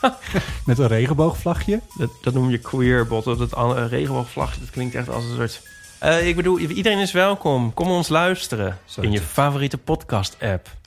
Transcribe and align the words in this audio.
met 0.66 0.78
een 0.78 0.86
regenboogvlagje. 0.86 1.80
Dat, 1.96 2.10
dat 2.22 2.34
noem 2.34 2.50
je 2.50 2.58
queerbot. 2.58 3.24
Dat 3.24 3.54
an- 3.54 3.86
regenboogvlag, 3.86 4.58
dat 4.58 4.70
klinkt 4.70 4.94
echt 4.94 5.08
als 5.08 5.24
een 5.24 5.36
soort... 5.36 5.62
Eh, 5.98 6.28
ik 6.28 6.36
bedoel, 6.36 6.58
iedereen 6.58 6.98
is 6.98 7.12
welkom. 7.12 7.74
Kom 7.74 7.90
ons 7.90 8.08
luisteren 8.08 8.78
Zo 8.84 9.00
in 9.00 9.12
je 9.12 9.20
favoriete 9.20 9.78
podcast-app. 9.78 10.78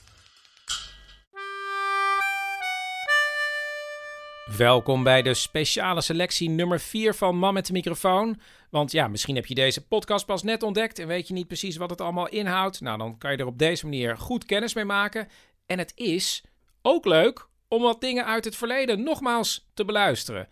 Welkom 4.56 5.02
bij 5.02 5.22
de 5.22 5.34
speciale 5.34 6.00
selectie 6.00 6.50
nummer 6.50 6.80
4 6.80 7.14
van 7.14 7.36
Man 7.36 7.54
met 7.54 7.66
de 7.66 7.72
microfoon. 7.72 8.40
Want 8.70 8.92
ja, 8.92 9.08
misschien 9.08 9.34
heb 9.34 9.46
je 9.46 9.54
deze 9.54 9.86
podcast 9.86 10.26
pas 10.26 10.42
net 10.42 10.62
ontdekt 10.62 10.98
en 10.98 11.06
weet 11.06 11.28
je 11.28 11.34
niet 11.34 11.46
precies 11.46 11.76
wat 11.76 11.90
het 11.90 12.00
allemaal 12.00 12.28
inhoudt. 12.28 12.80
Nou, 12.80 12.98
dan 12.98 13.18
kan 13.18 13.32
je 13.32 13.36
er 13.36 13.46
op 13.46 13.58
deze 13.58 13.84
manier 13.84 14.18
goed 14.18 14.44
kennis 14.44 14.74
mee 14.74 14.84
maken. 14.84 15.28
En 15.66 15.78
het 15.78 15.92
is 15.94 16.44
ook 16.82 17.04
leuk 17.04 17.46
om 17.74 17.82
wat 17.82 18.00
dingen 18.00 18.24
uit 18.24 18.44
het 18.44 18.56
verleden 18.56 19.02
nogmaals 19.02 19.66
te 19.74 19.84
beluisteren. 19.84 20.48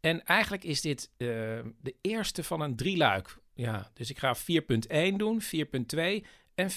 En 0.00 0.24
eigenlijk 0.24 0.64
is 0.64 0.80
dit 0.80 1.10
eh, 1.16 1.28
de 1.80 1.94
eerste 2.00 2.44
van 2.44 2.60
een 2.60 2.76
drieluik. 2.76 3.36
Ja, 3.54 3.90
dus 3.94 4.10
ik 4.10 4.18
ga 4.18 4.36
4.1 4.36 5.16
doen, 5.16 5.42
4.2 5.42 6.26
en 6.54 6.70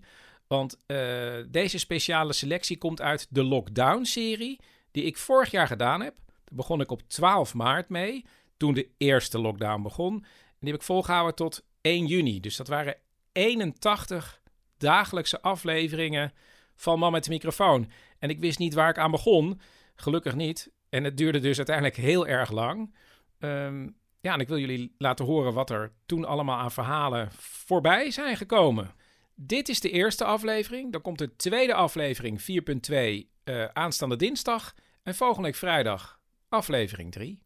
4.3. 0.00 0.06
Want 0.46 0.76
eh, 0.86 1.32
deze 1.48 1.78
speciale 1.78 2.32
selectie 2.32 2.78
komt 2.78 3.00
uit 3.00 3.26
de 3.30 3.42
Lockdown-serie 3.42 4.60
die 4.90 5.04
ik 5.04 5.16
vorig 5.16 5.50
jaar 5.50 5.66
gedaan 5.66 6.00
heb. 6.00 6.14
Daar 6.26 6.56
begon 6.56 6.80
ik 6.80 6.90
op 6.90 7.02
12 7.08 7.54
maart 7.54 7.88
mee, 7.88 8.24
toen 8.56 8.74
de 8.74 8.88
eerste 8.98 9.38
lockdown 9.38 9.82
begon. 9.82 10.14
En 10.14 10.58
die 10.58 10.70
heb 10.70 10.80
ik 10.80 10.86
volgehouden 10.86 11.34
tot 11.34 11.64
1 11.80 12.06
juni. 12.06 12.40
Dus 12.40 12.56
dat 12.56 12.68
waren 12.68 12.96
81 13.32 14.40
dagelijkse 14.78 15.42
afleveringen 15.42 16.32
van 16.74 16.98
Man 16.98 17.12
met 17.12 17.24
de 17.24 17.30
microfoon. 17.30 17.90
En 18.22 18.30
ik 18.30 18.40
wist 18.40 18.58
niet 18.58 18.74
waar 18.74 18.88
ik 18.88 18.98
aan 18.98 19.10
begon. 19.10 19.60
Gelukkig 19.94 20.34
niet. 20.34 20.70
En 20.88 21.04
het 21.04 21.16
duurde 21.16 21.40
dus 21.40 21.56
uiteindelijk 21.56 21.96
heel 21.96 22.26
erg 22.26 22.50
lang. 22.50 22.94
Ehm, 23.38 23.88
ja, 24.20 24.34
en 24.34 24.40
ik 24.40 24.48
wil 24.48 24.58
jullie 24.58 24.94
laten 24.98 25.24
horen 25.24 25.52
wat 25.52 25.70
er 25.70 25.92
toen 26.06 26.24
allemaal 26.24 26.58
aan 26.58 26.72
verhalen 26.72 27.28
voorbij 27.38 28.10
zijn 28.10 28.36
gekomen. 28.36 28.94
Dit 29.34 29.68
is 29.68 29.80
de 29.80 29.90
eerste 29.90 30.24
aflevering. 30.24 30.92
Dan 30.92 31.00
komt 31.00 31.18
de 31.18 31.36
tweede 31.36 31.74
aflevering 31.74 32.42
4.2 32.42 33.30
eh, 33.44 33.64
aanstaande 33.64 34.16
dinsdag. 34.16 34.74
En 35.02 35.14
volgende 35.14 35.48
week 35.48 35.56
vrijdag 35.56 36.20
aflevering 36.48 37.12
3. 37.12 37.42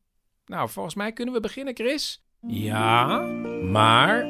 Nou, 0.47 0.69
volgens 0.69 0.95
mij 0.95 1.13
kunnen 1.13 1.35
we 1.35 1.41
beginnen, 1.41 1.75
Chris. 1.75 2.25
Ja, 2.47 3.19
maar 3.63 4.27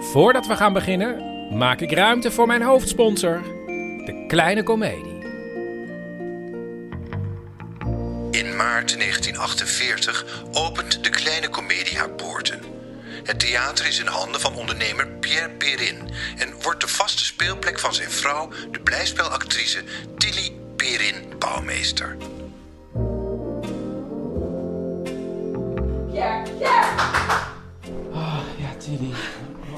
voordat 0.00 0.46
we 0.46 0.56
gaan 0.56 0.72
beginnen, 0.72 1.56
maak 1.56 1.80
ik 1.80 1.92
ruimte 1.92 2.30
voor 2.30 2.46
mijn 2.46 2.62
hoofdsponsor, 2.62 3.42
de 4.04 4.24
Kleine 4.26 4.62
Comedie. 4.62 5.19
In 8.30 8.56
maart 8.56 8.98
1948 8.98 10.24
opent 10.52 11.04
de 11.04 11.10
kleine 11.10 11.48
komedie 11.48 11.98
haar 11.98 12.10
poorten. 12.10 12.60
Het 13.24 13.40
theater 13.40 13.86
is 13.86 13.98
in 13.98 14.06
handen 14.06 14.40
van 14.40 14.54
ondernemer 14.54 15.06
Pierre 15.06 15.50
Perrin 15.50 16.10
en 16.38 16.62
wordt 16.62 16.80
de 16.80 16.88
vaste 16.88 17.24
speelplek 17.24 17.78
van 17.78 17.94
zijn 17.94 18.10
vrouw, 18.10 18.52
de 18.70 18.80
blijspelactrice 18.80 19.84
Tilly 20.16 20.52
Perrin 20.76 21.32
Bouwmeester. 21.38 22.16
Ja, 26.12 26.42
Tilly. 28.78 29.14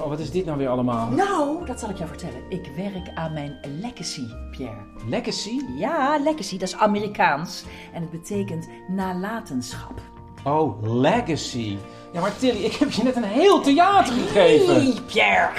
Oh, 0.03 0.09
wat 0.09 0.19
is 0.19 0.31
dit 0.31 0.45
nou 0.45 0.59
weer 0.59 0.69
allemaal? 0.69 1.09
Nou, 1.11 1.67
dat 1.67 1.81
zal 1.81 1.91
ik 1.91 1.97
jou 1.97 2.09
vertellen. 2.09 2.41
Ik 2.49 2.71
werk 2.77 3.11
aan 3.15 3.33
mijn 3.33 3.59
legacy, 3.81 4.27
Pierre. 4.51 4.77
Legacy? 5.09 5.61
Ja, 5.77 6.19
legacy, 6.25 6.59
dat 6.59 6.69
is 6.69 6.77
Amerikaans. 6.77 7.65
En 7.93 8.01
het 8.01 8.11
betekent 8.11 8.69
nalatenschap. 8.89 10.01
Oh, 10.45 10.83
legacy. 10.83 11.77
Ja, 12.13 12.21
maar 12.21 12.37
Tilly, 12.37 12.65
ik 12.65 12.73
heb 12.73 12.91
je 12.91 13.03
net 13.03 13.17
een 13.17 13.23
heel 13.23 13.61
theater 13.61 14.15
gegeven. 14.15 14.75
Nee, 14.85 15.01
Pierre. 15.07 15.51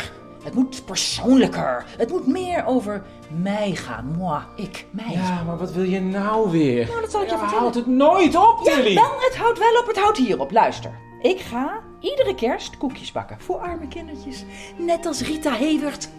Het 0.44 0.54
moet 0.54 0.86
persoonlijker. 0.86 1.86
Het 1.98 2.10
moet 2.10 2.28
meer 2.28 2.66
over 2.66 3.04
mij 3.42 3.72
gaan. 3.76 4.16
Moi, 4.18 4.40
ik, 4.56 4.86
mij. 4.92 5.12
Ja, 5.12 5.44
maar 5.44 5.58
wat 5.58 5.72
wil 5.72 5.84
je 5.84 6.02
nou 6.02 6.52
weer? 6.52 6.88
Nou, 6.88 7.02
dat 7.02 7.12
zal 7.12 7.22
ik 7.22 7.28
je 7.28 7.34
Ja, 7.34 7.40
vertellen. 7.40 7.62
houdt 7.64 7.76
het 7.76 7.88
nooit 7.88 8.36
op, 8.36 8.60
Ja, 8.64 8.76
Tilly. 8.76 8.96
wel, 8.96 9.12
het 9.20 9.38
houdt 9.38 9.60
wel 9.60 9.80
op, 9.82 9.88
het 9.88 9.98
houdt 10.00 10.18
hierop. 10.18 10.52
Luister. 10.52 10.92
Ik 11.24 11.40
ga 11.40 11.82
iedere 12.00 12.36
kerst 12.36 12.78
koekjes 12.78 13.12
bakken 13.12 13.40
voor 13.40 13.58
arme 13.58 13.88
kindertjes. 13.88 14.46
Net 14.78 15.06
als 15.06 15.22
Rita 15.22 15.54
Hewert. 15.54 16.10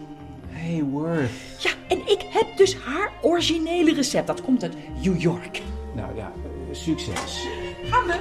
Hey, 0.47 0.83
word. 0.83 1.29
Ja, 1.59 1.71
en 1.87 1.99
ik 2.07 2.25
heb 2.29 2.57
dus 2.57 2.75
haar 2.75 3.11
originele 3.21 3.93
recept. 3.93 4.27
Dat 4.27 4.41
komt 4.41 4.63
uit 4.63 4.75
New 5.03 5.21
York. 5.21 5.61
Nou 5.93 6.15
ja, 6.15 6.31
eh, 6.43 6.75
succes. 6.75 7.47
Gaan 7.83 8.07
we. 8.07 8.19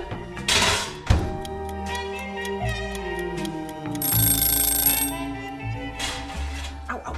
Au, 6.87 7.01
au. 7.03 7.15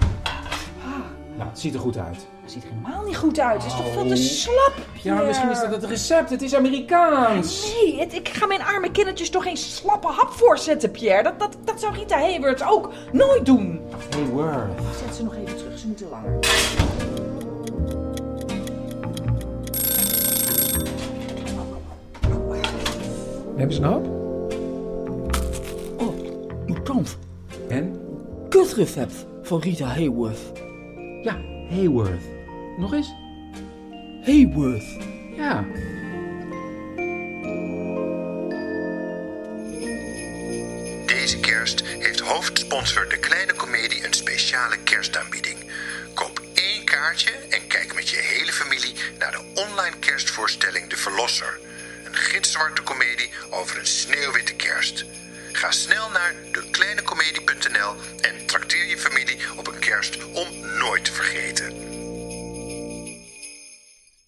Nou, 1.36 1.48
het 1.48 1.58
ziet 1.58 1.74
er 1.74 1.80
goed 1.80 1.96
uit. 1.96 2.26
Het 2.56 2.64
ziet 2.64 2.72
er 2.72 2.78
helemaal 2.82 3.04
niet 3.06 3.16
goed 3.16 3.40
uit. 3.40 3.62
Het 3.62 3.72
is 3.72 3.78
toch 3.78 3.92
veel 3.92 4.06
te 4.06 4.16
slap. 4.16 4.72
Ja, 5.02 5.14
maar 5.14 5.24
misschien 5.24 5.50
is 5.50 5.60
dat 5.60 5.70
het 5.70 5.84
recept. 5.84 6.30
Het 6.30 6.42
is 6.42 6.54
Amerikaans. 6.54 7.74
Nee, 7.82 7.98
het- 8.00 8.14
ik 8.14 8.28
ga 8.28 8.46
mijn 8.46 8.62
arme 8.62 8.90
kindertjes 8.90 9.30
toch 9.30 9.42
geen 9.42 9.56
slappe 9.56 10.06
hap 10.06 10.30
voorzetten, 10.30 10.90
Pierre. 10.90 11.22
Dat, 11.22 11.38
dat, 11.38 11.56
dat 11.64 11.80
zou 11.80 11.94
Rita 11.94 12.18
Hayworth 12.18 12.62
ook 12.70 12.92
nooit 13.12 13.46
doen. 13.46 13.80
Hey, 14.10 14.24
word. 14.24 14.70
Zet 15.06 15.14
ze 15.16 15.22
nog 15.24 15.34
even 15.34 15.56
terug, 15.56 15.78
ze 15.78 15.86
moeten 15.86 16.08
langer. 16.08 16.38
Hebben 23.56 23.74
ze 23.76 23.82
een 23.82 23.88
hap? 23.88 24.06
Oh, 26.00 26.14
mijn 26.66 26.82
kant. 26.82 27.18
En? 27.68 28.00
Kutrecept 28.48 29.26
van 29.42 29.60
Rita 29.60 29.84
Hayworth. 29.86 30.52
Ja, 31.22 31.36
Hayworth. 31.68 32.24
Nog 32.76 32.92
eens? 32.92 33.14
Hayworth. 34.24 34.96
Ja. 35.36 35.64
Deze 41.06 41.38
kerst 41.40 41.80
heeft 41.84 42.20
hoofdsponsor 42.20 43.08
de 43.08 43.18
kleine 43.18 43.52
komedie 43.52 44.06
een 44.06 44.14
speciale 44.14 44.76
kerstaanbieding. 44.78 45.70
Koop 46.14 46.42
één 46.54 46.84
kaartje 46.84 47.30
en 47.30 47.66
kijk 47.66 47.94
met 47.94 48.08
je 48.08 48.16
hele 48.16 48.52
familie 48.52 48.94
naar 49.18 49.30
de 49.30 49.52
online 49.54 49.98
kerstvoorstelling 49.98 50.88
De 50.88 50.96
Verlosser. 50.96 51.58
Een 52.04 52.14
gitzwarte 52.14 52.82
komedie 52.82 53.30
over 53.50 53.78
een 53.78 53.86
sneeuwwitte 53.86 54.54
kerst. 54.54 55.04
Ga 55.52 55.70
snel 55.70 56.10
naar 56.10 56.34
dekleinecomedie.nl 56.52 57.94
en 58.20 58.46
trakteer 58.46 58.86
je 58.86 58.98
familie 58.98 59.38
op 59.56 59.66
een 59.66 59.78
kerst 59.78 60.18
om 60.32 60.48
nooit 60.78 61.04
te 61.04 61.12
vergeten. 61.12 61.95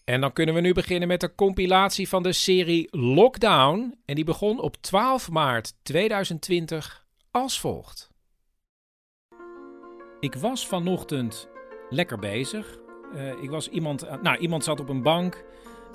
En 0.08 0.20
dan 0.20 0.32
kunnen 0.32 0.54
we 0.54 0.60
nu 0.60 0.72
beginnen 0.72 1.08
met 1.08 1.20
de 1.20 1.34
compilatie 1.34 2.08
van 2.08 2.22
de 2.22 2.32
serie 2.32 2.88
Lockdown. 2.90 3.98
En 4.04 4.14
die 4.14 4.24
begon 4.24 4.60
op 4.60 4.76
12 4.76 5.30
maart 5.30 5.74
2020 5.82 7.06
als 7.30 7.60
volgt. 7.60 8.10
Ik 10.20 10.34
was 10.34 10.66
vanochtend 10.66 11.48
lekker 11.90 12.18
bezig. 12.18 12.78
Eh, 13.14 13.42
ik 13.42 13.50
was 13.50 13.68
iemand, 13.68 14.06
aan- 14.06 14.22
nou, 14.22 14.38
iemand 14.38 14.64
zat 14.64 14.80
op 14.80 14.88
een 14.88 15.02
bank. 15.02 15.44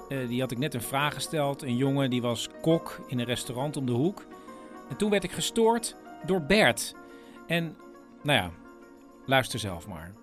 Eh, 0.09 0.27
die 0.27 0.41
had 0.41 0.51
ik 0.51 0.57
net 0.57 0.73
een 0.73 0.81
vraag 0.81 1.13
gesteld. 1.13 1.61
Een 1.61 1.77
jongen 1.77 2.09
die 2.09 2.21
was 2.21 2.49
kok 2.61 2.99
in 3.07 3.19
een 3.19 3.25
restaurant 3.25 3.77
om 3.77 3.85
de 3.85 3.91
hoek. 3.91 4.25
En 4.89 4.97
toen 4.97 5.09
werd 5.09 5.23
ik 5.23 5.31
gestoord 5.31 5.95
door 6.25 6.41
Bert. 6.41 6.95
En, 7.47 7.77
nou 8.23 8.39
ja, 8.39 8.51
luister 9.25 9.59
zelf 9.59 9.87
maar. 9.87 10.13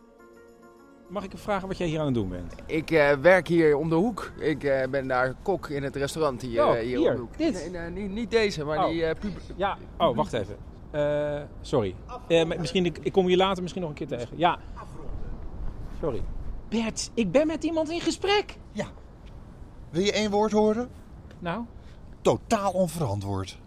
Mag 1.10 1.24
ik 1.24 1.30
vragen 1.34 1.68
wat 1.68 1.78
jij 1.78 1.86
hier 1.86 1.98
aan 1.98 2.04
het 2.04 2.14
doen 2.14 2.28
bent? 2.28 2.54
Ik 2.66 2.90
eh, 2.90 3.12
werk 3.12 3.48
hier 3.48 3.76
om 3.76 3.88
de 3.88 3.94
hoek. 3.94 4.32
Ik 4.38 4.64
eh, 4.64 4.88
ben 4.88 5.08
daar 5.08 5.34
kok 5.42 5.68
in 5.68 5.82
het 5.82 5.96
restaurant 5.96 6.42
hier, 6.42 6.64
Oh, 6.66 6.74
eh, 6.76 6.80
hier, 6.82 6.98
hier, 6.98 7.08
om 7.10 7.14
de 7.14 7.20
hoek. 7.20 7.38
dit? 7.38 7.52
Nee, 7.52 7.70
nee, 7.70 7.90
niet, 8.02 8.10
niet 8.10 8.30
deze, 8.30 8.64
maar 8.64 8.78
Oh. 8.78 8.90
die 8.90 9.04
eh 9.04 9.20
pub- 9.20 9.40
Ja, 9.56 9.78
oh, 9.98 10.16
wacht 10.16 10.32
even. 10.32 10.56
Eh, 10.90 11.42
sorry. 11.60 11.94
Eh, 12.28 12.44
misschien, 12.44 12.84
ik, 12.84 12.98
ik 13.02 13.12
kom 13.12 13.28
je 13.28 13.36
later 13.36 13.60
misschien 13.62 13.82
nog 13.82 13.90
een 13.90 13.96
keer 13.96 14.18
tegen. 14.18 14.28
Ja. 14.38 14.58
Sorry. 16.00 16.22
Bert, 16.68 17.10
ik 17.14 17.30
ben 17.32 17.46
met 17.46 17.64
iemand 17.64 17.90
in 17.90 18.00
gesprek. 18.00 18.56
Wil 19.90 20.02
je 20.02 20.12
één 20.12 20.30
woord 20.30 20.52
horen? 20.52 20.90
Nou, 21.38 21.64
Totaal 22.20 22.72
onverantwoord. 22.72 23.58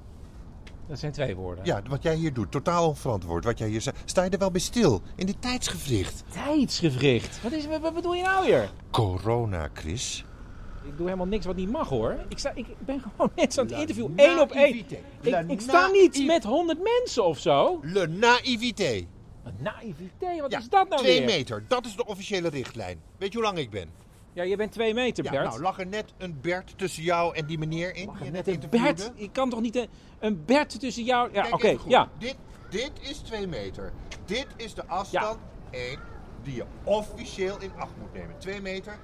Dat 0.94 1.02
zijn 1.02 1.12
twee 1.14 1.36
woorden. 1.36 1.66
Ja, 1.66 1.82
wat 1.90 2.04
jij 2.04 2.16
hier 2.16 2.34
doet, 2.34 2.52
totaal 2.52 2.88
onverantwoord. 2.88 3.44
Wat 3.44 3.58
jij 3.58 3.68
hier 3.68 3.82
zegt. 3.82 3.98
Sta 4.06 4.24
je 4.24 4.30
er 4.30 4.38
wel 4.38 4.52
bij 4.52 4.62
stil? 4.62 5.02
In 5.16 5.26
dit 5.26 5.42
tijdsgevricht. 5.42 6.24
Tijdsgevricht. 6.32 7.42
Wat, 7.42 7.52
is, 7.52 7.66
wat, 7.66 7.82
wat 7.82 7.94
bedoel 7.94 8.14
je 8.14 8.24
nou 8.24 8.46
weer? 8.46 8.72
Corona, 8.92 9.70
Chris. 9.74 10.26
Ik 10.86 10.98
doe 10.98 11.06
helemaal 11.06 11.28
niks 11.28 11.46
wat 11.46 11.56
niet 11.56 11.70
mag 11.72 11.90
hoor. 11.90 12.26
Ik, 12.30 12.38
sta, 12.40 12.52
ik 12.56 12.66
ben 12.80 13.02
gewoon 13.02 13.32
net 13.36 13.58
aan 13.58 13.66
het 13.66 13.80
interview. 13.80 14.10
één 14.16 14.40
op 14.40 14.52
één. 14.52 14.86
Ik, 15.50 15.62
sta 15.62 15.88
niet 15.88 16.26
met 16.26 16.44
honderd 16.44 16.80
mensen 17.04 17.26
of 17.26 17.40
zo. 17.40 17.80
Le 17.82 18.08
naïvité. 18.08 19.06
Wat 19.44 19.54
naïvité, 19.60 20.42
wat 20.42 20.52
Ja, 20.52 20.60
is 20.60 20.70
dat 20.70 20.90
nou 20.90 21.02
twee 21.02 21.18
weer? 21.18 21.26
meter. 21.26 21.66
Dat 21.68 21.86
is 21.86 21.96
de 21.96 22.06
officiële 22.06 22.50
richtlijn. 22.50 23.00
Weet 23.18 23.32
je 23.32 23.38
hoe 23.38 23.48
lang 23.48 23.58
ik 23.58 23.70
ben? 23.70 23.90
Ja, 24.34 24.44
je 24.44 24.56
bent 24.56 24.72
twee 24.72 24.94
meter, 24.94 25.24
Ja, 25.24 25.32
Bert. 25.32 25.44
nou, 25.44 25.62
lag 25.62 25.80
er 25.80 25.88
net 25.88 26.14
een 26.18 26.38
Bert 26.42 26.78
tussen 26.78 27.04
jou 27.04 27.36
en 27.36 27.46
die 27.46 27.58
meneer 27.58 27.96
in? 27.96 28.10
die 28.22 28.32
net 28.32 28.46
net 28.46 28.64
een? 28.64 28.70
Bert. 28.70 29.12
Ik 29.16 29.34
kan 29.34 29.50
toch 29.50 29.62
niet 29.62 29.76
een, 29.76 29.88
een 30.20 30.46
Bert 30.46 30.80
tussen 30.80 31.04
jou... 31.04 31.30
Ja, 31.34 31.48
oké, 31.52 31.78
ja. 31.88 32.10
Dit, 32.18 32.36
dit 32.70 32.92
is 33.02 33.18
twee 33.18 33.48
meter. 33.48 33.92
Dit 34.26 34.48
is 34.56 34.74
de 34.74 34.86
afstand, 34.88 35.38
één, 35.72 36.00
die 36.44 36.56
je 36.56 36.64
officieel 36.84 37.60
in 37.62 37.72
acht 37.78 37.92
moet 38.00 38.14
nemen. 38.14 38.38
Twee 38.40 38.62
meter. 38.62 39.00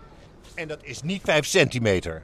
En 0.55 0.67
dat 0.67 0.83
is 0.83 1.01
niet 1.01 1.21
vijf 1.23 1.45
centimeter. 1.45 2.23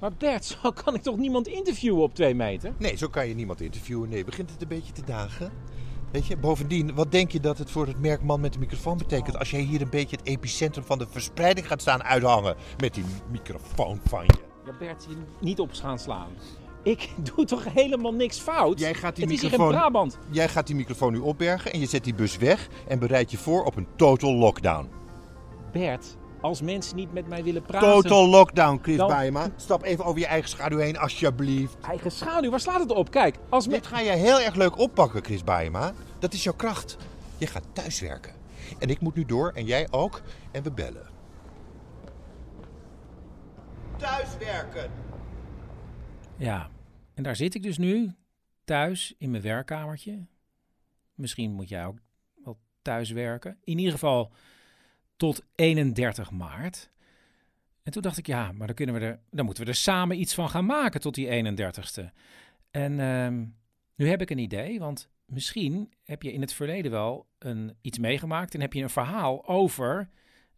Maar 0.00 0.12
Bert, 0.18 0.44
zo 0.62 0.70
kan 0.70 0.94
ik 0.94 1.02
toch 1.02 1.16
niemand 1.16 1.46
interviewen 1.48 2.02
op 2.02 2.14
twee 2.14 2.34
meter? 2.34 2.72
Nee, 2.78 2.96
zo 2.96 3.08
kan 3.08 3.28
je 3.28 3.34
niemand 3.34 3.60
interviewen. 3.60 4.08
Nee, 4.08 4.24
begint 4.24 4.50
het 4.50 4.62
een 4.62 4.68
beetje 4.68 4.92
te 4.92 5.04
dagen? 5.04 5.52
Weet 6.16 6.26
je, 6.26 6.36
bovendien, 6.36 6.94
wat 6.94 7.12
denk 7.12 7.30
je 7.30 7.40
dat 7.40 7.58
het 7.58 7.70
voor 7.70 7.86
het 7.86 8.00
merk 8.00 8.22
man 8.22 8.40
met 8.40 8.52
de 8.52 8.58
microfoon 8.58 8.98
betekent 8.98 9.38
als 9.38 9.50
jij 9.50 9.60
hier 9.60 9.80
een 9.80 9.90
beetje 9.90 10.16
het 10.16 10.26
epicentrum 10.26 10.84
van 10.84 10.98
de 10.98 11.06
verspreiding 11.10 11.66
gaat 11.66 11.80
staan 11.80 12.02
uithangen 12.02 12.56
met 12.78 12.94
die 12.94 13.04
microfoon 13.30 14.00
van 14.08 14.24
je? 14.24 14.38
Ja, 14.64 14.72
Bert, 14.78 15.06
je 15.08 15.16
niet 15.40 15.60
op 15.60 15.72
gaan 15.72 15.98
slaan. 15.98 16.28
Ik 16.82 17.08
doe 17.34 17.44
toch 17.44 17.64
helemaal 17.72 18.12
niks 18.12 18.38
fout? 18.38 18.78
Jij 18.78 18.94
gaat 18.94 19.16
die 19.16 19.24
het 19.24 19.32
is 19.34 19.40
hier 19.40 19.50
microfoon- 19.50 19.74
in 19.74 19.80
Brabant. 19.80 20.18
Jij 20.30 20.48
gaat 20.48 20.66
die 20.66 20.76
microfoon 20.76 21.12
nu 21.12 21.18
opbergen 21.18 21.72
en 21.72 21.80
je 21.80 21.86
zet 21.86 22.04
die 22.04 22.14
bus 22.14 22.36
weg 22.36 22.68
en 22.88 22.98
bereid 22.98 23.30
je 23.30 23.38
voor 23.38 23.64
op 23.64 23.76
een 23.76 23.86
total 23.96 24.34
lockdown. 24.34 24.88
Bert, 25.72 26.16
als 26.40 26.62
mensen 26.62 26.96
niet 26.96 27.12
met 27.12 27.28
mij 27.28 27.44
willen 27.44 27.62
praten... 27.62 27.92
Total 27.92 28.28
lockdown, 28.28 28.78
Chris 28.82 28.96
Dan-. 28.96 29.52
Stap 29.56 29.84
even 29.84 30.04
over 30.04 30.20
je 30.20 30.26
eigen 30.26 30.48
schaduw 30.48 30.78
heen, 30.78 30.98
alsjeblieft. 30.98 31.76
Eigen 31.80 32.10
schaduw, 32.10 32.50
waar 32.50 32.60
slaat 32.60 32.80
het 32.80 32.92
op? 32.92 33.10
Kijk, 33.10 33.36
als 33.48 33.66
me... 33.66 33.72
Dit 33.72 33.86
ga 33.86 34.00
je 34.00 34.10
heel 34.10 34.40
erg 34.40 34.54
leuk 34.54 34.78
oppakken, 34.78 35.24
Chris 35.24 35.44
Baaema. 35.44 35.92
Dat 36.18 36.32
is 36.32 36.42
jouw 36.42 36.54
kracht. 36.54 36.96
Je 37.38 37.46
gaat 37.46 37.64
thuiswerken. 37.72 38.32
En 38.78 38.88
ik 38.88 39.00
moet 39.00 39.14
nu 39.14 39.24
door 39.24 39.52
en 39.52 39.64
jij 39.64 39.86
ook. 39.90 40.22
En 40.52 40.62
we 40.62 40.70
bellen. 40.72 41.14
Thuiswerken! 43.96 44.90
Ja, 46.36 46.70
en 47.14 47.22
daar 47.22 47.36
zit 47.36 47.54
ik 47.54 47.62
dus 47.62 47.78
nu, 47.78 48.14
thuis 48.64 49.14
in 49.18 49.30
mijn 49.30 49.42
werkkamertje. 49.42 50.26
Misschien 51.14 51.52
moet 51.52 51.68
jij 51.68 51.86
ook 51.86 51.98
wel 52.44 52.58
thuis 52.82 53.10
werken. 53.10 53.58
In 53.64 53.78
ieder 53.78 53.92
geval 53.92 54.32
tot 55.16 55.42
31 55.54 56.30
maart. 56.30 56.90
En 57.82 57.92
toen 57.92 58.02
dacht 58.02 58.18
ik, 58.18 58.26
ja, 58.26 58.52
maar 58.52 58.66
dan, 58.66 58.76
kunnen 58.76 58.94
we 58.94 59.00
er, 59.00 59.20
dan 59.30 59.44
moeten 59.44 59.64
we 59.64 59.70
er 59.70 59.76
samen 59.76 60.20
iets 60.20 60.34
van 60.34 60.48
gaan 60.48 60.66
maken 60.66 61.00
tot 61.00 61.14
die 61.14 61.26
31ste. 61.26 62.04
En 62.70 63.00
ehm, 63.00 63.44
nu 63.94 64.08
heb 64.08 64.20
ik 64.20 64.30
een 64.30 64.38
idee, 64.38 64.78
want 64.78 65.08
misschien 65.26 65.92
heb 66.04 66.22
je 66.22 66.32
in 66.32 66.40
het 66.40 66.52
verleden 66.52 66.90
wel 66.90 67.26
een, 67.38 67.76
iets 67.80 67.98
meegemaakt 67.98 68.54
en 68.54 68.60
heb 68.60 68.72
je 68.72 68.82
een 68.82 68.90
verhaal 68.90 69.48
over 69.48 70.08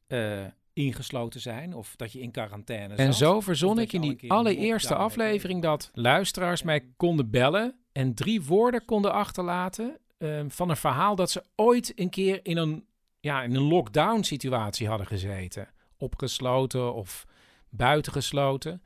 eh, 0.07 0.45
ingesloten 0.73 1.41
zijn 1.41 1.75
of 1.75 1.97
dat 1.97 2.13
je 2.13 2.21
in 2.21 2.31
quarantaine 2.31 2.89
zat. 2.89 2.99
En 2.99 3.15
zo 3.15 3.41
verzon 3.41 3.79
ik 3.79 3.93
in 3.93 4.01
die 4.01 4.31
allereerste 4.31 4.95
aflevering 4.95 5.63
dat 5.63 5.91
luisteraars 5.95 6.63
mij 6.63 6.85
konden 6.97 7.31
bellen 7.31 7.79
en 7.93 8.15
drie 8.15 8.43
woorden 8.43 8.85
konden 8.85 9.13
achterlaten 9.13 9.99
ehm, 10.19 10.49
van 10.49 10.71
een 10.71 10.77
verhaal 10.77 11.17
dat 11.17 11.31
ze 11.31 11.45
ooit 11.57 11.93
een 11.95 12.11
keer 12.11 12.41
in 12.43 12.57
een, 12.57 12.87
ja, 13.21 13.43
in 13.43 13.55
een 13.55 13.63
lockdown 13.63 14.23
situatie 14.23 14.89
hadden 14.89 15.07
gezeten. 15.07 15.69
Opgesloten 15.97 16.95
of 16.95 17.27
buitengesloten. 17.71 18.83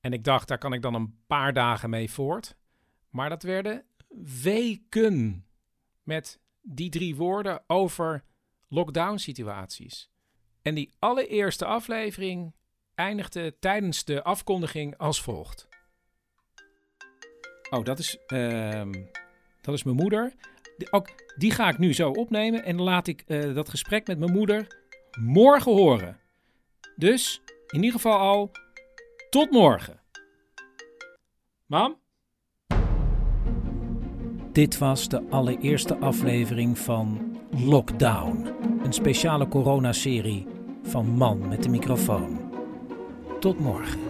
En 0.00 0.12
ik 0.12 0.24
dacht, 0.24 0.48
daar 0.48 0.58
kan 0.58 0.72
ik 0.72 0.82
dan 0.82 0.94
een 0.94 1.14
paar 1.26 1.52
dagen 1.52 1.90
mee 1.90 2.10
voort. 2.10 2.56
Maar 3.10 3.28
dat 3.28 3.42
werden 3.42 3.84
weken 4.42 5.46
met 6.02 6.40
die 6.62 6.90
drie 6.90 7.16
woorden 7.16 7.62
over 7.66 8.24
lockdown 8.68 9.16
situaties. 9.16 10.10
En 10.62 10.74
die 10.74 10.90
allereerste 10.98 11.64
aflevering 11.64 12.54
eindigde 12.94 13.58
tijdens 13.58 14.04
de 14.04 14.22
afkondiging 14.22 14.96
als 14.98 15.22
volgt. 15.22 15.68
Oh, 17.70 17.84
dat 17.84 17.98
is, 17.98 18.18
ehm, 18.26 18.92
dat 19.60 19.74
is 19.74 19.82
mijn 19.82 19.96
moeder. 19.96 20.34
Die, 20.76 20.92
ook, 20.92 21.08
die 21.36 21.50
ga 21.50 21.68
ik 21.68 21.78
nu 21.78 21.94
zo 21.94 22.10
opnemen 22.10 22.64
en 22.64 22.80
laat 22.80 23.06
ik 23.06 23.22
eh, 23.26 23.54
dat 23.54 23.68
gesprek 23.68 24.06
met 24.06 24.18
mijn 24.18 24.32
moeder 24.32 24.66
morgen 25.20 25.72
horen. 25.72 26.20
Dus 26.96 27.40
in 27.66 27.82
ieder 27.82 28.00
geval 28.00 28.18
al 28.18 28.50
tot 29.30 29.50
morgen. 29.50 30.00
Mam? 31.66 32.00
Dit 34.56 34.78
was 34.78 35.08
de 35.08 35.26
allereerste 35.30 35.96
aflevering 35.96 36.78
van 36.78 37.36
Lockdown, 37.50 38.46
een 38.84 38.92
speciale 38.92 39.48
coronaserie 39.48 40.46
van 40.82 41.06
Man 41.06 41.48
met 41.48 41.62
de 41.62 41.68
microfoon. 41.68 42.52
Tot 43.40 43.58
morgen. 43.58 44.00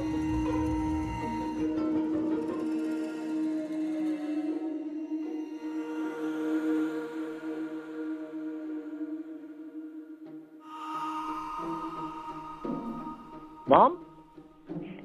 Mam? 13.65 13.93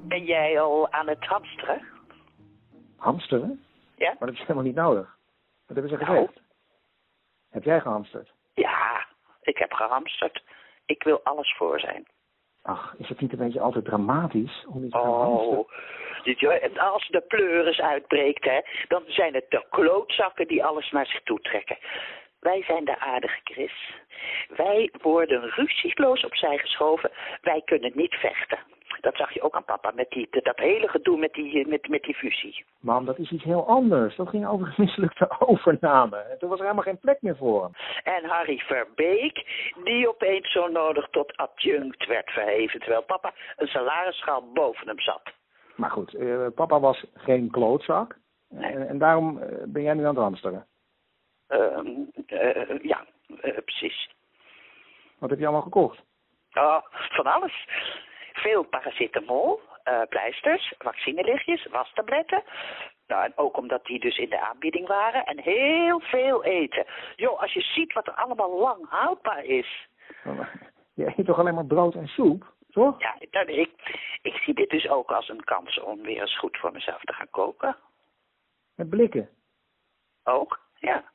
Ben 0.02 0.24
jij 0.24 0.60
al 0.60 0.92
aan 0.92 1.08
het 1.08 1.24
hamsteren? 1.24 1.82
Hamsteren? 2.96 3.60
Ja? 3.96 4.16
Maar 4.18 4.28
dat 4.28 4.36
is 4.38 4.40
helemaal 4.40 4.64
niet 4.64 4.74
nodig. 4.74 5.20
Wat 5.72 5.82
hebben 5.82 5.98
ze 6.06 6.12
Nou. 6.12 6.28
Heb 7.50 7.64
jij 7.64 7.80
gehamsterd? 7.80 8.32
Ja, 8.54 9.06
ik 9.40 9.58
heb 9.58 9.72
gehamsterd. 9.72 10.42
Ik 10.86 11.02
wil 11.02 11.20
alles 11.22 11.54
voor 11.56 11.80
zijn. 11.80 12.06
Ach, 12.62 12.94
is 12.98 13.08
het 13.08 13.20
niet 13.20 13.32
een 13.32 13.38
beetje 13.38 13.60
altijd 13.60 13.84
dramatisch 13.84 14.64
om 14.68 14.84
iets 14.84 14.92
te? 14.92 14.98
Oh, 14.98 15.68
dit- 16.22 16.40
joh, 16.40 16.62
en 16.62 16.78
als 16.78 17.08
de 17.08 17.20
pleuris 17.20 17.80
uitbreekt, 17.80 18.44
hè, 18.44 18.60
dan 18.88 19.02
zijn 19.06 19.34
het 19.34 19.46
de 19.50 19.66
klootzakken 19.70 20.46
die 20.48 20.64
alles 20.64 20.90
naar 20.90 21.06
zich 21.06 21.22
toe 21.22 21.40
trekken. 21.40 21.78
Wij 22.40 22.62
zijn 22.62 22.84
de 22.84 22.98
aardige 22.98 23.40
Chris. 23.44 23.94
Wij 24.48 24.92
worden 25.02 25.50
ruzieloos 25.50 26.24
opzij 26.24 26.58
geschoven. 26.58 27.10
Wij 27.40 27.62
kunnen 27.64 27.92
niet 27.94 28.14
vechten. 28.14 28.58
Dat 29.02 29.16
zag 29.16 29.34
je 29.34 29.42
ook 29.42 29.54
aan 29.54 29.64
papa 29.64 29.92
met 29.94 30.10
die, 30.10 30.28
dat 30.30 30.58
hele 30.58 30.88
gedoe 30.88 31.18
met 31.18 31.32
die, 31.32 31.68
met, 31.68 31.88
met 31.88 32.02
die 32.02 32.14
fusie. 32.14 32.64
Mam, 32.80 33.04
dat 33.04 33.18
is 33.18 33.30
iets 33.30 33.44
heel 33.44 33.66
anders. 33.66 34.16
Dat 34.16 34.28
ging 34.28 34.46
over 34.46 34.66
een 34.66 34.74
mislukte 34.76 35.30
overname. 35.50 36.16
En 36.16 36.38
toen 36.38 36.48
was 36.48 36.58
er 36.58 36.64
helemaal 36.64 36.84
geen 36.84 36.98
plek 36.98 37.22
meer 37.22 37.36
voor 37.36 37.62
hem. 37.62 37.72
En 38.14 38.24
Harry 38.24 38.58
Verbeek, 38.58 39.44
die 39.84 40.08
opeens 40.08 40.52
zo 40.52 40.68
nodig 40.68 41.08
tot 41.10 41.36
adjunct 41.36 42.06
werd 42.06 42.30
verheven, 42.30 42.80
terwijl 42.80 43.02
papa 43.02 43.32
een 43.56 43.66
salarisschaal 43.66 44.52
boven 44.52 44.86
hem 44.86 45.00
zat. 45.00 45.22
Maar 45.76 45.90
goed, 45.90 46.14
eh, 46.14 46.46
papa 46.54 46.80
was 46.80 47.04
geen 47.14 47.50
klootzak. 47.50 48.16
En, 48.50 48.88
en 48.88 48.98
daarom 48.98 49.38
eh, 49.38 49.56
ben 49.66 49.82
jij 49.82 49.94
nu 49.94 50.00
aan 50.00 50.14
het 50.14 50.24
hamsteren. 50.24 50.66
Ehm, 51.46 51.86
eh, 52.26 52.78
ja, 52.82 53.04
precies. 53.64 54.10
Wat 55.18 55.30
heb 55.30 55.38
je 55.38 55.44
allemaal 55.44 55.62
gekocht? 55.62 56.02
Oh, 56.52 56.78
van 56.90 57.26
alles. 57.26 57.66
Veel 58.32 58.62
paracetamol, 58.62 59.60
eh, 59.82 60.00
pleisters, 60.08 60.74
vaccinelichtjes, 60.78 61.66
wastabletten. 61.66 62.42
Nou, 63.06 63.24
en 63.24 63.32
ook 63.36 63.56
omdat 63.56 63.84
die 63.84 64.00
dus 64.00 64.18
in 64.18 64.28
de 64.28 64.40
aanbieding 64.40 64.86
waren. 64.86 65.24
En 65.24 65.38
heel 65.40 66.00
veel 66.00 66.44
eten. 66.44 66.86
Joh, 67.16 67.40
als 67.40 67.52
je 67.52 67.60
ziet 67.60 67.92
wat 67.92 68.06
er 68.06 68.14
allemaal 68.14 68.58
lang 68.58 68.88
houdbaar 68.88 69.44
is. 69.44 69.88
Je 70.94 71.12
eet 71.16 71.26
toch 71.26 71.38
alleen 71.38 71.54
maar 71.54 71.66
brood 71.66 71.94
en 71.94 72.06
soep, 72.06 72.52
toch? 72.70 73.00
Ja, 73.00 73.16
nou, 73.30 73.46
ik, 73.46 73.70
ik 74.22 74.34
zie 74.34 74.54
dit 74.54 74.70
dus 74.70 74.88
ook 74.88 75.10
als 75.10 75.28
een 75.28 75.44
kans 75.44 75.80
om 75.80 76.02
weer 76.02 76.20
eens 76.20 76.38
goed 76.38 76.56
voor 76.56 76.72
mezelf 76.72 77.00
te 77.00 77.12
gaan 77.12 77.30
koken. 77.30 77.76
Met 78.74 78.90
blikken. 78.90 79.28
Ook, 80.24 80.60
ja. 80.74 81.11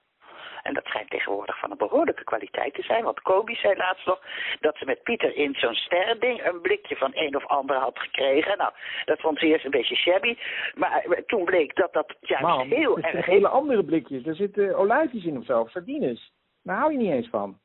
En 0.68 0.74
dat 0.74 0.86
schijnt 0.86 1.10
tegenwoordig 1.10 1.60
van 1.60 1.72
een 1.72 1.78
behoorlijke 1.78 2.24
kwaliteit 2.24 2.74
te 2.74 2.82
zijn. 2.82 3.04
Want 3.04 3.22
Kobi 3.22 3.56
zei 3.56 3.76
laatst 3.76 4.06
nog 4.06 4.22
dat 4.60 4.78
ze 4.78 4.86
met 4.86 5.04
Pieter 5.04 5.36
in 5.36 5.54
zo'n 5.56 5.74
sterrending 5.74 6.46
een 6.46 6.62
blikje 6.62 6.96
van 6.96 7.12
een 7.14 7.36
of 7.36 7.46
ander 7.46 7.76
had 7.76 8.00
gekregen. 8.00 8.58
Nou, 8.58 8.72
dat 9.06 9.20
vond 9.20 9.40
ze 9.40 9.46
eerst 9.46 9.66
een 9.66 9.72
beetje 9.72 9.96
shabby. 9.96 10.38
Maar 10.76 11.04
eh, 11.04 11.24
toen 11.26 11.46
bleek 11.46 11.76
dat 11.76 11.94
dat 11.94 12.16
juist 12.20 12.70
heel 12.74 12.96
het 12.96 13.04
zijn 13.04 13.16
erg... 13.16 13.26
hele 13.26 13.48
andere 13.48 13.84
blikjes. 13.84 14.26
Er 14.26 14.36
zitten 14.36 14.78
olijfjes 14.78 15.26
in 15.26 15.38
of 15.38 15.46
zo, 15.46 15.60
of 15.60 15.70
sardines. 15.70 16.32
Daar 16.64 16.78
hou 16.78 16.92
je 16.92 16.98
niet 16.98 17.12
eens 17.12 17.30
van. 17.30 17.60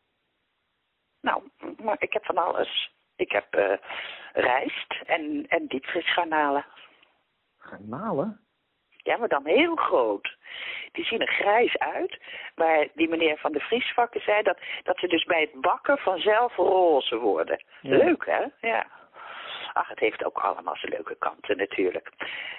Nou, 1.21 1.43
maar 1.83 1.97
ik 1.99 2.13
heb 2.13 2.25
van 2.25 2.39
alles. 2.39 2.93
Ik 3.17 3.33
heb 3.33 3.55
eh, 3.55 3.73
rijst 4.33 4.95
en, 5.07 5.47
en 5.49 5.67
diepvriesgarnalen. 5.67 6.65
Garnalen? 7.59 8.41
Ja, 9.03 9.17
maar 9.17 9.29
dan 9.29 9.47
heel 9.47 9.77
groot. 9.77 10.37
Die 10.93 11.05
zien 11.05 11.21
er 11.21 11.33
grijs 11.33 11.79
uit. 11.79 12.23
Maar 12.55 12.89
die 12.95 13.09
meneer 13.09 13.39
van 13.39 13.53
de 13.53 13.61
Vriesvakken 13.61 14.21
zei 14.21 14.43
dat, 14.43 14.59
dat 14.83 14.99
ze 14.99 15.07
dus 15.07 15.25
bij 15.25 15.41
het 15.41 15.61
bakken 15.61 15.99
vanzelf 15.99 16.57
roze 16.57 17.17
worden. 17.17 17.65
Ja. 17.81 17.97
Leuk, 17.97 18.27
hè? 18.27 18.69
Ja. 18.69 18.87
Ach, 19.73 19.89
het 19.89 19.99
heeft 19.99 20.25
ook 20.25 20.39
allemaal 20.39 20.77
zijn 20.77 20.93
leuke 20.93 21.17
kanten 21.19 21.57
natuurlijk. 21.57 22.09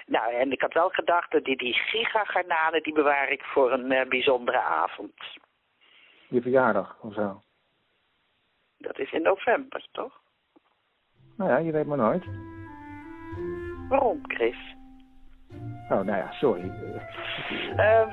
Nou, 0.06 0.34
en 0.34 0.52
ik 0.52 0.60
had 0.60 0.72
wel 0.72 0.88
gedacht 0.88 1.30
dat 1.30 1.44
die, 1.44 1.56
die 1.56 1.74
gigagarnalen, 1.74 2.82
die 2.82 2.92
bewaar 2.92 3.30
ik 3.30 3.42
voor 3.42 3.72
een 3.72 3.92
eh, 3.92 4.08
bijzondere 4.08 4.60
avond. 4.60 5.14
Je 6.28 6.42
verjaardag 6.42 6.98
of 7.00 7.14
zo. 7.14 7.40
Dat 8.78 8.98
is 8.98 9.12
in 9.12 9.22
november, 9.22 9.86
toch? 9.92 10.20
Nou 11.36 11.50
ja, 11.50 11.56
je 11.56 11.72
weet 11.72 11.86
maar 11.86 11.96
nooit. 11.96 12.24
Waarom, 13.88 14.20
Chris? 14.22 14.56
Oh, 15.90 16.00
nou 16.00 16.16
ja, 16.16 16.32
sorry. 16.32 16.70
Ehm, 17.76 18.08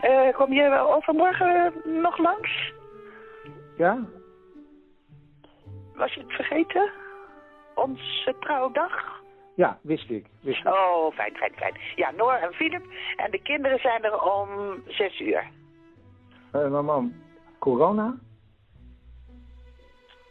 eh, 0.00 0.34
kom 0.34 0.52
je 0.52 0.78
overmorgen 0.78 1.72
nog 1.84 2.18
langs? 2.18 2.72
Ja? 3.76 3.98
Was 5.94 6.14
je 6.14 6.20
het 6.20 6.32
vergeten? 6.32 6.90
Onze 7.74 8.34
trouwdag? 8.40 9.22
Ja, 9.54 9.78
wist 9.82 10.10
ik. 10.10 10.26
Wist 10.40 10.60
ik. 10.60 10.66
Oh, 10.66 11.12
fijn, 11.14 11.36
fijn, 11.36 11.52
fijn. 11.54 11.74
Ja, 11.96 12.10
Noor 12.10 12.32
en 12.32 12.52
Philip 12.52 12.84
en 13.16 13.30
de 13.30 13.42
kinderen 13.42 13.78
zijn 13.78 14.04
er 14.04 14.22
om 14.22 14.48
zes 14.86 15.20
uur. 15.20 15.50
Eh, 16.52 16.80
maar 16.80 17.02
corona? 17.58 18.14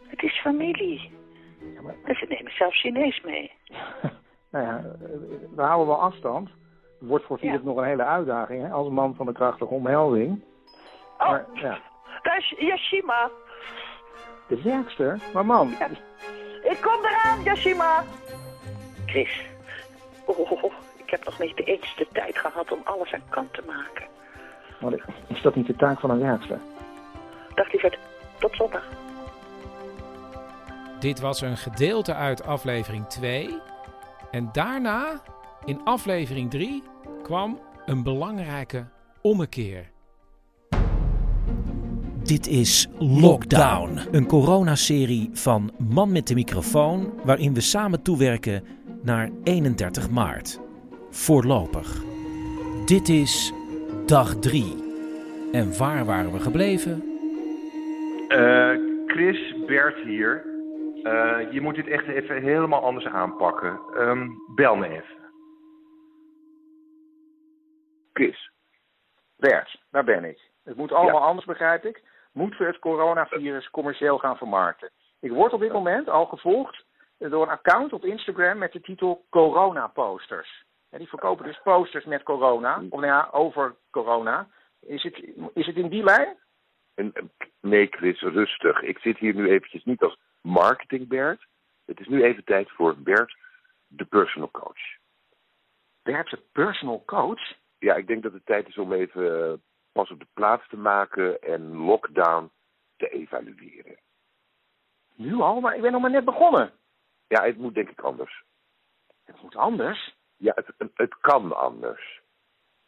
Het 0.07 0.23
is 0.23 0.41
familie. 0.41 1.11
En 2.03 2.15
ze 2.15 2.25
nemen 2.29 2.51
zelfs 2.51 2.81
Chinees 2.81 3.21
mee. 3.21 3.51
Nou 4.51 4.65
ja, 4.65 4.77
eh, 4.77 5.09
we 5.55 5.61
houden 5.61 5.87
wel 5.87 6.01
afstand. 6.01 6.49
Wordt 7.07 7.25
voor 7.25 7.37
Philip 7.37 7.63
nog 7.63 7.77
een 7.77 7.83
hele 7.83 8.03
uitdaging, 8.03 8.61
hè, 8.63 8.69
als 8.71 8.89
man 8.89 9.15
van 9.15 9.25
de 9.25 9.31
krachtige 9.33 9.73
omhelding. 9.73 10.43
Oh, 11.17 11.29
Maar 11.29 11.45
ja, 11.53 11.77
daar 12.21 12.37
is 12.37 12.53
Yashima. 12.57 13.29
de 14.47 14.61
werkster? 14.61 15.19
Maar 15.33 15.45
man, 15.45 15.71
Ik 16.63 16.77
kom 16.81 17.05
eraan, 17.05 17.43
Yashima. 17.43 18.03
Chris. 19.05 19.45
Oh, 20.25 20.39
oh, 20.39 20.63
oh, 20.63 20.73
ik 20.97 21.09
heb 21.09 21.25
nog 21.25 21.39
niet 21.39 21.57
de 21.57 21.63
eens 21.63 21.95
de 21.95 22.07
tijd 22.11 22.37
gehad 22.37 22.71
om 22.71 22.79
alles 22.83 23.13
aan 23.13 23.21
kant 23.29 23.53
te 23.53 23.63
maken. 23.67 24.05
wat 24.79 24.93
is 25.27 25.41
dat 25.41 25.55
niet 25.55 25.67
de 25.67 25.75
taak 25.75 25.99
van 25.99 26.09
een 26.09 26.19
werkster? 26.19 26.59
Dag 27.55 27.71
lieverd, 27.71 27.97
tot 28.39 28.55
zondag. 28.55 28.83
Dit 30.99 31.19
was 31.19 31.41
een 31.41 31.57
gedeelte 31.57 32.13
uit 32.13 32.45
aflevering 32.45 33.07
2. 33.07 33.59
En 34.31 34.49
daarna, 34.51 35.21
in 35.65 35.83
aflevering 35.83 36.49
3, 36.49 36.83
kwam 37.23 37.59
een 37.85 38.03
belangrijke 38.03 38.85
ommekeer. 39.21 39.91
Dit 42.23 42.47
is 42.47 42.87
Lockdown, 42.99 43.99
een 44.11 44.25
coronaserie 44.25 45.29
van 45.33 45.71
Man 45.93 46.11
met 46.11 46.27
de 46.27 46.33
microfoon, 46.33 47.13
waarin 47.23 47.53
we 47.53 47.61
samen 47.61 48.01
toewerken 48.01 48.63
naar 49.01 49.29
31 49.43 50.09
maart. 50.09 50.59
Voorlopig. 51.09 52.03
Dit 52.85 53.09
is 53.09 53.53
dag 54.05 54.35
3. 54.35 54.83
En 55.51 55.77
waar 55.77 56.05
waren 56.05 56.31
we 56.31 56.39
gebleven? 56.39 57.03
Eh, 58.27 58.69
Chris, 59.07 59.55
Bert 59.67 60.03
hier. 60.03 60.45
Eh, 61.03 61.51
je 61.51 61.61
moet 61.61 61.75
dit 61.75 61.87
echt 61.87 62.07
even 62.07 62.41
helemaal 62.41 62.81
anders 62.81 63.05
aanpakken. 63.05 63.79
Ehm, 63.93 64.27
bel 64.55 64.75
me 64.75 64.87
even. 64.87 65.12
Chris. 68.13 68.51
Bert, 69.37 69.81
daar 69.91 70.03
ben 70.03 70.23
ik. 70.23 70.39
Het 70.63 70.77
moet 70.77 70.91
allemaal 70.91 71.21
anders, 71.21 71.45
begrijp 71.45 71.85
ik. 71.85 72.03
Moeten 72.31 72.59
we 72.59 72.65
het 72.65 72.79
coronavirus 72.79 73.69
commercieel 73.69 74.17
gaan 74.17 74.37
vermarkten? 74.37 74.89
Ik 75.19 75.31
word 75.31 75.53
op 75.53 75.59
dit 75.59 75.71
moment 75.71 76.09
al 76.09 76.25
gevolgd 76.25 76.85
door 77.17 77.41
een 77.41 77.49
account 77.49 77.93
op 77.93 78.05
Instagram 78.05 78.57
met 78.57 78.71
de 78.71 78.81
titel 78.81 79.25
Corona 79.29 79.87
Posters. 79.87 80.63
En 80.89 80.99
die 80.99 81.07
verkopen 81.07 81.45
dus 81.45 81.61
posters 81.63 82.05
met 82.05 82.23
corona, 82.23 82.75
of 82.75 82.99
nou 82.99 83.05
ja, 83.05 83.29
over 83.31 83.75
corona. 83.89 84.47
Is 84.79 85.03
het, 85.03 85.23
is 85.53 85.65
het 85.65 85.75
in 85.75 85.89
die 85.89 86.03
lijn? 86.03 86.37
Nee, 87.61 87.87
Chris, 87.89 88.21
rustig. 88.21 88.81
Ik 88.81 88.97
zit 88.97 89.17
hier 89.17 89.33
nu 89.33 89.49
eventjes 89.49 89.83
niet 89.83 90.01
als 90.01 90.17
marketing 90.41 91.07
Bert. 91.07 91.45
Het 91.85 91.99
is 91.99 92.07
nu 92.07 92.23
even 92.23 92.43
tijd 92.43 92.71
voor 92.71 92.97
Bert, 92.97 93.37
de 93.87 94.05
personal 94.05 94.51
coach. 94.51 94.97
Bert, 96.03 96.29
de 96.29 96.41
personal 96.51 97.03
coach? 97.05 97.53
Ja, 97.83 97.95
ik 97.95 98.07
denk 98.07 98.23
dat 98.23 98.33
het 98.33 98.45
tijd 98.45 98.67
is 98.67 98.77
om 98.77 98.93
even 98.93 99.51
eh, 99.51 99.53
pas 99.91 100.11
op 100.11 100.19
de 100.19 100.27
plaats 100.33 100.67
te 100.67 100.77
maken 100.77 101.41
en 101.41 101.75
lockdown 101.75 102.51
te 102.97 103.09
evalueren. 103.09 103.97
Nu 105.15 105.33
al? 105.33 105.59
Maar 105.59 105.75
ik 105.75 105.81
ben 105.81 105.91
nog 105.91 106.01
maar 106.01 106.11
net 106.11 106.25
begonnen. 106.25 106.71
Ja, 107.27 107.43
het 107.43 107.57
moet 107.57 107.73
denk 107.73 107.89
ik 107.89 107.99
anders. 107.99 108.43
Het 109.23 109.41
moet 109.41 109.55
anders? 109.55 110.15
Ja, 110.37 110.51
het, 110.55 110.91
het, 110.93 111.17
kan 111.17 111.55
anders. 111.55 112.21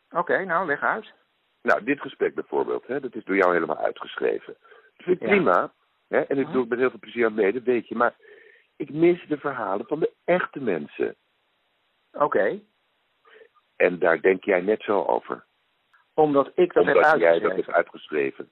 Oké, 0.10 0.46
nou, 0.46 0.66
leg 0.66 0.82
uit. 0.82 1.14
Nou, 1.62 1.84
dit 1.84 2.02
gesprek 2.02 2.36
bijvoorbeeld, 2.36 2.88
hè, 2.88 3.00
dat 3.00 3.16
is 3.16 3.24
door 3.24 3.36
jou 3.36 3.54
helemaal 3.54 3.78
uitgeschreven. 3.78 4.56
Dat 4.60 5.06
vind 5.06 5.22
ik 5.22 5.28
Ja. 5.28 5.34
prima. 5.34 5.74
Hè, 6.08 6.22
en 6.22 6.38
ik 6.38 6.52
doe 6.52 6.60
het 6.60 6.70
met 6.70 6.80
heel 6.80 6.90
veel 6.90 7.00
plezier 7.00 7.26
aan 7.26 7.34
mee, 7.34 7.54
dat 7.54 7.64
weet 7.64 7.88
je. 7.88 7.96
Maar 7.96 8.16
ik 8.76 8.90
mis 8.90 9.26
de 9.28 9.38
verhalen 9.38 9.88
van 9.88 10.00
de 10.00 10.14
echte 10.24 10.60
mensen. 10.60 11.16
Oké. 12.12 12.62
En 13.76 14.00
daar 14.00 14.22
denk 14.22 14.44
jij 14.44 14.62
net 14.62 14.82
zo 14.82 15.04
over. 15.04 15.46
Omdat 16.14 16.52
ik 16.56 16.74
dat 16.74 16.86
heb 16.86 16.96
Omdat 16.96 17.20
jij 17.20 17.20
dat 17.20 17.30
uitgeschreven. 17.30 17.56
hebt 17.56 17.72
uitgeschreven. 17.78 18.50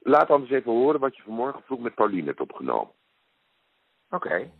Laat 0.00 0.30
anders 0.30 0.50
even 0.50 0.72
horen 0.72 1.00
wat 1.00 1.16
je 1.16 1.22
vanmorgen 1.22 1.62
vroeg 1.62 1.80
met 1.80 1.94
Pauline 1.94 2.26
hebt 2.26 2.40
opgenomen. 2.40 2.92
Oké. 4.10 4.50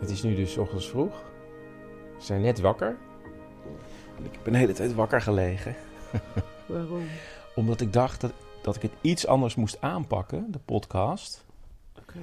Het 0.00 0.10
is 0.10 0.22
nu 0.22 0.34
dus 0.34 0.56
ochtends 0.56 0.88
vroeg. 0.88 1.22
We 2.16 2.22
zijn 2.22 2.40
net 2.40 2.60
wakker. 2.60 2.96
Ik 4.24 4.34
heb 4.34 4.46
een 4.46 4.54
hele 4.54 4.72
tijd 4.72 4.94
wakker 4.94 5.20
gelegen. 5.20 5.76
Waarom? 6.66 7.06
Omdat 7.54 7.80
ik 7.80 7.92
dacht 7.92 8.20
dat, 8.20 8.32
dat 8.62 8.76
ik 8.76 8.82
het 8.82 8.92
iets 9.00 9.26
anders 9.26 9.54
moest 9.54 9.80
aanpakken, 9.80 10.52
de 10.52 10.58
podcast. 10.58 11.46
Oké. 12.00 12.18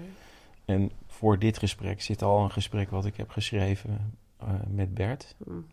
En 0.68 0.92
voor 1.08 1.40
dit 1.40 1.58
gesprek 1.58 2.02
zit 2.02 2.22
al 2.22 2.44
een 2.44 2.52
gesprek 2.52 2.90
wat 2.90 3.06
ik 3.06 3.16
heb 3.18 3.30
geschreven 3.30 4.18
eh, 4.38 4.48
met 4.70 4.94
Bert. 4.94 5.36
Hmm. 5.44 5.66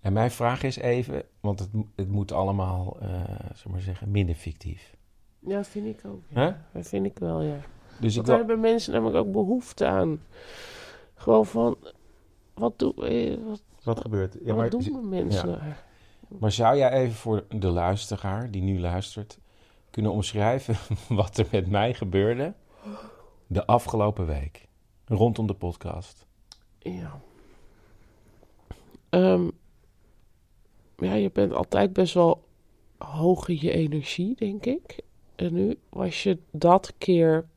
En 0.00 0.12
mijn 0.12 0.30
vraag 0.30 0.62
is 0.62 0.76
even, 0.76 1.22
want 1.40 1.58
het, 1.58 1.68
het 1.96 2.08
moet 2.08 2.32
allemaal, 2.32 2.96
eh 3.00 3.08
zeg 3.54 3.66
maar 3.72 3.80
zeggen, 3.80 4.10
minder 4.10 4.34
fictief. 4.34 4.94
Ja, 5.38 5.64
vind 5.64 5.86
ik 5.86 6.00
ook. 6.06 6.22
Ja. 6.28 6.40
Hè? 6.40 6.52
Dat 6.72 6.88
vind 6.88 7.06
ik 7.06 7.18
wel, 7.18 7.42
ja. 7.42 7.56
Dus 8.00 8.10
ik 8.10 8.14
Want 8.14 8.14
wil- 8.14 8.24
daar 8.24 8.36
hebben 8.38 8.60
mensen 8.60 8.92
namelijk 8.92 9.16
ook 9.26 9.32
behoefte 9.32 9.86
aan. 9.86 10.20
Gewoon 11.14 11.46
van, 11.46 11.76
wat, 12.54 12.78
doe, 12.78 13.06
eh, 13.06 13.36
wat, 13.44 13.62
Wat 13.82 14.00
gebeurt? 14.00 14.36
wat 14.44 14.70
doen 14.70 14.82
de 14.82 15.00
mensen 15.08 15.48
ja. 15.50 15.76
Maar 16.38 16.52
zou 16.52 16.76
jij 16.76 16.90
even 16.92 17.14
voor 17.14 17.44
de 17.48 17.68
luisteraar 17.68 18.50
die 18.50 18.62
nu 18.62 18.80
luistert 18.80 19.38
kunnen 19.90 20.12
omschrijven 20.12 20.76
wat 21.16 21.38
er 21.38 21.46
met 21.50 21.70
mij 21.70 21.94
gebeurde 21.94 22.54
de 23.46 23.66
afgelopen 23.66 24.26
week 24.26 24.68
rondom 25.04 25.46
de 25.46 25.54
podcast? 25.54 26.26
Ja. 26.78 27.20
Ehm, 29.08 29.48
ja, 30.96 31.14
je 31.14 31.30
bent 31.30 31.52
altijd 31.52 31.92
best 31.92 32.14
wel 32.14 32.44
hoog 32.98 33.48
in 33.48 33.58
je 33.60 33.70
energie, 33.70 34.34
denk 34.36 34.66
ik. 34.66 35.00
En 35.36 35.54
nu 35.54 35.78
was 35.88 36.22
je 36.22 36.38
dat 36.50 36.94
keer 36.98 37.48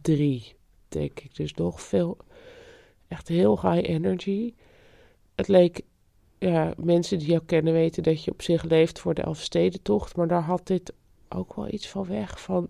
drie, 0.00 0.54
denk 0.88 1.20
ik. 1.20 1.34
Dus 1.34 1.54
nog 1.54 1.82
veel, 1.82 2.16
echt 3.08 3.28
heel 3.28 3.60
high 3.60 3.88
energy. 3.88 4.54
Het 5.34 5.48
leek, 5.48 5.80
ja, 6.38 6.74
mensen 6.76 7.18
die 7.18 7.28
jou 7.28 7.42
kennen 7.46 7.72
weten 7.72 8.02
dat 8.02 8.24
je 8.24 8.30
op 8.30 8.42
zich 8.42 8.62
leeft 8.62 8.98
voor 8.98 9.14
de 9.14 9.22
Elfstedentocht. 9.22 10.16
Maar 10.16 10.28
daar 10.28 10.42
had 10.42 10.66
dit 10.66 10.92
ook 11.28 11.54
wel 11.54 11.68
iets 11.68 11.88
van 11.88 12.06
weg. 12.06 12.40
Van 12.40 12.68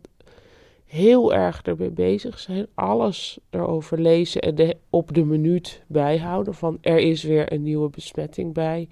heel 0.93 1.35
erg 1.35 1.63
ermee 1.63 1.91
bezig 1.91 2.39
zijn. 2.39 2.67
Alles 2.75 3.39
erover 3.51 4.01
lezen 4.01 4.41
en 4.41 4.55
de, 4.55 4.77
op 4.91 5.15
de 5.15 5.25
minuut 5.25 5.83
bijhouden. 5.87 6.55
Van 6.55 6.79
er 6.81 6.99
is 6.99 7.23
weer 7.23 7.53
een 7.53 7.63
nieuwe 7.63 7.91
besmetting 7.91 8.55
bij. 8.55 8.89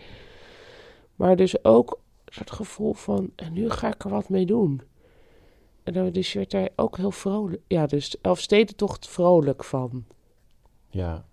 Maar 1.15 1.37
dus 1.37 1.65
ook 1.65 2.01
soort 2.27 2.51
gevoel 2.51 2.95
van, 2.95 3.31
en 3.37 3.53
nu 3.53 3.71
ga 3.71 3.95
ik 3.95 4.05
er 4.05 4.11
wat 4.11 4.29
mee 4.29 4.47
doen. 4.47 4.83
En 5.83 5.93
dan 5.93 6.11
dus 6.11 6.33
je 6.33 6.39
werd 6.39 6.51
daar 6.51 6.69
ook 6.77 6.97
heel 6.97 7.11
vrolijk. 7.11 7.63
Ja, 7.67 7.87
dus 7.87 8.21
Elfstedentocht 8.21 9.09
vrolijk 9.09 9.65
van. 9.65 10.05
Ja. 10.89 11.25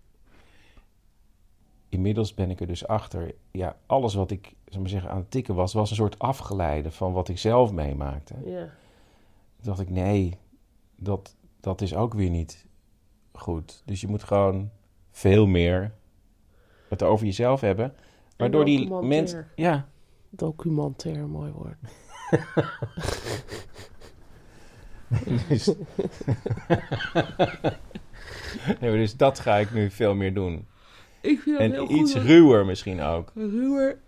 Inmiddels 1.90 2.34
ben 2.34 2.50
ik 2.50 2.60
er 2.60 2.68
dus 2.68 2.88
achter. 2.88 3.36
Ja, 3.52 3.78
alles 3.86 4.14
wat 4.14 4.32
ik 4.32 4.54
zal 4.66 4.82
maar 4.82 4.90
zeggen, 4.90 5.10
aan 5.10 5.18
het 5.18 5.32
tikken 5.32 5.56
was, 5.56 5.74
was 5.74 5.90
een 5.90 5.96
soort 5.96 6.20
afgeleide 6.20 6.92
van 6.92 7.14
wat 7.14 7.30
ik 7.30 7.38
zelf 7.38 7.72
meemaakte. 7.72 8.34
Ja. 8.46 8.70
Toen 9.56 9.66
dacht 9.66 9.80
ik, 9.80 9.90
nee, 9.90 10.38
dat, 10.98 11.36
dat 11.60 11.82
is 11.82 11.96
ook 11.96 12.13
weer 12.13 12.30
niet 12.30 12.66
goed. 13.32 13.82
Dus 13.86 14.01
je 14.01 14.08
moet 14.08 14.24
gewoon 14.24 14.70
veel 15.12 15.46
meer 15.48 15.94
het 16.89 17.04
over 17.04 17.25
jezelf 17.25 17.62
hebben. 17.62 17.94
Waardoor 18.38 18.66
die 18.66 18.94
mensen... 18.94 19.48
Ja, 19.56 19.88
Documentair, 20.30 21.27
mooi 21.27 21.51
woord. 21.51 21.77
dus, 25.50 25.66
nee, 28.80 28.92
dus 28.92 29.16
dat 29.18 29.39
ga 29.39 29.56
ik 29.56 29.72
nu 29.74 29.89
veel 29.92 30.16
meer 30.16 30.34
doen. 30.34 30.68
Ik 31.22 31.39
vind 31.39 31.58
dat 31.58 31.66
En 31.66 31.72
heel 31.72 31.92
iets 31.92 32.13
goed. 32.13 32.22
ruwer 32.22 32.66
misschien 32.66 33.01
ook. 33.01 33.32
Ruwer. 33.36 34.00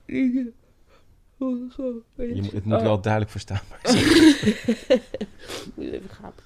Oh, 1.37 1.69
Je, 2.15 2.49
het 2.53 2.65
moet 2.65 2.73
Oh. 2.77 2.81
wel 2.81 3.01
duidelijk 3.01 3.31
verstaanbaar 3.31 3.79
zijn. 3.89 4.05
Moet 5.75 5.85
even 5.91 6.09
gapen. 6.09 6.43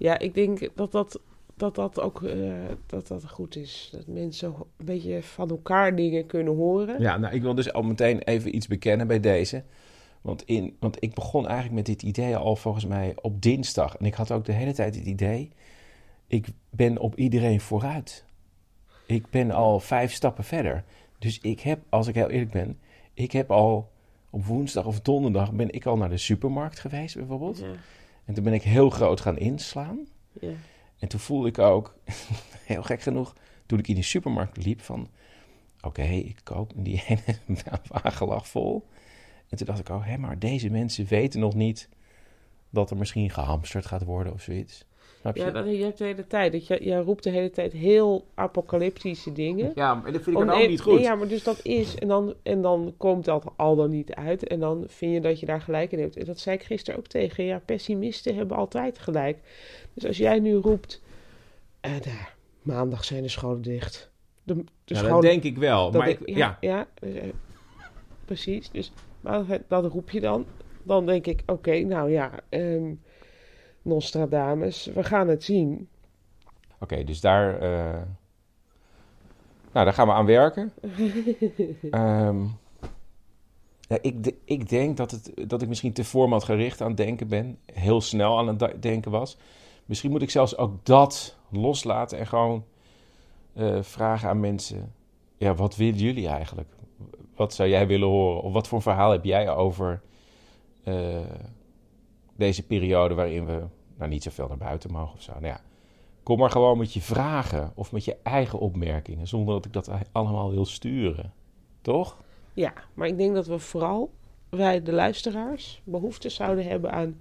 Ja, 0.00 0.18
ik 0.18 0.34
denk 0.34 0.68
dat 0.74 0.92
dat, 0.92 1.20
dat, 1.54 1.74
dat 1.74 2.00
ook 2.00 2.22
eh, 2.22 2.52
dat 2.86 3.06
dat 3.06 3.28
goed 3.28 3.56
is. 3.56 3.88
Dat 3.92 4.06
mensen 4.06 4.54
een 4.76 4.84
beetje 4.84 5.22
van 5.22 5.50
elkaar 5.50 5.96
dingen 5.96 6.26
kunnen 6.26 6.56
horen. 6.56 7.00
Ja, 7.00 7.16
nou, 7.16 7.34
ik 7.34 7.42
wil 7.42 7.54
dus 7.54 7.72
al 7.72 7.82
meteen 7.82 8.18
even 8.18 8.54
iets 8.54 8.66
bekennen 8.66 9.06
bij 9.06 9.20
deze. 9.20 9.62
Want, 10.20 10.42
in, 10.44 10.76
want 10.78 11.02
ik 11.02 11.14
begon 11.14 11.46
eigenlijk 11.46 11.74
met 11.74 11.86
dit 11.86 12.02
idee 12.02 12.36
al 12.36 12.56
volgens 12.56 12.86
mij 12.86 13.12
op 13.20 13.42
dinsdag. 13.42 13.96
En 13.96 14.06
ik 14.06 14.14
had 14.14 14.32
ook 14.32 14.44
de 14.44 14.52
hele 14.52 14.72
tijd 14.72 14.94
het 14.94 15.06
idee... 15.06 15.50
ik 16.26 16.46
ben 16.70 16.98
op 16.98 17.16
iedereen 17.16 17.60
vooruit. 17.60 18.24
Ik 19.06 19.30
ben 19.30 19.50
al 19.50 19.80
vijf 19.80 20.12
stappen 20.12 20.44
verder. 20.44 20.84
Dus 21.18 21.38
ik 21.40 21.60
heb, 21.60 21.80
als 21.88 22.06
ik 22.06 22.14
heel 22.14 22.30
eerlijk 22.30 22.50
ben... 22.50 22.78
ik 23.14 23.32
heb 23.32 23.50
al 23.50 23.90
op 24.30 24.44
woensdag 24.44 24.86
of 24.86 25.00
donderdag... 25.00 25.52
ben 25.52 25.70
ik 25.70 25.86
al 25.86 25.96
naar 25.96 26.10
de 26.10 26.16
supermarkt 26.16 26.78
geweest 26.78 27.16
bijvoorbeeld. 27.16 27.58
Ja. 27.58 27.66
En 28.30 28.36
toen 28.36 28.44
ben 28.44 28.52
ik 28.52 28.62
heel 28.62 28.90
groot 28.90 29.20
gaan 29.20 29.38
inslaan. 29.38 30.06
Ja. 30.40 30.52
En 30.98 31.08
toen 31.08 31.20
voelde 31.20 31.48
ik 31.48 31.58
ook, 31.58 31.94
heel 32.72 32.82
gek 32.82 33.00
genoeg, 33.00 33.34
toen 33.66 33.78
ik 33.78 33.88
in 33.88 33.94
die 33.94 34.04
supermarkt 34.04 34.64
liep 34.64 34.80
van... 34.80 35.08
Oké, 35.80 36.02
ik 36.02 36.40
koop 36.42 36.72
die 36.76 37.04
ene 37.06 37.38
wagen 38.02 38.26
lag 38.26 38.48
vol. 38.48 38.88
En 39.48 39.56
toen 39.56 39.66
dacht 39.66 39.78
ik, 39.78 39.88
oh 39.88 40.06
hé, 40.06 40.16
maar 40.16 40.38
deze 40.38 40.70
mensen 40.70 41.06
weten 41.06 41.40
nog 41.40 41.54
niet 41.54 41.88
dat 42.68 42.90
er 42.90 42.96
misschien 42.96 43.30
gehamsterd 43.30 43.86
gaat 43.86 44.04
worden 44.04 44.32
of 44.32 44.42
zoiets. 44.42 44.84
Snap 45.20 45.36
je? 45.36 45.42
Ja, 45.42 45.50
dat, 45.50 45.64
je 45.76 45.82
hebt 45.82 45.98
de 45.98 46.04
hele 46.04 46.26
tijd. 46.26 46.52
Dat 46.52 46.66
je, 46.66 46.84
je 46.84 47.00
roept 47.00 47.22
de 47.22 47.30
hele 47.30 47.50
tijd 47.50 47.72
heel 47.72 48.26
apocalyptische 48.34 49.32
dingen. 49.32 49.72
Ja, 49.74 49.94
maar 49.94 50.12
dat 50.12 50.22
vind 50.22 50.38
ik 50.38 50.46
dan 50.46 50.56
ook 50.62 50.68
niet 50.68 50.80
goed. 50.80 51.00
Ja, 51.00 51.14
maar 51.14 51.28
dus 51.28 51.42
dat 51.42 51.60
is. 51.64 51.94
En 51.94 52.08
dan, 52.08 52.34
en 52.42 52.62
dan 52.62 52.94
komt 52.96 53.24
dat 53.24 53.44
al 53.56 53.76
dan 53.76 53.90
niet 53.90 54.14
uit. 54.14 54.46
En 54.46 54.60
dan 54.60 54.84
vind 54.86 55.12
je 55.14 55.20
dat 55.20 55.40
je 55.40 55.46
daar 55.46 55.60
gelijk 55.60 55.92
in 55.92 55.98
hebt. 56.00 56.16
En 56.16 56.24
dat 56.24 56.38
zei 56.38 56.56
ik 56.56 56.62
gisteren 56.62 56.98
ook 57.00 57.06
tegen. 57.06 57.44
Ja, 57.44 57.60
pessimisten 57.64 58.34
hebben 58.36 58.56
altijd 58.56 58.98
gelijk. 58.98 59.38
Dus 59.94 60.06
als 60.06 60.16
jij 60.16 60.38
nu 60.38 60.54
roept. 60.54 61.02
eh, 61.80 61.90
nou, 61.90 62.16
maandag 62.62 63.04
zijn 63.04 63.22
de 63.22 63.28
scholen 63.28 63.62
dicht. 63.62 64.10
De, 64.42 64.54
de 64.54 64.60
Ja, 64.60 64.64
dat 64.84 64.98
scholen- 64.98 65.20
denk 65.20 65.42
ik 65.42 65.58
wel, 65.58 65.90
dat 65.90 66.00
maar 66.00 66.08
ik- 66.10 66.20
ja, 66.28 66.36
ja. 66.36 66.56
ja, 66.60 66.86
dus, 67.00 67.14
eh, 67.14 67.28
precies. 68.24 68.70
Dus 68.70 68.92
maar 69.20 69.44
dat 69.68 69.84
roep 69.92 70.10
je 70.10 70.20
dan. 70.20 70.46
Dan 70.82 71.06
denk 71.06 71.26
ik, 71.26 71.42
oké, 71.46 71.78
nou 71.78 72.10
ja, 72.10 72.30
ehm 72.48 72.92
Nostradamus, 73.94 74.90
we 74.94 75.04
gaan 75.04 75.28
het 75.28 75.44
zien. 75.44 75.88
Oké, 76.78 77.04
dus 77.04 77.20
daar, 77.20 77.58
eh, 77.58 78.00
nou, 79.72 79.84
daar 79.84 79.92
gaan 79.92 80.06
we 80.06 80.12
aan 80.12 80.26
werken. 80.26 80.72
Ehm, 81.90 82.40
ja, 83.80 83.98
ik, 84.00 84.24
de- 84.24 84.36
ik 84.44 84.68
denk 84.68 84.96
dat, 84.96 85.10
het, 85.10 85.32
dat 85.46 85.62
ik 85.62 85.68
misschien 85.68 85.92
te 85.92 86.04
formatgericht 86.04 86.80
aan 86.80 86.88
het 86.88 86.96
denken 86.96 87.28
ben. 87.28 87.58
Heel 87.72 88.00
snel 88.00 88.38
aan 88.38 88.46
het 88.48 88.82
denken 88.82 89.10
was. 89.10 89.36
Misschien 89.84 90.10
moet 90.10 90.22
ik 90.22 90.30
zelfs 90.30 90.56
ook 90.56 90.84
dat 90.86 91.36
loslaten 91.48 92.18
en 92.18 92.26
gewoon 92.26 92.64
eh, 93.52 93.82
vragen 93.82 94.28
aan 94.28 94.40
mensen. 94.40 94.92
Ja, 95.36 95.54
wat 95.54 95.76
willen 95.76 95.98
jullie 95.98 96.28
eigenlijk? 96.28 96.68
Wat 97.36 97.54
zou 97.54 97.68
jij 97.68 97.86
willen 97.86 98.08
horen? 98.08 98.42
Of 98.42 98.52
wat 98.52 98.68
voor 98.68 98.82
verhaal 98.82 99.10
heb 99.10 99.24
jij 99.24 99.48
over 99.48 100.00
eh, 100.84 100.94
deze 102.36 102.66
periode 102.66 103.14
waarin 103.14 103.46
we 103.46 103.62
nou, 104.00 104.12
niet 104.12 104.22
zoveel 104.22 104.48
naar 104.48 104.56
buiten 104.56 104.92
mogen 104.92 105.14
of 105.14 105.22
zo? 105.22 105.32
Nou 105.32 105.46
ja, 105.46 105.60
kom 106.22 106.38
maar 106.38 106.50
gewoon 106.50 106.78
met 106.78 106.92
je 106.92 107.00
vragen 107.00 107.72
of 107.74 107.92
met 107.92 108.04
je 108.04 108.16
eigen 108.22 108.58
opmerkingen, 108.58 109.28
zonder 109.28 109.54
dat 109.54 109.64
ik 109.64 109.72
dat 109.72 109.90
allemaal 110.12 110.50
wil 110.50 110.64
sturen. 110.64 111.32
Toch? 111.80 112.22
Ja, 112.54 112.72
maar 112.94 113.06
ik 113.06 113.16
denk 113.16 113.34
dat 113.34 113.46
we 113.46 113.58
vooral, 113.58 114.12
wij 114.48 114.82
de 114.82 114.92
luisteraars, 114.92 115.82
behoefte 115.84 116.28
zouden 116.28 116.66
hebben 116.66 116.92
aan 116.92 117.20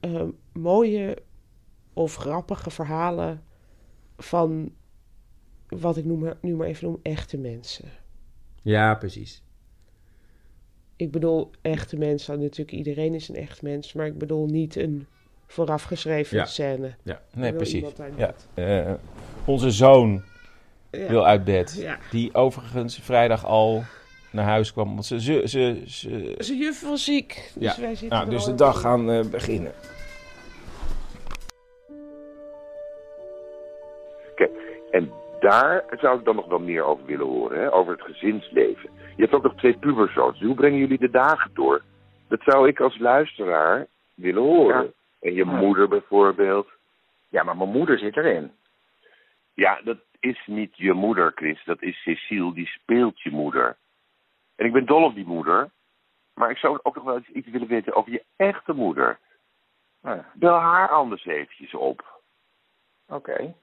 ehm, 0.00 0.30
mooie 0.52 1.18
of 1.92 2.14
grappige 2.14 2.70
verhalen 2.70 3.42
van 4.16 4.72
wat 5.68 5.96
ik 5.96 6.04
noem, 6.04 6.32
nu 6.40 6.56
maar 6.56 6.66
even 6.66 6.86
noem 6.86 6.98
echte 7.02 7.38
mensen. 7.38 7.88
Ja, 8.62 8.94
precies. 8.94 9.42
Ik 10.96 11.10
bedoel 11.10 11.50
echte 11.62 11.96
mensen, 11.96 12.40
natuurlijk 12.40 12.72
iedereen 12.76 13.14
is 13.14 13.28
een 13.28 13.36
echt 13.36 13.62
mens, 13.62 13.92
maar 13.92 14.06
ik 14.06 14.18
bedoel 14.18 14.46
niet 14.46 14.76
een 14.76 15.06
voorafgeschreven 15.54 16.36
Ja. 16.36 16.44
scène. 16.44 16.94
Ja, 17.02 17.20
nee, 17.34 17.52
precies. 17.52 17.84
Ja. 18.16 18.34
Eh, 18.54 18.92
onze 19.44 19.70
zoon 19.70 20.22
Ja. 20.90 21.06
wil 21.06 21.26
uit 21.26 21.44
bed. 21.44 21.76
Ja. 21.80 21.98
Die 22.10 22.34
overigens 22.34 22.98
vrijdag 23.02 23.44
al 23.46 23.82
naar 24.32 24.44
huis 24.44 24.72
kwam. 24.72 24.88
Want 24.88 25.04
ze, 25.04 25.20
ze, 25.20 25.42
ze, 25.44 25.82
ze- 25.86 26.34
Zijn 26.38 26.58
juf 26.58 26.82
was 26.82 27.04
ziek, 27.04 27.50
dus 27.54 27.76
ja. 27.76 27.80
wij 27.82 27.94
zitten 27.94 28.18
nou, 28.18 28.30
dus 28.30 28.44
de 28.44 28.54
dag 28.54 28.80
gaan 28.80 29.10
eh, 29.10 29.24
beginnen. 29.30 29.72
Kijk, 34.34 34.50
en 34.90 35.10
daar 35.40 35.84
zou 36.00 36.18
ik 36.18 36.24
dan 36.24 36.36
nog 36.36 36.46
wel 36.46 36.58
meer 36.58 36.84
over 36.84 37.04
willen 37.06 37.26
horen, 37.26 37.60
hè? 37.60 37.72
over 37.72 37.92
het 37.92 38.02
gezinsleven. 38.02 38.90
Je 39.16 39.22
hebt 39.22 39.34
ook 39.34 39.42
nog 39.42 39.54
twee 39.56 39.76
puberzoons. 39.78 40.40
Hoe 40.40 40.54
brengen 40.54 40.78
jullie 40.78 40.98
de 40.98 41.10
dagen 41.10 41.50
door? 41.54 41.82
Dat 42.28 42.40
zou 42.44 42.68
ik 42.68 42.80
als 42.80 42.98
luisteraar 42.98 43.86
willen 44.14 44.42
horen. 44.42 44.92
En 45.24 45.34
je 45.34 45.44
Ja. 45.44 45.50
moeder 45.56 45.88
bijvoorbeeld. 45.88 46.68
Ja, 47.28 47.42
maar 47.42 47.56
mijn 47.56 47.68
moeder 47.68 47.98
zit 47.98 48.16
erin. 48.16 48.52
Ja, 49.54 49.80
dat 49.84 49.98
is 50.20 50.42
niet 50.46 50.76
je 50.76 50.92
moeder, 50.92 51.32
Chris. 51.34 51.64
Dat 51.64 51.82
is 51.82 52.02
Cecile, 52.02 52.52
die 52.54 52.66
speelt 52.66 53.20
je 53.20 53.30
moeder. 53.30 53.76
En 54.56 54.66
ik 54.66 54.72
ben 54.72 54.86
dol 54.86 55.04
op 55.04 55.14
die 55.14 55.26
moeder. 55.26 55.70
Maar 56.34 56.50
ik 56.50 56.56
zou 56.56 56.78
ook 56.82 56.94
nog 56.94 57.04
wel 57.04 57.16
eens 57.16 57.28
iets 57.28 57.48
willen 57.48 57.68
weten 57.68 57.94
over 57.94 58.12
je 58.12 58.24
echte 58.36 58.72
moeder. 58.72 59.18
Ja. 60.02 60.30
Bel 60.34 60.58
haar 60.58 60.88
anders 60.88 61.24
eventjes 61.26 61.74
op. 61.74 62.20
Oké. 63.08 63.54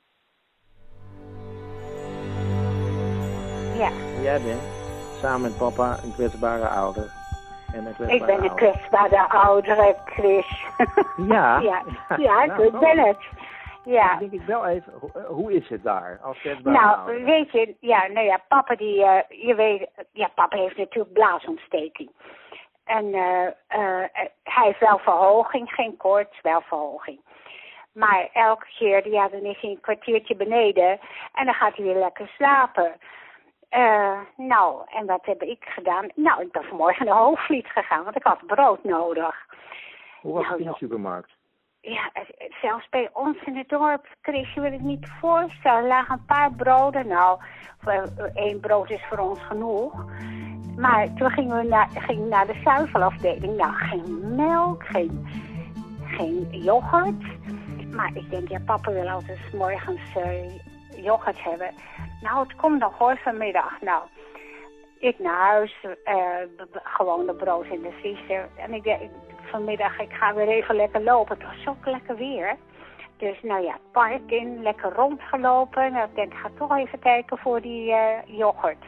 Ja. 3.78 3.92
Jij 4.22 4.42
bent 4.42 4.62
samen 5.22 5.42
met 5.42 5.58
papa 5.58 5.98
een 6.04 6.14
kwetsbare 6.14 6.68
ouder. 6.68 7.21
En 7.74 7.86
een 7.86 8.10
Ik 8.10 8.26
ben 8.26 8.44
een 8.44 8.56
kwetsbare 8.56 9.30
oudere, 9.30 9.96
Chris. 10.06 10.66
Ja. 11.28 11.60
ja, 11.70 11.84
ja, 12.18 12.46
Nou, 12.46 12.64
ik 12.66 12.80
ben 12.80 13.00
het. 13.00 13.18
Ja. 13.84 14.08
Dan 14.08 14.20
denk 14.20 14.32
ik 14.32 14.48
wel 14.48 14.66
even, 14.66 14.94
eh, 15.14 15.26
hoe 15.26 15.54
is 15.54 15.70
het 15.70 15.84
daar 15.84 16.20
als 16.24 16.40
kwetsbare 16.40 16.78
Nou, 16.78 16.98
ouder? 16.98 17.24
weet 17.24 17.52
je, 17.52 17.76
ja, 17.80 18.08
nou 18.08 18.26
ja, 18.26 18.42
papa 18.48 18.76
die, 18.76 19.04
eh, 19.04 19.46
je 19.46 19.56
weet, 19.56 19.90
ja, 20.12 20.28
papa 20.36 20.58
heeft 20.58 20.78
natuurlijk 20.78 21.14
blaasontsteking. 21.14 22.10
En 22.86 23.14
eh, 23.14 23.46
eh, 23.68 24.10
hij 24.44 24.66
heeft 24.66 24.80
wel 24.80 24.98
verhoging, 24.98 25.70
geen 25.70 25.98
koorts, 25.98 26.42
wel 26.42 26.62
verhoging. 26.62 27.20
Maar 27.94 28.30
elke 28.34 28.66
keer, 28.78 29.10
ja, 29.10 29.28
dan 29.28 29.42
is 29.42 29.62
hij 29.62 29.70
een 29.70 29.82
kwartiertje 29.82 30.36
beneden 30.36 31.00
en 31.34 31.46
dan 31.46 31.54
gaat 31.54 31.76
hij 31.76 31.86
weer 31.86 31.96
lekker 31.96 32.28
slapen. 32.28 32.94
Eh, 33.72 34.20
nou, 34.38 34.82
en 34.86 35.06
wat 35.06 35.26
heb 35.26 35.42
ik 35.42 35.64
gedaan? 35.64 36.08
Nou, 36.16 36.42
ik 36.42 36.52
ben 36.52 36.64
vanmorgen 36.64 37.06
naar 37.06 37.16
Hoogvliet 37.16 37.68
gegaan, 37.68 38.04
want 38.04 38.16
ik 38.16 38.24
had 38.24 38.46
brood 38.46 38.84
nodig. 38.84 39.36
Hoe 40.22 40.34
was 40.34 40.42
nou, 40.42 40.52
het 40.52 40.60
in 40.60 40.66
de 40.66 40.70
joh. 40.70 40.78
supermarkt? 40.78 41.32
Ja, 41.82 42.10
eh, 42.14 42.24
zelfs 42.62 42.90
bij 42.90 43.10
ons 43.14 43.38
in 43.46 43.58
het 43.58 43.70
dorp, 43.70 44.06
Chris, 44.22 44.54
je 44.54 44.62
wil 44.62 44.72
het 44.72 44.82
niet 44.82 45.08
voorstellen. 45.20 45.82
Er 45.82 45.88
lagen 45.88 46.14
een 46.14 46.26
paar 46.26 46.52
broden. 46.52 47.08
Nou, 47.08 47.40
eh, 47.86 48.04
één 48.34 48.60
brood 48.60 48.90
is 48.90 49.06
voor 49.10 49.18
ons 49.18 49.40
genoeg. 49.40 50.06
Maar 50.78 51.14
toen 51.14 51.32
gingen 51.32 51.58
we 51.58 51.68
naar, 51.68 51.90
gingen 51.90 52.28
naar 52.28 52.48
de 52.48 52.62
zuivelafdeling. 52.64 53.58
Nou, 53.58 53.74
geen 53.74 54.36
melk, 54.36 54.84
geen, 54.84 55.28
geen 56.06 56.48
yoghurt. 56.50 57.24
Maar 57.92 58.12
ik 58.14 58.30
denk, 58.30 58.48
ja, 58.48 58.60
papa 58.66 58.92
wil 58.92 59.10
altijd 59.10 59.54
morgens 59.54 60.14
yoghurt 60.96 61.44
hebben. 61.44 61.74
Nou, 62.22 62.48
het 62.48 62.56
komt 62.56 62.80
nog 62.80 62.98
hoor 62.98 63.18
vanmiddag. 63.18 63.82
Nou, 63.82 64.04
ik 65.00 65.20
naar 65.20 65.40
huis, 65.40 65.86
eh, 66.04 66.36
gewoon 66.74 67.26
de 67.26 67.34
brood 67.34 67.66
in 67.66 67.82
de 67.82 67.92
vriezer. 67.92 68.50
En 68.56 68.74
ik 68.74 68.84
denk, 68.84 69.12
vanmiddag, 69.42 70.00
ik 70.00 70.14
ga 70.14 70.34
weer 70.34 70.48
even 70.48 70.76
lekker 70.76 71.02
lopen. 71.02 71.38
Het 71.38 71.48
was 71.48 71.64
zo 71.64 71.90
lekker 71.90 72.16
weer. 72.16 72.58
Dus 73.18 73.42
nou 73.42 73.64
ja, 73.64 73.78
park 73.92 74.32
in, 74.32 74.62
lekker 74.62 74.94
rondgelopen. 74.94 75.92
Nou, 75.92 76.10
ik 76.10 76.16
denk, 76.16 76.34
ik 76.34 76.40
ga 76.40 76.50
toch 76.58 76.78
even 76.78 77.00
kijken 77.00 77.38
voor 77.38 77.62
die 77.62 77.92
eh, 77.94 78.38
yoghurt. 78.38 78.86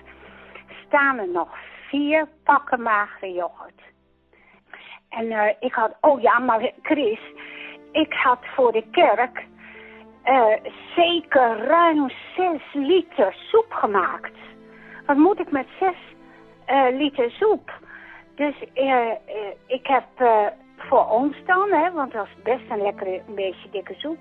Staan 0.86 1.18
er 1.18 1.30
nog 1.30 1.50
vier 1.90 2.28
pakken 2.44 2.82
magere 2.82 3.32
yoghurt. 3.32 3.82
En 5.10 5.32
eh, 5.32 5.56
ik 5.60 5.74
had, 5.74 5.96
oh 6.02 6.22
ja, 6.22 6.40
maar 6.40 6.72
Chris, 6.82 7.20
ik 7.92 8.14
had 8.14 8.40
voor 8.56 8.72
de 8.72 8.84
kerk 8.92 9.46
eh, 10.24 10.72
zeker 10.96 11.58
ruim 11.58 12.10
zes 12.36 12.62
liter 12.74 13.36
soep 13.50 13.72
gemaakt. 13.72 14.38
wat 15.06 15.18
moet 15.18 15.40
ik 15.40 15.52
met 15.52 15.68
zes 15.80 15.96
eh, 16.66 16.86
liter 16.92 17.32
soep? 17.32 17.72
Dus 18.36 18.56
eh, 18.74 19.12
ik 19.68 19.88
heb 19.88 20.06
voor 20.78 21.10
ons 21.10 21.36
dan, 21.46 21.72
hè, 21.72 21.92
want 21.92 22.12
dat 22.12 22.26
is 22.26 22.44
best 22.44 22.70
een 22.70 22.82
lekkere, 22.82 23.22
een 23.28 23.36
beetje 23.36 23.70
dikke 23.72 23.94
soep. 23.94 24.18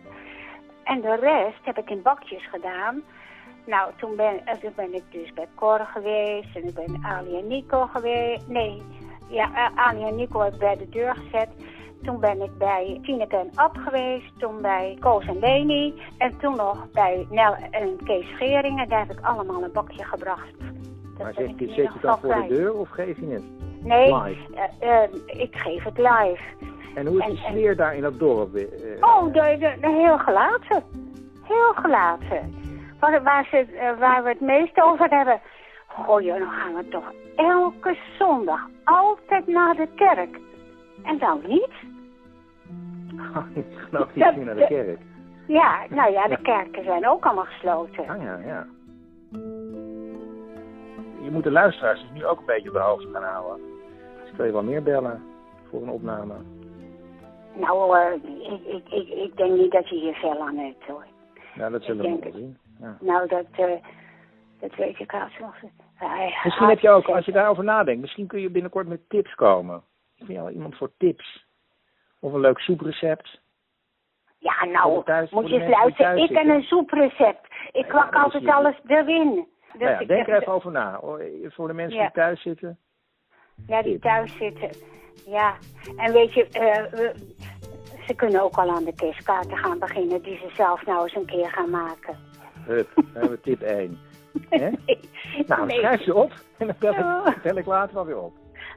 En 0.84 1.00
de 1.00 1.14
rest 1.14 1.64
heb 1.64 1.78
ik 1.78 1.90
in 1.90 2.02
bakjes 2.02 2.48
gedaan. 2.48 3.02
Nou, 3.66 3.92
toen 3.96 4.16
ben, 4.16 4.42
ben 4.76 4.94
ik 4.94 5.04
dus 5.10 5.32
bij 5.32 5.48
Cor 5.54 5.80
geweest 5.80 6.56
en 6.56 6.66
ik 6.68 6.74
ben 6.74 7.00
Ali 7.02 7.36
en 7.36 7.46
Nico 7.46 7.86
geweest. 7.86 8.48
Nee, 8.48 8.82
ja, 9.28 9.70
Ali 9.74 10.02
en 10.02 10.16
Nico 10.16 10.40
heb 10.40 10.52
ik 10.52 10.58
bij 10.58 10.76
de 10.76 10.88
deur 10.88 11.14
gezet. 11.16 11.48
Toen 12.02 12.20
ben 12.20 12.42
ik 12.42 12.58
bij 12.58 12.98
Tineke 13.02 13.36
en 13.36 13.50
Ab 13.54 13.76
geweest. 13.76 14.38
Toen 14.38 14.60
bij 14.62 14.96
Koos 15.00 15.26
en 15.26 15.38
Leni. 15.38 16.02
En 16.18 16.38
toen 16.38 16.56
nog 16.56 16.90
bij 16.92 17.26
Nel 17.30 17.54
en 17.70 17.96
Kees 18.04 18.26
Scheringen. 18.28 18.88
Daar 18.88 19.06
heb 19.06 19.10
ik 19.18 19.24
allemaal 19.24 19.62
een 19.62 19.72
bakje 19.72 20.04
gebracht. 20.04 20.50
Maar 21.18 21.32
zet 21.34 21.58
je, 21.58 21.66
zet 21.66 21.76
je 21.92 21.98
dan 22.00 22.18
voor 22.18 22.34
de 22.34 22.46
deur 22.48 22.74
of 22.74 22.88
geef 22.88 23.18
je 23.20 23.26
het? 23.26 23.42
Nee, 23.84 24.14
Live. 24.14 24.40
eh, 24.80 25.02
ik 25.26 25.56
geef 25.56 25.82
het 25.84 25.98
live. 25.98 26.42
En 26.94 27.06
hoe 27.06 27.18
is 27.18 27.24
de 27.24 27.30
En- 27.30 27.36
en- 27.44 27.50
sfeer 27.52 27.76
daar 27.76 27.94
in 27.94 28.02
dat 28.02 28.18
dorp? 28.18 28.54
eh, 28.54 28.64
Oh, 29.00 29.24
de, 29.24 29.56
de, 29.58 29.76
de- 29.80 29.88
heel 29.88 30.18
gelaten. 30.18 30.82
Heel 31.42 31.72
gelaten. 31.74 32.54
Waar, 33.00 33.22
waar, 33.22 33.46
ze, 33.50 33.66
waar 33.98 34.22
we 34.22 34.28
het 34.28 34.40
meest 34.40 34.82
over 34.82 35.08
hebben. 35.08 35.40
Goh, 35.86 36.20
joh, 36.20 36.38
dan 36.38 36.50
gaan 36.50 36.74
we 36.74 36.88
toch 36.88 37.12
elke 37.36 37.96
zondag 38.18 38.60
altijd 38.84 39.46
naar 39.46 39.74
de 39.74 39.88
kerk. 39.94 40.38
En 41.02 41.18
dan 41.18 41.40
niet? 41.46 41.70
ik 43.54 44.14
niet 44.14 44.36
meer 44.36 44.44
naar 44.44 44.54
de 44.54 44.66
kerk. 44.66 44.98
Ja, 45.46 45.86
nou 45.90 46.12
ja, 46.12 46.28
de 46.28 46.42
kerken 46.42 46.84
zijn 46.84 47.08
ook 47.08 47.24
allemaal 47.24 47.44
gesloten. 47.44 48.08
Ah 48.08 48.22
ja, 48.22 48.38
ja. 48.38 48.66
Je 51.22 51.30
moet 51.30 51.42
de 51.42 51.50
luisteraars 51.50 52.00
dus 52.00 52.10
nu 52.12 52.26
ook 52.26 52.38
een 52.38 52.46
beetje 52.46 52.68
op 52.68 52.74
de 52.74 52.80
hoogte 52.80 53.08
gaan 53.12 53.22
houden. 53.22 53.60
Dus 54.20 54.30
ik 54.30 54.36
wil 54.36 54.46
je 54.46 54.52
wel 54.52 54.62
meer 54.62 54.82
bellen 54.82 55.22
voor 55.70 55.82
een 55.82 55.88
opname. 55.88 56.34
Nou, 57.54 57.98
eh, 57.98 58.14
ik, 58.52 58.66
ik, 58.66 58.88
ik, 58.88 59.08
ik 59.08 59.36
denk 59.36 59.58
niet 59.58 59.72
dat 59.72 59.88
je 59.88 59.96
hier 59.96 60.14
veel 60.14 60.40
aan 60.40 60.56
hebt, 60.56 60.84
hoor. 60.86 61.06
Nou, 61.54 61.72
dat 61.72 61.82
zullen 61.82 62.04
Ik 62.04 62.24
we 62.24 62.30
wel 62.30 62.40
zien. 62.40 62.58
Ja. 62.80 62.96
Nou, 63.00 63.28
dat, 63.28 63.46
eh, 63.50 63.72
dat 64.60 64.74
weet 64.74 64.98
ik. 64.98 65.10
Hij 65.94 66.34
Misschien 66.44 66.68
heb 66.68 66.78
je 66.78 66.90
ook, 66.90 67.08
als 67.08 67.24
je 67.24 67.32
daarover 67.32 67.64
nadenkt, 67.64 68.00
misschien 68.00 68.26
kun 68.26 68.40
je 68.40 68.50
binnenkort 68.50 68.88
met 68.88 69.08
tips 69.08 69.34
komen. 69.34 69.82
Ik 70.16 70.26
je 70.26 70.40
al 70.40 70.50
iemand 70.50 70.76
voor 70.76 70.90
tips. 70.98 71.41
Of 72.22 72.32
een 72.32 72.40
leuk 72.40 72.58
soeprecept. 72.58 73.40
Ja, 74.38 74.64
nou, 74.64 74.94
moet 75.30 75.48
je 75.48 75.60
eens 75.60 75.70
luisteren. 75.70 76.16
Ik 76.18 76.26
zitten. 76.26 76.48
een 76.48 76.62
soeprecept. 76.62 77.46
Ik 77.72 77.84
kwak 77.88 78.14
altijd 78.14 78.46
alles 78.48 78.76
erin. 78.86 79.46
Dus 79.72 79.80
Nou 79.80 79.90
ja, 79.92 79.98
ik 79.98 80.08
denk 80.08 80.28
er 80.28 80.40
even 80.40 80.52
over 80.52 80.70
na. 80.70 81.00
Voor 81.48 81.68
de 81.68 81.74
mensen 81.74 81.98
Ja. 81.98 82.02
die 82.04 82.12
thuis 82.14 82.42
zitten. 82.42 82.78
Ja, 83.66 83.82
die 83.82 83.98
thuis 83.98 84.36
zitten. 84.36 84.70
Ja, 85.26 85.54
en 85.96 86.12
weet 86.12 86.32
je, 86.34 86.48
eh, 86.48 86.90
we- 86.90 87.34
ze 88.06 88.14
kunnen 88.14 88.42
ook 88.42 88.56
al 88.56 88.70
aan 88.70 88.84
de 88.84 88.94
kerstkaarten 88.94 89.56
gaan 89.56 89.78
beginnen 89.78 90.22
die 90.22 90.36
ze 90.36 90.48
zelf 90.54 90.86
nou 90.86 91.02
eens 91.02 91.14
een 91.14 91.26
keer 91.26 91.50
gaan 91.50 91.70
maken. 91.70 92.16
Hup, 92.66 92.88
dan 92.94 93.04
hebben 93.12 93.30
we 93.30 93.40
tip 93.40 93.60
1. 93.62 93.98
Hè? 94.48 94.70
Nou, 95.46 95.66
Nee. 95.66 95.78
schrijf 95.78 96.02
ze 96.02 96.14
op 96.14 96.32
en 96.58 96.66
dan 96.66 96.76
bel 96.78 96.92
Oh. 96.92 97.26
ik, 97.26 97.42
bel 97.42 97.56
ik 97.56 97.66
later 97.66 97.94
wel 97.94 98.06
weer 98.06 98.18
op. 98.18 98.32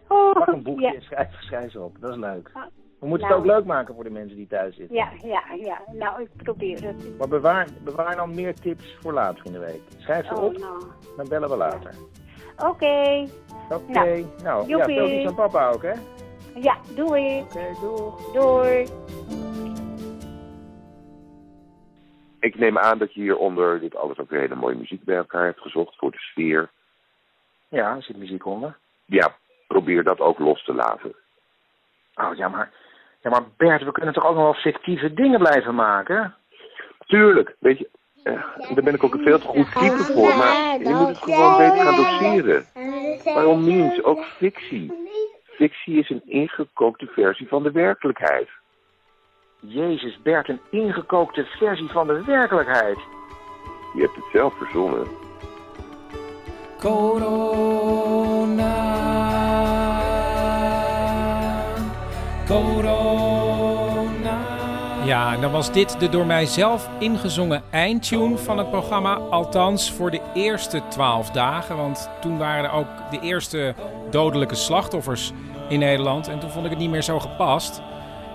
Oh, 0.08 0.34
Pak 0.34 0.48
een 0.48 0.64
boekje 0.64 0.86
ja. 0.88 0.94
en 0.94 1.02
schrijf, 1.02 1.42
schrijf 1.42 1.72
ze 1.72 1.82
op. 1.82 2.00
Dat 2.00 2.10
is 2.10 2.18
leuk. 2.18 2.52
We 3.06 3.12
moeten 3.12 3.28
Nou. 3.30 3.42
het 3.42 3.50
ook 3.52 3.58
leuk 3.58 3.66
maken 3.68 3.96
voor 3.96 4.04
de 4.04 4.10
mensen 4.10 4.38
die 4.38 4.48
thuis 4.48 4.76
zitten. 4.76 4.96
Ja, 4.96 5.10
ja, 5.24 5.44
ja. 5.56 5.82
Nou, 5.92 6.22
ik 6.22 6.30
probeer 6.44 6.84
het. 6.84 7.18
Maar 7.18 7.28
bewaar, 7.28 7.68
bewaar 7.84 8.16
dan 8.16 8.36
meer 8.36 8.54
tips 8.54 8.98
voor 9.02 9.14
later 9.14 9.46
in 9.46 9.52
de 9.52 9.60
week. 9.60 9.82
Schrijf 9.98 10.26
ze 10.28 10.34
Oh, 10.36 10.44
op, 10.44 10.58
nou. 10.58 10.84
dan 11.18 11.28
bellen 11.30 11.50
we 11.50 11.56
later. 11.56 11.92
Oké. 12.58 13.28
Oké, 13.70 13.92
Nou, 13.92 14.26
nou, 14.44 14.68
ja, 14.68 14.88
iets 14.90 15.28
aan 15.28 15.36
papa 15.36 15.70
ook, 15.70 15.82
hè? 15.82 15.94
Ja, 16.56 16.78
doei. 16.96 17.40
Oké, 17.42 17.74
doeg. 17.82 18.32
Doei. 18.34 18.88
Ik 22.40 22.56
neem 22.58 22.78
aan 22.78 22.98
dat 22.98 23.14
je 23.14 23.22
hieronder 23.22 23.80
dit 23.80 23.96
alles 23.96 24.18
ook 24.20 24.30
weer 24.30 24.40
hele 24.40 24.56
mooie 24.56 24.76
muziek 24.76 25.04
bij 25.04 25.16
elkaar 25.16 25.46
hebt 25.46 25.62
gezocht 25.62 25.96
voor 25.98 26.12
de 26.12 26.18
sfeer. 26.18 26.70
Ja, 27.68 27.96
er 27.96 28.04
zit 28.04 28.18
muziek 28.18 28.46
onder. 28.46 28.78
Ja, 29.06 29.36
probeer 29.68 30.04
dat 30.04 30.20
ook 30.20 30.40
los 30.40 30.64
te 30.64 30.74
laten. 30.74 31.16
Oh, 32.16 32.36
ja, 32.36 32.48
maar, 32.48 32.72
ja, 33.26 33.32
maar 33.32 33.44
Bert, 33.58 33.84
we 33.84 33.92
kunnen 33.92 34.14
toch 34.14 34.26
ook 34.26 34.36
nog 34.36 34.44
wel 34.44 34.54
fictieve 34.54 35.14
dingen 35.14 35.40
blijven 35.40 35.76
maken? 35.76 36.36
Tuurlijk, 37.06 37.56
weet 37.60 37.78
je, 37.78 37.90
eh, 38.24 38.44
daar 38.74 38.84
ben 38.84 38.94
ik 38.94 39.04
ook 39.04 39.14
een 39.14 39.24
veel 39.24 39.40
te 39.40 39.48
goed 39.48 39.72
type 39.72 40.04
voor, 40.04 40.36
maar 40.38 40.80
je 40.80 40.94
moet 40.94 41.08
het 41.08 41.18
gewoon 41.18 41.58
beter 41.58 41.86
gaan 41.86 41.96
doseren. 41.96 42.66
Waarom 43.24 43.64
niet? 43.66 44.04
Ook 44.04 44.24
fictie. 44.24 44.94
Fictie 45.44 46.00
is 46.00 46.10
een 46.10 46.22
ingekookte 46.26 47.06
versie 47.06 47.48
van 47.48 47.64
de 47.64 47.72
werkelijkheid. 47.72 48.50
Jezus, 49.60 50.22
Bert, 50.22 50.50
een 50.50 50.62
ingekookte 50.70 51.46
versie 51.46 51.90
van 51.90 52.08
de 52.08 52.24
werkelijkheid. 52.24 52.98
Je 53.94 54.02
hebt 54.02 54.16
het 54.16 54.26
zelf 54.32 54.58
verzonnen. 54.58 55.08
Ja, 65.06 65.34
en 65.34 65.42
dan 65.42 65.52
was 65.52 65.72
dit 65.72 66.00
de 66.00 66.10
door 66.10 66.26
mijzelf 66.26 66.90
ingezongen 67.00 67.64
eindtune 67.70 68.38
van 68.38 68.58
het 68.58 68.70
programma. 68.70 69.14
Althans 69.14 69.92
voor 69.92 70.12
de 70.12 70.22
eerste 70.34 70.82
twaalf 70.90 71.30
dagen. 71.30 71.78
Want 71.78 72.10
toen 72.22 72.38
waren 72.38 72.64
er 72.64 72.72
ook 72.72 72.88
de 73.12 73.20
eerste 73.20 73.76
dodelijke 74.10 74.56
slachtoffers 74.56 75.32
in 75.70 75.80
Nederland. 75.80 76.28
En 76.28 76.40
toen 76.40 76.50
vond 76.50 76.66
ik 76.66 76.72
het 76.72 76.80
niet 76.80 76.90
meer 76.90 77.04
zo 77.04 77.20
gepast. 77.20 77.82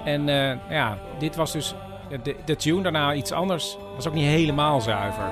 En 0.04 0.28
eh, 0.28 0.56
ja, 0.70 0.98
dit 1.18 1.36
was 1.36 1.52
dus 1.52 1.74
de, 2.22 2.36
de 2.44 2.56
tune. 2.56 2.82
Daarna 2.82 3.14
iets 3.14 3.32
anders. 3.32 3.76
Was 3.94 4.08
ook 4.08 4.14
niet 4.14 4.26
helemaal 4.26 4.80
zuiver. 4.80 5.24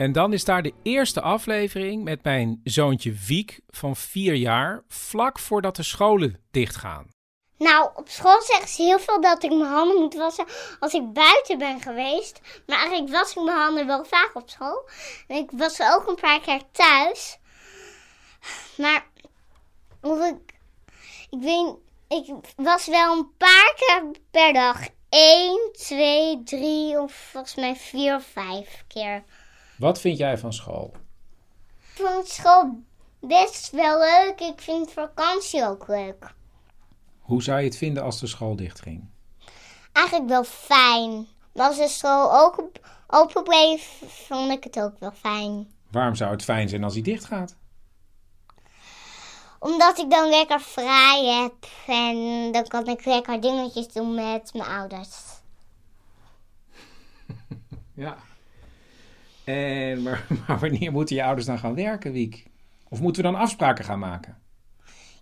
En 0.00 0.12
dan 0.12 0.32
is 0.32 0.44
daar 0.44 0.62
de 0.62 0.74
eerste 0.82 1.20
aflevering 1.20 2.04
met 2.04 2.22
mijn 2.22 2.60
zoontje 2.64 3.12
Wiek 3.26 3.60
van 3.68 3.96
vier 3.96 4.34
jaar, 4.34 4.82
vlak 4.88 5.38
voordat 5.38 5.76
de 5.76 5.82
scholen 5.82 6.40
dichtgaan. 6.50 7.08
Nou, 7.58 7.90
op 7.94 8.08
school 8.08 8.42
zeggen 8.42 8.68
ze 8.68 8.82
heel 8.82 8.98
veel 8.98 9.20
dat 9.20 9.42
ik 9.42 9.50
mijn 9.50 9.70
handen 9.70 10.00
moet 10.00 10.14
wassen 10.14 10.44
als 10.78 10.92
ik 10.92 11.12
buiten 11.12 11.58
ben 11.58 11.80
geweest. 11.80 12.40
Maar 12.66 12.78
eigenlijk 12.78 13.10
was 13.12 13.30
ik 13.30 13.42
mijn 13.42 13.56
handen 13.56 13.86
wel 13.86 14.04
vaak 14.04 14.30
op 14.34 14.50
school. 14.50 14.88
En 15.26 15.36
ik 15.36 15.50
was 15.52 15.80
ook 15.80 16.08
een 16.08 16.20
paar 16.20 16.40
keer 16.40 16.62
thuis. 16.72 17.38
Maar 18.76 19.06
ik, 20.02 20.54
ik 21.30 21.40
weet, 21.40 21.74
ik 22.08 22.34
was 22.56 22.86
wel 22.86 23.18
een 23.18 23.30
paar 23.36 23.74
keer 23.76 24.10
per 24.30 24.52
dag. 24.52 24.88
1, 25.08 25.70
2, 25.72 26.42
3 26.42 27.00
of 27.00 27.12
volgens 27.12 27.54
mij 27.54 27.76
4 27.76 28.14
of 28.14 28.24
5 28.24 28.84
keer. 28.88 29.24
Wat 29.80 30.00
vind 30.00 30.18
jij 30.18 30.38
van 30.38 30.52
school? 30.52 30.92
Ik 31.94 32.06
vond 32.06 32.28
school 32.28 32.82
best 33.20 33.70
wel 33.70 33.98
leuk. 33.98 34.40
Ik 34.40 34.60
vind 34.60 34.92
vakantie 34.92 35.66
ook 35.66 35.88
leuk. 35.88 36.34
Hoe 37.20 37.42
zou 37.42 37.58
je 37.58 37.64
het 37.64 37.76
vinden 37.76 38.02
als 38.02 38.20
de 38.20 38.26
school 38.26 38.56
dichtging? 38.56 39.08
Eigenlijk 39.92 40.28
wel 40.28 40.44
fijn. 40.44 41.26
Maar 41.54 41.66
als 41.66 41.76
de 41.76 41.88
school 41.88 42.32
ook 42.38 42.58
op- 42.58 42.88
open 43.06 43.42
bleef, 43.42 44.02
vond 44.06 44.50
ik 44.50 44.64
het 44.64 44.80
ook 44.80 44.98
wel 44.98 45.12
fijn. 45.12 45.68
Waarom 45.90 46.14
zou 46.14 46.30
het 46.30 46.44
fijn 46.44 46.68
zijn 46.68 46.84
als 46.84 46.92
hij 46.94 47.02
dichtgaat? 47.02 47.56
Omdat 49.58 49.98
ik 49.98 50.10
dan 50.10 50.28
lekker 50.28 50.60
vrij 50.60 51.24
heb 51.24 51.54
en 51.86 52.16
dan 52.52 52.66
kan 52.66 52.86
ik 52.86 53.04
lekker 53.04 53.40
dingetjes 53.40 53.88
doen 53.88 54.14
met 54.14 54.52
mijn 54.54 54.68
ouders. 54.70 55.16
Ja. 57.94 58.16
En, 59.44 60.02
maar, 60.02 60.26
maar 60.46 60.58
wanneer 60.58 60.92
moeten 60.92 61.16
je 61.16 61.24
ouders 61.24 61.46
dan 61.46 61.58
gaan 61.58 61.74
werken, 61.74 62.12
Wiek? 62.12 62.46
Of 62.88 63.00
moeten 63.00 63.22
we 63.22 63.30
dan 63.30 63.40
afspraken 63.40 63.84
gaan 63.84 63.98
maken? 63.98 64.38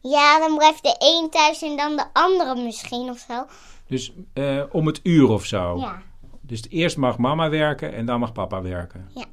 Ja, 0.00 0.38
dan 0.38 0.56
blijft 0.56 0.82
de 0.82 0.96
een 0.98 1.30
thuis 1.30 1.62
en 1.62 1.76
dan 1.76 1.96
de 1.96 2.04
andere 2.12 2.62
misschien 2.62 3.10
of 3.10 3.18
zo. 3.18 3.46
Dus 3.86 4.12
eh, 4.32 4.62
om 4.70 4.86
het 4.86 5.00
uur 5.02 5.28
of 5.28 5.44
zo? 5.44 5.78
Ja. 5.78 6.02
Dus 6.40 6.64
eerst 6.68 6.96
mag 6.96 7.18
mama 7.18 7.48
werken 7.48 7.94
en 7.94 8.06
dan 8.06 8.20
mag 8.20 8.32
papa 8.32 8.62
werken? 8.62 9.10
Ja. 9.14 9.24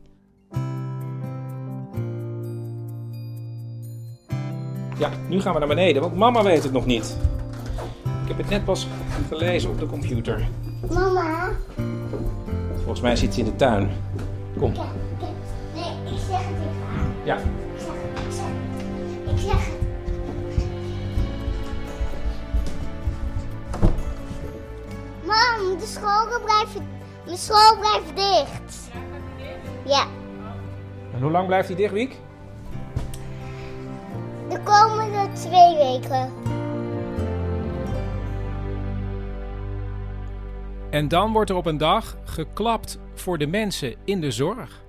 Ja, 5.00 5.10
nu 5.30 5.41
gaan 5.41 5.54
we 5.54 5.60
naar 5.60 5.67
beneden, 5.67 6.02
want 6.02 6.15
mama 6.15 6.43
weet 6.43 6.63
het 6.63 6.71
nog 6.71 6.86
niet. 6.86 7.17
Ik 8.21 8.28
heb 8.28 8.38
het 8.38 8.50
net 8.50 8.65
pas 8.65 8.88
gelezen 9.28 9.69
op 9.69 9.80
de 9.80 9.86
computer. 9.86 10.48
Mama. 10.93 11.52
Volgens 12.76 13.02
mij 13.02 13.15
zit 13.15 13.34
ze 13.34 13.39
in 13.39 13.45
de 13.45 13.56
tuin. 13.56 13.89
Kom. 14.59 14.73
Kijk, 14.73 14.87
kijk. 15.19 15.31
Nee, 15.73 16.13
ik 16.13 16.19
zeg 16.29 16.39
het 16.39 16.55
tegen 16.57 16.85
haar. 16.87 17.05
Ja. 17.23 17.35
Ik 17.35 17.79
zeg 17.79 17.93
het, 18.01 18.25
ik 18.25 18.31
zeg 18.31 18.45
het. 18.45 19.31
Ik 19.33 19.39
zeg 19.39 19.65
het. 19.65 19.83
Mam, 25.25 25.77
de 25.79 25.85
scholen 25.85 26.41
blijven, 26.43 26.87
de 27.25 27.37
school 27.37 27.77
blijft 27.79 28.15
dicht. 28.15 28.89
Ja, 29.85 30.05
En 31.13 31.21
hoe 31.21 31.31
lang 31.31 31.47
blijft 31.47 31.67
die 31.67 31.77
dicht, 31.77 31.93
Wiek? 31.93 32.19
de 34.49 34.59
komende 34.63 35.31
twee 35.33 35.75
weken. 35.77 36.31
En 40.89 41.07
dan 41.07 41.31
wordt 41.31 41.49
er 41.49 41.55
op 41.55 41.65
een 41.65 41.77
dag 41.77 42.17
geklapt 42.23 42.97
voor 43.15 43.38
de 43.38 43.47
mensen 43.47 43.95
in 44.04 44.21
de 44.21 44.32
zorg. 44.32 44.84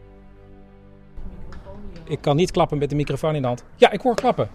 Ik 2.05 2.21
kan 2.21 2.37
niet 2.37 2.51
klappen 2.51 2.79
met 2.79 2.91
de 2.91 2.97
microfoon 2.97 3.35
in 3.35 3.41
de 3.43 3.47
hand. 3.49 3.65
Ja, 3.77 3.91
ik 3.91 4.01
hoor 4.01 4.15
klappen. 4.15 4.51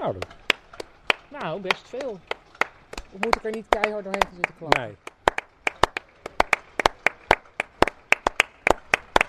Nou, 0.00 0.12
dan- 0.18 0.20
Nou, 1.40 1.60
best 1.60 1.88
veel. 1.88 2.20
Of 3.12 3.20
moet 3.24 3.36
ik 3.36 3.44
er 3.44 3.50
niet 3.50 3.66
keihard 3.68 4.04
doorheen 4.04 4.22
gaan 4.22 4.34
zitten 4.34 4.54
klappen? 4.58 4.80
Nee. 4.82 4.96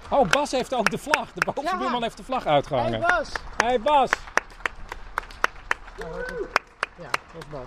Oh, 0.10 0.30
Bas 0.30 0.52
heeft 0.52 0.74
ook 0.74 0.90
de 0.90 0.98
vlag. 0.98 1.32
De 1.32 1.52
bovenbuurman 1.54 2.04
heeft 2.04 2.18
de 2.18 2.24
vlag 2.24 2.46
uitgehangen. 2.46 2.92
Hey 3.02 3.10
Bas! 3.10 3.32
Hey 3.58 3.80
Bas! 3.80 4.10
Ja, 5.98 7.10
dat 7.10 7.34
was 7.34 7.48
Bas. 7.52 7.66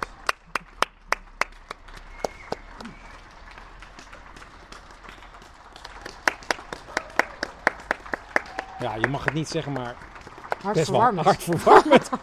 Ja, 8.83 8.95
je 9.01 9.07
mag 9.09 9.25
het 9.25 9.35
niet 9.35 9.49
zeggen, 9.49 9.73
maar 9.73 9.95
best 10.75 10.89
wel 10.89 11.01
Hartverwarmend. 11.01 11.27
hartverwarmend. 11.27 12.11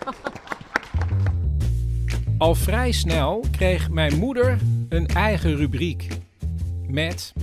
Al 2.38 2.56
vrij 2.56 2.92
snel 2.92 3.46
kreeg 3.52 3.90
mijn 3.90 4.18
moeder 4.18 4.58
een 4.90 5.08
eigen 5.08 5.56
rubriek. 5.56 6.08
Met 6.88 7.34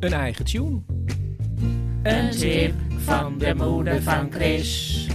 een 0.00 0.12
eigen 0.12 0.44
tune. 0.44 0.80
Een 2.02 2.30
tip 2.30 2.74
van 2.96 3.38
de 3.38 3.54
moeder 3.54 4.02
van 4.02 4.28
Chris. 4.30 5.06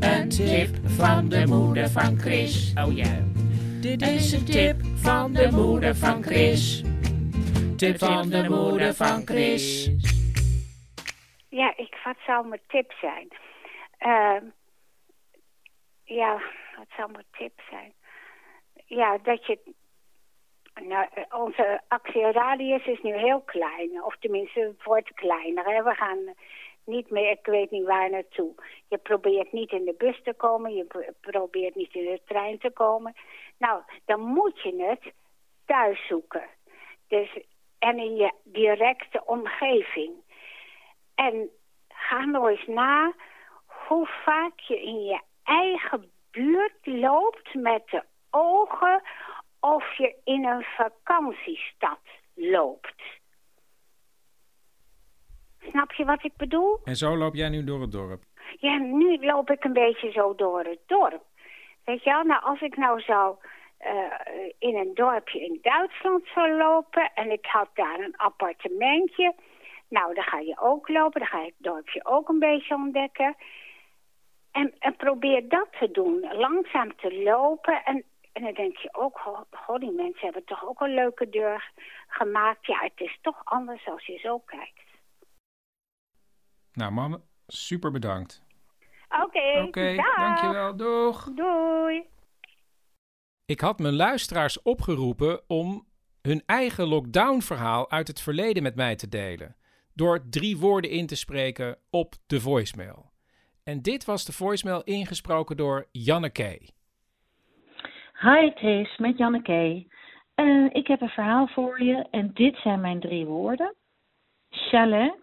Een 0.00 0.28
tip 0.28 0.76
van 0.84 1.28
de 1.28 1.46
moeder 1.46 1.90
van 1.90 2.18
Chris. 2.20 2.72
Oh 2.84 2.96
ja. 2.96 3.18
Dit 3.80 4.02
is 4.02 4.32
een 4.32 4.44
tip 4.44 4.80
van 4.94 5.32
de 5.32 5.48
moeder 5.52 5.96
van 5.96 6.22
Chris. 6.22 6.82
Tip 7.76 7.98
van 7.98 8.28
de 8.28 8.46
moeder 8.48 8.94
van 8.94 9.22
Chris. 9.24 9.90
Zou 12.32 12.46
mijn 12.46 12.60
tip 12.66 12.92
zijn? 12.92 13.28
Ehm, 13.98 14.44
ja, 16.04 16.32
wat 16.76 16.86
zou 16.96 17.10
mijn 17.10 17.24
tip 17.30 17.60
zijn? 17.70 17.92
Ja, 18.86 19.18
dat 19.18 19.46
je... 19.46 19.58
Nou, 20.74 21.08
onze 21.30 21.80
actieradius 21.88 22.86
is 22.86 23.02
nu 23.02 23.16
heel 23.16 23.40
klein. 23.40 24.04
Of 24.04 24.16
tenminste, 24.16 24.74
wordt 24.84 25.14
kleiner. 25.14 25.84
We 25.84 25.94
gaan 25.94 26.34
niet 26.84 27.10
meer, 27.10 27.30
ik 27.30 27.46
weet 27.46 27.70
niet 27.70 27.86
waar 27.86 28.10
naartoe. 28.10 28.54
Je 28.88 28.98
probeert 28.98 29.52
niet 29.52 29.70
in 29.70 29.84
de 29.84 29.94
bus 29.98 30.22
te 30.22 30.34
komen. 30.34 30.74
Je 30.74 30.84
pro- 30.84 31.12
probeert 31.20 31.74
niet 31.74 31.94
in 31.94 32.04
de 32.04 32.20
trein 32.24 32.58
te 32.58 32.70
komen. 32.70 33.14
Nou, 33.58 33.82
dan 34.04 34.20
moet 34.20 34.62
je 34.62 34.82
het 34.82 35.12
thuis 35.66 36.06
zoeken. 36.06 36.48
Dus, 37.08 37.38
en 37.78 37.98
in 37.98 38.16
je 38.16 38.32
directe 38.44 39.24
omgeving. 39.24 40.12
En 41.14 41.50
ga 42.08 42.24
nou 42.24 42.50
eens 42.50 42.66
na 42.66 43.12
hoe 43.66 44.06
vaak 44.24 44.60
je 44.60 44.82
in 44.82 45.04
je 45.04 45.20
eigen 45.42 46.10
buurt 46.30 46.78
loopt 46.82 47.54
met 47.54 47.82
de 47.90 48.02
ogen 48.30 49.02
of 49.60 49.96
je 49.96 50.14
in 50.24 50.44
een 50.44 50.62
vakantiestad 50.62 52.00
loopt. 52.34 53.02
Snap 55.70 55.92
je 55.92 56.04
wat 56.04 56.24
ik 56.24 56.36
bedoel? 56.36 56.80
En 56.84 56.96
zo 56.96 57.16
loop 57.16 57.34
jij 57.34 57.48
nu 57.48 57.64
door 57.64 57.80
het 57.80 57.92
dorp. 57.92 58.22
Ja, 58.58 58.76
nu 58.78 59.18
loop 59.18 59.50
ik 59.50 59.64
een 59.64 59.72
beetje 59.72 60.10
zo 60.10 60.34
door 60.34 60.64
het 60.64 60.80
dorp. 60.86 61.22
Weet 61.84 62.02
je 62.02 62.10
wel, 62.10 62.22
nou 62.22 62.42
als 62.42 62.60
ik 62.60 62.76
nou 62.76 63.00
zou 63.00 63.36
eh, 63.76 63.92
in 64.58 64.76
een 64.76 64.94
dorpje 64.94 65.40
in 65.40 65.58
Duitsland 65.62 66.26
zou 66.34 66.56
lopen 66.56 67.10
en 67.14 67.30
ik 67.30 67.46
had 67.46 67.68
daar 67.74 67.98
een 67.98 68.16
appartementje. 68.16 69.34
Nou, 69.92 70.14
dan 70.14 70.24
ga 70.24 70.38
je 70.38 70.60
ook 70.60 70.88
lopen, 70.88 71.20
dan 71.20 71.28
ga 71.28 71.38
je 71.38 71.46
het 71.46 71.54
dorpje 71.58 72.04
ook 72.04 72.28
een 72.28 72.38
beetje 72.38 72.74
ontdekken. 72.74 73.36
En, 74.50 74.74
en 74.78 74.96
probeer 74.96 75.48
dat 75.48 75.68
te 75.80 75.90
doen, 75.90 76.20
langzaam 76.32 76.96
te 76.96 77.22
lopen. 77.22 77.84
En, 77.84 78.04
en 78.32 78.42
dan 78.42 78.54
denk 78.54 78.76
je 78.76 78.88
ook, 78.94 79.18
goh, 79.18 79.40
goh, 79.50 79.80
die 79.80 79.90
mensen 79.90 80.20
hebben 80.20 80.44
toch 80.44 80.68
ook 80.68 80.80
een 80.80 80.94
leuke 80.94 81.28
deur 81.28 81.72
gemaakt. 82.06 82.66
Ja, 82.66 82.78
het 82.78 83.00
is 83.00 83.18
toch 83.22 83.40
anders 83.44 83.86
als 83.86 84.06
je 84.06 84.18
zo 84.18 84.38
kijkt. 84.38 84.80
Nou, 86.72 86.92
mam, 86.92 87.22
super 87.46 87.90
bedankt. 87.90 88.42
Oké, 89.22 89.62
Oké, 89.66 89.94
dag. 89.94 90.16
dankjewel. 90.16 90.76
Doeg. 90.76 91.24
Doei. 91.34 92.08
Ik 93.44 93.60
had 93.60 93.78
mijn 93.78 93.94
luisteraars 93.94 94.62
opgeroepen 94.62 95.40
om 95.46 95.86
hun 96.22 96.42
eigen 96.46 96.86
lockdown-verhaal 96.86 97.90
uit 97.90 98.08
het 98.08 98.20
verleden 98.20 98.62
met 98.62 98.74
mij 98.74 98.96
te 98.96 99.08
delen. 99.08 99.56
Door 99.94 100.28
drie 100.30 100.56
woorden 100.56 100.90
in 100.90 101.06
te 101.06 101.16
spreken 101.16 101.76
op 101.90 102.14
de 102.26 102.40
voicemail. 102.40 103.10
En 103.64 103.82
dit 103.82 104.04
was 104.04 104.24
de 104.24 104.32
voicemail 104.32 104.82
ingesproken 104.82 105.56
door 105.56 105.86
Janneke. 105.90 106.60
Hi 108.20 108.50
Chris, 108.54 108.98
met 108.98 109.18
Janneke. 109.18 109.86
Eh, 110.34 110.64
ik 110.72 110.86
heb 110.86 111.00
een 111.00 111.08
verhaal 111.08 111.46
voor 111.46 111.82
je 111.82 112.06
en 112.10 112.30
dit 112.34 112.56
zijn 112.56 112.80
mijn 112.80 113.00
drie 113.00 113.26
woorden. 113.26 113.74
Chalet, 114.50 115.14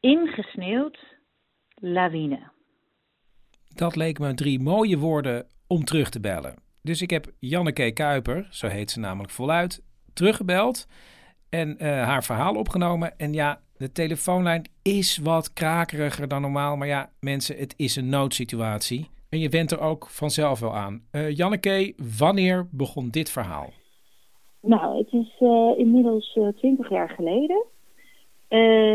ingesneeuwd, 0.00 0.98
lawine. 1.74 2.52
Dat 3.74 3.96
leek 3.96 4.18
me 4.18 4.34
drie 4.34 4.60
mooie 4.60 4.98
woorden 4.98 5.46
om 5.66 5.84
terug 5.84 6.10
te 6.10 6.20
bellen. 6.20 6.62
Dus 6.82 7.02
ik 7.02 7.10
heb 7.10 7.26
Janneke 7.38 7.92
Kuiper, 7.92 8.46
zo 8.50 8.66
heet 8.66 8.90
ze 8.90 9.00
namelijk 9.00 9.32
voluit, 9.32 9.82
teruggebeld 10.12 10.86
en 11.54 11.78
eh, 11.78 11.88
haar 11.88 12.24
verhaal 12.24 12.54
opgenomen. 12.54 13.18
En 13.18 13.32
ja, 13.32 13.60
de 13.76 13.92
telefoonlijn 13.92 14.68
is 14.82 15.18
wat 15.18 15.52
krakeriger 15.52 16.28
dan 16.28 16.40
normaal. 16.40 16.76
Maar 16.76 16.86
ja, 16.86 17.10
mensen, 17.20 17.56
het 17.56 17.74
is 17.76 17.96
een 17.96 18.08
noodsituatie. 18.08 19.08
En 19.28 19.38
je 19.38 19.48
went 19.48 19.70
er 19.70 19.80
ook 19.80 20.06
vanzelf 20.06 20.60
wel 20.60 20.74
aan. 20.74 21.02
Eh 21.10 21.36
Janneke, 21.36 21.94
wanneer 22.18 22.68
begon 22.70 23.08
dit 23.10 23.30
verhaal? 23.30 23.70
Nou, 24.60 24.98
het 24.98 25.12
is 25.12 25.34
eh, 25.38 25.78
inmiddels 25.78 26.38
twintig 26.56 26.90
jaar 26.90 27.08
geleden. 27.08 27.64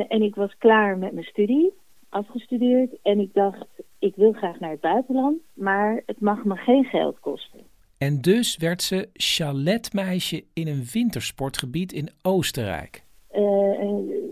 En 0.09 0.21
ik 0.21 0.35
was 0.35 0.57
klaar 0.57 0.97
met 0.97 1.11
mijn 1.11 1.25
studie, 1.25 1.73
afgestudeerd. 2.09 3.01
En 3.01 3.19
ik 3.19 3.33
dacht, 3.33 3.67
ik 3.99 4.15
wil 4.15 4.33
graag 4.33 4.59
naar 4.59 4.71
het 4.71 4.81
buitenland, 4.81 5.41
maar 5.53 6.03
het 6.05 6.19
mag 6.19 6.43
me 6.43 6.55
geen 6.55 6.83
geld 6.83 7.19
kosten. 7.19 7.59
En 7.99 8.21
dus 8.21 8.57
werd 8.57 8.81
ze 8.81 9.09
chaletmeisje 9.13 10.43
in 10.53 10.67
een 10.67 10.83
wintersportgebied 10.93 11.91
in 11.91 12.09
Oostenrijk. 12.21 13.03
Eh, 13.27 13.41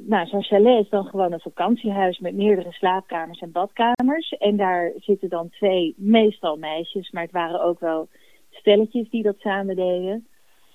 nou, 0.06 0.27
zo'n 0.27 0.43
chalet 0.43 0.84
is 0.84 0.89
dan 0.89 1.06
gewoon 1.06 1.32
een 1.32 1.39
vakantiehuis 1.39 2.19
met 2.19 2.36
meerdere 2.36 2.71
slaapkamers 2.71 3.39
en 3.39 3.51
badkamers. 3.51 4.30
En 4.30 4.58
daar 4.58 4.91
zitten 4.97 5.30
dan 5.30 5.49
twee, 5.49 5.93
meestal 5.97 6.58
meisjes, 6.58 7.12
maar 7.12 7.23
het 7.23 7.32
waren 7.32 7.62
ook 7.62 7.80
wel 7.80 8.08
stelletjes 8.49 9.10
die 9.10 9.23
dat 9.23 9.39
samen 9.39 9.75
deden, 9.75 10.27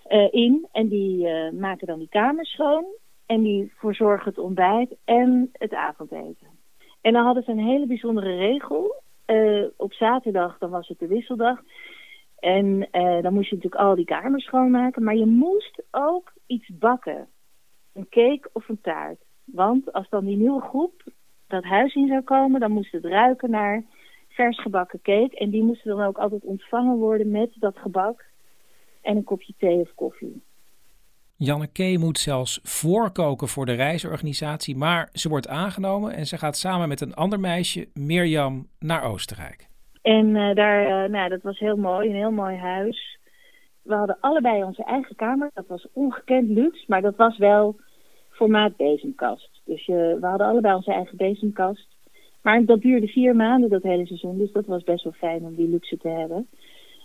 eh, 0.04 0.28
in. 0.30 0.66
En 0.72 0.88
die 0.88 1.28
eh, 1.28 1.52
maken 1.52 1.86
dan 1.86 1.98
die 1.98 2.08
kamers 2.08 2.50
schoon 2.50 2.84
en 3.26 3.42
die 3.42 3.72
verzorgen 3.76 4.28
het 4.28 4.38
ontbijt 4.38 4.94
en 5.04 5.50
het 5.52 5.74
avondeten. 5.74 6.46
En 7.00 7.12
dan 7.12 7.24
hadden 7.24 7.42
ze 7.42 7.50
een 7.50 7.66
hele 7.66 7.86
bijzondere 7.86 8.36
regel. 8.36 9.00
Op 9.76 9.92
zaterdag, 9.92 10.58
dan 10.58 10.70
was 10.70 10.88
het 10.88 10.98
de 10.98 11.06
wisseldag. 11.06 11.62
En 12.42 12.88
eh, 12.90 13.22
dan 13.22 13.34
moest 13.34 13.48
je 13.48 13.54
natuurlijk 13.54 13.82
al 13.82 13.94
die 13.94 14.04
kamers 14.04 14.44
schoonmaken. 14.44 15.02
Maar 15.02 15.16
je 15.16 15.26
moest 15.26 15.82
ook 15.90 16.32
iets 16.46 16.68
bakken. 16.78 17.28
Een 17.92 18.08
cake 18.08 18.50
of 18.52 18.68
een 18.68 18.80
taart. 18.80 19.18
Want 19.44 19.92
als 19.92 20.08
dan 20.08 20.24
die 20.24 20.36
nieuwe 20.36 20.60
groep 20.60 21.02
dat 21.46 21.64
huis 21.64 21.94
in 21.94 22.06
zou 22.06 22.22
komen, 22.22 22.60
dan 22.60 22.72
moest 22.72 22.92
het 22.92 23.04
ruiken 23.04 23.50
naar 23.50 23.84
vers 24.28 24.60
gebakken 24.60 25.00
cake. 25.02 25.36
En 25.36 25.50
die 25.50 25.62
moesten 25.62 25.96
dan 25.96 26.06
ook 26.06 26.18
altijd 26.18 26.44
ontvangen 26.44 26.96
worden 26.96 27.30
met 27.30 27.50
dat 27.54 27.76
gebak 27.78 28.24
en 29.02 29.16
een 29.16 29.24
kopje 29.24 29.54
thee 29.58 29.80
of 29.80 29.94
koffie. 29.94 30.42
Janneke 31.36 31.96
moet 31.98 32.18
zelfs 32.18 32.60
voorkoken 32.62 33.48
voor 33.48 33.66
de 33.66 33.74
reisorganisatie, 33.74 34.76
maar 34.76 35.08
ze 35.12 35.28
wordt 35.28 35.48
aangenomen 35.48 36.12
en 36.12 36.26
ze 36.26 36.38
gaat 36.38 36.56
samen 36.56 36.88
met 36.88 37.00
een 37.00 37.14
ander 37.14 37.40
meisje, 37.40 37.88
Mirjam, 37.94 38.68
naar 38.78 39.02
Oostenrijk. 39.02 39.70
En 40.02 40.36
eh, 40.36 40.54
daar, 40.54 41.04
eh, 41.04 41.10
nou, 41.10 41.28
dat 41.28 41.42
was 41.42 41.58
heel 41.58 41.76
mooi, 41.76 42.08
een 42.08 42.14
heel 42.14 42.30
mooi 42.30 42.56
huis. 42.56 43.18
We 43.82 43.94
hadden 43.94 44.16
allebei 44.20 44.62
onze 44.64 44.84
eigen 44.84 45.16
kamer. 45.16 45.50
Dat 45.54 45.66
was 45.66 45.86
ongekend 45.92 46.48
luxe, 46.48 46.84
maar 46.86 47.02
dat 47.02 47.16
was 47.16 47.38
wel 47.38 47.76
formaat 48.30 48.76
bezemkast. 48.76 49.60
Dus 49.64 49.86
je, 49.86 50.16
we 50.20 50.26
hadden 50.26 50.46
allebei 50.46 50.74
onze 50.74 50.92
eigen 50.92 51.16
bezemkast. 51.16 51.86
Maar 52.42 52.64
dat 52.64 52.80
duurde 52.80 53.06
vier 53.06 53.36
maanden, 53.36 53.70
dat 53.70 53.82
hele 53.82 54.06
seizoen. 54.06 54.38
Dus 54.38 54.52
dat 54.52 54.66
was 54.66 54.82
best 54.82 55.04
wel 55.04 55.12
fijn 55.12 55.44
om 55.44 55.54
die 55.54 55.68
luxe 55.68 55.96
te 55.96 56.08
hebben. 56.08 56.48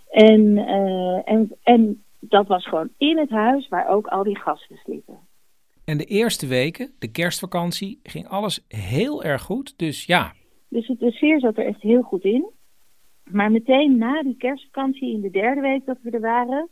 En, 0.10 0.58
eh, 0.58 1.32
en, 1.34 1.56
en 1.64 2.04
dat 2.20 2.48
was 2.48 2.68
gewoon 2.68 2.90
in 2.98 3.18
het 3.18 3.30
huis 3.30 3.68
waar 3.68 3.88
ook 3.88 4.08
al 4.08 4.24
die 4.24 4.40
gasten 4.40 4.78
sliepen. 4.78 5.20
En 5.86 5.98
de 5.98 6.06
eerste 6.06 6.48
weken, 6.48 6.92
de 7.00 7.12
kerstvakantie, 7.12 8.00
ging 8.04 8.28
alles 8.28 8.66
heel 8.68 9.24
erg 9.24 9.42
goed. 9.42 9.78
Dus 9.78 10.06
ja. 10.06 10.34
Dus 10.70 10.88
het, 10.88 11.00
de 11.00 11.12
sfeer 11.12 11.40
zat 11.40 11.58
er 11.58 11.66
echt 11.66 11.82
heel 11.82 12.02
goed 12.02 12.24
in. 12.24 12.46
Maar 13.32 13.52
meteen 13.52 13.98
na 13.98 14.24
die 14.24 14.38
kerstvakantie, 14.38 15.14
in 15.14 15.22
de 15.22 15.30
derde 15.30 15.62
week 15.62 15.86
dat 15.86 15.98
we 16.02 16.10
er 16.10 16.20
waren, 16.20 16.70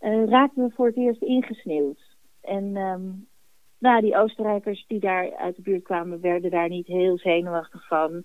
uh, 0.00 0.24
raakten 0.24 0.64
we 0.64 0.74
voor 0.74 0.86
het 0.86 0.96
eerst 0.96 1.22
ingesneeuwd. 1.22 2.00
En 2.40 2.76
um, 2.76 3.26
nou, 3.78 4.00
die 4.00 4.16
Oostenrijkers 4.16 4.84
die 4.86 5.00
daar 5.00 5.34
uit 5.36 5.56
de 5.56 5.62
buurt 5.62 5.82
kwamen, 5.82 6.20
werden 6.20 6.50
daar 6.50 6.68
niet 6.68 6.86
heel 6.86 7.18
zenuwachtig 7.18 7.86
van. 7.86 8.24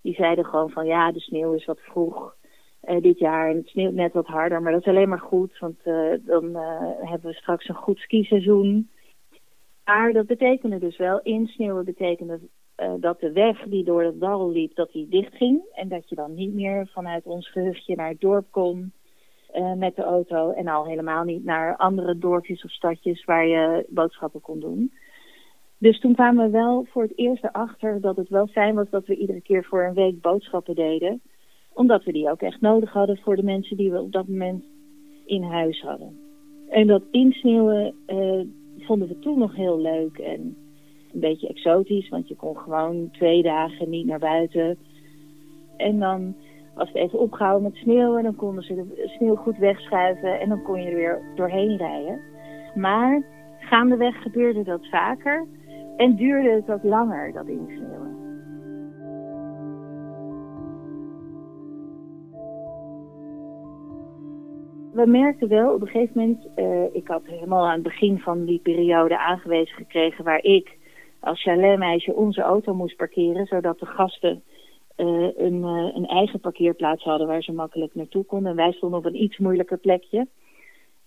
Die 0.00 0.14
zeiden 0.14 0.44
gewoon 0.44 0.70
van 0.70 0.86
ja, 0.86 1.12
de 1.12 1.20
sneeuw 1.20 1.52
is 1.52 1.64
wat 1.64 1.80
vroeg 1.80 2.34
uh, 2.88 3.00
dit 3.00 3.18
jaar 3.18 3.50
en 3.50 3.56
het 3.56 3.68
sneeuwt 3.68 3.94
net 3.94 4.12
wat 4.12 4.26
harder. 4.26 4.62
Maar 4.62 4.72
dat 4.72 4.80
is 4.80 4.86
alleen 4.86 5.08
maar 5.08 5.20
goed, 5.20 5.58
want 5.58 5.78
uh, 5.84 6.12
dan 6.24 6.56
hebben 7.00 7.30
we 7.30 7.32
straks 7.32 7.68
een 7.68 7.74
goed 7.74 7.98
skiseizoen. 7.98 8.90
Maar 9.84 10.12
dat 10.12 10.26
betekende 10.26 10.78
dus 10.78 10.96
wel, 10.96 11.20
insneeuwen 11.20 11.84
betekende 11.84 12.40
dat 13.00 13.20
de 13.20 13.32
weg 13.32 13.62
die 13.62 13.84
door 13.84 14.02
het 14.02 14.20
dal 14.20 14.50
liep, 14.50 14.74
dat 14.74 14.92
die 14.92 15.08
dicht 15.08 15.34
ging. 15.34 15.60
En 15.72 15.88
dat 15.88 16.08
je 16.08 16.14
dan 16.14 16.34
niet 16.34 16.54
meer 16.54 16.88
vanuit 16.92 17.24
ons 17.24 17.50
gehuchtje 17.50 17.96
naar 17.96 18.08
het 18.08 18.20
dorp 18.20 18.46
kon 18.50 18.92
met 19.76 19.96
de 19.96 20.02
auto. 20.02 20.50
En 20.50 20.68
al 20.68 20.86
helemaal 20.86 21.24
niet 21.24 21.44
naar 21.44 21.76
andere 21.76 22.18
dorpjes 22.18 22.64
of 22.64 22.70
stadjes 22.70 23.24
waar 23.24 23.46
je 23.46 23.86
boodschappen 23.88 24.40
kon 24.40 24.60
doen. 24.60 24.92
Dus 25.78 26.00
toen 26.00 26.14
kwamen 26.14 26.44
we 26.44 26.50
wel 26.50 26.86
voor 26.88 27.02
het 27.02 27.18
eerst 27.18 27.44
erachter 27.44 28.00
dat 28.00 28.16
het 28.16 28.28
wel 28.28 28.46
fijn 28.46 28.74
was 28.74 28.90
dat 28.90 29.06
we 29.06 29.16
iedere 29.16 29.40
keer 29.40 29.64
voor 29.64 29.82
een 29.82 29.94
week 29.94 30.20
boodschappen 30.20 30.74
deden 30.74 31.20
omdat 31.78 32.04
we 32.04 32.12
die 32.12 32.30
ook 32.30 32.42
echt 32.42 32.60
nodig 32.60 32.92
hadden 32.92 33.16
voor 33.16 33.36
de 33.36 33.42
mensen 33.42 33.76
die 33.76 33.90
we 33.90 34.00
op 34.00 34.12
dat 34.12 34.28
moment 34.28 34.64
in 35.24 35.42
huis 35.42 35.80
hadden. 35.80 36.18
En 36.68 36.86
dat 36.86 37.02
insneeuwen 37.10 37.94
uh, 38.06 38.40
vonden 38.78 39.08
we 39.08 39.18
toen 39.18 39.38
nog 39.38 39.54
heel 39.54 39.80
leuk 39.80 40.18
en 40.18 40.56
een 41.12 41.20
beetje 41.20 41.48
exotisch, 41.48 42.08
want 42.08 42.28
je 42.28 42.36
kon 42.36 42.56
gewoon 42.56 43.08
twee 43.12 43.42
dagen 43.42 43.90
niet 43.90 44.06
naar 44.06 44.18
buiten. 44.18 44.76
En 45.76 45.98
dan 45.98 46.34
was 46.74 46.88
het 46.88 46.96
even 46.96 47.18
opgehouden 47.18 47.62
met 47.62 47.80
sneeuw 47.80 48.16
en 48.16 48.22
dan 48.22 48.36
konden 48.36 48.62
ze 48.62 48.74
de 48.74 49.08
sneeuw 49.16 49.34
goed 49.34 49.58
wegschuiven 49.58 50.40
en 50.40 50.48
dan 50.48 50.62
kon 50.62 50.82
je 50.82 50.88
er 50.88 50.94
weer 50.94 51.22
doorheen 51.34 51.76
rijden. 51.76 52.20
Maar 52.74 53.24
gaandeweg 53.58 54.22
gebeurde 54.22 54.62
dat 54.62 54.88
vaker 54.90 55.46
en 55.96 56.16
duurde 56.16 56.50
het 56.50 56.70
ook 56.70 56.82
langer, 56.82 57.32
dat 57.32 57.46
insneeuwen. 57.46 58.18
we 64.98 65.06
merkten 65.06 65.48
wel 65.48 65.74
op 65.74 65.80
een 65.80 65.86
gegeven 65.86 66.20
moment, 66.20 66.46
uh, 66.56 66.94
ik 66.94 67.08
had 67.08 67.22
helemaal 67.24 67.66
aan 67.66 67.72
het 67.72 67.82
begin 67.82 68.18
van 68.18 68.44
die 68.44 68.60
periode 68.62 69.18
aangewezen 69.18 69.74
gekregen 69.74 70.24
waar 70.24 70.42
ik 70.42 70.77
als 71.20 71.42
chaletmeisje 71.42 72.14
onze 72.14 72.40
auto 72.40 72.74
moest 72.74 72.96
parkeren, 72.96 73.46
zodat 73.46 73.78
de 73.78 73.86
gasten 73.86 74.42
uh, 74.96 75.28
een, 75.36 75.62
uh, 75.62 75.90
een, 75.94 76.06
eigen 76.06 76.40
parkeerplaats 76.40 77.04
hadden 77.04 77.26
waar 77.26 77.42
ze 77.42 77.52
makkelijk 77.52 77.94
naartoe 77.94 78.24
konden. 78.24 78.50
En 78.50 78.56
wij 78.56 78.72
stonden 78.72 78.98
op 78.98 79.04
een 79.04 79.22
iets 79.22 79.38
moeilijker 79.38 79.78
plekje. 79.78 80.26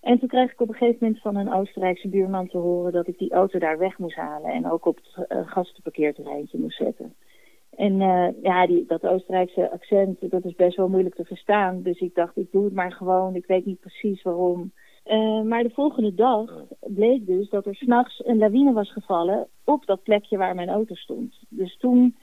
En 0.00 0.18
toen 0.18 0.28
kreeg 0.28 0.52
ik 0.52 0.60
op 0.60 0.68
een 0.68 0.74
gegeven 0.74 0.98
moment 1.00 1.20
van 1.20 1.36
een 1.36 1.52
Oostenrijkse 1.52 2.08
buurman 2.08 2.48
te 2.48 2.58
horen 2.58 2.92
dat 2.92 3.06
ik 3.06 3.18
die 3.18 3.32
auto 3.32 3.58
daar 3.58 3.78
weg 3.78 3.98
moest 3.98 4.16
halen 4.16 4.50
en 4.50 4.70
ook 4.70 4.86
op 4.86 4.98
het 5.02 5.48
gastenparkeerterreintje 5.48 6.58
moest 6.58 6.76
zetten. 6.76 7.14
En 7.76 8.00
uh, 8.00 8.28
ja, 8.42 8.66
die, 8.66 8.84
dat 8.86 9.06
Oostenrijkse 9.06 9.70
accent, 9.70 10.30
dat 10.30 10.44
is 10.44 10.54
best 10.54 10.76
wel 10.76 10.88
moeilijk 10.88 11.14
te 11.14 11.24
verstaan. 11.24 11.82
Dus 11.82 12.00
ik 12.00 12.14
dacht, 12.14 12.36
ik 12.36 12.52
doe 12.52 12.64
het 12.64 12.74
maar 12.74 12.92
gewoon. 12.92 13.34
Ik 13.34 13.46
weet 13.46 13.64
niet 13.64 13.80
precies 13.80 14.22
waarom. 14.22 14.72
Uh, 15.06 15.42
maar 15.42 15.62
de 15.62 15.70
volgende 15.70 16.14
dag 16.14 16.64
bleek 16.80 17.26
dus 17.26 17.48
dat 17.48 17.66
er 17.66 17.74
s'nachts 17.74 18.26
een 18.26 18.38
lawine 18.38 18.72
was 18.72 18.92
gevallen 18.92 19.48
op 19.64 19.86
dat 19.86 20.02
plekje 20.02 20.36
waar 20.36 20.54
mijn 20.54 20.68
auto 20.68 20.94
stond. 20.94 21.38
Dus 21.48 21.76
toen, 21.76 22.16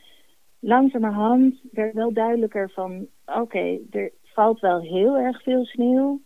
langzamerhand, 0.60 1.60
werd 1.72 1.94
wel 1.94 2.14
duidelijker 2.14 2.70
van... 2.70 3.08
oké, 3.26 3.40
okay, 3.40 3.82
er 3.92 4.12
valt 4.24 4.60
wel 4.60 4.80
heel 4.80 5.18
erg 5.18 5.44
veel 5.44 5.66
sneeuw. 5.66 6.22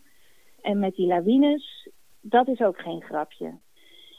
En 0.62 0.78
met 0.78 0.94
die 0.94 1.06
lawines, 1.06 1.88
dat 2.20 2.48
is 2.48 2.60
ook 2.60 2.78
geen 2.78 3.02
grapje. 3.02 3.58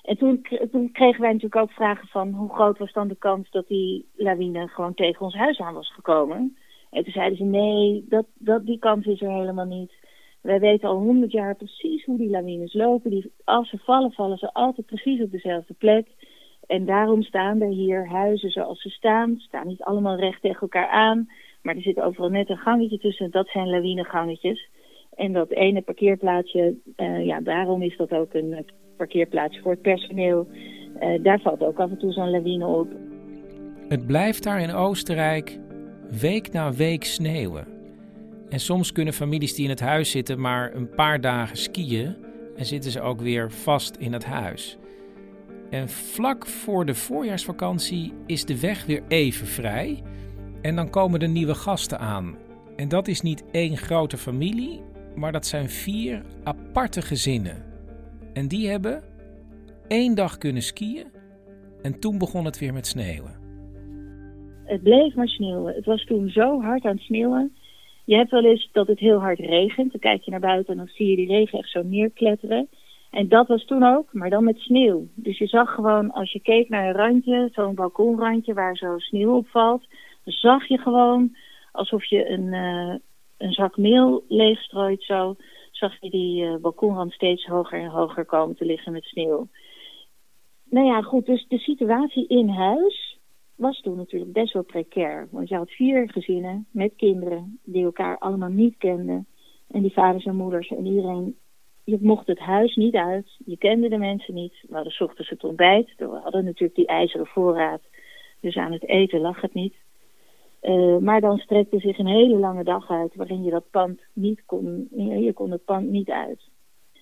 En 0.05 0.17
toen, 0.17 0.45
toen, 0.71 0.91
kregen 0.91 1.21
wij 1.21 1.33
natuurlijk 1.33 1.61
ook 1.61 1.71
vragen 1.71 2.07
van 2.07 2.33
hoe 2.33 2.53
groot 2.53 2.77
was 2.77 2.93
dan 2.93 3.07
de 3.07 3.15
kans 3.15 3.49
dat 3.49 3.67
die 3.67 4.09
lawine 4.15 4.67
gewoon 4.67 4.93
tegen 4.93 5.21
ons 5.21 5.35
huis 5.35 5.59
aan 5.59 5.73
was 5.73 5.93
gekomen. 5.93 6.57
En 6.89 7.03
toen 7.03 7.13
zeiden 7.13 7.37
ze 7.37 7.43
nee, 7.43 8.05
dat, 8.09 8.25
dat, 8.33 8.65
die 8.65 8.79
kans 8.79 9.05
is 9.05 9.21
er 9.21 9.31
helemaal 9.31 9.65
niet. 9.65 9.91
Wij 10.45 10.59
weten 10.59 10.89
al 10.89 10.97
honderd 10.97 11.31
jaar 11.31 11.55
precies 11.55 12.05
hoe 12.05 12.17
die 12.17 12.29
lawines 12.29 12.73
lopen. 12.73 13.09
Die, 13.09 13.31
als 13.43 13.69
ze 13.69 13.77
vallen, 13.77 14.11
vallen 14.11 14.37
ze 14.37 14.53
altijd 14.53 14.85
precies 14.85 15.21
op 15.21 15.31
dezelfde 15.31 15.73
plek. 15.73 16.07
En 16.67 16.85
daarom 16.85 17.23
staan 17.23 17.61
er 17.61 17.69
hier 17.69 18.07
huizen 18.07 18.49
zoals 18.49 18.81
ze 18.81 18.89
staan. 18.89 19.35
Staan 19.37 19.67
niet 19.67 19.81
allemaal 19.81 20.19
recht 20.19 20.41
tegen 20.41 20.61
elkaar 20.61 20.87
aan. 20.87 21.29
Maar 21.61 21.75
er 21.75 21.81
zit 21.81 22.01
overal 22.01 22.29
net 22.29 22.49
een 22.49 22.57
gangetje 22.57 22.97
tussen. 22.97 23.31
Dat 23.31 23.47
zijn 23.47 23.69
lawinegangetjes. 23.69 24.69
En 25.15 25.33
dat 25.33 25.49
ene 25.51 25.81
parkeerplaatsje, 25.81 26.75
uh, 26.97 27.25
ja, 27.25 27.41
daarom 27.41 27.81
is 27.81 27.97
dat 27.97 28.11
ook 28.11 28.33
een 28.33 28.65
parkeerplaats 28.97 29.59
voor 29.59 29.71
het 29.71 29.81
personeel. 29.81 30.47
Uh, 30.99 31.23
daar 31.23 31.39
valt 31.39 31.63
ook 31.63 31.79
af 31.79 31.89
en 31.89 31.97
toe 31.97 32.11
zo'n 32.11 32.29
lawine 32.29 32.65
op. 32.65 32.87
Het 33.87 34.07
blijft 34.07 34.43
daar 34.43 34.61
in 34.61 34.71
Oostenrijk 34.71 35.59
week 36.21 36.51
na 36.51 36.73
week 36.73 37.03
sneeuwen. 37.03 37.74
En 38.49 38.59
soms 38.59 38.91
kunnen 38.91 39.13
families 39.13 39.55
die 39.55 39.63
in 39.63 39.69
het 39.69 39.79
huis 39.79 40.11
zitten 40.11 40.39
maar 40.39 40.75
een 40.75 40.89
paar 40.89 41.21
dagen 41.21 41.57
skiën 41.57 42.15
en 42.55 42.65
zitten 42.65 42.91
ze 42.91 43.01
ook 43.01 43.21
weer 43.21 43.51
vast 43.51 43.95
in 43.95 44.13
het 44.13 44.25
huis. 44.25 44.77
En 45.69 45.89
vlak 45.89 46.45
voor 46.45 46.85
de 46.85 46.95
voorjaarsvakantie 46.95 48.13
is 48.25 48.45
de 48.45 48.59
weg 48.59 48.85
weer 48.85 49.03
even 49.07 49.47
vrij 49.47 50.03
en 50.61 50.75
dan 50.75 50.89
komen 50.89 51.19
de 51.19 51.27
nieuwe 51.27 51.55
gasten 51.55 51.99
aan. 51.99 52.35
En 52.75 52.87
dat 52.87 53.07
is 53.07 53.21
niet 53.21 53.43
één 53.51 53.77
grote 53.77 54.17
familie, 54.17 54.81
maar 55.15 55.31
dat 55.31 55.45
zijn 55.45 55.69
vier 55.69 56.21
aparte 56.43 57.01
gezinnen. 57.01 57.63
En 58.33 58.47
die 58.47 58.69
hebben 58.69 59.03
één 59.87 60.15
dag 60.15 60.37
kunnen 60.37 60.61
skiën 60.61 61.07
en 61.81 61.99
toen 61.99 62.17
begon 62.17 62.45
het 62.45 62.59
weer 62.59 62.73
met 62.73 62.87
sneeuwen. 62.87 63.43
Het 64.63 64.83
bleef 64.83 65.15
maar 65.15 65.27
sneeuwen. 65.27 65.75
Het 65.75 65.85
was 65.85 66.05
toen 66.05 66.29
zo 66.29 66.61
hard 66.61 66.85
aan 66.85 66.95
het 66.95 67.01
sneeuwen. 67.01 67.51
Je 68.05 68.15
hebt 68.15 68.31
wel 68.31 68.43
eens 68.43 68.69
dat 68.71 68.87
het 68.87 68.99
heel 68.99 69.19
hard 69.19 69.39
regent. 69.39 69.91
Dan 69.91 70.01
kijk 70.01 70.21
je 70.21 70.31
naar 70.31 70.39
buiten 70.39 70.71
en 70.71 70.77
dan 70.77 70.89
zie 70.93 71.09
je 71.09 71.15
die 71.15 71.27
regen 71.27 71.59
echt 71.59 71.69
zo 71.69 71.81
neerkletteren. 71.83 72.69
En 73.11 73.27
dat 73.27 73.47
was 73.47 73.65
toen 73.65 73.83
ook, 73.83 74.13
maar 74.13 74.29
dan 74.29 74.43
met 74.43 74.57
sneeuw. 74.57 75.07
Dus 75.15 75.37
je 75.37 75.47
zag 75.47 75.73
gewoon, 75.73 76.11
als 76.11 76.31
je 76.31 76.39
keek 76.39 76.69
naar 76.69 76.87
een 76.87 76.95
randje, 76.95 77.49
zo'n 77.53 77.75
balkonrandje 77.75 78.53
waar 78.53 78.75
zo 78.75 78.97
sneeuw 78.97 79.35
op 79.35 79.47
valt, 79.47 79.85
zag 80.23 80.67
je 80.67 80.77
gewoon 80.77 81.35
alsof 81.71 82.05
je 82.05 82.29
een, 82.29 82.53
uh, 82.53 82.95
een 83.37 83.53
zak 83.53 83.77
meel 83.77 84.23
leegstrooit 84.27 85.03
zo 85.03 85.35
zag 85.71 86.01
je 86.01 86.09
die 86.09 86.43
uh, 86.43 86.55
balkonrand 86.55 87.11
steeds 87.11 87.45
hoger 87.45 87.79
en 87.79 87.89
hoger 87.89 88.25
komen 88.25 88.55
te 88.55 88.65
liggen 88.65 88.91
met 88.91 89.03
sneeuw. 89.03 89.47
Nou 90.69 90.85
ja, 90.85 91.01
goed, 91.01 91.25
dus 91.25 91.45
de 91.47 91.57
situatie 91.57 92.27
in 92.27 92.49
huis 92.49 93.14
was 93.55 93.81
toen 93.81 93.97
natuurlijk 93.97 94.33
best 94.33 94.53
wel 94.53 94.63
precair. 94.63 95.27
Want 95.31 95.49
je 95.49 95.55
had 95.55 95.69
vier 95.69 96.09
gezinnen 96.09 96.67
met 96.71 96.93
kinderen 96.95 97.59
die 97.63 97.83
elkaar 97.83 98.17
allemaal 98.17 98.49
niet 98.49 98.77
kenden. 98.77 99.27
En 99.67 99.81
die 99.81 99.93
vaders 99.93 100.25
en 100.25 100.35
moeders 100.35 100.69
en 100.69 100.85
iedereen. 100.85 101.37
Je 101.83 101.97
mocht 102.01 102.27
het 102.27 102.39
huis 102.39 102.75
niet 102.75 102.95
uit. 102.95 103.37
Je 103.45 103.57
kende 103.57 103.89
de 103.89 103.97
mensen 103.97 104.33
niet. 104.33 104.63
We 104.67 104.75
hadden 104.75 104.99
ochtends 104.99 105.29
het 105.29 105.43
ontbijt. 105.43 105.93
We 105.97 106.05
hadden 106.05 106.45
natuurlijk 106.45 106.75
die 106.75 106.87
ijzeren 106.87 107.27
voorraad. 107.27 107.81
Dus 108.39 108.55
aan 108.55 108.71
het 108.71 108.87
eten 108.87 109.19
lag 109.19 109.41
het 109.41 109.53
niet. 109.53 109.75
Uh, 110.61 110.97
maar 110.97 111.21
dan 111.21 111.37
strekte 111.37 111.79
zich 111.79 111.97
een 111.97 112.07
hele 112.07 112.37
lange 112.37 112.63
dag 112.63 112.89
uit 112.89 113.15
waarin 113.15 113.43
je 113.43 113.51
dat 113.51 113.69
pand 113.69 114.01
niet 114.13 114.43
kon, 114.45 114.87
je 114.95 115.33
kon 115.33 115.51
het 115.51 115.65
pand 115.65 115.89
niet 115.89 116.09
uit. 116.09 116.49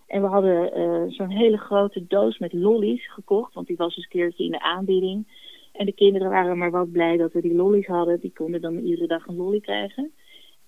En 0.07 0.21
we 0.21 0.27
hadden 0.27 0.79
uh, 0.79 1.03
zo'n 1.07 1.29
hele 1.29 1.57
grote 1.57 2.07
doos 2.07 2.37
met 2.37 2.53
lollies 2.53 3.11
gekocht, 3.11 3.53
want 3.53 3.67
die 3.67 3.77
was 3.77 3.95
eens 3.95 4.05
een 4.05 4.19
keertje 4.19 4.43
in 4.43 4.51
de 4.51 4.61
aanbieding. 4.61 5.27
En 5.73 5.85
de 5.85 5.93
kinderen 5.93 6.29
waren 6.29 6.57
maar 6.57 6.71
wat 6.71 6.91
blij 6.91 7.17
dat 7.17 7.33
we 7.33 7.41
die 7.41 7.55
lollies 7.55 7.87
hadden. 7.87 8.19
Die 8.19 8.33
konden 8.33 8.61
dan 8.61 8.77
iedere 8.77 9.07
dag 9.07 9.27
een 9.27 9.35
lolly 9.35 9.59
krijgen. 9.59 10.11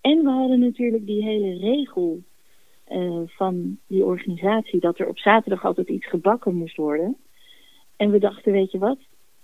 En 0.02 0.24
we 0.24 0.30
hadden 0.30 0.60
natuurlijk 0.60 1.06
die 1.06 1.24
hele 1.24 1.58
regel 1.58 2.24
uh, 2.92 3.22
van 3.26 3.78
die 3.88 4.06
organisatie 4.06 4.80
dat 4.80 5.00
er 5.00 5.08
op 5.08 5.18
zaterdag 5.18 5.66
altijd 5.66 5.90
iets 5.90 6.08
gebakken 6.08 6.56
moest 6.56 6.76
worden. 6.76 7.18
En 7.98 8.12
we 8.12 8.20
dachten, 8.20 8.52
weet 8.52 8.72
je 8.72 8.78
wat, 8.78 8.98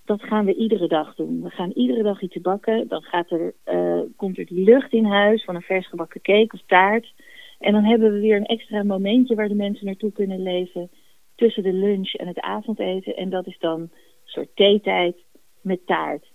dat 0.06 0.22
gaan 0.22 0.46
we 0.46 0.56
iedere 0.56 0.88
dag 0.88 1.16
doen. 1.16 1.42
We 1.42 1.50
gaan 1.50 1.72
iedere 1.72 2.04
dag 2.04 2.22
iets 2.22 2.42
bakken. 2.42 2.88
Dan 2.88 3.02
gaat 3.02 3.32
er, 3.32 3.54
eh, 3.64 4.00
komt 4.16 4.38
er 4.38 4.46
die 4.46 4.64
lucht 4.64 4.94
in 4.94 5.06
huis 5.06 5.44
van 5.44 5.56
een 5.56 5.62
vers 5.62 5.88
gebakken 5.88 6.22
cake 6.22 6.56
of 6.56 6.62
taart. 6.66 7.14
En 7.60 7.74
dan 7.74 7.84
hebben 7.84 8.14
we 8.14 8.20
weer 8.20 8.36
een 8.36 8.46
extra 8.46 8.84
momentje 8.84 9.36
waar 9.36 9.48
de 9.48 9.56
mensen 9.56 9.86
naartoe 9.86 10.12
kunnen 10.12 10.44
leven 10.44 10.90
tussen 11.36 11.64
de 11.64 11.74
lunch 11.74 12.14
en 12.14 12.28
het 12.28 12.40
avondeten. 12.40 13.16
En 13.16 13.30
dat 13.30 13.48
is 13.48 13.58
dan 13.60 13.80
een 13.80 13.92
soort 14.26 14.56
theetijd 14.56 15.16
met 15.62 15.86
taart. 15.86 16.32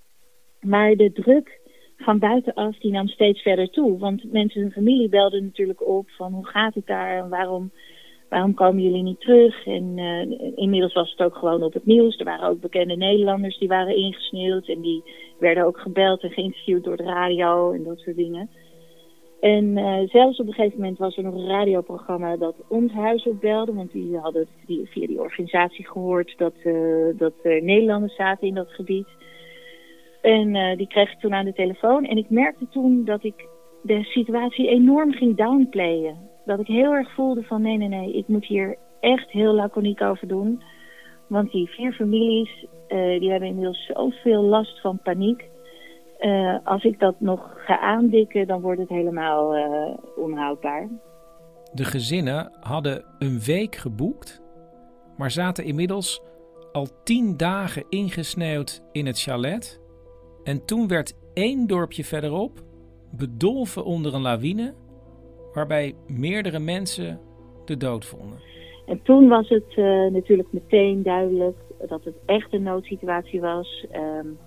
Maar 0.60 0.94
de 0.94 1.12
druk 1.12 1.60
van 1.96 2.18
buitenaf 2.18 2.78
die 2.78 2.92
nam 2.92 3.08
steeds 3.08 3.42
verder 3.42 3.70
toe. 3.70 3.98
Want 3.98 4.32
mensen 4.32 4.62
en 4.62 4.70
familie 4.70 5.08
belden 5.08 5.44
natuurlijk 5.44 5.86
op 5.86 6.10
van 6.10 6.32
hoe 6.32 6.46
gaat 6.46 6.74
het 6.74 6.86
daar 6.86 7.18
en 7.18 7.28
waarom, 7.28 7.72
waarom 8.28 8.54
komen 8.54 8.82
jullie 8.82 9.02
niet 9.02 9.20
terug? 9.20 9.66
En 9.66 9.92
eh, 9.98 10.52
inmiddels 10.54 10.92
was 10.92 11.10
het 11.10 11.20
ook 11.20 11.36
gewoon 11.36 11.62
op 11.62 11.72
het 11.72 11.86
nieuws. 11.86 12.18
Er 12.18 12.24
waren 12.24 12.48
ook 12.48 12.60
bekende 12.60 12.96
Nederlanders 12.96 13.58
die 13.58 13.68
waren 13.68 13.96
ingesneeuwd 13.96 14.68
en 14.68 14.80
die 14.80 15.02
werden 15.38 15.64
ook 15.64 15.78
gebeld 15.78 16.22
en 16.22 16.30
geïnterviewd 16.30 16.84
door 16.84 16.96
de 16.96 17.02
radio 17.02 17.72
en 17.72 17.82
dat 17.82 17.98
soort 17.98 18.16
dingen. 18.16 18.50
En 19.40 19.76
eh, 19.76 20.08
zelfs 20.08 20.40
op 20.40 20.46
een 20.46 20.52
gegeven 20.52 20.80
moment 20.80 20.98
was 20.98 21.16
er 21.16 21.22
nog 21.22 21.34
een 21.34 21.48
radioprogramma 21.48 22.36
dat 22.36 22.54
ons 22.68 22.92
huis 22.92 23.26
opbelde. 23.26 23.72
Want 23.72 23.92
die 23.92 24.18
hadden 24.18 24.46
via 24.64 25.06
die 25.06 25.20
organisatie 25.20 25.86
gehoord 25.86 26.34
dat, 26.36 26.54
uh, 26.64 27.18
dat 27.18 27.32
er 27.42 27.62
Nederlanders 27.62 28.14
zaten 28.14 28.48
in 28.48 28.54
dat 28.54 28.70
gebied. 28.70 29.08
En 30.22 30.54
uh, 30.54 30.76
die 30.76 30.86
kreeg 30.86 31.12
ik 31.12 31.18
toen 31.18 31.34
aan 31.34 31.44
de 31.44 31.52
telefoon. 31.52 32.04
En 32.04 32.16
ik 32.16 32.30
merkte 32.30 32.68
toen 32.68 33.04
dat 33.04 33.24
ik 33.24 33.48
de 33.82 34.04
situatie 34.04 34.68
enorm 34.68 35.12
ging 35.12 35.36
downplayen. 35.36 36.16
Dat 36.44 36.60
ik 36.60 36.66
heel 36.66 36.92
erg 36.92 37.14
voelde 37.14 37.42
van 37.42 37.62
nee, 37.62 37.76
nee, 37.76 37.88
nee, 37.88 38.12
ik 38.12 38.28
moet 38.28 38.46
hier 38.46 38.76
echt 39.00 39.30
heel 39.30 39.54
laconiek 39.54 40.02
over 40.02 40.28
doen. 40.28 40.62
Want 41.28 41.52
die 41.52 41.68
vier 41.68 41.92
families, 41.92 42.66
die 43.18 43.30
hebben 43.30 43.48
inmiddels 43.48 43.86
zoveel 43.86 44.42
last 44.42 44.80
van 44.80 44.98
paniek. 45.02 45.44
Uh, 46.20 46.56
als 46.64 46.84
ik 46.84 47.00
dat 47.00 47.14
nog 47.18 47.52
ga 47.56 47.80
aandikken, 47.80 48.46
dan 48.46 48.60
wordt 48.60 48.80
het 48.80 48.88
helemaal 48.88 49.54
onhoudbaar. 50.16 50.88
De 51.72 51.84
gezinnen 51.84 52.52
hadden 52.60 53.04
een 53.18 53.40
week 53.40 53.74
geboekt, 53.74 54.42
maar 55.16 55.30
zaten 55.30 55.64
inmiddels 55.64 56.22
al 56.72 56.86
tien 57.04 57.36
dagen 57.36 57.84
ingesneeuwd 57.88 58.82
in 58.92 59.06
het 59.06 59.20
chalet 59.20 59.80
en 60.44 60.64
toen 60.64 60.88
werd 60.88 61.14
één 61.34 61.66
dorpje 61.66 62.04
verderop 62.04 62.64
bedolven 63.16 63.84
onder 63.84 64.14
een 64.14 64.22
lawine, 64.22 64.74
waarbij 65.52 65.94
meerdere 66.06 66.58
mensen 66.58 67.20
de 67.64 67.76
dood 67.76 68.04
vonden. 68.04 68.38
En 68.86 69.02
toen 69.02 69.28
was 69.28 69.48
het 69.48 69.76
uh, 69.76 70.10
natuurlijk 70.10 70.52
meteen 70.52 71.02
duidelijk 71.02 71.56
dat 71.88 72.04
het 72.04 72.14
echt 72.26 72.52
een 72.52 72.62
noodsituatie 72.62 73.40
was. 73.40 73.86
Um, 73.92 74.38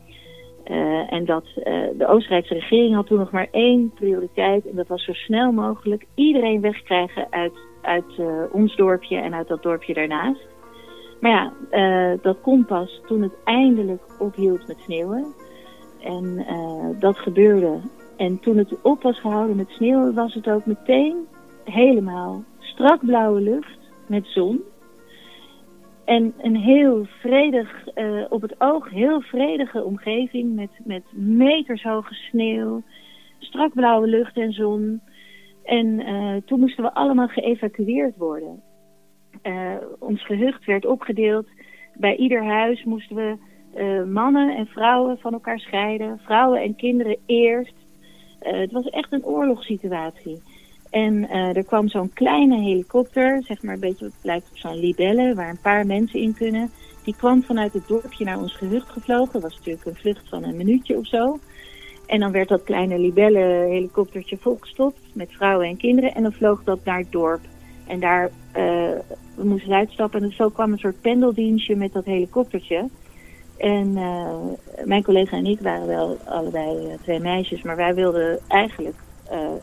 uh, 0.70 1.14
en 1.14 1.26
dat 1.26 1.46
uh, 1.46 1.64
de 1.98 2.08
Oostenrijkse 2.08 2.54
regering 2.54 2.96
had 2.96 3.08
toen 3.08 3.18
nog 3.18 3.32
maar 3.32 3.48
één 3.52 3.92
prioriteit. 3.96 4.66
En 4.66 4.76
dat 4.76 4.88
was 4.88 5.04
zo 5.04 5.14
snel 5.14 5.52
mogelijk 5.52 6.06
iedereen 6.16 6.62
wegkrijgen 6.62 7.28
uit, 7.30 7.54
uit 7.82 8.22
ons 8.52 8.76
dorpje 8.76 9.18
en 9.18 9.34
uit 9.34 9.48
dat 9.48 9.64
dorpje 9.64 9.94
daarnaast. 9.94 10.48
Maar 11.20 11.32
ja, 11.32 12.18
dat 12.22 12.42
kon 12.42 12.66
pas 12.66 13.02
toen 13.08 13.22
het 13.22 13.34
eindelijk 13.44 14.02
ophield 14.20 14.68
met 14.68 14.78
sneeuwen. 14.80 15.34
En 16.04 16.46
dat 17.00 17.18
gebeurde. 17.18 17.80
En 18.18 18.40
toen 18.40 18.58
het 18.58 18.82
op 18.82 19.02
was 19.02 19.20
gehouden 19.20 19.56
met 19.56 19.70
sneeuw, 19.70 20.14
was 20.14 20.34
het 20.34 20.50
ook 20.50 20.66
meteen 20.66 21.28
helemaal 21.64 22.44
strak 22.60 23.06
blauwe 23.06 23.42
lucht 23.42 23.80
met 24.08 24.26
zon. 24.26 24.62
En 26.10 26.34
een 26.38 26.56
heel 26.56 27.06
vredig, 27.06 27.88
uh, 27.96 28.26
op 28.30 28.42
het 28.42 28.56
oog 28.58 28.90
heel 28.90 29.22
vredige 29.22 29.84
omgeving 29.84 30.56
met, 30.56 30.70
met 30.84 31.04
metershoge 31.14 32.14
sneeuw, 32.14 32.82
strak 33.40 33.74
blauwe 33.74 34.08
lucht 34.08 34.38
en 34.38 34.52
zon. 34.52 35.02
En 35.64 35.86
uh, 36.00 36.36
toen 36.46 36.60
moesten 36.60 36.84
we 36.84 36.94
allemaal 36.94 37.28
geëvacueerd 37.28 38.18
worden. 38.18 38.62
ons 40.00 40.26
gehucht 40.26 40.66
werd 40.66 40.86
opgedeeld. 40.86 41.48
Bij 41.94 42.16
ieder 42.16 42.44
huis 42.44 42.84
moesten 42.84 43.16
we 43.16 43.38
mannen 44.06 44.56
en 44.56 44.66
vrouwen 44.66 45.18
van 45.18 45.34
elkaar 45.34 45.60
scheiden. 45.60 46.20
Vrouwen 46.20 46.62
en 46.62 46.76
kinderen 46.76 47.18
eerst. 47.26 47.76
Het 48.40 48.72
was 48.72 48.90
echt 48.90 49.12
een 49.12 49.26
oorlogssituatie. 49.26 50.42
En 50.90 51.14
uh, 51.14 51.56
er 51.56 51.64
kwam 51.64 51.88
zo'n 51.88 52.14
kleine 52.14 52.60
helikopter, 52.60 53.44
zeg 53.44 53.62
maar 53.64 53.74
een 53.74 53.80
beetje 53.80 54.06
wat 54.06 54.14
lijkt 54.22 54.50
op 54.50 54.58
zo'n 54.58 54.80
libelle, 54.80 55.34
waar 55.36 55.50
een 55.50 55.62
paar 55.62 55.86
mensen 55.86 56.20
in 56.20 56.34
kunnen. 56.34 56.72
Die 57.04 57.16
kwam 57.16 57.44
vanuit 57.44 57.74
het 57.74 57.88
dorpje 57.88 58.26
naar 58.26 58.40
ons 58.40 58.56
gehucht 58.56 58.90
gevlogen. 58.90 59.34
Dat 59.34 59.42
was 59.42 59.56
natuurlijk 59.56 59.86
een 59.86 59.96
vlucht 59.96 60.30
van 60.30 60.44
een 60.44 60.58
minuutje 60.58 60.98
of 60.98 61.08
zo. 61.08 61.40
En 62.06 62.20
dan 62.20 62.32
werd 62.32 62.50
dat 62.50 62.64
kleine 62.64 63.00
libelle 63.00 63.66
helikoptertje 63.70 64.38
volgestopt 64.38 65.00
met 65.14 65.32
vrouwen 65.32 65.68
en 65.68 65.78
kinderen. 65.78 66.16
En 66.16 66.24
dan 66.24 66.34
vloog 66.34 66.64
dat 66.64 66.84
naar 66.84 66.98
het 66.98 67.12
dorp. 67.12 67.42
En 67.88 68.00
daar 68.00 68.32
we 69.36 69.44
moesten 69.44 69.74
uitstappen. 69.74 70.24
En 70.24 70.32
zo 70.32 70.50
kwam 70.50 70.72
een 70.72 70.78
soort 70.78 71.02
pendeldienstje 71.02 71.76
met 71.76 71.94
dat 71.94 72.06
helikoptertje. 72.06 72.90
En 73.58 73.88
uh, 73.88 74.36
mijn 74.86 75.04
collega 75.04 75.38
en 75.38 75.46
ik 75.46 75.60
waren 75.60 75.88
wel 75.88 76.18
allebei 76.26 76.96
twee 77.02 77.20
meisjes, 77.20 77.62
maar 77.62 77.76
wij 77.76 77.96
wilden 77.96 78.40
eigenlijk 78.48 78.98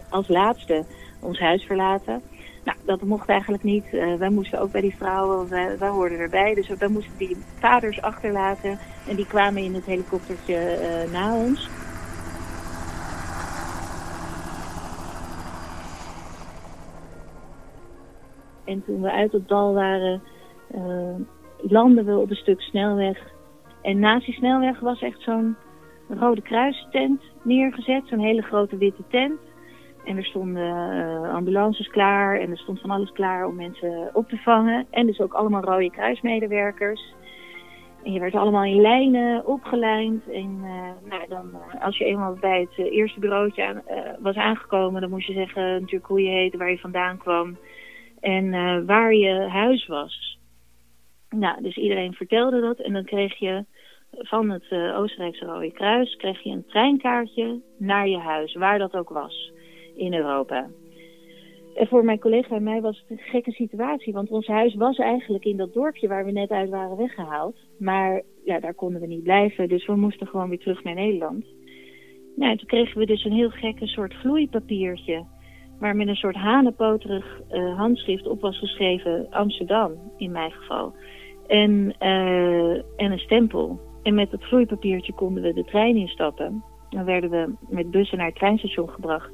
als 0.09 0.29
laatste 0.29 0.85
ons 1.27 1.39
huis 1.39 1.65
verlaten. 1.65 2.23
Nou, 2.65 2.79
dat 2.85 3.03
mocht 3.03 3.29
eigenlijk 3.29 3.63
niet. 3.63 3.85
wij 4.19 4.31
moesten 4.31 4.61
ook 4.61 4.73
bij 4.73 4.81
die 4.81 4.97
vrouwen, 4.97 5.49
wij, 5.49 5.79
wij 5.79 5.89
hoorden 5.89 6.19
erbij. 6.19 6.55
Dus 6.55 6.69
wij 6.69 6.89
moesten 6.89 7.17
die 7.19 7.37
vaders 7.59 8.01
achterlaten 8.01 8.79
en 9.09 9.17
die 9.17 9.27
kwamen 9.27 9.63
in 9.63 9.75
het 9.75 9.85
helikoptertje 9.85 10.79
na 11.13 11.35
ons. 11.35 11.69
En 18.65 18.85
toen 18.85 19.03
we 19.03 19.11
uit 19.11 19.33
het 19.33 19.49
dal 19.49 19.75
waren, 19.75 20.23
landden 21.57 22.05
we 22.05 22.17
op 22.17 22.31
een 22.31 22.37
stuk 22.37 22.61
snelweg 22.61 23.35
en 23.87 23.99
naast 23.99 24.27
die 24.27 24.35
snelweg 24.35 24.81
was 24.81 25.03
echt 25.03 25.21
zo'n 25.21 25.57
Rode 26.09 26.43
Kruis 26.43 26.87
tent 26.91 27.23
neergezet. 27.43 28.03
Zo'n 28.07 28.19
hele 28.19 28.43
grote 28.43 28.77
witte 28.77 29.03
tent. 29.09 29.41
En 30.07 30.17
er 30.17 30.25
stonden 30.25 30.97
uh, 30.97 31.35
ambulances 31.35 31.89
klaar 31.89 32.41
en 32.41 32.51
er 32.51 32.59
stond 32.59 32.81
van 32.81 32.91
alles 32.91 33.13
klaar 33.13 33.47
om 33.47 33.55
mensen 33.55 34.11
op 34.13 34.29
te 34.29 34.37
vangen. 34.37 34.87
En 34.91 35.07
dus 35.07 35.21
ook 35.21 35.33
allemaal 35.33 35.63
Rode 35.63 35.91
Kruismedewerkers. 35.91 37.15
En 38.05 38.13
je 38.13 38.21
werd 38.21 38.35
allemaal 38.35 38.65
in 38.65 38.81
lijnen 38.81 39.47
opgelijnd. 39.47 40.31
En 40.31 40.61
uh, 40.63 41.11
nou, 41.11 41.29
dan, 41.29 41.51
uh, 41.53 41.85
als 41.85 41.99
je 41.99 42.05
eenmaal 42.05 42.37
bij 42.41 42.69
het 42.71 42.91
eerste 42.91 43.21
bureautje 43.21 43.83
was 44.21 44.37
aangekomen, 44.37 45.01
dan 45.01 45.11
moest 45.11 45.27
je 45.27 45.33
zeggen 45.33 45.63
natuurlijk 45.63 46.07
hoe 46.07 46.23
je 46.23 46.31
heette, 46.31 46.57
waar 46.57 46.71
je 46.71 46.79
vandaan 46.79 47.19
kwam. 47.19 47.57
En 48.21 48.51
waar 48.87 49.15
je 49.15 49.49
huis 49.49 49.87
was. 49.87 50.39
Nou, 51.31 51.63
dus 51.63 51.77
iedereen 51.77 52.13
vertelde 52.13 52.61
dat. 52.61 52.79
En 52.79 52.93
dan 52.93 53.05
kreeg 53.05 53.39
je 53.39 53.65
van 54.11 54.51
het 54.51 54.95
Oostenrijkse 54.95 55.45
Rode 55.45 55.73
Kruis 55.73 56.17
kreeg 56.17 56.43
je 56.43 56.51
een 56.51 56.67
treinkaartje 56.67 57.61
naar 57.79 58.09
je 58.09 58.19
huis, 58.19 58.55
waar 58.55 58.79
dat 58.79 58.95
ook 58.95 59.09
was 59.09 59.55
in 59.97 60.15
Europa. 60.15 60.67
En 61.75 61.87
voor 61.87 62.05
mijn 62.05 62.19
collega 62.19 62.55
en 62.55 62.63
mij 62.63 62.81
was 62.81 62.99
het 63.01 63.19
een 63.19 63.25
gekke 63.25 63.51
situatie, 63.51 64.13
want 64.13 64.31
ons 64.31 64.47
huis 64.47 64.75
was 64.75 64.99
eigenlijk 64.99 65.45
in 65.45 65.57
dat 65.57 65.73
dorpje 65.73 66.09
waar 66.09 66.25
we 66.25 66.33
net 66.33 66.51
uit 66.51 66.71
waren 66.71 66.97
weggehaald. 66.97 67.57
Maar 67.79 68.23
ja, 68.45 68.61
daar 68.61 68.75
konden 68.75 69.01
we 69.01 69.07
niet 69.07 69.23
blijven, 69.23 69.69
dus 69.69 69.87
we 69.87 69.97
moesten 69.97 70.27
gewoon 70.27 70.49
weer 70.49 70.59
terug 70.59 70.85
naar 70.85 70.95
Nederland. 70.95 71.45
Nou, 72.37 72.57
toen 72.57 72.67
kregen 72.67 72.99
we 72.99 73.07
dus 73.07 73.25
een 73.25 73.33
heel 73.33 73.51
gekke 73.51 73.87
soort 73.87 74.15
vloeipapiertje, 74.15 75.25
waar 75.79 75.97
met 75.97 76.09
een 76.09 76.17
soort 76.17 76.37
hanenpoterig 76.37 77.41
uh, 77.53 77.79
handschrift 77.79 78.27
op 78.27 78.41
was 78.41 78.59
geschreven 78.59 79.27
Amsterdam, 79.31 79.93
in 80.17 80.31
mijn 80.31 80.51
geval. 80.51 80.95
En, 81.47 81.95
uh, 82.01 82.75
en 82.77 83.13
een 83.13 83.19
stempel. 83.19 83.81
En 84.03 84.15
met 84.15 84.31
het 84.31 84.45
vloeipapiertje 84.45 85.13
konden 85.13 85.43
we 85.43 85.53
de 85.53 85.65
trein 85.65 85.97
instappen. 85.97 86.65
Dan 86.91 87.05
werden 87.05 87.31
we 87.31 87.55
met 87.69 87.91
bussen 87.91 88.19
naar 88.19 88.27
het 88.27 88.37
treinstation 88.37 88.89
gebracht, 88.89 89.31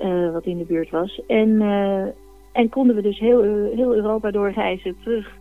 uh, 0.00 0.32
wat 0.32 0.44
in 0.44 0.58
de 0.58 0.64
buurt 0.64 0.90
was. 0.90 1.20
En, 1.26 1.48
uh, 1.48 2.04
en 2.52 2.68
konden 2.68 2.96
we 2.96 3.02
dus 3.02 3.18
heel, 3.18 3.42
heel 3.74 3.94
Europa 3.94 4.30
doorreizen 4.30 4.96
terug 5.02 5.38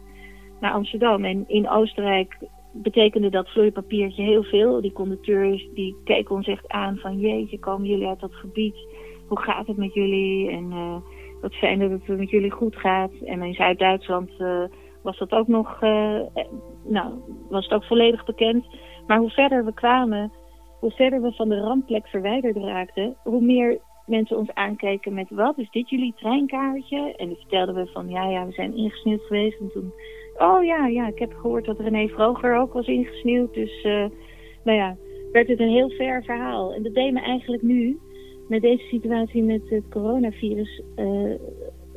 naar 0.59 0.71
Amsterdam. 0.71 1.25
En 1.25 1.43
in 1.47 1.69
Oostenrijk 1.69 2.37
betekende 2.73 3.29
dat 3.29 3.49
vloeipapiertje 3.49 4.23
heel 4.23 4.43
veel. 4.43 4.81
Die 4.81 4.91
conducteurs 4.91 5.67
die 5.73 5.95
keken 6.03 6.35
ons 6.35 6.47
echt 6.47 6.67
aan 6.67 6.97
van 6.97 7.19
jeetje, 7.19 7.59
komen 7.59 7.87
jullie 7.87 8.07
uit 8.07 8.19
dat 8.19 8.33
gebied? 8.33 8.75
Hoe 9.27 9.39
gaat 9.39 9.67
het 9.67 9.77
met 9.77 9.93
jullie? 9.93 10.49
En 10.49 10.71
uh, 10.71 10.95
wat 11.41 11.53
fijn 11.53 11.79
dat 11.79 11.91
het 11.91 12.17
met 12.17 12.29
jullie 12.29 12.51
goed 12.51 12.75
gaat. 12.75 13.11
En 13.25 13.41
in 13.41 13.53
Zuid-Duitsland 13.53 14.31
was 15.03 15.17
dat 15.17 15.31
ook 15.31 15.47
nog, 15.47 15.81
nou, 16.83 17.13
was 17.49 17.63
het 17.63 17.73
ook 17.73 17.83
volledig 17.83 18.25
bekend. 18.25 18.65
Maar 19.07 19.17
hoe 19.17 19.29
verder 19.29 19.65
we 19.65 19.73
kwamen, 19.73 20.31
hoe 20.79 20.91
verder 20.91 21.21
we 21.21 21.31
van 21.31 21.49
de 21.49 21.59
rampplek 21.59 22.07
verwijderd 22.07 22.55
raakten, 22.55 23.15
hoe 23.23 23.41
meer 23.41 23.79
mensen 24.09 24.37
ons 24.37 24.53
aankeken 24.53 25.13
met 25.13 25.29
wat 25.29 25.57
is 25.57 25.69
dit 25.69 25.89
jullie 25.89 26.13
treinkaartje? 26.15 27.13
En 27.17 27.27
dan 27.27 27.35
vertelden 27.35 27.75
we 27.75 27.87
van 27.91 28.09
ja, 28.09 28.29
ja, 28.29 28.45
we 28.45 28.51
zijn 28.51 28.75
ingesneeuwd 28.75 29.21
geweest 29.21 29.59
en 29.59 29.71
toen 29.71 29.93
Oh 30.39 30.63
ja, 30.63 30.87
ja, 30.87 31.07
ik 31.07 31.19
heb 31.19 31.33
gehoord 31.33 31.65
dat 31.65 31.79
René 31.79 32.07
Vroger 32.07 32.55
ook 32.55 32.73
was 32.73 32.87
ingesneeuwd. 32.87 33.53
Dus 33.53 33.81
eh, 33.81 34.05
nou 34.63 34.77
ja, 34.77 34.97
werd 35.31 35.47
het 35.47 35.59
een 35.59 35.69
heel 35.69 35.89
ver 35.89 36.23
verhaal. 36.23 36.73
En 36.73 36.83
dat 36.83 36.93
deed 36.93 37.13
me 37.13 37.19
eigenlijk 37.19 37.61
nu, 37.61 37.99
met 38.47 38.61
deze 38.61 38.83
situatie 38.83 39.43
met 39.43 39.69
het 39.69 39.83
coronavirus, 39.89 40.81
eh, 40.95 41.33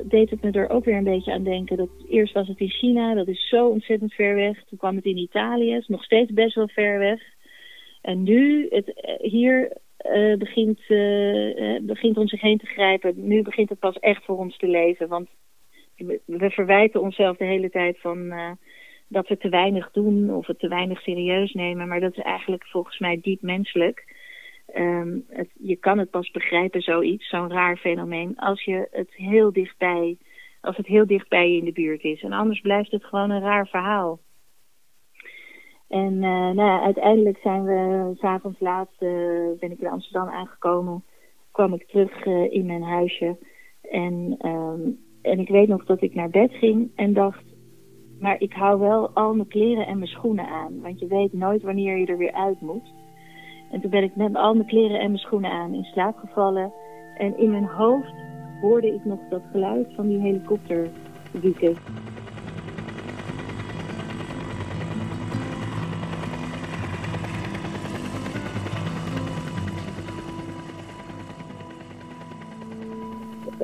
deed 0.05 0.29
het 0.29 0.41
me 0.41 0.51
er 0.51 0.69
ook 0.69 0.85
weer 0.85 0.97
een 0.97 1.03
beetje 1.03 1.33
aan 1.33 1.43
denken. 1.43 1.77
Dat, 1.77 1.89
eerst 2.07 2.33
was 2.33 2.47
het 2.47 2.59
in 2.59 2.69
China, 2.69 3.13
dat 3.13 3.27
is 3.27 3.49
zo 3.49 3.67
ontzettend 3.67 4.13
ver 4.13 4.35
weg. 4.35 4.63
Toen 4.63 4.77
kwam 4.77 4.95
het 4.95 5.05
in 5.05 5.17
Italië, 5.17 5.75
is 5.75 5.87
nog 5.87 6.03
steeds 6.03 6.33
best 6.33 6.55
wel 6.55 6.67
ver 6.67 6.99
weg. 6.99 7.21
En 8.01 8.23
nu, 8.23 8.67
het, 8.69 8.93
eh, 8.93 9.31
hier 9.31 9.77
eh, 10.03 10.37
begint, 10.37 10.79
eh, 10.87 11.75
eh, 11.75 11.83
begint 11.83 12.17
om 12.17 12.27
zich 12.27 12.41
heen 12.41 12.57
te 12.57 12.65
grijpen. 12.65 13.27
Nu 13.27 13.41
begint 13.41 13.69
het 13.69 13.79
pas 13.79 13.99
echt 13.99 14.23
voor 14.25 14.37
ons 14.37 14.57
te 14.57 14.67
leven. 14.67 15.07
Want 15.07 15.29
we, 16.25 16.49
verwijten 16.49 17.01
onszelf 17.01 17.37
de 17.37 17.45
hele 17.45 17.69
tijd 17.69 17.99
van 17.99 18.33
dat 19.07 19.27
we 19.27 19.37
te 19.37 19.49
weinig 19.49 19.91
doen 19.91 20.33
of 20.33 20.47
het 20.47 20.59
te 20.59 20.67
weinig 20.67 21.01
serieus 21.01 21.53
nemen. 21.53 21.87
Maar 21.87 21.99
dat 21.99 22.17
is 22.17 22.23
eigenlijk 22.23 22.67
volgens 22.67 22.99
mij 22.99 23.19
diep 23.21 23.41
menselijk. 23.41 24.15
Ehm, 24.67 25.17
je 25.53 25.75
kan 25.75 25.97
het 25.97 26.09
pas 26.09 26.31
begrijpen, 26.31 26.81
zoiets, 26.81 27.29
zo'n 27.29 27.51
raar 27.51 27.77
fenomeen, 27.77 28.37
als 28.37 28.63
je 28.63 28.87
het 28.91 29.13
heel 29.13 29.53
dichtbij, 29.53 30.17
als 30.61 30.77
het 30.77 30.87
heel 30.87 31.07
dichtbij 31.07 31.51
je 31.51 31.57
in 31.57 31.65
de 31.65 31.71
buurt 31.71 32.03
is. 32.03 32.21
En 32.21 32.31
anders 32.31 32.61
blijft 32.61 32.91
het 32.91 33.05
gewoon 33.05 33.29
een 33.29 33.41
raar 33.41 33.67
verhaal. 33.67 34.19
En 35.93 36.23
eh, 36.23 36.49
nou 36.49 36.81
uiteindelijk 36.81 37.37
zijn 37.37 37.63
we 37.63 38.11
s'avonds 38.15 38.59
laat, 38.59 38.89
eh, 38.97 39.09
ben 39.59 39.71
ik 39.71 39.79
in 39.79 39.87
Amsterdam 39.87 40.27
aangekomen, 40.27 41.03
kwam 41.51 41.73
ik 41.73 41.87
terug 41.87 42.25
eh, 42.25 42.53
in 42.53 42.65
mijn 42.65 42.83
huisje. 42.83 43.37
En, 43.81 44.35
ehm, 44.39 44.79
en 45.21 45.39
ik 45.39 45.49
weet 45.49 45.67
nog 45.67 45.85
dat 45.85 46.01
ik 46.01 46.15
naar 46.15 46.29
bed 46.29 46.53
ging 46.53 46.91
en 46.95 47.13
dacht, 47.13 47.43
maar 48.19 48.41
ik 48.41 48.53
hou 48.53 48.79
wel 48.79 49.09
al 49.09 49.33
mijn 49.35 49.47
kleren 49.47 49.87
en 49.87 49.97
mijn 49.97 50.09
schoenen 50.09 50.47
aan. 50.47 50.81
Want 50.81 50.99
je 50.99 51.07
weet 51.07 51.33
nooit 51.33 51.61
wanneer 51.61 51.97
je 51.97 52.05
er 52.05 52.17
weer 52.17 52.33
uit 52.33 52.61
moet. 52.61 52.93
En 53.71 53.81
toen 53.81 53.89
ben 53.89 54.03
ik 54.03 54.15
met 54.15 54.35
al 54.35 54.53
mijn 54.53 54.67
kleren 54.67 54.99
en 54.99 55.07
mijn 55.07 55.17
schoenen 55.17 55.51
aan 55.51 55.73
in 55.73 55.83
slaap 55.83 56.17
gevallen. 56.17 56.73
En 57.17 57.37
in 57.37 57.51
mijn 57.51 57.67
hoofd 57.67 58.13
hoorde 58.61 58.93
ik 58.93 59.05
nog 59.05 59.19
dat 59.29 59.43
geluid 59.51 59.93
van 59.95 60.07
die 60.07 60.19
helikopter 60.19 60.89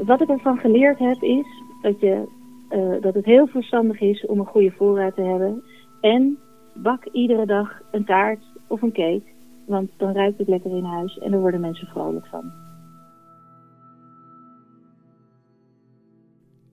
Wat 0.05 0.21
ik 0.21 0.29
ervan 0.29 0.57
geleerd 0.57 0.99
heb 0.99 1.21
is 1.21 1.45
dat, 1.81 1.99
je, 1.99 2.27
eh, 2.69 3.01
dat 3.01 3.13
het 3.13 3.25
heel 3.25 3.47
verstandig 3.47 3.99
is 3.99 4.25
om 4.25 4.39
een 4.39 4.45
goede 4.45 4.71
voorraad 4.71 5.15
te 5.15 5.21
hebben. 5.21 5.63
En 6.01 6.37
bak 6.73 7.05
iedere 7.05 7.45
dag 7.45 7.81
een 7.91 8.05
taart 8.05 8.43
of 8.67 8.81
een 8.81 8.91
cake. 8.91 9.23
Want 9.65 9.89
dan 9.97 10.13
ruikt 10.13 10.37
het 10.37 10.47
lekker 10.47 10.77
in 10.77 10.83
huis 10.83 11.17
en 11.17 11.31
daar 11.31 11.39
worden 11.39 11.61
mensen 11.61 11.87
vrolijk 11.87 12.25
van. 12.25 12.51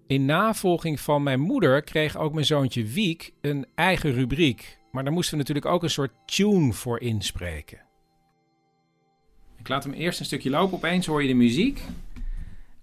In 0.07 0.25
navolging 0.25 1.01
van 1.01 1.23
mijn 1.23 1.41
moeder 1.41 1.83
kreeg 1.83 2.17
ook 2.17 2.33
mijn 2.33 2.47
zoontje 2.47 2.85
Wiek 2.85 3.33
een 3.41 3.67
eigen 3.75 4.13
rubriek. 4.13 4.79
Maar 4.93 5.05
daar 5.05 5.13
moesten 5.13 5.33
we 5.33 5.39
natuurlijk 5.39 5.67
ook 5.67 5.83
een 5.83 5.91
soort 5.91 6.13
tune 6.25 6.73
voor 6.73 7.01
inspreken. 7.01 7.79
Ik 9.59 9.69
laat 9.69 9.85
hem 9.85 9.93
eerst 9.93 10.21
een 10.21 10.27
stukje 10.27 10.51
lopen. 10.51 10.77
Opeens 10.77 11.07
hoor 11.07 11.23
je 11.23 11.29
de 11.29 11.35
muziek. 11.35 11.83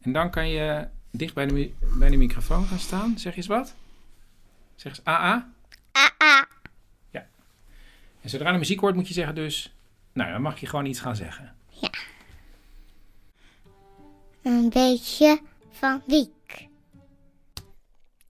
En 0.04 0.12
dan 0.12 0.30
kan 0.30 0.50
je 0.50 0.88
dicht 1.12 1.34
bij 1.34 1.46
de, 1.46 1.72
bij 1.80 2.10
de 2.10 2.18
microfoon 2.18 2.66
gaan 2.66 2.80
staan. 2.80 3.18
Zeg 3.18 3.36
eens 3.36 3.48
wat. 3.48 3.76
Zeg 4.76 4.92
eens 4.92 5.06
AA. 5.06 5.52
AA. 5.92 6.48
Ja. 7.12 7.28
En 8.22 8.30
zodra 8.30 8.52
de 8.52 8.58
muziek 8.58 8.80
hoort 8.80 8.96
moet 8.96 9.08
je 9.08 9.14
zeggen 9.14 9.36
dus... 9.36 9.74
Nou, 10.14 10.32
dan 10.32 10.42
mag 10.42 10.60
je 10.60 10.66
gewoon 10.66 10.86
iets 10.86 11.00
gaan 11.00 11.16
zeggen. 11.16 11.56
Een 14.42 14.70
beetje 14.70 15.42
van 15.72 16.02
Wiek. 16.06 16.68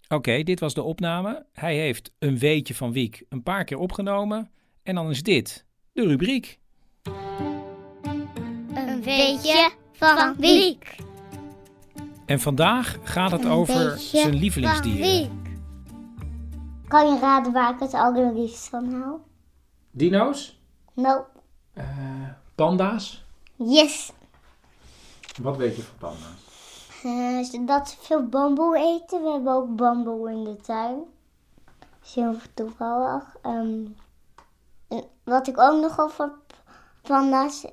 Oké, 0.07 0.43
dit 0.43 0.59
was 0.59 0.73
de 0.73 0.81
opname. 0.81 1.45
Hij 1.53 1.75
heeft 1.75 2.11
een 2.19 2.37
weetje 2.37 2.75
van 2.75 2.91
Wiek 2.91 3.23
een 3.29 3.43
paar 3.43 3.63
keer 3.63 3.77
opgenomen. 3.77 4.51
En 4.83 4.95
dan 4.95 5.09
is 5.09 5.23
dit 5.23 5.65
de 5.91 6.07
rubriek. 6.07 6.59
Een 8.73 9.01
beetje 9.03 9.71
van 9.91 10.35
Wiek. 10.37 10.95
En 12.25 12.39
vandaag 12.39 12.97
gaat 13.03 13.31
het 13.31 13.43
Een 13.43 13.51
over 13.51 13.97
zijn 13.97 14.33
lievelingsdieren. 14.33 15.41
Kan 16.87 17.13
je 17.13 17.19
raden 17.19 17.53
waar 17.53 17.73
ik 17.73 17.79
het 17.79 17.93
allerliefst 17.93 18.67
van 18.67 18.93
hou? 18.93 19.19
Dino's? 19.91 20.59
Nope. 20.93 21.25
Panda's? 22.55 23.25
Yes. 23.55 24.11
Wat 25.41 25.57
weet 25.57 25.75
je 25.75 25.81
van 25.81 25.95
panda's? 25.97 26.43
Eh, 27.03 27.67
dat 27.67 27.89
ze 27.89 27.95
veel 27.99 28.27
bamboe 28.27 28.77
eten. 28.77 29.23
We 29.23 29.29
hebben 29.29 29.53
ook 29.53 29.75
bamboe 29.75 30.31
in 30.31 30.43
de 30.43 30.55
tuin. 30.55 31.03
Dat 31.79 31.87
is 32.03 32.15
heel 32.15 32.35
toevallig. 32.53 33.35
Ehm, 33.41 33.85
en 34.87 35.03
wat 35.23 35.47
ik 35.47 35.59
ook 35.59 35.81
nog 35.81 35.99
over 35.99 36.31
panda's 37.01 37.65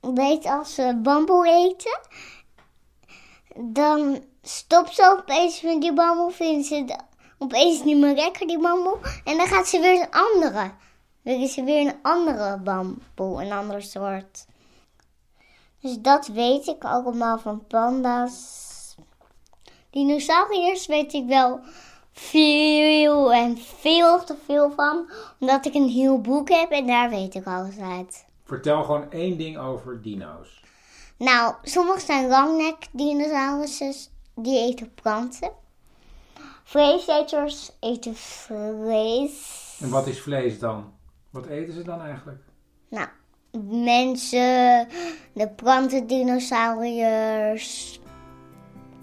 weet, 0.00 0.46
als 0.46 0.74
ze 0.74 0.98
bamboe 1.02 1.48
eten, 1.48 2.00
dan 3.58 4.24
stopt 4.42 4.94
ze 4.94 5.16
opeens 5.18 5.60
met 5.60 5.80
die 5.80 5.92
bamboe, 5.92 6.32
vinden 6.32 6.64
ze 6.64 6.98
opeens 7.38 7.84
niet 7.84 7.96
meer 7.96 8.14
lekker, 8.14 8.46
die 8.46 8.58
bamboe. 8.58 8.98
En 9.24 9.36
dan 9.36 9.46
gaat 9.46 9.68
ze 9.68 9.80
weer 9.80 10.00
een 10.00 10.10
andere. 10.10 10.70
Dan 11.22 11.34
is 11.34 11.52
ze 11.52 11.64
weer 11.64 11.86
een 11.86 11.98
andere 12.02 12.58
bamboe, 12.58 13.42
een 13.42 13.52
andere 13.52 13.80
soort. 13.80 14.46
Dus 15.80 15.98
dat 15.98 16.26
weet 16.26 16.66
ik 16.66 16.84
allemaal 16.84 17.38
van 17.38 17.66
panda's. 17.66 18.64
Dinosauriërs 19.90 20.86
weet 20.86 21.12
ik 21.12 21.26
wel 21.26 21.60
veel 22.12 23.32
en 23.32 23.58
veel 23.58 24.24
te 24.24 24.36
veel 24.44 24.70
van. 24.70 25.10
Omdat 25.40 25.66
ik 25.66 25.74
een 25.74 25.88
heel 25.88 26.20
boek 26.20 26.48
heb 26.48 26.70
en 26.70 26.86
daar 26.86 27.10
weet 27.10 27.34
ik 27.34 27.46
alles 27.46 27.78
uit. 27.78 28.24
Vertel 28.44 28.84
gewoon 28.84 29.10
één 29.10 29.38
ding 29.38 29.58
over 29.58 30.02
dino's. 30.02 30.64
Nou, 31.18 31.54
sommige 31.62 32.00
zijn 32.00 32.28
langnek 32.28 32.86
dinosaurussen. 32.92 33.92
Die 34.34 34.58
eten 34.58 34.94
planten. 34.94 35.50
Vleeseters 36.64 37.72
eten 37.80 38.16
vlees. 38.16 39.76
En 39.80 39.88
wat 39.88 40.06
is 40.06 40.20
vlees 40.20 40.58
dan? 40.58 40.92
Wat 41.30 41.46
eten 41.46 41.74
ze 41.74 41.82
dan 41.82 42.00
eigenlijk? 42.00 42.42
Nou, 42.88 43.08
mensen, 43.84 44.88
de 45.32 45.48
plantendinosauriërs. 45.56 48.00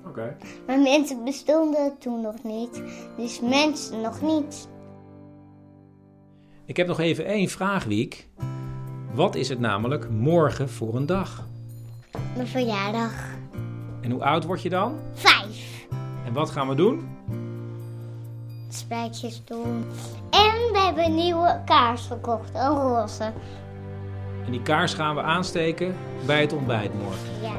Oké. 0.06 0.38
Maar 0.68 0.80
mensen 0.80 1.24
bestonden 1.24 1.98
toen 1.98 2.22
nog 2.22 2.44
niet. 2.44 2.82
Dus 3.18 3.40
mensen 3.40 4.02
nog 4.02 4.22
niet. 4.22 4.68
Ik 6.66 6.78
heb 6.78 6.88
nog 6.88 7.00
even 7.00 7.26
één 7.26 7.50
vraag, 7.50 7.84
Wiek. 7.84 8.30
Wat 9.14 9.36
is 9.36 9.50
het 9.50 9.60
namelijk 9.60 10.10
morgen 10.10 10.70
voor 10.70 10.96
een 10.96 11.06
dag? 11.06 11.48
Mijn 12.36 12.48
verjaardag. 12.48 13.14
En 14.02 14.12
hoe 14.12 14.24
oud 14.24 14.44
word 14.44 14.62
je 14.62 14.70
dan? 14.70 15.00
Vijf. 15.14 15.86
En 16.26 16.34
wat 16.34 16.50
gaan 16.50 16.68
we 16.68 16.76
doen? 16.76 17.08
Spijtjes 18.70 19.42
doen. 19.46 19.86
En 20.30 20.72
we 20.72 20.82
hebben 20.86 21.06
een 21.06 21.16
nieuwe 21.16 21.62
kaars 21.66 22.06
gekocht. 22.06 22.50
Een 22.54 22.68
roze. 22.68 23.32
En 24.46 24.52
die 24.52 24.62
kaars 24.62 24.94
gaan 24.94 25.16
we 25.16 25.22
aansteken 25.22 25.96
bij 26.26 26.42
het 26.42 26.54
ontbijt 26.54 26.94
morgen. 26.94 27.42
Ja. 27.42 27.54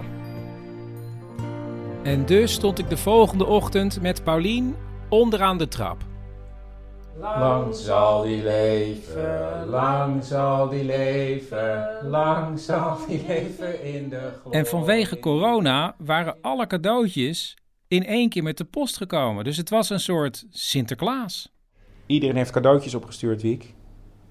En 2.02 2.26
dus 2.26 2.52
stond 2.52 2.78
ik 2.78 2.88
de 2.88 2.96
volgende 2.96 3.46
ochtend 3.46 4.00
met 4.00 4.24
Paulien 4.24 4.76
onderaan 5.08 5.58
de 5.58 5.68
trap. 5.68 5.96
Lang 7.18 7.74
zal 7.74 8.22
die 8.22 8.42
leven, 8.42 9.66
lang 9.66 10.24
zal 10.24 10.68
die 10.68 10.84
leven, 10.84 11.98
lang 12.02 12.58
zal 12.58 12.98
die 13.06 13.26
leven 13.26 13.84
in 13.84 14.08
de 14.08 14.30
glorie. 14.40 14.58
En 14.58 14.66
vanwege 14.66 15.18
corona 15.18 15.94
waren 15.98 16.36
alle 16.40 16.66
cadeautjes 16.66 17.56
in 17.88 18.06
één 18.06 18.28
keer 18.28 18.42
met 18.42 18.58
de 18.58 18.64
post 18.64 18.96
gekomen. 18.96 19.44
Dus 19.44 19.56
het 19.56 19.70
was 19.70 19.90
een 19.90 20.00
soort 20.00 20.44
Sinterklaas. 20.50 21.52
Iedereen 22.06 22.36
heeft 22.36 22.50
cadeautjes 22.50 22.94
opgestuurd, 22.94 23.42
Wiek. 23.42 23.74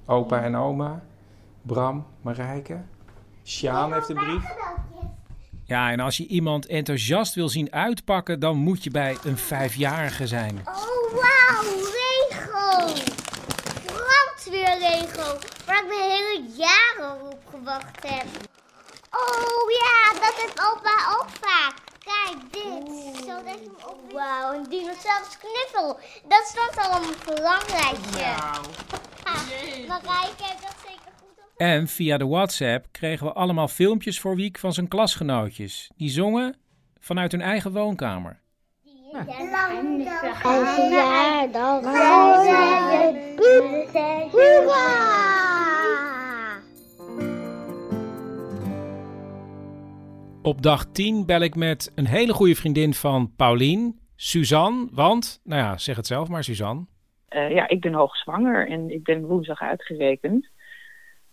Opa 0.06 0.44
en 0.44 0.56
oma, 0.56 1.04
Bram, 1.62 2.06
Marijke. 2.22 2.82
Sjaan 3.44 3.94
heeft 3.94 4.10
een 4.10 4.16
brief. 4.16 4.44
Ja, 5.66 5.92
en 5.92 6.00
als 6.00 6.18
je 6.18 6.28
iemand 6.28 6.66
enthousiast 6.66 7.34
wil 7.34 7.50
zien 7.50 7.74
uitpakken, 7.74 8.40
dan 8.40 8.58
moet 8.58 8.84
je 8.84 8.92
bij 8.92 9.18
een 9.24 9.38
vijfjarige 9.38 10.28
zijn. 10.28 10.58
Oh, 10.58 11.14
wauw. 11.14 11.83
Brandweer 13.86 14.78
Lego. 14.80 15.38
Waar 15.66 15.84
ik 15.84 15.88
mijn 15.88 16.10
hele 16.12 16.44
jaren 16.56 17.32
op 17.32 17.40
gewacht 17.50 18.08
heb. 18.08 18.26
Oh 19.12 19.70
ja, 19.82 20.14
dat 20.20 20.34
heeft 20.36 20.60
opa 20.60 21.18
ook 21.20 21.30
vaak. 21.30 21.74
Kijk, 22.00 22.54
dit. 22.54 22.96
Zo 23.26 23.44
leg 23.44 23.54
je 23.54 23.72
hem 23.78 23.90
op. 23.90 24.12
Wauw, 24.12 24.54
een 24.54 24.70
dinosaurus 24.70 25.38
knuffel. 25.38 26.00
Dat 26.28 26.44
stond 26.46 26.88
al 26.88 27.02
een 27.02 27.36
belangrijkje. 27.36 28.36
Nou. 29.24 29.88
Marijke 29.88 30.44
heeft 30.44 30.62
dat 30.62 30.76
zeker 30.88 31.12
goed 31.20 31.38
op. 31.38 31.52
En 31.58 31.88
via 31.88 32.18
de 32.18 32.28
WhatsApp 32.28 32.88
kregen 32.92 33.26
we 33.26 33.34
allemaal 33.34 33.68
filmpjes 33.68 34.20
voor 34.20 34.36
Wiek 34.36 34.60
van 34.60 34.74
zijn 34.74 34.88
klasgenootjes. 34.88 35.92
Die 35.96 36.10
zongen 36.10 36.56
vanuit 37.00 37.32
hun 37.32 37.42
eigen 37.42 37.72
woonkamer. 37.72 38.43
Lang 39.14 40.10
verjaardag. 40.76 41.82
Hoera! 44.32 45.14
Op 50.42 50.62
dag 50.62 50.86
10 50.86 51.26
bel 51.26 51.42
ik 51.42 51.56
met 51.56 51.92
een 51.96 52.06
hele 52.06 52.34
goede 52.34 52.56
vriendin 52.56 52.94
van 52.94 53.34
Paulien, 53.36 54.00
Suzanne. 54.16 54.88
Want, 54.92 55.42
nou 55.44 55.62
ja, 55.62 55.78
zeg 55.78 55.96
het 55.96 56.08
zelf 56.08 56.30
maar, 56.30 56.44
Suzanne. 56.44 56.86
Eh, 57.28 57.52
ja, 57.52 57.68
ik 57.68 57.82
ben 57.82 57.94
hoogzwanger 57.94 58.70
en 58.70 58.90
ik 58.90 59.04
ben 59.04 59.26
woensdag 59.26 59.62
uitgerekend. 59.62 60.50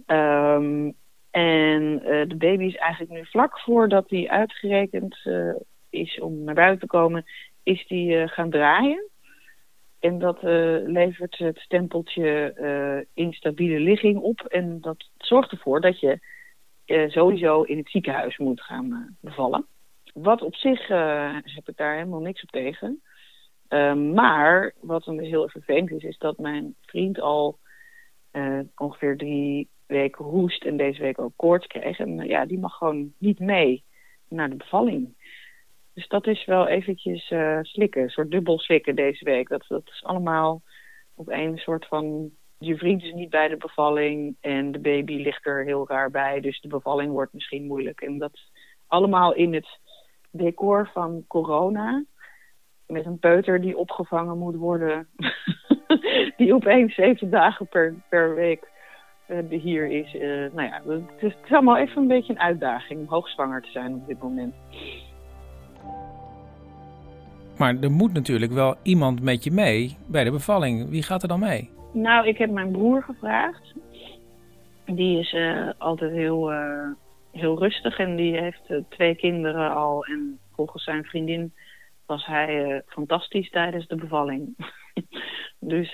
Ehm, 0.07 0.91
en 1.31 2.03
eh, 2.05 2.29
de 2.29 2.37
baby 2.39 2.65
is 2.65 2.77
eigenlijk 2.77 3.13
nu 3.13 3.27
vlak 3.27 3.61
voordat 3.61 4.11
hij 4.11 4.29
uitgerekend 4.29 5.21
eh, 5.25 5.55
is 5.91 6.21
om 6.21 6.45
naar 6.45 6.55
buiten 6.55 6.81
te 6.81 6.87
komen, 6.87 7.25
is 7.63 7.87
die 7.87 8.29
gaan 8.29 8.51
draaien. 8.51 9.09
En 9.99 10.19
dat 10.19 10.39
levert 10.87 11.39
het 11.39 11.59
stempeltje 11.59 13.07
instabiele 13.15 13.81
ligging 13.81 14.19
op. 14.19 14.41
En 14.41 14.81
dat 14.81 15.09
zorgt 15.19 15.51
ervoor 15.51 15.81
dat 15.81 16.01
je 16.01 16.19
sowieso 17.09 17.63
in 17.63 17.79
het 17.79 17.91
ziekenhuis 17.91 18.39
moet 18.39 18.63
gaan 18.63 19.17
bevallen. 19.21 19.67
Wat 20.15 20.43
op 20.43 20.55
zich 20.55 20.87
heb 21.45 21.69
ik 21.69 21.77
daar 21.77 21.95
helemaal 21.95 22.21
niks 22.21 22.43
op 22.43 22.51
tegen. 22.51 23.03
Maar 24.13 24.75
wat 24.81 25.05
dan 25.05 25.19
heel 25.19 25.49
vervelend 25.49 25.91
is, 25.91 26.03
is 26.03 26.19
dat 26.19 26.39
mijn 26.39 26.75
vriend 26.81 27.21
al 27.21 27.59
ongeveer 28.77 29.17
drie 29.17 29.69
weken 29.87 30.25
hoest 30.25 30.65
en 30.65 30.77
deze 30.77 31.01
week 31.01 31.19
ook 31.19 31.33
koorts 31.37 31.67
kreeg. 31.67 31.99
En 31.99 32.17
ja, 32.17 32.47
die 32.47 32.59
mag 32.59 32.77
gewoon 32.77 33.13
niet 33.19 33.39
mee 33.39 33.85
naar 34.29 34.51
de 34.51 34.57
bevalling. 34.57 35.15
Dus 36.01 36.09
dat 36.09 36.27
is 36.27 36.45
wel 36.45 36.67
eventjes 36.67 37.33
slikken, 37.63 38.03
een 38.03 38.11
soort 38.11 38.31
dubbel 38.31 38.59
slikken 38.59 38.97
deze 38.97 39.25
week. 39.25 39.49
Dat, 39.49 39.65
dat 39.69 39.83
is 39.85 40.05
allemaal 40.05 40.63
op 41.15 41.29
één 41.29 41.59
soort 41.59 41.87
van... 41.87 42.31
Je 42.59 42.77
vriend 42.77 43.03
is 43.03 43.13
niet 43.13 43.31
bij 43.31 43.49
de 43.49 43.57
bevalling 43.57 44.37
en 44.41 44.73
de 44.73 44.79
baby 44.79 45.15
ligt 45.15 45.47
er 45.47 45.65
heel 45.65 45.89
raar 45.89 46.11
bij. 46.11 46.41
Dus 46.41 46.61
de 46.61 46.69
bevalling 46.69 47.13
wordt 47.13 47.33
misschien 47.33 47.67
moeilijk. 47.67 48.01
En 48.01 48.19
dat 48.19 48.39
allemaal 48.87 49.35
in 49.35 49.55
het 49.55 49.79
decor 50.31 50.91
van 50.93 51.25
corona 51.27 52.05
met 52.87 53.07
een 53.07 53.19
peuter 53.19 53.61
die 53.61 53.77
opgevangen 53.77 54.39
moet 54.39 54.57
worden. 54.57 55.09
die 56.37 56.55
opeens 56.55 56.95
zeven 56.95 57.31
dagen 57.31 57.67
per, 57.67 57.95
per 58.09 58.35
week 58.35 58.69
uh, 59.29 59.61
hier 59.61 59.87
is. 59.87 60.15
Uh, 60.15 60.53
nou 60.53 60.63
ja, 60.63 60.83
het 61.17 61.23
is, 61.23 61.53
allemaal 61.53 61.77
even 61.77 62.03
een 62.03 62.09
beetje 62.09 62.33
een 62.33 62.41
uitdaging 62.41 63.01
om 63.01 63.07
hoogzwanger 63.07 63.63
te 63.63 63.71
zijn 63.71 63.95
op 63.95 64.07
dit 64.07 64.23
moment. 64.23 64.55
Maar 67.61 67.77
er 67.81 67.91
moet 67.91 68.13
natuurlijk 68.13 68.53
wel 68.53 68.77
iemand 68.83 69.23
met 69.23 69.45
je 69.45 69.51
mee 69.51 69.97
bij 70.09 70.25
de 70.25 70.31
bevalling. 70.31 70.89
Wie 70.89 71.03
gaat 71.03 71.23
er 71.23 71.29
dan 71.29 71.41
mee? 71.41 71.71
Nou, 71.93 72.27
ik 72.27 72.39
heb 72.39 72.51
mijn 72.51 72.71
broer 72.71 73.03
gevraagd. 73.03 73.75
Die 74.87 75.19
is 75.19 75.33
uh, 75.33 75.71
altijd 75.79 76.11
heel, 76.11 76.53
heel 77.33 77.59
rustig 77.59 77.99
en 77.99 78.17
die 78.17 78.39
heeft 78.39 78.73
twee 78.89 79.15
kinderen 79.15 79.75
al. 79.75 80.05
En 80.05 80.39
volgens 80.53 80.85
zijn 80.85 81.05
vriendin 81.05 81.55
was 82.07 82.27
hij 82.27 82.83
fantastisch 82.87 83.51
tijdens 83.51 83.87
de 83.87 83.97
bevalling. 83.97 84.57
dus 85.75 85.93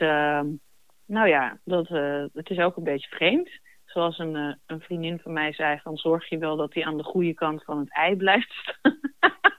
nou 1.07 1.29
ja, 1.29 1.59
dat, 1.65 1.89
het 2.33 2.51
is 2.51 2.59
ook 2.59 2.77
een 2.77 2.85
beetje 2.85 3.17
vreemd. 3.17 3.51
Zoals 3.85 4.19
een, 4.19 4.59
een 4.67 4.81
vriendin 4.81 5.19
van 5.19 5.33
mij 5.33 5.53
zei, 5.53 5.79
van 5.83 5.97
zorg 5.97 6.29
je 6.29 6.39
wel 6.39 6.57
dat 6.57 6.75
hij 6.75 6.85
aan 6.85 6.97
de 6.97 7.05
goede 7.05 7.35
kant 7.35 7.65
van 7.65 7.79
het 7.79 7.93
ei 7.93 8.17
blijft. 8.17 8.79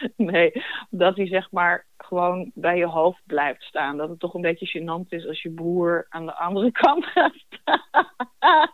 nee, 0.16 0.52
dat 0.90 1.16
hij 1.16 1.26
zeg 1.26 1.50
maar 1.50 1.86
gewoon 1.96 2.50
bij 2.54 2.76
je 2.76 2.86
hoofd 2.86 3.22
blijft 3.26 3.62
staan. 3.62 3.96
Dat 3.96 4.08
het 4.08 4.18
toch 4.18 4.34
een 4.34 4.40
beetje 4.40 4.80
gênant 4.80 5.08
is 5.08 5.26
als 5.26 5.42
je 5.42 5.50
broer 5.50 6.06
aan 6.08 6.26
de 6.26 6.34
andere 6.34 6.70
kant 6.82 7.04
gaat 7.04 7.34
staan. 7.34 7.82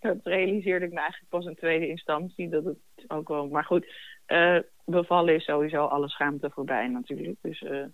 dat 0.00 0.18
realiseerde 0.22 0.86
ik 0.86 0.92
me 0.92 0.98
eigenlijk 0.98 1.30
pas 1.30 1.44
in 1.44 1.54
tweede 1.54 1.88
instantie. 1.88 2.48
Dat 2.48 2.64
het 2.64 2.78
ook 3.08 3.28
wel. 3.28 3.48
Maar 3.48 3.64
goed, 3.64 3.86
uh, 4.26 4.58
bevallen 4.84 5.34
is 5.34 5.44
sowieso 5.44 5.84
alle 5.84 6.08
schaamte 6.08 6.50
voorbij 6.50 6.88
natuurlijk. 6.88 7.38
Dus 7.40 7.60
uh, 7.60 7.84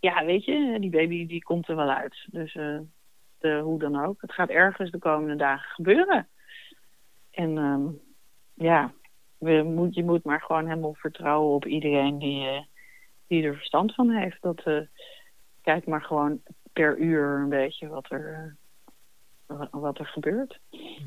ja, 0.00 0.24
weet 0.24 0.44
je, 0.44 0.76
die 0.80 0.90
baby 0.90 1.26
die 1.26 1.42
komt 1.42 1.68
er 1.68 1.76
wel 1.76 1.90
uit. 1.90 2.26
Dus 2.30 2.54
uh, 2.54 2.80
de, 3.38 3.58
hoe 3.58 3.78
dan 3.78 4.04
ook. 4.04 4.20
Het 4.20 4.32
gaat 4.32 4.48
ergens 4.48 4.90
de 4.90 4.98
komende 4.98 5.36
dagen 5.36 5.70
gebeuren. 5.70 6.28
En 7.30 7.56
um, 7.56 8.00
ja, 8.54 8.92
we 9.42 9.62
moet, 9.62 9.94
je 9.94 10.04
moet 10.04 10.24
maar 10.24 10.40
gewoon 10.40 10.66
helemaal 10.68 10.94
vertrouwen 10.94 11.54
op 11.54 11.66
iedereen 11.66 12.18
die, 12.18 12.66
die 13.26 13.44
er 13.44 13.54
verstand 13.56 13.94
van 13.94 14.10
heeft. 14.10 14.42
Dat, 14.42 14.62
kijk 15.62 15.86
maar 15.86 16.02
gewoon 16.02 16.40
per 16.72 16.98
uur 16.98 17.38
een 17.38 17.48
beetje 17.48 17.88
wat 17.88 18.10
er 18.10 18.56
wat 19.70 19.98
er 19.98 20.06
gebeurt. 20.06 20.58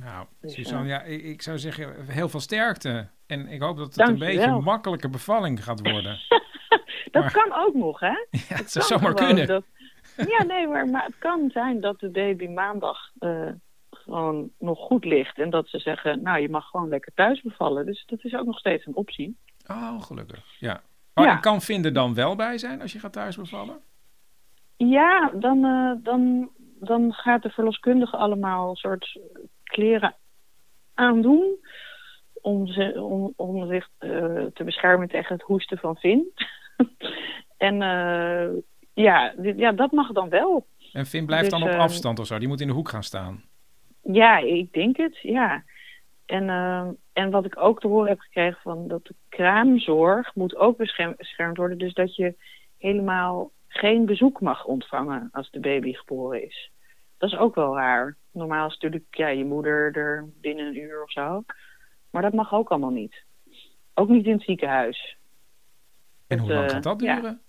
Nou, 0.03 0.25
Dus, 0.41 0.53
Suzanne, 0.53 0.83
eh, 0.83 0.89
ja, 0.89 1.01
ik, 1.01 1.23
ik 1.23 1.41
zou 1.41 1.57
zeggen 1.59 2.05
heel 2.05 2.29
veel 2.29 2.39
sterkte. 2.39 3.07
En 3.27 3.47
ik 3.47 3.61
hoop 3.61 3.77
dat 3.77 3.95
het 3.95 4.07
een 4.07 4.13
je 4.13 4.19
beetje 4.19 4.45
wel. 4.45 4.57
een 4.57 4.63
makkelijke 4.63 5.09
bevalling 5.09 5.63
gaat 5.63 5.81
worden. 5.91 6.19
dat 7.11 7.23
Maar- 7.23 7.31
kan 7.31 7.53
ook 7.53 7.73
nog, 7.73 7.99
hè? 7.99 8.07
ja, 8.49 8.55
het 8.55 8.71
zou 8.71 8.85
zomaar 8.85 9.13
kunnen. 9.13 9.47
dat- 9.47 9.63
ja, 10.37 10.43
nee, 10.43 10.67
maar, 10.67 10.87
maar 10.87 11.05
het 11.05 11.17
kan 11.17 11.49
zijn 11.53 11.81
dat 11.81 11.99
de 11.99 12.09
baby 12.09 12.47
maandag 12.47 13.11
eh, 13.19 13.49
gewoon 14.05 14.49
nog 14.59 14.79
goed 14.79 15.05
ligt. 15.05 15.39
En 15.39 15.49
dat 15.49 15.67
ze 15.67 15.79
zeggen, 15.79 16.21
nou, 16.21 16.39
je 16.39 16.49
mag 16.49 16.69
gewoon 16.69 16.89
lekker 16.89 17.11
thuis 17.15 17.41
bevallen. 17.41 17.85
Dus 17.85 18.03
dat 18.05 18.23
is 18.23 18.33
ook 18.35 18.45
nog 18.45 18.59
steeds 18.59 18.85
een 18.85 18.95
optie. 18.95 19.37
Oh, 19.67 20.01
gelukkig. 20.01 20.45
Ja. 20.59 20.81
Oh, 21.13 21.25
Ja. 21.25 21.35
kan 21.35 21.61
Vinder 21.61 21.93
dan 21.93 22.13
wel 22.13 22.35
bij 22.35 22.57
zijn 22.57 22.81
als 22.81 22.91
je 22.93 22.99
gaat 22.99 23.13
thuis 23.13 23.35
bevallen? 23.35 23.79
Ja, 24.77 25.31
dan, 25.33 25.65
eh, 25.65 25.91
dan, 26.03 26.49
dan 26.79 27.13
gaat 27.13 27.43
de 27.43 27.49
verloskundige 27.49 28.17
allemaal 28.17 28.69
een 28.69 28.75
soort 28.75 29.19
kleren 29.63 30.15
aandoen. 30.93 31.57
Om, 32.41 32.67
ze, 32.67 33.01
om, 33.01 33.33
om 33.35 33.67
zich 33.67 33.89
eh, 33.97 34.09
te 34.53 34.63
beschermen 34.63 35.07
tegen 35.07 35.33
het 35.35 35.43
hoesten 35.45 35.77
van 35.77 35.95
Vin. 35.95 36.31
en 37.57 37.81
eh, 37.81 38.47
ja, 38.93 39.33
ja, 39.41 39.71
dat 39.71 39.91
mag 39.91 40.11
dan 40.11 40.29
wel. 40.29 40.65
En 40.93 41.05
Vin 41.05 41.25
blijft 41.25 41.49
Dus, 41.49 41.59
dan 41.59 41.69
op 41.69 41.75
eh, 41.75 41.79
afstand 41.79 42.19
of 42.19 42.25
zo. 42.27 42.39
Die 42.39 42.47
moet 42.47 42.61
in 42.61 42.67
de 42.67 42.73
hoek 42.73 42.89
gaan 42.89 43.03
staan. 43.03 43.43
Ja, 44.11 44.37
ik 44.37 44.73
denk 44.73 44.97
het, 44.97 45.17
ja. 45.21 45.63
En, 46.25 46.49
eh, 46.49 46.89
en 47.13 47.31
wat 47.31 47.45
ik 47.45 47.57
ook 47.57 47.79
te 47.79 47.87
horen 47.87 48.09
heb 48.09 48.19
gekregen 48.19 48.61
van 48.61 48.87
dat 48.87 49.05
de 49.05 49.15
kraamzorg 49.29 50.35
moet 50.35 50.55
ook 50.55 50.77
bescherm- 50.77 51.15
beschermd 51.17 51.57
worden. 51.57 51.77
Dus 51.77 51.93
dat 51.93 52.15
je 52.15 52.35
helemaal 52.77 53.51
geen 53.67 54.05
bezoek 54.05 54.41
mag 54.41 54.65
ontvangen 54.65 55.29
als 55.31 55.51
de 55.51 55.59
baby 55.59 55.93
geboren 55.93 56.43
is. 56.43 56.71
Dat 57.17 57.31
is 57.31 57.37
ook 57.37 57.55
wel 57.55 57.75
raar. 57.75 58.17
Normaal 58.31 58.67
is 58.67 58.73
natuurlijk 58.73 59.15
ja, 59.15 59.27
je 59.27 59.45
moeder 59.45 59.95
er 59.95 60.29
binnen 60.41 60.65
een 60.65 60.79
uur 60.79 61.03
of 61.03 61.11
zo. 61.11 61.43
Maar 62.09 62.21
dat 62.21 62.33
mag 62.33 62.53
ook 62.53 62.69
allemaal 62.69 62.89
niet. 62.89 63.23
Ook 63.93 64.09
niet 64.09 64.25
in 64.25 64.31
het 64.31 64.43
ziekenhuis. 64.43 65.17
En 66.27 66.39
hoe 66.39 66.53
lang 66.53 66.65
eh, 66.65 66.71
gaat 66.71 66.83
dat 66.83 67.01
ja. 67.01 67.15
duren? 67.15 67.41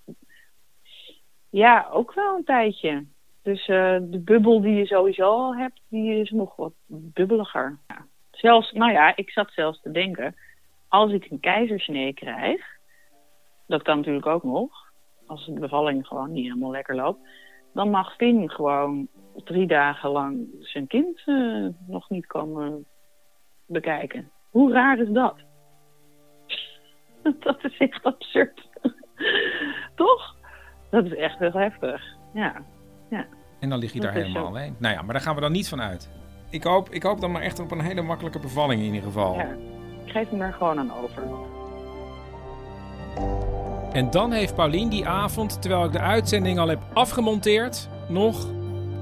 Ja, 1.51 1.89
ook 1.91 2.15
wel 2.15 2.37
een 2.37 2.45
tijdje. 2.45 3.05
Dus 3.47 3.68
eh, 3.68 3.97
de 4.01 4.18
bubbel 4.18 4.61
die 4.61 4.74
je 4.74 4.86
sowieso 4.86 5.24
al 5.24 5.57
hebt, 5.57 5.80
die 5.88 6.20
is 6.20 6.30
nog 6.30 6.57
wat 6.57 6.72
bubbeliger. 6.86 7.78
Ja. 7.86 8.07
Zelfs, 8.30 8.72
nou 8.72 8.92
ja, 8.92 9.16
ik 9.16 9.30
zat 9.30 9.51
zelfs 9.53 9.80
te 9.80 9.90
denken, 9.90 10.36
als 10.88 11.12
ik 11.12 11.30
een 11.30 11.40
keizersnee 11.40 12.14
krijg, 12.14 12.61
dat 13.66 13.82
kan 13.82 13.97
natuurlijk 13.97 14.26
ook 14.26 14.42
nog, 14.42 14.70
als 15.26 15.47
de 15.47 15.61
bevalling 15.61 16.07
gewoon 16.07 16.32
niet 16.32 16.44
helemaal 16.44 16.70
lekker 16.70 16.94
loopt, 16.94 17.28
dan 17.72 17.90
mag 17.90 18.16
Finn 18.16 18.51
gewoon 18.51 19.09
drie 19.44 19.66
dagen 19.66 20.11
lang 20.11 20.49
zijn 20.61 20.86
kind 20.86 21.22
eh, 21.24 21.66
nog 21.86 22.11
niet 22.11 22.26
komen 22.26 22.86
bekijken. 23.66 24.30
Hoe 24.51 24.72
raar 24.72 24.99
is 24.99 25.11
dat? 25.11 25.36
dat 27.47 27.64
is 27.64 27.76
echt 27.76 28.05
absurd. 28.05 28.68
Toch? 29.94 30.36
Dat 30.90 31.05
is 31.05 31.14
echt 31.14 31.38
heel 31.38 31.53
heftig. 31.53 32.14
Ja. 32.32 32.64
En 33.61 33.69
dan 33.69 33.79
lig 33.79 33.93
je 33.93 34.01
Dat 34.01 34.13
daar 34.13 34.23
helemaal 34.23 34.43
zo. 34.43 34.49
alleen. 34.49 34.77
Nou 34.79 34.95
ja, 34.95 35.03
maar 35.03 35.13
daar 35.13 35.23
gaan 35.23 35.35
we 35.35 35.41
dan 35.41 35.53
niet 35.53 35.69
van 35.69 35.83
uit. 35.83 36.09
Ik 36.51 36.65
hoop, 36.65 36.91
ik 36.91 37.03
hoop 37.03 37.21
dan 37.21 37.33
maar 37.33 37.43
echt 37.43 37.59
op 37.59 37.71
een 37.71 37.81
hele 37.81 38.03
makkelijke 38.03 38.39
bevalling 38.39 38.81
in 38.81 38.87
ieder 38.87 39.03
geval. 39.03 39.35
ja. 39.35 39.49
Ik 40.05 40.13
geef 40.13 40.31
hem 40.31 40.41
er 40.41 40.53
gewoon 40.53 40.79
aan 40.79 40.93
over. 41.03 41.23
En 43.93 44.11
dan 44.11 44.33
heeft 44.33 44.55
Paulien 44.55 44.89
die 44.89 45.07
avond, 45.07 45.63
terwijl 45.63 45.85
ik 45.85 45.93
de 45.93 45.99
uitzending 45.99 46.59
al 46.59 46.69
heb 46.69 46.81
afgemonteerd, 46.93 47.89
nog 48.09 48.47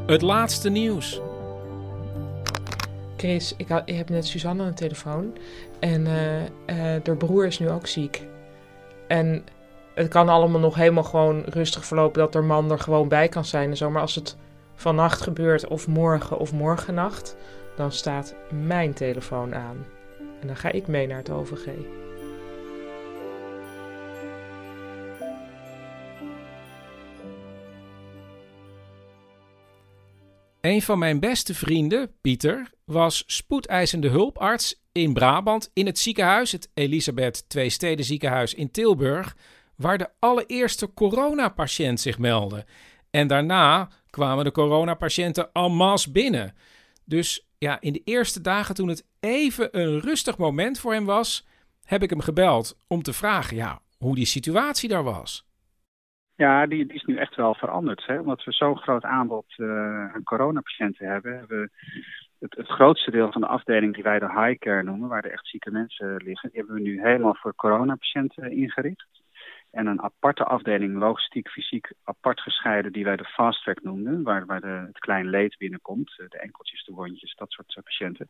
het 0.07 0.23
laatste 0.23 0.71
nieuws. 0.71 1.21
Chris, 3.17 3.55
ik, 3.57 3.69
heb 3.85 4.09
net 4.09 4.27
Suzanne 4.27 4.63
aan 4.63 4.69
de 4.69 4.75
telefoon. 4.75 5.33
En 5.81 6.07
eh 6.07 6.43
eh 6.67 7.03
haar 7.05 7.17
broer 7.17 7.47
is 7.47 7.59
nu 7.59 7.71
ook 7.71 7.87
ziek. 7.87 8.27
En 9.09 9.45
het 9.95 10.09
kan 10.09 10.29
allemaal 10.29 10.61
nog 10.61 10.75
helemaal 10.75 11.03
gewoon 11.05 11.43
rustig 11.47 11.85
verlopen 11.85 12.21
dat 12.21 12.35
haar 12.35 12.45
man 12.45 12.71
er 12.71 12.79
gewoon 12.79 13.09
bij 13.09 13.29
kan 13.29 13.45
zijn 13.45 13.71
en 13.71 13.77
zo. 13.77 13.91
Maar 13.91 14.03
als 14.03 14.15
het 14.15 14.37
vannacht 14.75 15.21
gebeurt, 15.21 15.67
of 15.67 15.89
morgen 15.89 16.39
of 16.39 16.53
morgennacht, 16.53 17.37
dan 17.77 17.93
staat 17.93 18.35
mijn 18.51 18.95
telefoon 18.95 19.55
aan. 19.55 19.87
En 20.41 20.47
dan 20.47 20.57
ga 20.57 20.71
ik 20.71 20.87
mee 20.87 21.07
naar 21.07 21.19
het 21.19 21.31
OVG. 21.31 21.67
Een 30.61 30.83
van 30.83 30.99
mijn 30.99 31.21
beste 31.21 31.55
vrienden, 31.55 32.11
Pieter, 32.21 32.71
was 32.85 33.25
spoedeisende 33.27 34.09
hulparts 34.09 34.83
in 34.93 35.13
Brabant 35.13 35.71
in 35.73 35.87
het 35.87 35.99
ziekenhuis, 35.99 36.53
het 36.53 36.71
Elisabeth 36.75 37.49
Twee 37.49 37.71
Steden 37.71 38.05
ziekenhuis 38.05 38.55
in 38.55 38.71
Tilburg, 38.71 39.37
waar 39.77 39.99
de 39.99 40.09
allereerste 40.19 40.95
coronapatiënt 40.95 42.01
zich 42.01 42.19
meldde. 42.19 42.65
En 43.11 43.27
daarna 43.27 43.89
kwamen 44.15 44.45
de 44.45 44.53
coronapatiënten 44.53 45.49
en 45.53 45.73
masse 45.73 46.13
binnen. 46.13 46.55
Dus 47.05 47.47
ja, 47.59 47.81
in 47.81 47.93
de 47.93 48.03
eerste 48.05 48.41
dagen 48.41 48.75
toen 48.75 48.89
het 48.89 49.07
even 49.21 49.69
een 49.79 50.01
rustig 50.01 50.39
moment 50.39 50.81
voor 50.81 50.93
hem 50.93 51.05
was, 51.05 51.47
heb 51.85 52.03
ik 52.03 52.11
hem 52.11 52.21
gebeld 52.21 52.77
om 52.89 53.03
te 53.03 53.13
vragen 53.13 53.57
ja, 53.57 53.81
hoe 53.99 54.15
die 54.15 54.27
situatie 54.27 54.89
daar 54.89 55.03
was. 55.05 55.47
Ja, 56.37 56.67
die, 56.67 56.87
die 56.87 56.97
is 56.97 57.05
nu 57.05 57.17
echt 57.17 57.35
wel 57.35 57.55
veranderd. 57.55 58.07
Hè? 58.07 58.19
Omdat 58.19 58.45
we 58.45 58.53
zo'n 58.53 58.77
groot 58.77 59.03
aanbod 59.03 59.47
eh, 59.57 60.15
aan 60.15 60.23
coronapatiënten 60.25 61.07
hebben. 61.07 61.39
hebben 61.39 61.61
we 61.61 61.71
het, 62.39 62.55
het 62.57 62.69
grootste 62.69 63.11
deel 63.11 63.33
van 63.33 63.41
de 63.41 63.47
afdeling 63.47 63.95
die 63.95 64.03
wij 64.03 64.19
de 64.19 64.33
high 64.41 64.59
care 64.59 64.83
noemen, 64.83 65.09
waar 65.09 65.25
er 65.25 65.33
echt 65.33 65.47
zieke 65.47 65.71
mensen 65.71 66.17
liggen, 66.25 66.51
hebben 66.53 66.75
we 66.75 66.81
nu 66.81 67.01
helemaal 67.01 67.35
voor 67.35 67.55
coronapatiënten 67.55 68.53
ingericht. 68.53 69.07
En 69.75 69.87
een 69.87 70.03
aparte 70.03 70.45
afdeling, 70.45 70.99
logistiek, 70.99 71.49
fysiek, 71.49 71.93
apart 72.05 72.41
gescheiden, 72.41 72.93
die 72.93 73.05
wij 73.05 73.17
de 73.17 73.25
fast 73.25 73.63
track 73.63 73.83
noemden, 73.83 74.23
waar, 74.23 74.47
waar 74.47 74.61
de, 74.61 74.83
het 74.87 74.99
klein 74.99 75.29
leed 75.29 75.57
binnenkomt, 75.59 76.19
eh, 76.19 76.29
de 76.29 76.39
enkeltjes, 76.39 76.85
de 76.85 76.93
wondjes, 76.93 77.35
dat 77.35 77.51
soort 77.53 77.77
eh, 77.77 77.83
patiënten. 77.83 78.29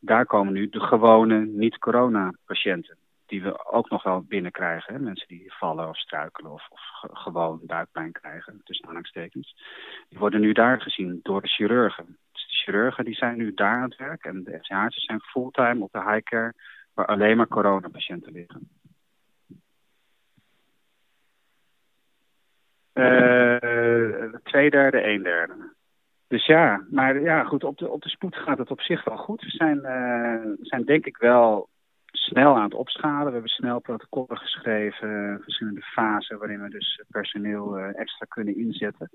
Daar 0.00 0.26
komen 0.26 0.52
nu 0.52 0.68
de 0.68 0.80
gewone 0.80 1.46
niet-corona-patiënten 1.46 2.96
die 3.26 3.42
we 3.42 3.64
ook 3.70 3.90
nog 3.90 4.02
wel 4.02 4.22
binnenkrijgen. 4.22 5.02
Mensen 5.02 5.28
die 5.28 5.52
vallen 5.52 5.88
of 5.88 5.96
struikelen 5.98 6.52
of, 6.52 6.66
of 6.68 6.80
ge- 7.00 7.08
gewoon 7.12 7.60
buikpijn 7.62 8.12
krijgen, 8.12 8.60
tussen 8.64 8.84
aanhalingstekens. 8.86 9.54
Die 10.08 10.18
worden 10.18 10.40
nu 10.40 10.52
daar 10.52 10.80
gezien 10.80 11.20
door 11.22 11.42
de 11.42 11.48
chirurgen. 11.48 12.06
Dus 12.32 12.46
de 12.46 12.54
chirurgen 12.54 13.04
die 13.04 13.14
zijn 13.14 13.36
nu 13.36 13.54
daar 13.54 13.76
aan 13.76 13.88
het 13.90 13.96
werk 13.96 14.24
en 14.24 14.44
de 14.44 14.58
FCH'ers 14.62 15.04
zijn 15.04 15.20
fulltime 15.20 15.82
op 15.82 15.92
de 15.92 16.02
high 16.02 16.22
care 16.22 16.54
waar 16.94 17.06
alleen 17.06 17.36
maar 17.36 17.48
coronapatiënten 17.48 18.32
liggen. 18.32 18.68
Twee 24.42 24.70
derde, 24.70 25.04
een 25.04 25.22
derde. 25.22 25.74
Dus 26.28 26.46
ja, 26.46 26.86
maar 26.90 27.20
ja, 27.20 27.44
goed, 27.44 27.64
op 27.64 27.78
de, 27.78 27.88
op 27.88 28.02
de 28.02 28.08
spoed 28.08 28.36
gaat 28.36 28.58
het 28.58 28.70
op 28.70 28.80
zich 28.80 29.04
wel 29.04 29.16
goed. 29.16 29.42
We 29.42 29.50
zijn, 29.50 29.84
eh, 29.84 30.52
zijn 30.60 30.84
denk 30.84 31.06
ik 31.06 31.16
wel 31.16 31.68
snel 32.06 32.56
aan 32.56 32.62
het 32.62 32.74
opschalen. 32.74 33.26
We 33.26 33.32
hebben 33.32 33.50
snel 33.50 33.80
protocollen 33.80 34.38
geschreven, 34.38 35.40
verschillende 35.42 35.80
fasen 35.80 36.38
waarin 36.38 36.62
we 36.62 36.68
dus 36.68 37.02
personeel 37.08 37.78
eh, 37.78 38.00
extra 38.00 38.26
kunnen 38.28 38.56
inzetten. 38.56 39.10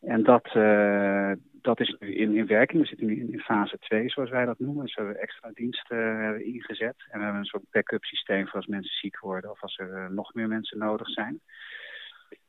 En 0.00 0.22
dat, 0.22 0.46
eh, 0.52 1.32
dat 1.52 1.80
is 1.80 1.96
nu 1.98 2.14
in, 2.14 2.36
in 2.36 2.46
werking. 2.46 2.82
We 2.82 2.88
zitten 2.88 3.06
nu 3.06 3.32
in, 3.32 3.40
fase 3.40 3.78
2, 3.78 4.08
zoals 4.08 4.30
wij 4.30 4.44
dat 4.44 4.58
noemen. 4.58 4.84
Dus 4.84 4.94
we 4.94 5.02
hebben 5.02 5.22
extra 5.22 5.50
diensten 5.54 6.20
eh, 6.20 6.46
ingezet. 6.54 6.94
En 7.08 7.18
we 7.18 7.24
hebben 7.24 7.40
een 7.40 7.44
soort 7.44 7.70
backup 7.70 8.04
systeem 8.04 8.44
voor 8.46 8.56
als 8.56 8.66
mensen 8.66 8.96
ziek 8.96 9.18
worden 9.18 9.50
of 9.50 9.62
als 9.62 9.78
er 9.78 9.94
eh, 9.94 10.08
nog 10.08 10.34
meer 10.34 10.48
mensen 10.48 10.78
nodig 10.78 11.08
zijn. 11.08 11.40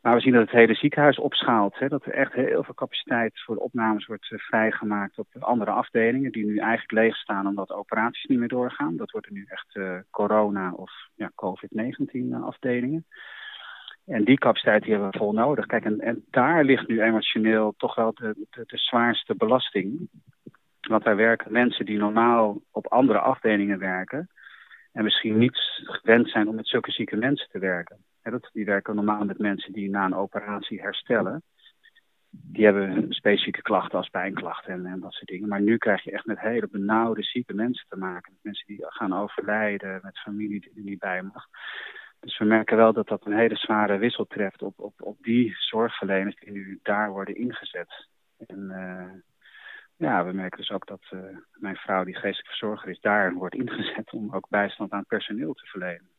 Maar 0.02 0.16
we 0.16 0.22
zien 0.22 0.34
dat 0.34 0.42
het 0.42 0.52
hele 0.52 0.74
ziekenhuis 0.74 1.20
opschaalt. 1.20 1.80
Hè? 1.80 1.88
Dat 1.88 2.06
er 2.06 2.14
echt 2.14 2.34
heel 2.34 2.64
veel 2.64 2.74
capaciteit 2.74 3.42
voor 3.42 3.56
de 3.56 3.62
opnames 3.62 4.06
wordt 4.06 4.32
eh, 4.32 4.40
vrijgemaakt 4.40 5.18
op 5.18 5.28
andere 5.40 5.72
afdelingen. 5.72 6.32
Die 6.32 6.46
nu 6.46 6.58
eigenlijk 6.58 6.92
leeg 6.92 7.16
staan 7.16 7.48
omdat 7.48 7.72
operaties 7.72 8.26
niet 8.26 8.40
meer 8.40 8.48
doorgaan. 8.48 8.98
Dat 8.98 9.12
worden 9.12 9.34
nu 9.34 9.46
echt 9.48 9.76
eh, 9.76 9.98
corona- 10.10 10.74
of 10.74 10.92
ja, 11.16 11.32
COVID-19 11.36 12.34
afdelingen. 12.44 13.06
En 14.06 14.24
die 14.24 14.38
capaciteit 14.38 14.86
hebben 14.86 15.10
we 15.10 15.18
vol 15.18 15.34
nodig. 15.34 15.66
Kijk, 15.66 15.86
en, 15.86 16.00
en 16.00 16.26
daar 16.30 16.64
ligt 16.64 16.88
nu 16.88 17.02
emotioneel 17.02 17.74
toch 17.78 17.96
wel 17.96 18.14
de, 18.14 18.48
de, 18.50 18.64
de 18.66 18.78
zwaarste 18.78 19.36
belasting. 19.36 20.10
Want 20.82 21.04
daar 21.04 21.16
werken 21.16 21.52
mensen 21.52 21.86
die 21.86 21.98
normaal 21.98 22.62
op 22.72 22.88
andere 22.88 23.20
afdelingen 23.20 23.80
werken. 23.80 24.30
En 24.92 25.04
misschien 25.04 25.38
niet 25.38 25.58
gewend 25.84 26.30
zijn 26.30 26.48
om 26.48 26.56
met 26.56 26.68
zulke 26.68 26.92
zieke 26.92 27.16
mensen 27.16 27.50
te 27.50 27.60
werken. 27.60 27.98
Dat, 28.22 28.50
die 28.54 28.66
werken 28.66 28.96
normaal 28.96 29.26
met 29.26 29.38
mensen 29.38 29.74
die 29.74 29.90
na 29.90 30.06
een 30.06 30.16
operatie 30.16 30.82
herstellen. 30.82 31.44
Die 32.30 32.66
hebben 32.66 33.14
specifieke 33.14 33.62
klachten 33.62 33.98
als 33.98 34.10
pijnklachten 34.10 34.86
en, 34.86 35.00
dat 35.00 35.14
soort 35.14 35.30
dingen. 35.30 35.48
Maar 35.48 35.62
nu 35.62 35.78
krijg 35.78 36.04
je 36.04 36.12
echt 36.12 36.26
met 36.26 36.40
hele 36.40 36.68
benauwde, 36.72 37.24
zieke 37.24 37.54
mensen 37.54 37.86
te 37.90 37.98
maken. 37.98 38.32
Met 38.32 38.44
mensen 38.44 38.68
die 38.68 38.86
gaan 38.88 39.14
overlijden, 39.14 40.00
met 40.04 40.20
familie 40.20 40.60
die 40.60 40.72
er 40.76 40.84
niet 40.84 41.00
bij 41.00 41.22
mag. 41.22 41.46
Dus 42.20 42.38
we 42.38 42.46
merken 42.46 42.78
wel 42.78 42.94
dat 42.94 43.08
dat 43.08 43.26
een 43.26 43.38
hele 43.38 43.56
zware 43.56 43.98
wissel 43.98 44.26
treft 44.26 44.62
op, 44.62 44.80
op, 44.80 45.02
op 45.02 45.18
die 45.22 45.56
zorgverleners 45.58 46.36
die 46.36 46.52
nu 46.52 46.80
daar 46.84 47.12
worden 47.12 47.36
ingezet. 47.36 48.08
En 48.48 48.60
uh, 48.70 49.22
ja, 49.96 50.26
we 50.26 50.34
merken 50.34 50.58
dus 50.58 50.72
ook 50.72 50.88
dat 50.88 51.02
uh, 51.14 51.38
mijn 51.54 51.76
vrouw, 51.76 52.04
die 52.04 52.14
geestelijk 52.14 52.48
verzorger 52.48 52.90
is, 52.90 53.00
daar 53.00 53.34
wordt 53.34 53.56
ingezet 53.56 54.12
om 54.12 54.34
ook 54.34 54.50
bijstand 54.50 54.92
aan 54.92 55.06
personeel 55.06 55.54
te 55.54 55.66
verlenen. 55.66 56.11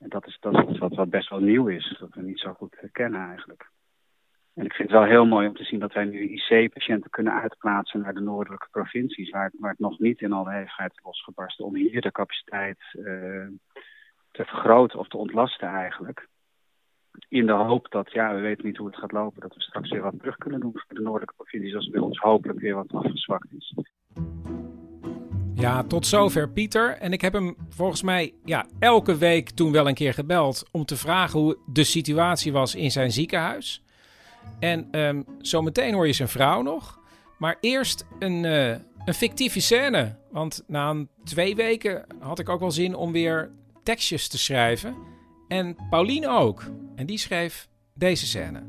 En 0.00 0.08
dat 0.08 0.26
is, 0.26 0.36
dat 0.40 0.68
is 0.68 0.78
wat, 0.78 0.94
wat 0.94 1.10
best 1.10 1.28
wel 1.28 1.40
nieuw 1.40 1.68
is, 1.68 1.96
dat 1.98 2.14
we 2.14 2.22
niet 2.22 2.38
zo 2.38 2.52
goed 2.52 2.76
herkennen 2.80 3.20
eigenlijk. 3.20 3.70
En 4.54 4.64
ik 4.64 4.72
vind 4.72 4.90
het 4.90 4.98
wel 4.98 5.08
heel 5.08 5.26
mooi 5.26 5.48
om 5.48 5.54
te 5.54 5.64
zien 5.64 5.80
dat 5.80 5.92
wij 5.92 6.04
nu 6.04 6.28
IC-patiënten 6.28 7.10
kunnen 7.10 7.40
uitplaatsen 7.40 8.00
naar 8.00 8.14
de 8.14 8.20
noordelijke 8.20 8.68
provincies, 8.70 9.30
waar, 9.30 9.52
het 9.60 9.78
nog 9.78 9.98
niet 9.98 10.20
in 10.20 10.32
alle 10.32 10.52
hevigheid 10.52 11.00
losgebarsten, 11.02 11.64
om 11.64 11.74
hier 11.74 12.00
de 12.00 12.12
capaciteit 12.12 12.78
uh, 12.92 13.46
te 14.30 14.44
vergroten 14.44 14.98
of 14.98 15.08
te 15.08 15.16
ontlasten 15.16 15.68
eigenlijk. 15.68 16.28
In 17.28 17.46
de 17.46 17.52
hoop 17.52 17.90
dat, 17.90 18.12
ja, 18.12 18.34
we 18.34 18.40
weten 18.40 18.66
niet 18.66 18.76
hoe 18.76 18.86
het 18.86 18.96
gaat 18.96 19.12
lopen, 19.12 19.40
dat 19.40 19.54
we 19.54 19.60
straks 19.60 19.90
weer 19.90 20.02
wat 20.02 20.18
terug 20.18 20.36
kunnen 20.36 20.60
doen 20.60 20.72
voor 20.72 20.96
de 20.96 21.02
noordelijke 21.02 21.34
provincies, 21.34 21.74
als 21.74 21.88
bij 21.88 22.00
ons 22.00 22.18
hopelijk 22.18 22.58
weer 22.58 22.74
wat 22.74 22.92
afgezwakt 22.92 23.52
is. 23.52 23.74
Ja, 25.60 25.82
tot 25.82 26.06
zover 26.06 26.48
Pieter. 26.48 26.96
En 26.96 27.12
ik 27.12 27.20
heb 27.20 27.32
hem 27.32 27.56
volgens 27.68 28.02
mij 28.02 28.34
ja, 28.44 28.66
elke 28.78 29.16
week 29.16 29.50
toen 29.50 29.72
wel 29.72 29.88
een 29.88 29.94
keer 29.94 30.14
gebeld 30.14 30.68
om 30.70 30.84
te 30.84 30.96
vragen 30.96 31.40
hoe 31.40 31.58
de 31.66 31.84
situatie 31.84 32.52
was 32.52 32.74
in 32.74 32.90
zijn 32.90 33.12
ziekenhuis. 33.12 33.82
En 34.60 34.98
um, 34.98 35.24
zometeen 35.38 35.94
hoor 35.94 36.06
je 36.06 36.12
zijn 36.12 36.28
vrouw 36.28 36.62
nog. 36.62 36.98
Maar 37.38 37.56
eerst 37.60 38.06
een, 38.18 38.44
uh, 38.44 38.68
een 39.04 39.14
fictieve 39.14 39.60
scène. 39.60 40.16
Want 40.30 40.64
na 40.66 40.90
een 40.90 41.08
twee 41.24 41.54
weken 41.54 42.06
had 42.20 42.38
ik 42.38 42.48
ook 42.48 42.60
wel 42.60 42.70
zin 42.70 42.94
om 42.94 43.12
weer 43.12 43.50
tekstjes 43.82 44.28
te 44.28 44.38
schrijven. 44.38 44.96
En 45.48 45.76
Pauline 45.90 46.28
ook. 46.28 46.64
En 46.96 47.06
die 47.06 47.18
schreef 47.18 47.68
deze 47.94 48.26
scène. 48.26 48.62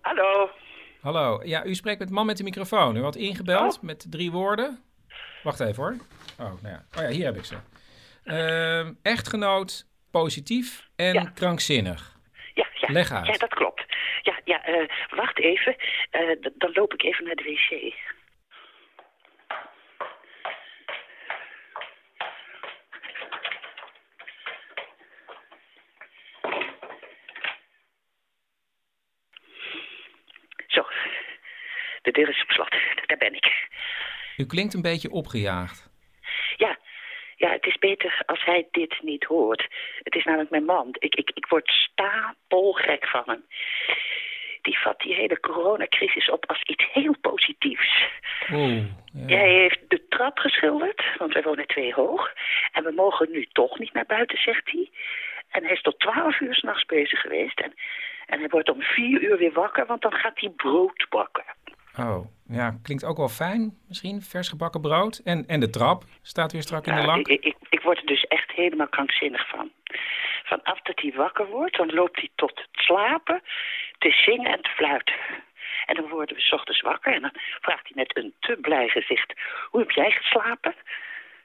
Hallo. 0.00 0.60
Hallo. 1.02 1.40
Ja, 1.44 1.64
u 1.64 1.74
spreekt 1.74 1.98
met 1.98 2.10
man 2.10 2.26
met 2.26 2.36
de 2.36 2.42
microfoon. 2.42 2.96
U 2.96 3.02
had 3.02 3.16
ingebeld 3.16 3.76
oh. 3.76 3.82
met 3.82 4.06
drie 4.10 4.30
woorden. 4.30 4.78
Wacht 5.42 5.60
even 5.60 5.82
hoor. 5.82 5.96
Oh, 6.38 6.62
nou 6.62 6.74
ja. 6.74 6.84
Oh 6.98 7.02
ja, 7.02 7.08
hier 7.08 7.24
heb 7.24 7.36
ik 7.36 7.44
ze. 7.44 7.56
Uh, 8.24 8.88
echtgenoot, 9.02 9.86
positief 10.10 10.88
en 10.96 11.12
ja. 11.12 11.24
krankzinnig. 11.34 12.16
Ja, 12.54 12.66
ja. 12.74 12.92
Leg 12.92 13.12
uit. 13.12 13.26
Ja, 13.26 13.32
dat 13.32 13.54
klopt. 13.54 13.84
Ja, 14.22 14.40
ja 14.44 14.68
uh, 14.68 14.88
wacht 15.10 15.38
even. 15.38 15.76
Uh, 16.12 16.36
dan 16.54 16.70
loop 16.72 16.94
ik 16.94 17.02
even 17.02 17.24
naar 17.24 17.34
de 17.34 17.42
wc. 17.42 17.94
De 32.12 32.20
deur 32.20 32.28
is 32.28 32.42
op 32.42 32.50
slot. 32.50 32.70
Daar 33.06 33.18
ben 33.18 33.34
ik. 33.34 33.68
U 34.36 34.46
klinkt 34.46 34.74
een 34.74 34.82
beetje 34.82 35.10
opgejaagd. 35.10 35.90
Ja, 36.56 36.78
ja, 37.36 37.50
het 37.50 37.66
is 37.66 37.78
beter 37.78 38.22
als 38.26 38.44
hij 38.44 38.68
dit 38.70 39.02
niet 39.02 39.24
hoort. 39.24 39.66
Het 40.02 40.14
is 40.14 40.24
namelijk 40.24 40.50
mijn 40.50 40.64
man. 40.64 40.88
Ik, 40.98 41.14
ik, 41.14 41.30
ik 41.34 41.46
word 41.46 41.68
stapelgek 41.68 43.06
van 43.06 43.22
hem. 43.26 43.44
Die 44.62 44.78
vat 44.78 45.00
die 45.00 45.14
hele 45.14 45.40
coronacrisis 45.40 46.30
op 46.30 46.46
als 46.46 46.62
iets 46.62 46.84
heel 46.92 47.16
positiefs. 47.20 48.04
Oh, 48.52 48.76
ja. 49.26 49.36
Hij 49.36 49.52
heeft 49.52 49.80
de 49.88 50.06
trap 50.08 50.38
geschilderd, 50.38 51.02
want 51.18 51.32
wij 51.32 51.42
wonen 51.42 51.66
twee 51.66 51.94
hoog. 51.94 52.32
En 52.72 52.84
we 52.84 52.92
mogen 52.92 53.30
nu 53.30 53.48
toch 53.52 53.78
niet 53.78 53.92
naar 53.92 54.06
buiten, 54.06 54.38
zegt 54.38 54.70
hij. 54.70 54.90
En 55.48 55.62
hij 55.64 55.72
is 55.72 55.82
tot 55.82 55.98
twaalf 55.98 56.40
uur 56.40 56.54
s'nachts 56.54 56.84
bezig 56.84 57.20
geweest. 57.20 57.60
En, 57.60 57.74
en 58.26 58.38
hij 58.38 58.48
wordt 58.48 58.70
om 58.70 58.82
vier 58.82 59.22
uur 59.22 59.36
weer 59.36 59.52
wakker, 59.52 59.86
want 59.86 60.02
dan 60.02 60.12
gaat 60.12 60.40
hij 60.40 60.50
brood 60.50 61.06
bakken. 61.08 61.41
Oh, 61.98 62.26
ja, 62.48 62.78
klinkt 62.82 63.04
ook 63.04 63.16
wel 63.16 63.28
fijn. 63.28 63.78
Misschien 63.88 64.22
vers 64.22 64.48
gebakken 64.48 64.80
brood. 64.80 65.20
En, 65.24 65.46
en 65.46 65.60
de 65.60 65.70
trap 65.70 66.04
staat 66.22 66.52
weer 66.52 66.62
strak 66.62 66.86
in 66.86 66.94
de 66.94 67.02
lak. 67.02 67.26
ik, 67.26 67.44
ik, 67.44 67.56
ik 67.68 67.80
word 67.82 67.98
er 67.98 68.06
dus 68.06 68.24
echt 68.24 68.50
helemaal 68.50 68.88
krankzinnig 68.88 69.48
van. 69.48 69.70
Vanaf 70.44 70.80
dat 70.82 71.00
hij 71.00 71.12
wakker 71.16 71.46
wordt, 71.46 71.76
dan 71.76 71.90
loopt 71.92 72.16
hij 72.16 72.28
tot 72.34 72.52
het 72.54 72.68
slapen, 72.72 73.42
te 73.98 74.10
zingen 74.10 74.52
en 74.52 74.62
te 74.62 74.70
fluiten. 74.70 75.14
En 75.86 75.94
dan 75.94 76.08
worden 76.08 76.36
we 76.36 76.42
's 76.42 76.52
ochtends 76.52 76.80
wakker 76.80 77.14
en 77.14 77.20
dan 77.20 77.34
vraagt 77.60 77.88
hij 77.88 77.92
met 77.94 78.16
een 78.16 78.34
te 78.40 78.58
blij 78.60 78.88
gezicht... 78.88 79.32
Hoe 79.70 79.80
heb 79.80 79.90
jij 79.90 80.10
geslapen? 80.10 80.74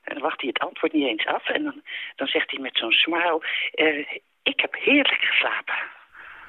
En 0.03 0.13
dan 0.13 0.23
wacht 0.23 0.41
hij 0.41 0.49
het 0.53 0.59
antwoord 0.59 0.93
niet 0.93 1.07
eens 1.07 1.25
af. 1.25 1.49
En 1.49 1.63
dan, 1.63 1.81
dan 2.15 2.27
zegt 2.27 2.51
hij 2.51 2.59
met 2.59 2.77
zo'n 2.77 2.91
smile... 2.91 3.41
"Eh, 3.71 4.07
ik 4.43 4.59
heb 4.59 4.75
heerlijk 4.79 5.21
geslapen. 5.21 5.75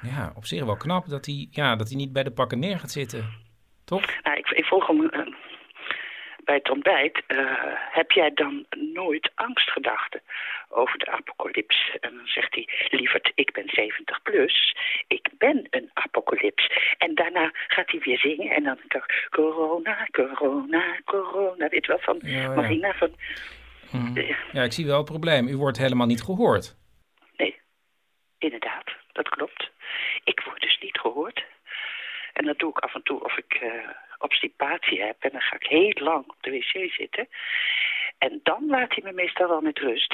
Ja, 0.01 0.31
op 0.35 0.45
zich 0.45 0.63
wel 0.65 0.77
knap 0.77 1.05
dat 1.07 1.25
hij, 1.25 1.47
ja, 1.51 1.75
dat 1.75 1.87
hij 1.87 1.97
niet 1.97 2.13
bij 2.13 2.23
de 2.23 2.31
pakken 2.31 2.59
neer 2.59 2.79
gaat 2.79 2.91
zitten. 2.91 3.47
Toch? 3.89 4.05
Nou, 4.23 4.37
ik, 4.37 4.49
ik 4.49 4.65
vroeg 4.65 4.87
hem 4.87 5.09
eh, 5.09 5.33
bij 6.43 6.55
het 6.55 6.69
ontbijt... 6.69 7.23
eh, 7.27 7.37
heb 7.91 8.11
jij 8.11 8.31
dan 8.33 8.65
nooit 8.93 9.31
angstgedachten 9.35 10.21
over 10.69 10.97
de 10.97 11.07
apocalyps? 11.11 11.97
En 11.99 12.15
dan 12.15 12.27
zegt 12.27 12.53
hij... 12.55 12.67
Lieverd, 12.89 13.31
ik 13.35 13.51
ben 13.51 13.69
70 13.69 14.21
plus. 14.21 14.75
Ik 15.07 15.29
ben 15.37 15.67
een 15.69 15.89
apocalyps. 15.93 16.71
En 16.97 17.15
daarna 17.15 17.51
gaat 17.67 17.91
hij 17.91 17.99
weer 17.99 18.17
zingen. 18.17 18.51
En 18.55 18.63
dan 18.63 18.77
toch... 18.87 19.05
Corona, 19.29 20.07
corona, 20.11 20.83
corona. 21.05 21.67
Weet 21.69 21.85
je 21.85 21.91
wel, 21.91 21.99
van 21.99 22.19
Ja, 22.21 22.41
ja. 22.41 22.53
Marina 22.55 22.93
van... 22.93 23.15
Mhm. 23.91 24.33
Ja, 24.51 24.63
ik 24.63 24.71
zie 24.71 24.85
wel 24.85 24.97
het 24.97 25.05
probleem. 25.05 25.47
U 25.47 25.57
wordt 25.57 25.77
helemaal 25.77 26.07
niet 26.07 26.21
gehoord. 26.23 26.77
Inderdaad, 28.39 28.85
dat 29.11 29.29
klopt. 29.29 29.69
Ik 30.23 30.41
word 30.45 30.61
dus 30.61 30.77
niet 30.81 30.99
gehoord. 30.99 31.45
En 32.39 32.45
dat 32.45 32.59
doe 32.59 32.69
ik 32.69 32.77
af 32.77 32.93
en 32.95 33.03
toe 33.03 33.23
of 33.23 33.37
ik 33.37 33.53
eh, 33.53 33.69
obstipatie 34.17 35.01
heb. 35.01 35.15
En 35.19 35.29
dan 35.31 35.41
ga 35.41 35.55
ik 35.55 35.63
heel 35.67 35.93
lang 35.95 36.23
op 36.27 36.35
de 36.41 36.51
wc 36.51 36.91
zitten. 36.93 37.27
En 38.17 38.39
dan 38.43 38.65
laat 38.67 38.95
hij 38.95 39.03
me 39.03 39.11
meestal 39.13 39.47
wel 39.47 39.61
met 39.61 39.79
rust. 39.79 40.13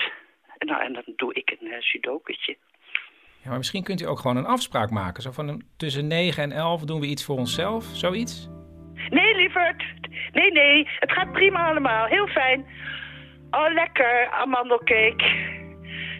En, 0.57 0.67
nou, 0.67 0.83
en 0.83 0.93
dan 0.93 1.03
doe 1.15 1.33
ik 1.33 1.49
een 1.59 1.67
uh, 1.67 1.79
sudoketje. 1.79 2.57
Ja, 3.43 3.49
maar 3.49 3.57
misschien 3.57 3.83
kunt 3.83 4.01
u 4.01 4.05
ook 4.05 4.19
gewoon 4.19 4.37
een 4.37 4.45
afspraak 4.45 4.89
maken. 4.89 5.21
Zo 5.23 5.31
van 5.31 5.47
een- 5.47 5.69
tussen 5.77 6.07
9 6.07 6.43
en 6.43 6.51
11 6.51 6.81
doen 6.83 6.99
we 6.99 7.05
iets 7.07 7.25
voor 7.25 7.37
onszelf. 7.37 7.83
Zoiets. 7.85 8.49
Nee, 9.09 9.35
lieverd. 9.35 9.83
Nee, 10.31 10.51
nee. 10.51 10.87
Het 10.99 11.11
gaat 11.11 11.31
prima 11.31 11.69
allemaal. 11.69 12.05
Heel 12.05 12.27
fijn. 12.27 12.65
Oh, 13.51 13.73
lekker. 13.73 14.29
Amandelcake. 14.29 15.53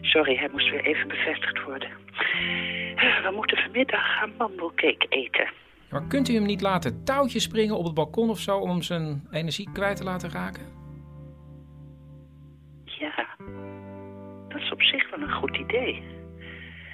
Sorry, 0.02 0.36
hij 0.38 0.50
moest 0.52 0.70
weer 0.70 0.86
even 0.86 1.08
bevestigd 1.08 1.64
worden. 1.64 1.90
We 3.24 3.32
moeten 3.34 3.58
vanmiddag 3.58 4.22
amandelcake 4.22 5.06
eten. 5.10 5.50
Maar 5.96 6.08
kunt 6.08 6.30
u 6.30 6.34
hem 6.34 6.46
niet 6.46 6.62
laten 6.62 7.04
touwtjes 7.04 7.44
springen 7.44 7.78
op 7.78 7.86
het 7.86 7.94
balkon 7.94 8.30
of 8.30 8.40
zo... 8.40 8.58
om 8.58 8.70
hem 8.70 8.82
zijn 8.82 9.28
energie 9.32 9.70
kwijt 9.74 9.98
te 9.98 10.04
laten 10.04 10.30
raken? 10.30 10.64
Ja, 12.86 13.28
dat 14.48 14.62
is 14.62 14.72
op 14.72 14.82
zich 14.82 15.10
wel 15.10 15.20
een 15.20 15.34
goed 15.34 15.58
idee. 15.58 16.04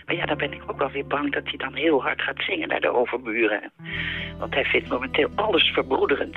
Maar 0.06 0.16
ja, 0.16 0.26
daar 0.26 0.36
ben 0.36 0.54
ik 0.54 0.62
ook 0.68 0.78
wel 0.78 0.92
weer 0.92 1.08
bang 1.08 1.34
dat 1.34 1.44
hij 1.44 1.58
dan 1.58 1.74
heel 1.74 2.02
hard 2.02 2.22
gaat 2.22 2.42
zingen 2.42 2.68
naar 2.68 2.82
de 2.82 2.94
overburen. 2.94 3.72
Want 4.40 4.54
hij 4.54 4.66
vindt 4.66 4.90
momenteel 4.90 5.30
alles 5.36 5.64
verbroederend. 5.64 6.36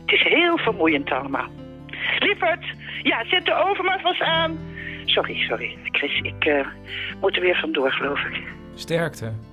Het 0.00 0.12
is 0.12 0.22
heel 0.22 0.58
vermoeiend 0.58 1.10
allemaal. 1.10 1.48
Lieverd, 2.18 2.64
ja, 3.02 3.24
zet 3.24 3.44
de 3.44 3.54
oven 3.54 3.84
maar 3.84 4.00
vast 4.00 4.20
aan. 4.20 4.58
Sorry, 5.04 5.36
sorry, 5.36 5.78
Chris, 5.84 6.20
ik 6.20 6.44
eh, 6.44 6.66
moet 7.20 7.36
er 7.36 7.42
weer 7.42 7.58
vandoor, 7.60 7.92
geloof 7.92 8.20
ik. 8.20 8.42
Sterkte. 8.74 9.51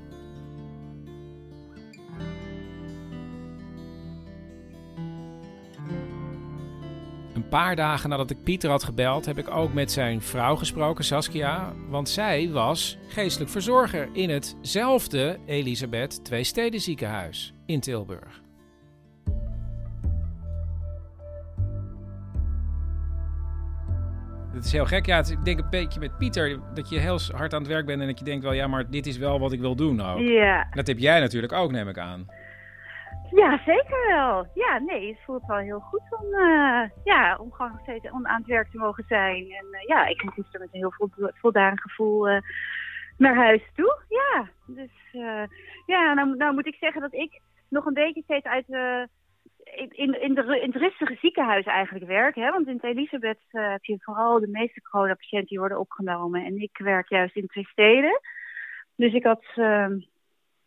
Paar 7.49 7.75
dagen 7.75 8.09
nadat 8.09 8.29
ik 8.29 8.43
Pieter 8.43 8.69
had 8.69 8.83
gebeld, 8.83 9.25
heb 9.25 9.37
ik 9.37 9.49
ook 9.49 9.73
met 9.73 9.91
zijn 9.91 10.21
vrouw 10.21 10.55
gesproken, 10.55 11.03
Saskia. 11.03 11.73
Want 11.89 12.09
zij 12.09 12.49
was 12.51 12.97
geestelijk 13.07 13.51
verzorger 13.51 14.09
in 14.13 14.29
hetzelfde 14.29 15.37
Elisabeth 15.45 16.23
Twee 16.25 16.43
ziekenhuis 16.79 17.53
in 17.65 17.79
Tilburg. 17.79 18.41
Het 24.53 24.65
is 24.65 24.71
heel 24.71 24.85
gek. 24.85 25.05
Ja, 25.05 25.15
het- 25.17 25.29
ik 25.31 25.45
denk 25.45 25.59
een 25.59 25.69
beetje 25.69 25.99
met 25.99 26.17
Pieter 26.17 26.59
dat 26.73 26.89
je 26.89 26.99
heel 26.99 27.19
hard 27.35 27.53
aan 27.53 27.59
het 27.59 27.69
werk 27.71 27.85
bent 27.85 28.01
en 28.01 28.07
dat 28.07 28.19
je 28.19 28.25
denkt 28.25 28.43
wel, 28.43 28.53
ja, 28.53 28.67
maar 28.67 28.89
dit 28.89 29.07
is 29.07 29.17
wel 29.17 29.39
wat 29.39 29.51
ik 29.51 29.59
wil 29.59 29.75
doen 29.75 30.01
ook. 30.01 30.19
Ja. 30.19 30.67
Dat 30.73 30.87
heb 30.87 30.97
jij 30.99 31.19
natuurlijk 31.19 31.53
ook, 31.53 31.71
neem 31.71 31.87
ik 31.89 31.97
aan. 31.97 32.27
Ja, 33.31 33.61
zeker 33.65 34.07
wel. 34.07 34.47
Ja, 34.53 34.79
nee, 34.79 35.07
het 35.07 35.19
voelt 35.25 35.45
wel 35.45 35.57
heel 35.57 35.79
goed 35.79 36.01
om, 36.09 36.33
eh, 36.33 36.89
ja, 37.03 37.37
om 37.39 37.51
gewoon 37.51 37.71
nog 37.71 37.81
steeds 37.81 38.11
om 38.11 38.27
aan 38.27 38.37
het 38.37 38.47
werk 38.47 38.71
te 38.71 38.77
mogen 38.77 39.03
zijn. 39.07 39.51
En 39.51 39.65
eh, 39.71 39.87
ja, 39.87 40.05
ik 40.05 40.19
ging 40.19 40.33
gisteren 40.33 40.61
met 40.61 40.69
een 40.73 40.79
heel 40.79 40.91
vol- 40.91 41.31
voldaan 41.33 41.79
gevoel 41.79 42.27
eh, 42.27 42.41
naar 43.17 43.35
huis 43.35 43.61
toe. 43.75 44.01
Ja, 44.07 44.49
dus 44.65 44.91
ja, 45.85 46.13
nou, 46.13 46.35
nou 46.35 46.53
moet 46.53 46.67
ik 46.67 46.75
zeggen 46.75 47.01
dat 47.01 47.13
ik 47.13 47.41
nog 47.69 47.85
een 47.85 47.93
beetje 47.93 48.21
steeds 48.21 48.45
uit 48.45 48.67
in, 49.91 50.21
in, 50.21 50.33
de, 50.33 50.59
in 50.61 50.71
het 50.71 50.81
rustige 50.81 51.17
ziekenhuis 51.21 51.65
eigenlijk 51.65 52.05
werk. 52.05 52.35
Hè? 52.35 52.51
Want 52.51 52.67
in 52.67 52.73
het 52.73 52.83
Elisabeth 52.83 53.39
heb 53.49 53.83
je 53.83 53.97
vooral 53.99 54.39
de 54.39 54.47
meeste 54.47 54.81
coronapatiënten 54.81 55.49
die 55.49 55.59
worden 55.59 55.79
opgenomen. 55.79 56.45
En 56.45 56.61
ik 56.61 56.77
werk 56.77 57.09
juist 57.09 57.35
in 57.35 57.47
twee 57.47 57.67
steden. 57.67 58.19
Dus 58.95 59.13
ik 59.13 59.23
had 59.23 59.43
eh, 59.55 59.87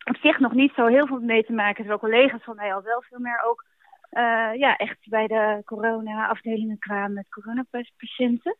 op 0.05 0.17
zich 0.17 0.39
nog 0.39 0.53
niet 0.53 0.73
zo 0.75 0.87
heel 0.87 1.07
veel 1.07 1.21
mee 1.21 1.45
te 1.45 1.53
maken. 1.53 1.77
Terwijl 1.77 1.99
collega's 1.99 2.45
van 2.45 2.57
mij 2.57 2.75
al 2.75 2.83
wel 2.83 3.03
veel 3.03 3.19
meer 3.19 3.43
ook 3.45 3.65
eh, 4.13 4.51
ja, 4.55 4.77
echt 4.77 5.09
bij 5.09 5.27
de 5.27 5.63
corona-afdelingen 5.65 6.79
kwamen 6.79 7.13
met 7.13 7.29
coronapatiënten. 7.29 8.57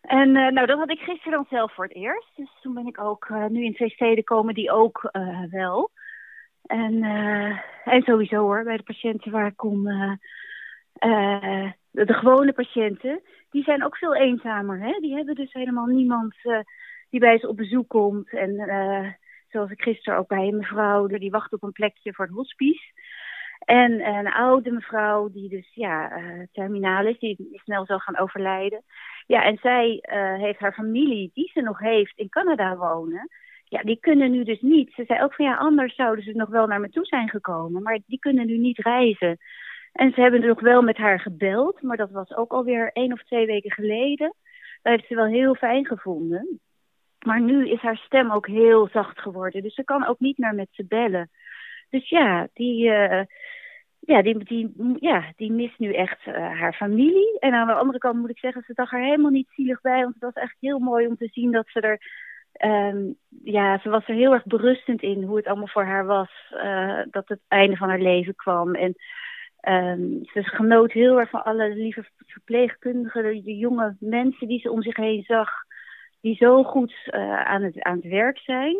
En 0.00 0.36
eh, 0.36 0.52
nou, 0.52 0.66
dat 0.66 0.78
had 0.78 0.90
ik 0.90 0.98
gisteren 0.98 1.32
dan 1.32 1.46
zelf 1.50 1.74
voor 1.74 1.84
het 1.84 1.94
eerst. 1.94 2.36
Dus 2.36 2.50
toen 2.60 2.74
ben 2.74 2.86
ik 2.86 3.00
ook 3.00 3.24
eh, 3.24 3.46
nu 3.46 3.64
in 3.64 3.74
twee 3.74 3.90
steden 3.90 4.24
komen 4.24 4.54
die 4.54 4.70
ook 4.70 5.10
wel. 5.50 5.90
En, 6.62 7.02
en 7.84 8.02
sowieso 8.02 8.36
hoor, 8.36 8.64
bij 8.64 8.76
de 8.76 8.82
patiënten 8.82 9.30
waar 9.30 9.46
ik 9.46 9.56
kom, 9.56 9.82
de, 9.82 11.72
de 11.90 12.14
gewone 12.14 12.52
patiënten, 12.52 13.20
die 13.50 13.62
zijn 13.62 13.84
ook 13.84 13.96
veel 13.96 14.14
eenzamer. 14.14 14.80
Hè? 14.80 14.98
Die 15.00 15.14
hebben 15.14 15.34
dus 15.34 15.52
helemaal 15.52 15.86
niemand 15.86 16.34
die 17.10 17.20
bij 17.20 17.38
ze 17.38 17.48
op 17.48 17.56
bezoek 17.56 17.88
komt. 17.88 18.30
En 18.30 18.54
zoals 19.52 19.70
ik 19.70 19.82
gisteren 19.82 20.18
ook 20.18 20.28
bij 20.28 20.48
een 20.48 20.56
mevrouw, 20.56 21.06
die 21.06 21.30
wacht 21.30 21.52
op 21.52 21.62
een 21.62 21.72
plekje 21.72 22.14
voor 22.14 22.24
het 22.24 22.34
hospice. 22.34 22.92
En 23.64 24.06
een 24.06 24.32
oude 24.32 24.70
mevrouw 24.70 25.30
die 25.30 25.48
dus 25.48 25.74
ja, 25.74 26.10
eh, 26.10 26.46
terminaal 26.52 27.06
is, 27.06 27.18
die 27.18 27.60
snel 27.64 27.86
zal 27.86 27.98
gaan 27.98 28.18
overlijden. 28.18 28.82
Ja, 29.26 29.44
en 29.44 29.58
zij 29.62 29.98
eh, 30.00 30.34
heeft 30.34 30.58
haar 30.58 30.72
familie, 30.72 31.30
die 31.34 31.50
ze 31.52 31.60
nog 31.60 31.78
heeft, 31.78 32.18
in 32.18 32.28
Canada 32.28 32.76
wonen. 32.76 33.28
Ja, 33.64 33.82
die 33.82 33.98
kunnen 34.00 34.30
nu 34.30 34.44
dus 34.44 34.60
niet. 34.60 34.92
Ze 34.94 35.04
zei 35.06 35.22
ook 35.22 35.34
van 35.34 35.44
ja, 35.44 35.56
anders 35.56 35.94
zouden 35.94 36.24
ze 36.24 36.32
nog 36.32 36.48
wel 36.48 36.66
naar 36.66 36.80
me 36.80 36.88
toe 36.88 37.04
zijn 37.04 37.28
gekomen. 37.28 37.82
Maar 37.82 37.98
die 38.06 38.18
kunnen 38.18 38.46
nu 38.46 38.58
niet 38.58 38.78
reizen. 38.78 39.38
En 39.92 40.12
ze 40.12 40.20
hebben 40.20 40.46
nog 40.46 40.60
wel 40.60 40.82
met 40.82 40.96
haar 40.96 41.20
gebeld, 41.20 41.82
maar 41.82 41.96
dat 41.96 42.10
was 42.10 42.36
ook 42.36 42.52
alweer 42.52 42.90
één 42.92 43.12
of 43.12 43.22
twee 43.22 43.46
weken 43.46 43.70
geleden. 43.70 44.34
Dat 44.82 44.92
heeft 44.92 45.06
ze 45.08 45.14
wel 45.14 45.26
heel 45.26 45.54
fijn 45.54 45.86
gevonden. 45.86 46.60
Maar 47.24 47.40
nu 47.40 47.68
is 47.68 47.80
haar 47.80 47.96
stem 47.96 48.30
ook 48.32 48.46
heel 48.46 48.88
zacht 48.92 49.18
geworden. 49.20 49.62
Dus 49.62 49.74
ze 49.74 49.84
kan 49.84 50.06
ook 50.06 50.20
niet 50.20 50.38
meer 50.38 50.54
met 50.54 50.68
ze 50.70 50.84
bellen. 50.86 51.30
Dus 51.90 52.08
ja, 52.08 52.48
die, 52.54 52.90
eh, 52.90 53.24
ja, 54.00 54.22
die, 54.22 54.44
die, 54.44 54.72
ja, 55.00 55.32
die 55.36 55.52
mist 55.52 55.78
nu 55.78 55.92
echt 55.94 56.26
eh, 56.26 56.34
haar 56.34 56.74
familie. 56.74 57.38
En 57.38 57.52
aan 57.54 57.66
de 57.66 57.72
andere 57.74 57.98
kant 57.98 58.18
moet 58.20 58.30
ik 58.30 58.38
zeggen, 58.38 58.62
ze 58.66 58.72
zag 58.74 58.92
er 58.92 59.00
helemaal 59.04 59.30
niet 59.30 59.48
zielig 59.54 59.80
bij. 59.80 60.02
Want 60.02 60.14
het 60.14 60.22
was 60.22 60.34
echt 60.42 60.56
heel 60.60 60.78
mooi 60.78 61.06
om 61.06 61.16
te 61.16 61.28
zien 61.32 61.52
dat 61.52 61.68
ze 61.68 61.80
er... 61.80 61.98
ehm, 62.52 63.12
ja, 63.44 63.78
ze 63.78 63.88
was 63.88 64.08
er 64.08 64.14
heel 64.14 64.32
erg 64.32 64.44
berustend 64.44 65.02
in 65.02 65.22
hoe 65.22 65.36
het 65.36 65.46
allemaal 65.46 65.68
voor 65.68 65.84
haar 65.84 66.06
was. 66.06 66.30
eh, 66.50 67.00
dat 67.10 67.28
het 67.28 67.40
einde 67.48 67.76
van 67.76 67.88
haar 67.88 68.00
leven 68.00 68.34
kwam. 68.34 68.74
En 68.74 68.94
ehm, 69.60 70.00
ze 70.22 70.42
genoot 70.42 70.92
heel 70.92 71.20
erg 71.20 71.30
van 71.30 71.44
alle 71.44 71.74
lieve 71.74 72.04
verpleegkundigen, 72.26 73.22
de 73.44 73.56
jonge 73.56 73.96
mensen 74.00 74.48
die 74.48 74.60
ze 74.60 74.70
om 74.70 74.82
zich 74.82 74.96
heen 74.96 75.22
zag 75.22 75.50
die 76.22 76.36
zo 76.36 76.62
goed 76.62 76.94
eh, 77.04 77.44
aan, 77.44 77.62
het, 77.62 77.82
aan 77.82 77.96
het 77.96 78.08
werk 78.08 78.38
zijn. 78.38 78.76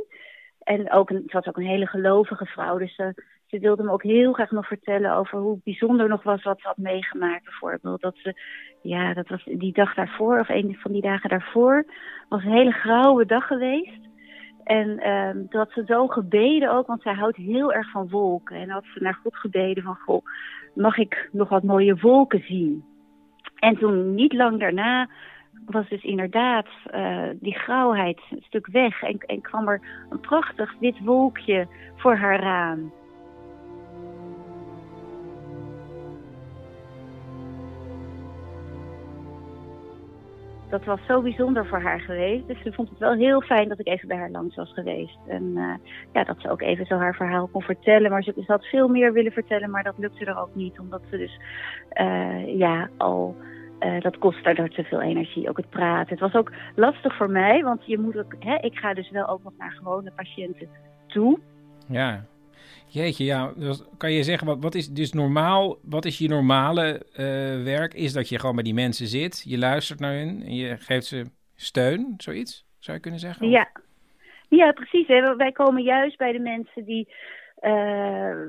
En 0.63 0.93
ook 0.93 1.11
een, 1.11 1.23
was 1.27 1.47
ook 1.47 1.57
een 1.57 1.67
hele 1.67 1.87
gelovige 1.87 2.47
vrouw. 2.47 2.79
Dus 2.79 2.95
ze, 2.95 3.15
ze 3.47 3.59
wilde 3.59 3.83
me 3.83 3.91
ook 3.91 4.03
heel 4.03 4.33
graag 4.33 4.51
nog 4.51 4.67
vertellen 4.67 5.15
over 5.15 5.39
hoe 5.39 5.61
bijzonder 5.65 6.09
nog 6.09 6.23
was 6.23 6.43
wat 6.43 6.61
ze 6.61 6.67
had 6.67 6.77
meegemaakt. 6.77 7.45
Bijvoorbeeld 7.45 8.01
dat 8.01 8.17
ze, 8.17 8.41
ja, 8.83 9.15
dat 9.15 9.29
was 9.29 9.45
die 9.45 9.73
dag 9.73 9.95
daarvoor, 9.95 10.39
of 10.39 10.49
een 10.49 10.77
van 10.81 10.93
die 10.93 11.03
dagen 11.03 11.31
daarvoor, 11.31 11.85
was 12.29 12.45
een 12.45 12.53
hele 12.53 12.73
grauwe 12.73 13.27
dag 13.27 13.47
geweest. 13.47 14.11
En 14.65 14.99
ehm 14.99 15.39
had 15.49 15.71
ze 15.71 15.83
zo 15.87 16.07
gebeden 16.07 16.73
ook, 16.73 16.87
want 16.87 17.03
zij 17.03 17.15
houdt 17.15 17.37
heel 17.37 17.73
erg 17.73 17.91
van 17.91 18.09
wolken. 18.09 18.57
En 18.57 18.71
had 18.71 18.85
ze 18.95 19.03
naar 19.03 19.19
God 19.23 19.37
gebeden 19.37 19.83
van, 19.83 19.97
goh, 19.97 20.25
mag 20.75 20.99
ik 20.99 21.29
nog 21.33 21.49
wat 21.49 21.63
mooie 21.63 21.97
wolken 21.97 22.43
zien? 22.43 22.85
En 23.59 23.77
toen, 23.77 24.15
niet 24.15 24.33
lang 24.33 24.61
daarna, 24.61 25.09
was 25.67 25.89
dus 25.89 26.03
inderdaad 26.03 26.67
eh, 26.85 27.29
die 27.35 27.59
grauwheid 27.59 28.21
een 28.31 28.43
stuk 28.43 28.67
weg. 28.67 29.03
En, 29.03 29.19
en 29.19 29.41
kwam 29.41 29.69
er 29.69 29.81
een 30.11 30.21
prachtig 30.21 30.75
wit 30.81 30.99
wolkje 31.05 31.67
voor 31.97 32.17
haar 32.17 32.41
raam. 32.41 32.93
dat 40.73 40.85
was 40.85 41.01
zo 41.07 41.23
bijzonder 41.23 41.67
voor 41.67 41.81
haar 41.81 42.01
geweest. 42.01 42.47
Dus 42.47 42.63
ze 42.63 42.73
vond 42.73 42.89
het 42.89 42.99
wel 42.99 43.13
heel 43.13 43.41
fijn 43.41 43.69
dat 43.69 43.79
ik 43.79 43.87
even 43.87 44.09
bij 44.09 44.17
haar 44.17 44.31
langs 44.31 44.57
was 44.57 44.73
geweest. 44.73 45.19
En 45.27 45.53
eh, 45.57 45.75
ja, 46.13 46.25
dat 46.25 46.41
ze 46.41 46.51
ook 46.51 46.61
even 46.61 46.87
zo 46.87 46.97
haar 46.97 47.15
verhaal 47.15 47.47
kon 47.47 47.63
vertellen. 47.63 48.11
Maar 48.11 48.23
ze, 48.23 48.43
had 48.47 48.65
veel 48.65 48.89
meer 48.89 49.13
willen 49.13 49.33
vertellen, 49.33 49.71
maar 49.71 49.83
dat 49.83 49.99
lukte 49.99 50.25
er 50.25 50.41
ook 50.41 50.55
niet. 50.55 50.79
Omdat 50.79 51.03
ze 51.11 51.17
dus 51.17 51.41
eh, 51.89 52.59
ja, 52.59 52.89
al 52.97 53.37
eh, 53.83 54.01
dat 54.01 54.19
kost 54.19 54.45
daardoor 54.45 54.69
te 54.69 54.83
veel 54.83 55.01
energie, 55.01 55.49
ook 55.49 55.57
het 55.57 55.71
praten. 55.71 56.09
Het 56.09 56.21
was 56.21 56.35
ook 56.35 56.53
lastig 56.75 57.17
voor 57.17 57.31
mij, 57.31 57.63
want 57.63 57.87
je 57.87 57.99
moet 57.99 58.17
ook, 58.17 58.35
hè, 58.39 58.57
ik 58.57 58.75
ga 58.79 58.95
dus 58.95 59.11
wel 59.11 59.29
ook 59.29 59.43
nog 59.43 59.53
naar 59.59 59.71
gewone 59.71 60.13
patiënten 60.17 60.69
toe. 61.07 61.39
Ja. 61.89 62.25
Jeetje, 62.87 63.25
ja. 63.25 63.53
Dus 63.57 63.83
kan 63.97 64.13
je 64.13 64.23
zeggen, 64.23 64.47
wat, 64.47 64.59
wat 64.61 64.75
is 64.75 64.89
dus 64.89 65.13
normaal, 65.13 65.79
wat 65.83 66.05
is 66.05 66.19
je 66.19 66.29
normale 66.29 67.07
eh, 67.13 67.25
werk? 67.63 67.95
Is 67.95 68.13
dat 68.13 68.29
je 68.29 68.39
gewoon 68.39 68.55
bij 68.55 68.65
die 68.65 68.75
mensen 68.75 69.07
zit, 69.07 69.43
je 69.47 69.59
luistert 69.59 70.01
naar 70.01 70.13
hun 70.13 70.43
en 70.43 70.55
je 70.55 70.77
geeft 70.77 71.07
ze 71.07 71.25
steun, 71.55 72.15
zoiets, 72.17 72.67
zou 72.79 72.97
je 72.97 73.03
kunnen 73.03 73.21
zeggen? 73.21 73.49
Ja, 73.49 73.71
ja 74.49 74.73
precies. 74.73 75.07
Hè. 75.07 75.37
Wij 75.37 75.53
komen 75.53 75.83
juist 75.83 76.19
bij 76.19 76.33
de 76.33 76.39
mensen 76.39 76.85
die 76.85 77.09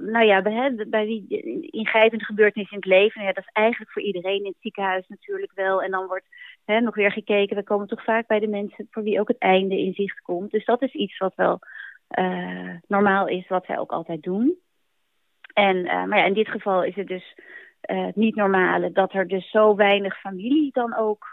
nou 0.02 0.26
ja, 0.26 0.42
bij, 0.42 0.86
bij 0.88 1.26
ingrijpende 1.62 2.26
gebeurtenis 2.26 2.72
in 2.72 2.78
het 2.78 2.86
leven, 2.86 3.22
ja, 3.24 3.32
dat 3.32 3.44
is 3.44 3.50
eigenlijk 3.54 3.92
voor 3.92 4.02
iedereen 4.02 4.40
in 4.40 4.46
het 4.46 4.62
ziekenhuis 4.62 5.08
natuurlijk 5.08 5.52
wel. 5.56 5.82
En 5.82 5.92
dan 5.92 6.08
wordt 6.08 6.26
hè, 6.66 6.80
nog 6.80 6.96
weer 6.96 7.12
gekeken, 7.12 7.56
we 7.56 7.64
komen 7.64 7.88
toch 7.88 8.04
vaak 8.04 8.28
bij 8.28 8.40
de 8.40 8.48
mensen 8.48 8.88
voor 8.92 9.04
wie 9.04 9.20
ook 9.20 9.28
het 9.28 9.38
einde 9.38 9.78
in 9.78 9.94
zicht 9.94 10.22
komt. 10.22 10.52
Dus 10.52 10.66
dat 10.66 10.82
is 10.82 10.94
iets 10.94 11.18
wat 11.18 11.36
wel 11.36 11.60
uh, 12.20 12.76
normaal 12.88 13.28
is, 13.28 13.48
wat 13.48 13.66
zij 13.66 13.78
ook 13.78 13.92
altijd 13.92 14.24
doen. 14.24 14.58
En, 15.54 15.76
uh, 15.78 16.04
maar 16.04 16.18
ja, 16.18 16.26
in 16.26 16.34
dit 16.34 16.48
geval 16.48 16.84
is 16.84 16.96
het 16.96 17.08
dus 17.08 17.36
niet 18.14 18.36
normale 18.36 18.92
dat 18.92 19.14
er 19.14 19.28
dus 19.28 19.50
zo 19.50 19.76
weinig 19.76 20.20
familie 20.20 20.70
dan 20.72 20.96
ook 20.96 21.28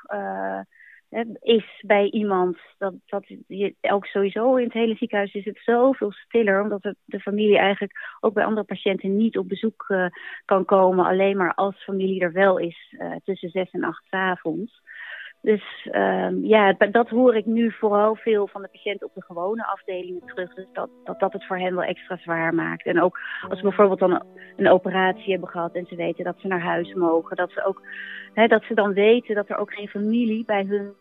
is 1.41 1.83
bij 1.87 2.11
iemand. 2.11 2.59
Dat, 2.79 2.95
dat 3.07 3.25
je, 3.47 3.75
ook 3.81 4.07
sowieso 4.07 4.57
in 4.57 4.65
het 4.65 4.73
hele 4.73 4.95
ziekenhuis 4.95 5.35
is 5.35 5.45
het 5.45 5.61
zoveel 5.65 6.13
stiller. 6.13 6.63
Omdat 6.63 6.83
het, 6.83 6.97
de 7.05 7.21
familie 7.21 7.59
eigenlijk 7.59 7.93
ook 8.21 8.35
bij 8.35 8.45
andere 8.45 8.67
patiënten 8.67 9.17
niet 9.17 9.39
op 9.39 9.49
bezoek 9.49 9.85
uh, 9.89 10.07
kan 10.45 10.65
komen. 10.65 11.07
Alleen 11.07 11.37
maar 11.37 11.55
als 11.55 11.85
familie 11.85 12.21
er 12.21 12.33
wel 12.33 12.59
is 12.59 12.95
uh, 12.99 13.13
tussen 13.25 13.51
zes 13.51 13.71
en 13.71 13.85
acht 13.85 14.05
avonds. 14.11 14.81
Dus 15.43 15.89
um, 15.93 16.45
ja, 16.45 16.73
dat 16.73 17.09
hoor 17.09 17.37
ik 17.37 17.47
nu 17.47 17.73
vooral 17.73 18.15
veel 18.15 18.47
van 18.47 18.63
de 18.63 18.69
patiënten 18.73 19.07
op 19.07 19.15
de 19.15 19.23
gewone 19.23 19.67
afdelingen 19.67 20.23
terug. 20.27 20.55
Dus 20.55 20.67
dat, 20.73 20.89
dat 21.05 21.21
dat 21.21 21.33
het 21.33 21.47
voor 21.47 21.59
hen 21.59 21.75
wel 21.75 21.85
extra 21.85 22.17
zwaar 22.17 22.55
maakt. 22.55 22.87
En 22.87 23.03
ook 23.03 23.19
als 23.49 23.59
ze 23.59 23.65
bijvoorbeeld 23.65 23.99
dan 23.99 24.23
een, 24.57 24.69
operatie 24.69 25.31
hebben 25.31 25.49
gehad 25.49 25.73
en 25.73 25.87
ze 25.87 25.97
weten 25.97 26.25
dat 26.25 26.39
ze 26.39 26.47
naar 26.47 26.61
huis 26.61 26.95
mogen. 26.95 27.37
Dat 27.37 27.51
ze 27.51 27.65
ook 27.65 27.83
dat 28.49 28.63
ze 28.63 28.75
dan 28.75 28.93
weten 28.93 29.35
dat 29.35 29.49
er 29.49 29.57
ook 29.57 29.75
geen 29.75 29.89
familie 29.89 30.45
bij 30.45 30.65
hun 30.65 30.93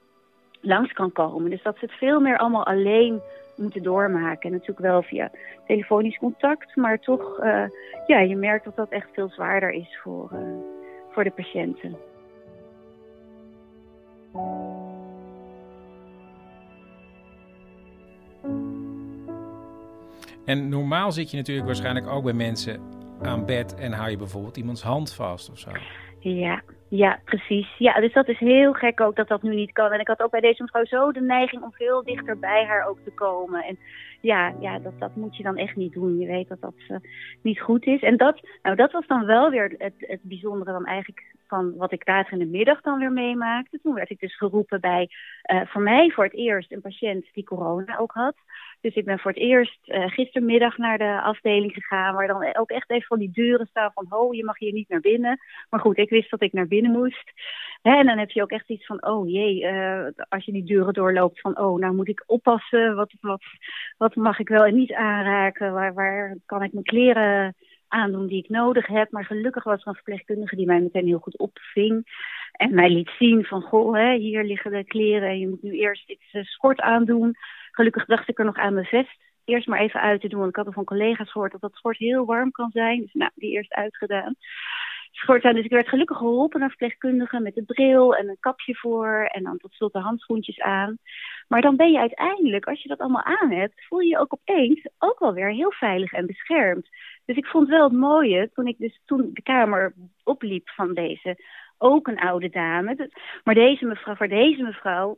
langs 0.61 0.93
kan 0.93 1.11
komen. 1.11 1.49
Dus 1.49 1.63
dat 1.63 1.77
ze 1.77 1.85
het 1.85 1.93
veel 1.93 2.19
meer 2.19 2.37
allemaal 2.37 2.65
alleen 2.65 3.21
moeten 3.55 3.83
doormaken. 3.83 4.41
En 4.41 4.51
natuurlijk 4.51 4.79
wel 4.79 5.01
via 5.01 5.31
telefonisch 5.67 6.17
contact, 6.17 6.75
maar 6.75 6.99
toch, 6.99 7.39
uh, 7.43 7.63
ja, 8.07 8.19
je 8.19 8.35
merkt 8.35 8.65
dat 8.65 8.75
dat 8.75 8.89
echt 8.89 9.09
veel 9.13 9.29
zwaarder 9.29 9.71
is 9.71 9.99
voor, 10.03 10.29
uh, 10.33 10.39
voor 11.09 11.23
de 11.23 11.31
patiënten. 11.31 12.08
En 20.45 20.69
normaal 20.69 21.11
zit 21.11 21.31
je 21.31 21.37
natuurlijk 21.37 21.67
waarschijnlijk 21.67 22.07
ook 22.07 22.23
bij 22.23 22.33
mensen 22.33 22.81
aan 23.21 23.45
bed 23.45 23.75
en 23.75 23.91
hou 23.91 24.09
je 24.09 24.17
bijvoorbeeld 24.17 24.57
iemands 24.57 24.81
hand 24.81 25.13
vast 25.13 25.51
of 25.51 25.57
zo. 25.57 25.71
Ja, 26.19 26.61
ja, 26.89 27.19
precies. 27.25 27.77
Ja, 27.77 27.99
dus 27.99 28.13
dat 28.13 28.27
is 28.27 28.39
heel 28.39 28.73
gek 28.73 29.01
ook 29.01 29.15
dat 29.15 29.27
dat 29.27 29.41
nu 29.41 29.55
niet 29.55 29.71
kan. 29.71 29.91
En 29.91 29.99
ik 29.99 30.07
had 30.07 30.21
ook 30.21 30.31
bij 30.31 30.39
deze 30.39 30.63
mevrouw 30.63 30.85
zo 30.85 31.11
de 31.11 31.21
neiging 31.21 31.63
om 31.63 31.71
veel 31.71 32.03
dichter 32.03 32.39
bij 32.39 32.65
haar 32.65 32.87
ook 32.87 32.97
te 33.03 33.11
komen. 33.11 33.63
En 33.63 33.77
ja, 34.21 34.53
ja 34.59 34.79
dat, 34.79 34.99
dat 34.99 35.15
moet 35.15 35.37
je 35.37 35.43
dan 35.43 35.57
echt 35.57 35.75
niet 35.75 35.93
doen. 35.93 36.19
Je 36.19 36.27
weet 36.27 36.47
dat 36.47 36.61
dat 36.61 36.73
uh, 36.87 36.97
niet 37.41 37.59
goed 37.59 37.85
is. 37.85 38.01
En 38.01 38.17
dat, 38.17 38.39
nou, 38.61 38.75
dat 38.75 38.91
was 38.91 39.07
dan 39.07 39.25
wel 39.25 39.49
weer 39.49 39.75
het, 39.77 39.93
het 39.97 40.19
bijzondere 40.21 40.71
dan 40.71 40.85
eigenlijk 40.85 41.35
van 41.49 41.75
wat 41.77 41.91
ik 41.91 42.07
later 42.07 42.33
in 42.33 42.39
de 42.39 42.57
middag 42.57 42.81
dan 42.81 42.99
weer 42.99 43.11
meemaakte. 43.11 43.79
Toen 43.81 43.93
werd 43.93 44.09
ik 44.09 44.19
dus 44.19 44.37
geroepen 44.37 44.81
bij, 44.81 45.09
uh, 45.51 45.61
voor 45.65 45.81
mij 45.81 46.11
voor 46.11 46.23
het 46.23 46.33
eerst, 46.33 46.71
een 46.71 46.81
patiënt 46.81 47.25
die 47.33 47.43
corona 47.43 47.97
ook 47.97 48.11
had. 48.11 48.35
Dus 48.81 48.95
ik 48.95 49.05
ben 49.05 49.19
voor 49.19 49.31
het 49.31 49.39
eerst 49.39 49.79
uh, 49.85 50.07
gistermiddag 50.07 50.77
naar 50.77 50.97
de 50.97 51.21
afdeling 51.21 51.73
gegaan, 51.73 52.15
waar 52.15 52.27
dan 52.27 52.55
ook 52.55 52.69
echt 52.69 52.91
even 52.91 53.07
van 53.07 53.19
die 53.19 53.31
deuren 53.31 53.67
staan 53.67 53.91
van, 53.93 54.05
ho, 54.09 54.33
je 54.33 54.43
mag 54.43 54.59
hier 54.59 54.73
niet 54.73 54.89
naar 54.89 54.99
binnen. 54.99 55.39
Maar 55.69 55.79
goed, 55.79 55.97
ik 55.97 56.09
wist 56.09 56.29
dat 56.29 56.41
ik 56.41 56.53
naar 56.53 56.67
binnen 56.67 56.91
moest. 56.91 57.31
Hè, 57.81 57.97
en 57.97 58.05
dan 58.05 58.17
heb 58.17 58.29
je 58.29 58.41
ook 58.41 58.51
echt 58.51 58.69
iets 58.69 58.85
van, 58.85 59.05
oh 59.05 59.29
jee, 59.29 59.61
uh, 59.61 60.05
als 60.29 60.45
je 60.45 60.51
die 60.51 60.63
deuren 60.63 60.93
doorloopt, 60.93 61.41
van, 61.41 61.59
oh, 61.59 61.79
nou 61.79 61.95
moet 61.95 62.07
ik 62.07 62.23
oppassen, 62.25 62.95
wat, 62.95 63.13
wat, 63.21 63.43
wat 63.97 64.15
mag 64.15 64.39
ik 64.39 64.49
wel 64.49 64.65
en 64.65 64.75
niet 64.75 64.93
aanraken, 64.93 65.73
waar, 65.73 65.93
waar 65.93 66.37
kan 66.45 66.63
ik 66.63 66.73
mijn 66.73 66.85
kleren 66.85 67.55
aandoen 67.89 68.27
die 68.27 68.43
ik 68.43 68.49
nodig 68.49 68.87
heb. 68.87 69.11
Maar 69.11 69.25
gelukkig 69.25 69.63
was 69.63 69.81
er 69.81 69.87
een 69.87 69.93
verpleegkundige 69.93 70.55
die 70.55 70.65
mij 70.65 70.79
meteen 70.79 71.05
heel 71.05 71.19
goed 71.19 71.37
opving. 71.37 72.17
En 72.51 72.73
mij 72.73 72.89
liet 72.89 73.11
zien 73.19 73.45
van, 73.45 73.61
goh, 73.61 73.93
hè, 73.93 74.15
hier 74.15 74.43
liggen 74.43 74.71
de 74.71 74.83
kleren 74.83 75.29
en 75.29 75.39
je 75.39 75.47
moet 75.47 75.61
nu 75.61 75.71
eerst 75.71 76.07
dit 76.07 76.19
uh, 76.31 76.43
schort 76.43 76.79
aandoen. 76.79 77.35
Gelukkig 77.71 78.05
dacht 78.05 78.29
ik 78.29 78.39
er 78.39 78.45
nog 78.45 78.57
aan 78.57 78.73
mijn 78.73 78.85
vest 78.85 79.27
eerst 79.49 79.67
maar 79.67 79.79
even 79.79 80.01
uit 80.01 80.21
te 80.21 80.27
doen. 80.27 80.39
Want 80.39 80.49
ik 80.49 80.55
had 80.55 80.65
al 80.65 80.71
van 80.71 80.83
collega's 80.83 81.31
gehoord 81.31 81.51
dat 81.51 81.61
dat 81.61 81.75
schort 81.75 81.97
heel 81.97 82.25
warm 82.25 82.51
kan 82.51 82.69
zijn. 82.71 83.01
Dus 83.01 83.13
nou, 83.13 83.31
die 83.35 83.51
eerst 83.51 83.73
uitgedaan. 83.73 84.35
Schort 85.11 85.43
aan. 85.43 85.55
Dus 85.55 85.63
ik 85.65 85.71
werd 85.71 85.87
gelukkig 85.87 86.17
geholpen 86.17 86.59
naar 86.59 86.69
verpleegkundige 86.69 87.39
met 87.39 87.55
de 87.55 87.63
bril 87.63 88.15
en 88.15 88.29
een 88.29 88.39
kapje 88.39 88.75
voor. 88.75 89.29
En 89.31 89.43
dan 89.43 89.57
tot 89.57 89.73
slot 89.73 89.93
de 89.93 89.99
handschoentjes 89.99 90.59
aan. 90.59 90.97
Maar 91.47 91.61
dan 91.61 91.75
ben 91.75 91.91
je 91.91 91.99
uiteindelijk, 91.99 92.65
als 92.65 92.81
je 92.81 92.87
dat 92.87 92.99
allemaal 92.99 93.23
aan 93.23 93.51
hebt, 93.51 93.85
voel 93.87 93.99
je 93.99 94.09
je 94.09 94.19
ook 94.19 94.33
opeens 94.33 94.87
ook 94.97 95.19
wel 95.19 95.33
weer 95.33 95.51
heel 95.51 95.71
veilig 95.71 96.11
en 96.11 96.25
beschermd. 96.25 96.89
Dus 97.29 97.37
ik 97.37 97.45
vond 97.45 97.67
wel 97.67 97.83
het 97.83 97.97
mooie, 97.97 98.49
toen 98.53 98.67
ik 98.67 98.77
dus 98.77 99.01
toen 99.05 99.29
de 99.33 99.41
kamer 99.41 99.93
opliep 100.23 100.69
van 100.69 100.93
deze, 100.93 101.43
ook 101.77 102.07
een 102.07 102.19
oude 102.19 102.49
dame. 102.49 103.09
Maar 103.43 103.55
deze 103.55 103.85
mevrouw, 103.85 104.15
voor 104.15 104.27
deze 104.27 104.63
mevrouw 104.63 105.17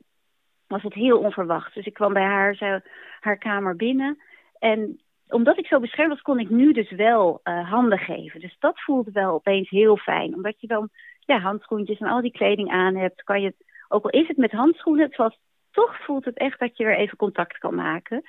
was 0.68 0.84
het 0.84 0.93
heel 0.93 1.20
onverwacht. 1.20 1.74
Dus 1.74 1.86
ik 1.86 1.93
kwam 1.93 2.14
bij 2.14 2.24
haar, 2.24 2.84
haar 3.20 3.38
kamer 3.38 3.76
binnen. 3.76 4.22
En 4.59 5.01
omdat 5.28 5.57
ik 5.57 5.66
zo 5.66 5.80
beschermd 5.80 6.12
was, 6.12 6.22
kon 6.22 6.39
ik 6.39 6.49
nu 6.49 6.74
dus 6.74 6.91
wel 6.91 7.39
uh, 7.43 7.70
handen 7.70 7.99
geven. 7.99 8.39
Dus 8.39 8.55
dat 8.59 8.82
voelde 8.82 9.12
wel 9.12 9.34
opeens 9.34 9.70
heel 9.70 9.97
fijn. 9.97 10.36
Omdat 10.36 10.62
je 10.62 10.68
dan 10.68 10.89
ja, 11.20 11.39
handschoentjes 11.39 11.99
en 11.99 12.07
al 12.07 12.22
die 12.22 12.32
kleding 12.32 12.70
aan 12.70 12.95
hebt, 12.95 13.24
kan 13.24 13.41
je, 13.41 13.53
ook 13.88 14.03
al 14.03 14.22
is 14.22 14.28
het 14.28 14.38
met 14.38 14.51
handschoenen, 14.51 15.05
het 15.05 15.16
was, 15.16 15.38
toch 15.72 16.03
voelt 16.05 16.26
het 16.26 16.38
echt 16.38 16.59
dat 16.59 16.78
je 16.78 16.86
weer 16.86 16.97
even 16.97 17.17
contact 17.17 17.57
kan 17.57 17.76
maken. 17.76 18.24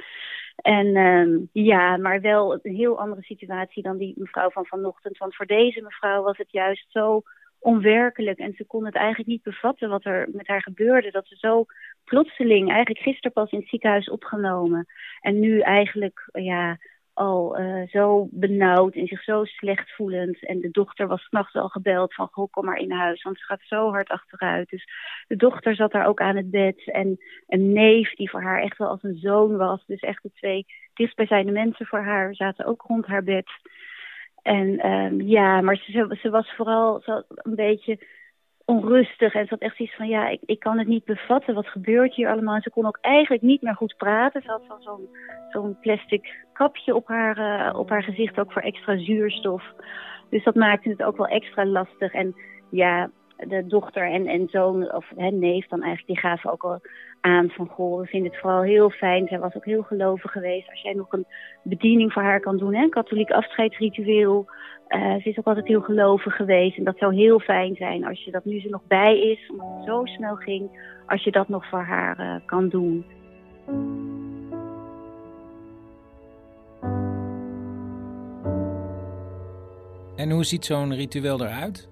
En 0.57 0.86
uh, 0.86 1.40
ja, 1.53 1.97
maar 1.97 2.20
wel 2.20 2.53
een 2.53 2.74
heel 2.74 2.99
andere 2.99 3.22
situatie 3.22 3.82
dan 3.82 3.97
die 3.97 4.14
mevrouw 4.16 4.51
van 4.51 4.66
vanochtend. 4.66 5.18
Want 5.18 5.36
voor 5.36 5.47
deze 5.47 5.82
mevrouw 5.82 6.22
was 6.22 6.36
het 6.36 6.53
juist 6.53 6.90
zo 6.90 7.22
onwerkelijk. 7.59 8.38
En 8.38 8.55
ze 8.57 8.66
kon 8.66 8.84
het 8.84 8.95
eigenlijk 8.95 9.28
niet 9.28 9.43
bevatten 9.43 9.88
wat 9.88 10.05
er 10.05 10.28
met 10.32 10.47
haar 10.47 10.62
gebeurde. 10.62 11.11
Dat 11.11 11.26
ze 11.26 11.36
zo 11.36 11.64
plotseling, 12.05 12.70
eigenlijk 12.70 13.05
gisteren 13.05 13.32
pas 13.32 13.51
in 13.51 13.59
het 13.59 13.68
ziekenhuis 13.68 14.11
opgenomen. 14.11 14.86
En 15.20 15.40
nu 15.40 15.61
eigenlijk, 15.61 16.28
ja, 16.32 16.78
al 17.15 17.61
uh, 17.61 17.89
zo 17.89 18.29
benauwd 18.31 18.95
en 18.95 19.07
zich 19.07 19.23
zo 19.23 19.45
slecht 19.45 19.91
voelend. 19.95 20.47
En 20.47 20.61
de 20.61 20.71
dochter 20.71 21.07
was 21.07 21.23
s'nachts 21.23 21.55
al 21.55 21.69
gebeld 21.69 22.15
van, 22.15 22.29
goh, 22.31 22.51
kom 22.51 22.65
maar 22.65 22.79
in 22.79 22.93
huis, 22.93 23.23
want 23.23 23.39
ze 23.39 23.45
gaat 23.45 23.63
zo 23.63 23.91
hard 23.91 24.09
achteruit. 24.09 24.69
Dus 24.69 24.89
de 25.27 25.37
dochter 25.37 25.75
zat 25.75 25.93
daar 25.93 26.07
ook 26.07 26.21
aan 26.21 26.37
het 26.37 26.51
bed. 26.51 26.91
En 26.91 27.19
een 27.49 27.73
neef 27.73 28.15
die 28.15 28.31
voor 28.31 28.43
haar 28.43 28.63
echt 28.63 28.79
wel 28.79 28.89
als 28.89 29.03
een 29.03 29.19
zoon 29.19 29.57
was. 29.57 29.87
Dus 29.87 30.01
echt 30.01 30.23
de 30.23 30.31
twee 30.35 30.67
dichtstbijzijnde 30.95 31.53
mensen 31.53 31.87
voor 31.87 32.03
haar 32.03 32.35
zaten 32.35 32.65
ook 32.65 32.83
rond 32.83 33.07
haar 33.07 33.25
bed. 33.25 33.51
En 34.43 34.87
um, 34.87 35.21
ja, 35.21 35.61
maar 35.61 35.77
ze, 36.21 36.31
was 36.31 36.55
vooral 36.55 37.03
een 37.27 37.55
beetje 37.55 37.99
onrustig. 38.65 39.35
En 39.35 39.43
ze 39.43 39.51
had 39.51 39.61
echt 39.61 39.81
iets 39.81 39.97
van, 39.97 40.09
ja, 40.09 40.29
ik, 40.29 40.41
ik 40.47 40.61
kan 40.61 40.79
het 40.79 40.87
niet 40.89 41.05
bevatten. 41.05 41.55
Wat 41.55 41.67
gebeurt 41.67 42.15
hier 42.15 42.31
allemaal? 42.31 42.55
En 42.55 42.63
ze 42.63 42.71
kon 42.71 42.87
ook 42.87 42.99
eigenlijk 43.01 43.43
niet 43.43 43.63
meer 43.63 43.75
goed 43.75 43.95
praten. 43.97 44.43
Ze 44.43 44.51
had 44.51 44.63
van 44.69 44.83
zo'n 44.83 45.09
zo'n 45.51 45.79
plastic 45.81 46.35
kapje 46.53 46.95
op 46.95 47.09
haar, 47.09 47.39
uh, 47.39 47.79
op 47.79 47.89
haar 47.89 48.03
gezicht, 48.03 48.39
ook 48.39 48.53
voor 48.53 48.63
extra 48.63 48.99
zuurstof. 48.99 49.65
Dus 50.31 50.45
dat 50.45 50.55
maakte 50.55 50.89
het 50.89 51.03
ook 51.03 51.17
wel 51.17 51.27
extra 51.27 51.67
lastig. 51.67 52.13
En 52.13 52.35
ja, 52.71 53.11
de 53.37 53.67
dochter 53.67 54.11
en, 54.11 54.27
en 54.27 54.49
zoon, 54.49 54.93
of 54.93 55.13
hè, 55.17 55.31
neef 55.31 55.67
dan 55.67 55.83
eigenlijk, 55.83 56.07
die 56.07 56.31
gaven 56.31 56.51
ook 56.53 56.63
al 56.63 56.81
aan 57.23 57.51
van, 57.51 57.68
goh, 57.68 58.01
we 58.01 58.07
vinden 58.07 58.31
het 58.31 58.41
vooral 58.41 58.62
heel 58.62 58.91
fijn. 58.91 59.27
Zij 59.27 59.39
was 59.39 59.55
ook 59.55 59.64
heel 59.64 59.83
gelovig 59.83 60.33
geweest. 60.33 60.70
Als 60.70 60.81
jij 60.81 60.93
nog 60.93 61.12
een 61.12 61.27
bediening 61.62 62.12
voor 62.12 62.23
haar 62.23 62.41
kan 62.41 62.57
doen, 62.57 62.75
hè, 62.75 62.83
een 62.83 62.91
katholiek 62.91 63.31
afscheidsritueel. 63.31 64.47
Uh, 64.89 65.14
ze 65.14 65.29
is 65.29 65.39
ook 65.39 65.47
altijd 65.47 65.66
heel 65.66 65.81
gelovig 65.81 66.37
geweest. 66.37 66.79
En 66.79 66.85
dat 66.85 66.99
zou 66.99 67.14
heel 67.14 67.41
fijn 67.41 67.75
zijn 67.75 68.05
als 68.05 68.25
je 68.25 68.31
dat 68.31 68.45
nu 68.45 68.61
ze 68.61 68.68
nog 68.68 68.83
bij 68.87 69.20
is, 69.20 69.51
omdat 69.51 69.66
het 69.77 69.85
zo 69.85 70.05
snel 70.05 70.35
ging, 70.35 70.91
als 71.07 71.25
je 71.25 71.31
dat 71.31 71.49
nog 71.49 71.68
voor 71.68 71.83
haar 71.83 72.20
uh, 72.20 72.35
kan 72.47 72.68
doen. 72.68 73.05
En 80.16 80.31
hoe 80.31 80.45
ziet 80.45 80.64
zo'n 80.64 80.95
ritueel 80.95 81.41
eruit? 81.41 81.91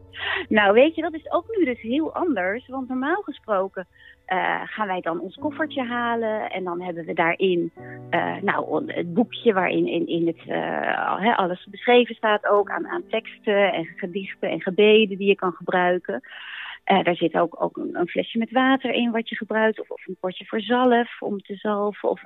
Nou, 0.48 0.72
weet 0.72 0.94
je, 0.94 1.02
dat 1.02 1.14
is 1.14 1.30
ook 1.30 1.44
nu 1.56 1.64
dus 1.64 1.80
heel 1.80 2.14
anders. 2.14 2.68
Want 2.68 2.88
normaal 2.88 3.22
gesproken 3.22 3.86
eh, 4.30 4.60
gaan 4.64 4.86
wij 4.86 5.00
dan 5.00 5.20
ons 5.20 5.34
koffertje 5.34 5.82
halen. 5.82 6.50
En 6.50 6.64
dan 6.64 6.80
hebben 6.80 7.04
we 7.04 7.12
daarin 7.12 7.72
eh, 8.10 8.36
nou, 8.42 8.92
het 8.92 9.14
boekje 9.14 9.52
waarin 9.52 9.86
in, 9.86 10.06
in 10.06 10.26
het, 10.26 10.42
eh, 10.46 11.38
alles 11.38 11.66
beschreven 11.70 12.14
staat 12.14 12.46
ook 12.46 12.70
aan, 12.70 12.88
aan 12.88 13.06
teksten 13.08 13.72
en 13.72 13.84
gedichten 13.96 14.50
en 14.50 14.60
gebeden 14.60 15.18
die 15.18 15.28
je 15.28 15.34
kan 15.34 15.52
gebruiken. 15.52 16.20
Daar 16.84 17.16
zit 17.16 17.34
ook, 17.34 17.62
ook 17.62 17.76
een, 17.76 18.08
flesje 18.08 18.38
met 18.38 18.50
water 18.50 18.92
in 18.92 19.10
wat 19.10 19.28
je 19.28 19.36
gebruikt. 19.36 19.80
Of, 19.80 19.90
of 19.90 20.06
een 20.06 20.16
potje 20.20 20.44
voor 20.44 20.60
zalf 20.60 21.22
om 21.22 21.40
te 21.40 21.54
zalven. 21.54 22.08
Of 22.08 22.22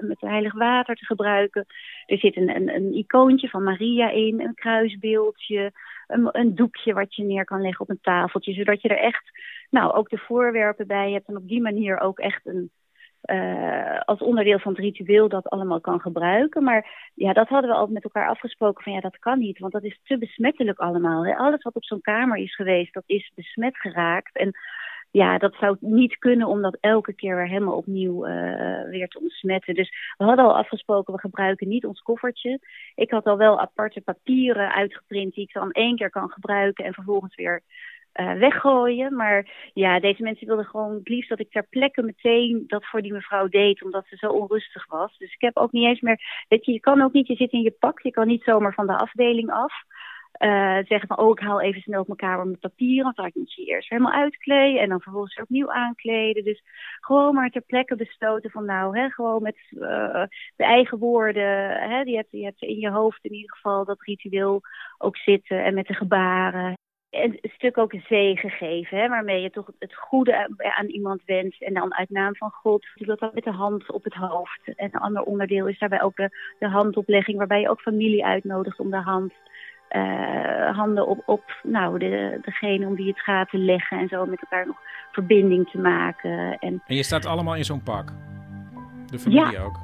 met 0.00 0.20
heilig 0.20 0.54
water 0.54 0.96
te 0.96 1.04
gebruiken. 1.04 1.66
Er 2.06 2.18
zit 2.18 2.36
een, 2.36 2.56
een, 2.56 2.74
een 2.74 2.94
icoontje 2.94 3.48
van 3.48 3.62
Maria 3.62 4.10
in. 4.10 4.40
Een 4.40 4.54
kruisbeeldje. 4.54 5.72
Een, 6.06 6.28
een 6.32 6.54
doekje 6.54 6.92
wat 6.92 7.14
je 7.14 7.22
neer 7.22 7.44
kan 7.44 7.60
leggen 7.60 7.80
op 7.80 7.90
een 7.90 8.00
tafeltje. 8.02 8.52
Zodat 8.52 8.82
je 8.82 8.88
er 8.88 9.04
echt 9.04 9.30
nou, 9.72 9.92
ook 9.92 10.08
de 10.08 10.18
voorwerpen 10.18 10.86
bij 10.86 11.12
hebt. 11.12 11.28
En 11.28 11.36
op 11.36 11.48
die 11.48 11.60
manier 11.60 12.00
ook 12.00 12.18
echt 12.18 12.46
een, 12.46 12.70
eh, 13.20 14.00
als 14.00 14.20
onderdeel 14.20 14.58
van 14.58 14.72
het 14.72 14.80
ritueel 14.80 15.28
dat 15.28 15.48
allemaal 15.48 15.80
kan 15.80 16.00
gebruiken. 16.00 16.64
Maar 16.64 17.10
ja, 17.14 17.32
dat 17.32 17.48
hadden 17.48 17.70
we 17.70 17.76
al 17.76 17.86
met 17.86 18.04
elkaar 18.04 18.28
afgesproken 18.28 18.82
van 18.82 18.92
ja, 18.92 19.00
dat 19.00 19.18
kan 19.18 19.38
niet. 19.38 19.58
Want 19.58 19.72
dat 19.72 19.84
is 19.84 20.00
te 20.04 20.18
besmettelijk 20.18 20.78
allemaal. 20.78 21.34
Alles 21.34 21.62
wat 21.62 21.74
op 21.74 21.84
zo'n 21.84 22.00
kamer 22.00 22.38
is 22.38 22.54
geweest, 22.54 22.94
dat 22.94 23.02
is 23.06 23.32
besmet 23.34 23.76
geraakt. 23.76 24.36
En 24.36 24.52
ja, 25.12 25.38
dat 25.38 25.54
zou 25.54 25.76
niet 25.80 26.18
kunnen 26.18 26.46
om 26.46 26.62
dat 26.62 26.76
elke 26.80 27.12
keer 27.12 27.36
weer 27.36 27.48
helemaal 27.48 27.76
opnieuw 27.76 28.24
eh, 28.24 28.88
weer 28.88 29.08
te 29.08 29.20
ontsmetten. 29.20 29.74
Dus 29.74 30.14
we 30.16 30.24
hadden 30.24 30.44
al 30.44 30.56
afgesproken, 30.56 31.14
we 31.14 31.20
gebruiken 31.20 31.68
niet 31.68 31.86
ons 31.86 32.00
koffertje. 32.00 32.60
Ik 32.94 33.10
had 33.10 33.24
al 33.24 33.36
wel 33.36 33.60
aparte 33.60 34.00
papieren 34.00 34.72
uitgeprint 34.72 35.34
die 35.34 35.44
ik 35.44 35.52
dan 35.52 35.70
één 35.70 35.96
keer 35.96 36.10
kan 36.10 36.30
gebruiken 36.30 36.84
en 36.84 36.94
vervolgens 36.94 37.34
weer 37.34 37.62
eh, 38.12 38.32
weggooien. 38.32 39.16
Maar 39.16 39.70
ja, 39.74 40.00
deze 40.00 40.22
mensen 40.22 40.46
wilden 40.46 40.64
gewoon 40.64 40.94
het 40.94 41.08
liefst 41.08 41.28
dat 41.28 41.40
ik 41.40 41.50
ter 41.50 41.66
plekke 41.70 42.02
meteen 42.02 42.64
dat 42.66 42.86
voor 42.86 43.02
die 43.02 43.12
mevrouw 43.12 43.48
deed, 43.48 43.82
omdat 43.82 44.06
ze 44.08 44.16
zo 44.16 44.26
onrustig 44.28 44.86
was. 44.86 45.18
Dus 45.18 45.32
ik 45.32 45.40
heb 45.40 45.56
ook 45.56 45.72
niet 45.72 45.84
eens 45.86 46.00
meer, 46.00 46.44
weet 46.48 46.64
je, 46.64 46.72
je 46.72 46.80
kan 46.80 47.02
ook 47.02 47.12
niet, 47.12 47.26
je 47.26 47.36
zit 47.36 47.52
in 47.52 47.62
je 47.62 47.70
pak, 47.70 48.00
je 48.00 48.10
kan 48.10 48.26
niet 48.26 48.42
zomaar 48.42 48.74
van 48.74 48.86
de 48.86 48.96
afdeling 48.96 49.50
af. 49.50 49.72
eh, 50.32 50.76
zeggen 50.86 51.06
van, 51.08 51.18
oh, 51.18 51.30
ik 51.30 51.38
haal 51.38 51.60
even 51.60 51.80
snel 51.80 52.00
op 52.00 52.06
mijn 52.06 52.18
kamer 52.18 52.46
mijn 52.46 52.58
papieren. 52.58 53.04
Want 53.04 53.16
dan 53.16 53.30
moet 53.34 53.54
je 53.54 53.64
eerst 53.64 53.88
helemaal 53.88 54.12
uitkleden 54.12 54.80
en 54.80 54.88
dan 54.88 55.00
vervolgens 55.00 55.40
opnieuw 55.40 55.72
aankleden. 55.72 56.44
Dus 56.44 56.62
gewoon 57.00 57.34
maar 57.34 57.50
ter 57.50 57.62
plekke 57.62 57.96
besloten 57.96 58.50
van, 58.50 58.64
nou, 58.64 58.98
hè, 58.98 59.08
gewoon 59.10 59.42
met 59.42 59.56
eh, 59.70 60.24
de 60.56 60.64
eigen 60.64 60.98
woorden. 60.98 61.70
Hè, 61.90 62.04
die, 62.04 62.16
hebt, 62.16 62.30
die 62.30 62.44
hebt 62.44 62.62
in 62.62 62.78
je 62.78 62.90
hoofd 62.90 63.24
in 63.24 63.32
ieder 63.32 63.54
geval 63.54 63.84
dat 63.84 64.02
ritueel 64.02 64.60
ook 64.98 65.16
zitten 65.16 65.64
en 65.64 65.74
met 65.74 65.86
de 65.86 65.94
gebaren. 65.94 66.74
En 67.12 67.38
een 67.40 67.50
stuk 67.54 67.78
ook 67.78 67.92
een 67.92 68.04
zegen 68.08 68.50
geven, 68.50 68.98
hè, 68.98 69.08
waarmee 69.08 69.42
je 69.42 69.50
toch 69.50 69.66
het 69.78 69.94
goede 69.94 70.36
aan- 70.36 70.56
aan 70.76 70.86
iemand 70.86 71.20
wenst. 71.26 71.62
En 71.62 71.74
dan 71.74 71.94
uit 71.94 72.10
naam 72.10 72.36
van 72.36 72.50
God 72.50 72.86
doe 72.94 73.06
dat 73.06 73.18
dan 73.18 73.30
met 73.34 73.44
de 73.44 73.50
hand 73.50 73.90
op 73.92 74.04
het 74.04 74.14
hoofd. 74.14 74.60
En 74.76 74.88
een 74.92 75.00
ander 75.00 75.22
onderdeel 75.22 75.66
is 75.66 75.78
daarbij 75.78 76.02
ook 76.02 76.16
de, 76.16 76.54
de 76.58 76.68
handoplegging, 76.68 77.38
waarbij 77.38 77.60
je 77.60 77.70
ook 77.70 77.80
familie 77.80 78.24
uitnodigt 78.24 78.78
om 78.80 78.90
de 78.90 78.96
hand, 79.02 79.32
eh, 79.88 80.76
handen 80.76 81.06
op, 81.06 81.22
op 81.26 81.42
nou, 81.62 81.98
de, 81.98 82.38
degene 82.42 82.86
om 82.86 82.94
wie 82.96 83.08
het 83.08 83.20
gaat 83.20 83.48
te 83.50 83.58
leggen. 83.58 83.98
En 83.98 84.08
zo 84.08 84.26
met 84.26 84.40
elkaar 84.42 84.66
nog 84.66 84.76
verbinding 85.12 85.70
te 85.70 85.78
maken. 85.78 86.58
En 86.58 86.82
En 86.86 86.96
je 86.96 87.02
staat 87.02 87.26
allemaal 87.26 87.56
in 87.56 87.64
zo'n 87.64 87.82
pak. 87.82 88.12
De 89.06 89.18
familie 89.18 89.50
Ja. 89.50 89.62
ook. 89.62 89.76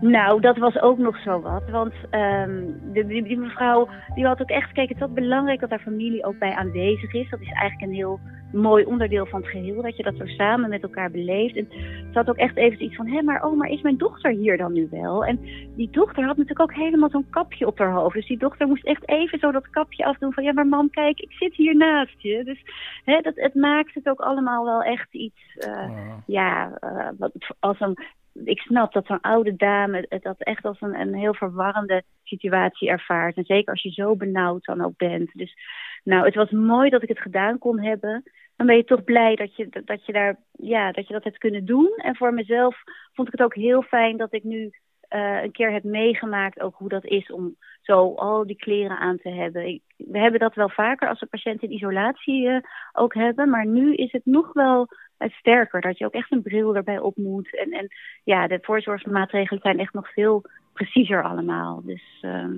Nou, 0.00 0.40
dat 0.40 0.56
was 0.56 0.80
ook 0.80 0.98
nog 0.98 1.18
zo 1.22 1.40
wat. 1.40 1.70
Want 1.70 1.92
ehm, 2.10 2.64
de, 2.92 3.06
die, 3.06 3.22
die 3.22 3.38
mevrouw 3.38 3.88
die 4.14 4.26
had 4.26 4.40
ook 4.40 4.48
echt 4.50 4.66
gekeken. 4.68 4.94
Het 4.94 5.02
is 5.02 5.08
ook 5.08 5.14
belangrijk 5.14 5.60
dat 5.60 5.70
haar 5.70 5.78
familie 5.78 6.24
ook 6.24 6.38
bij 6.38 6.52
aanwezig 6.54 7.12
is. 7.12 7.30
Dat 7.30 7.40
is 7.40 7.46
eigenlijk 7.52 7.80
een 7.80 7.96
heel 7.96 8.20
mooi 8.52 8.84
onderdeel 8.84 9.26
van 9.26 9.40
het 9.40 9.50
geheel. 9.50 9.82
Dat 9.82 9.96
je 9.96 10.02
dat 10.02 10.16
zo 10.16 10.26
samen 10.26 10.68
met 10.70 10.82
elkaar 10.82 11.10
beleeft. 11.10 11.56
En 11.56 11.66
ze 11.70 12.10
had 12.12 12.28
ook 12.28 12.36
echt 12.36 12.56
even 12.56 12.82
iets 12.84 12.96
van: 12.96 13.08
hé, 13.08 13.22
maar 13.22 13.44
oh, 13.44 13.56
maar 13.56 13.68
is 13.68 13.82
mijn 13.82 13.96
dochter 13.96 14.30
hier 14.30 14.56
dan 14.56 14.72
nu 14.72 14.88
wel? 14.90 15.24
En 15.24 15.40
die 15.76 15.90
dochter 15.90 16.24
had 16.24 16.36
natuurlijk 16.36 16.70
ook 16.70 16.76
helemaal 16.84 17.10
zo'n 17.10 17.30
kapje 17.30 17.66
op 17.66 17.78
haar 17.78 17.92
hoofd. 17.92 18.14
Dus 18.14 18.26
die 18.26 18.38
dochter 18.38 18.66
moest 18.66 18.84
echt 18.86 19.08
even 19.08 19.38
zo 19.38 19.50
dat 19.52 19.70
kapje 19.70 20.04
afdoen 20.04 20.32
van: 20.32 20.44
ja, 20.44 20.52
maar 20.52 20.66
mam, 20.66 20.90
kijk, 20.90 21.20
ik 21.20 21.32
zit 21.32 21.54
hier 21.54 21.76
naast 21.76 22.20
je. 22.22 22.44
Dus 22.44 22.62
hè, 23.04 23.20
dat, 23.20 23.34
het 23.36 23.54
maakt 23.54 23.94
het 23.94 24.08
ook 24.08 24.20
allemaal 24.20 24.64
wel 24.64 24.82
echt 24.82 25.14
iets. 25.14 25.56
eh, 25.58 25.90
Ja, 26.26 26.70
eh, 26.80 27.28
als 27.58 27.80
een 27.80 27.98
ik 28.44 28.60
snap 28.60 28.92
dat 28.92 29.06
zo'n 29.06 29.20
oude 29.20 29.56
dame 29.56 30.06
dat 30.20 30.38
echt 30.38 30.64
als 30.64 30.80
een, 30.80 31.00
een 31.00 31.14
heel 31.14 31.34
verwarrende 31.34 32.02
situatie 32.24 32.88
ervaart. 32.88 33.36
En 33.36 33.44
zeker 33.44 33.72
als 33.72 33.82
je 33.82 33.90
zo 33.90 34.16
benauwd 34.16 34.64
dan 34.64 34.84
ook 34.84 34.96
bent. 34.96 35.30
Dus 35.32 35.56
nou, 36.04 36.24
het 36.24 36.34
was 36.34 36.50
mooi 36.50 36.90
dat 36.90 37.02
ik 37.02 37.08
het 37.08 37.20
gedaan 37.20 37.58
kon 37.58 37.80
hebben. 37.80 38.22
Dan 38.56 38.66
ben 38.66 38.76
je 38.76 38.84
toch 38.84 39.04
blij 39.04 39.34
dat 39.34 39.56
je, 39.56 39.82
dat 39.84 40.06
je, 40.06 40.12
daar, 40.12 40.36
ja, 40.52 40.92
dat, 40.92 41.06
je 41.06 41.12
dat 41.12 41.24
hebt 41.24 41.38
kunnen 41.38 41.64
doen. 41.64 41.92
En 41.96 42.16
voor 42.16 42.34
mezelf 42.34 42.76
vond 43.12 43.28
ik 43.28 43.34
het 43.34 43.42
ook 43.42 43.54
heel 43.54 43.82
fijn 43.82 44.16
dat 44.16 44.32
ik 44.32 44.44
nu 44.44 44.70
eh, 45.08 45.42
een 45.42 45.52
keer 45.52 45.72
heb 45.72 45.84
meegemaakt 45.84 46.60
ook 46.60 46.74
hoe 46.76 46.88
dat 46.88 47.04
is 47.04 47.30
om 47.30 47.56
zo 47.80 48.14
al 48.14 48.46
die 48.46 48.56
kleren 48.56 48.98
aan 48.98 49.18
te 49.18 49.28
hebben. 49.28 49.66
Ik, 49.66 49.82
we 49.96 50.18
hebben 50.18 50.40
dat 50.40 50.54
wel 50.54 50.68
vaker 50.68 51.08
als 51.08 51.20
we 51.20 51.26
patiënten 51.26 51.68
in 51.68 51.74
isolatie 51.74 52.48
eh, 52.48 52.60
ook 52.92 53.14
hebben. 53.14 53.50
Maar 53.50 53.66
nu 53.66 53.94
is 53.94 54.12
het 54.12 54.26
nog 54.26 54.52
wel 54.52 54.88
sterker. 55.18 55.80
Dat 55.80 55.98
je 55.98 56.04
ook 56.04 56.12
echt 56.12 56.32
een 56.32 56.42
bril 56.42 56.76
erbij 56.76 56.98
op 56.98 57.16
moet. 57.16 57.56
En, 57.56 57.70
en 57.70 57.88
ja, 58.24 58.46
de 58.46 58.58
voorzorgsmaatregelen 58.62 59.62
zijn 59.62 59.78
echt 59.78 59.92
nog 59.92 60.12
veel 60.12 60.42
preciezer 60.72 61.22
allemaal. 61.22 61.82
Dus 61.84 62.18
ehm, 62.20 62.52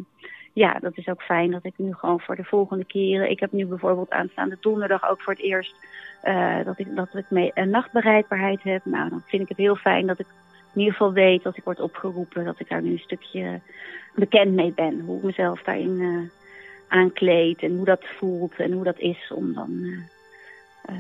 ja, 0.53 0.79
dat 0.79 0.97
is 0.99 1.09
ook 1.09 1.23
fijn 1.23 1.51
dat 1.51 1.65
ik 1.65 1.75
nu 1.77 1.95
gewoon 1.95 2.21
voor 2.21 2.37
de 2.37 2.45
volgende 2.45 2.85
keren... 2.85 3.31
Ik 3.31 3.41
heb 3.41 3.53
nu 3.53 3.67
bijvoorbeeld 3.67 4.11
aanstaande 4.11 4.57
donderdag 4.61 5.09
ook 5.09 5.23
voor 5.23 5.33
het 5.33 5.43
eerst... 5.43 5.75
eh, 6.23 6.65
dat 6.65 6.79
ik, 6.79 6.97
dat 6.97 7.15
ik 7.15 7.31
mee 7.31 7.51
een 7.55 7.71
nachtbereikbaarheid 7.71 8.63
heb. 8.63 8.85
Nou, 8.85 9.11
dan 9.11 9.23
vind 9.27 9.43
ik 9.43 9.49
het 9.49 9.57
heel 9.57 9.77
fijn 9.77 10.07
dat 10.07 10.19
ik 10.19 10.27
in 10.75 10.81
ieder 10.81 10.93
geval 10.93 11.13
weet 11.13 11.43
dat 11.43 11.57
ik 11.57 11.65
word 11.65 11.81
opgeroepen. 11.81 12.45
Dat 12.45 12.61
ik 12.61 12.69
daar 12.69 12.83
nu 12.83 12.93
een 12.93 12.99
stukje 12.99 13.61
bekend 14.15 14.53
mee 14.53 14.73
ben. 14.73 15.01
Hoe 15.01 15.17
ik 15.17 15.23
mezelf 15.23 15.63
daarin 15.63 16.01
eh 16.01 16.39
aankleed 16.91 17.63
en 17.63 17.77
hoe 17.77 17.85
dat 17.85 18.05
voelt 18.19 18.57
en 18.57 18.73
hoe 18.73 18.85
dat 18.85 18.99
is 18.99 19.33
om 19.35 19.55
dan... 19.55 19.85
eh, 20.83 20.95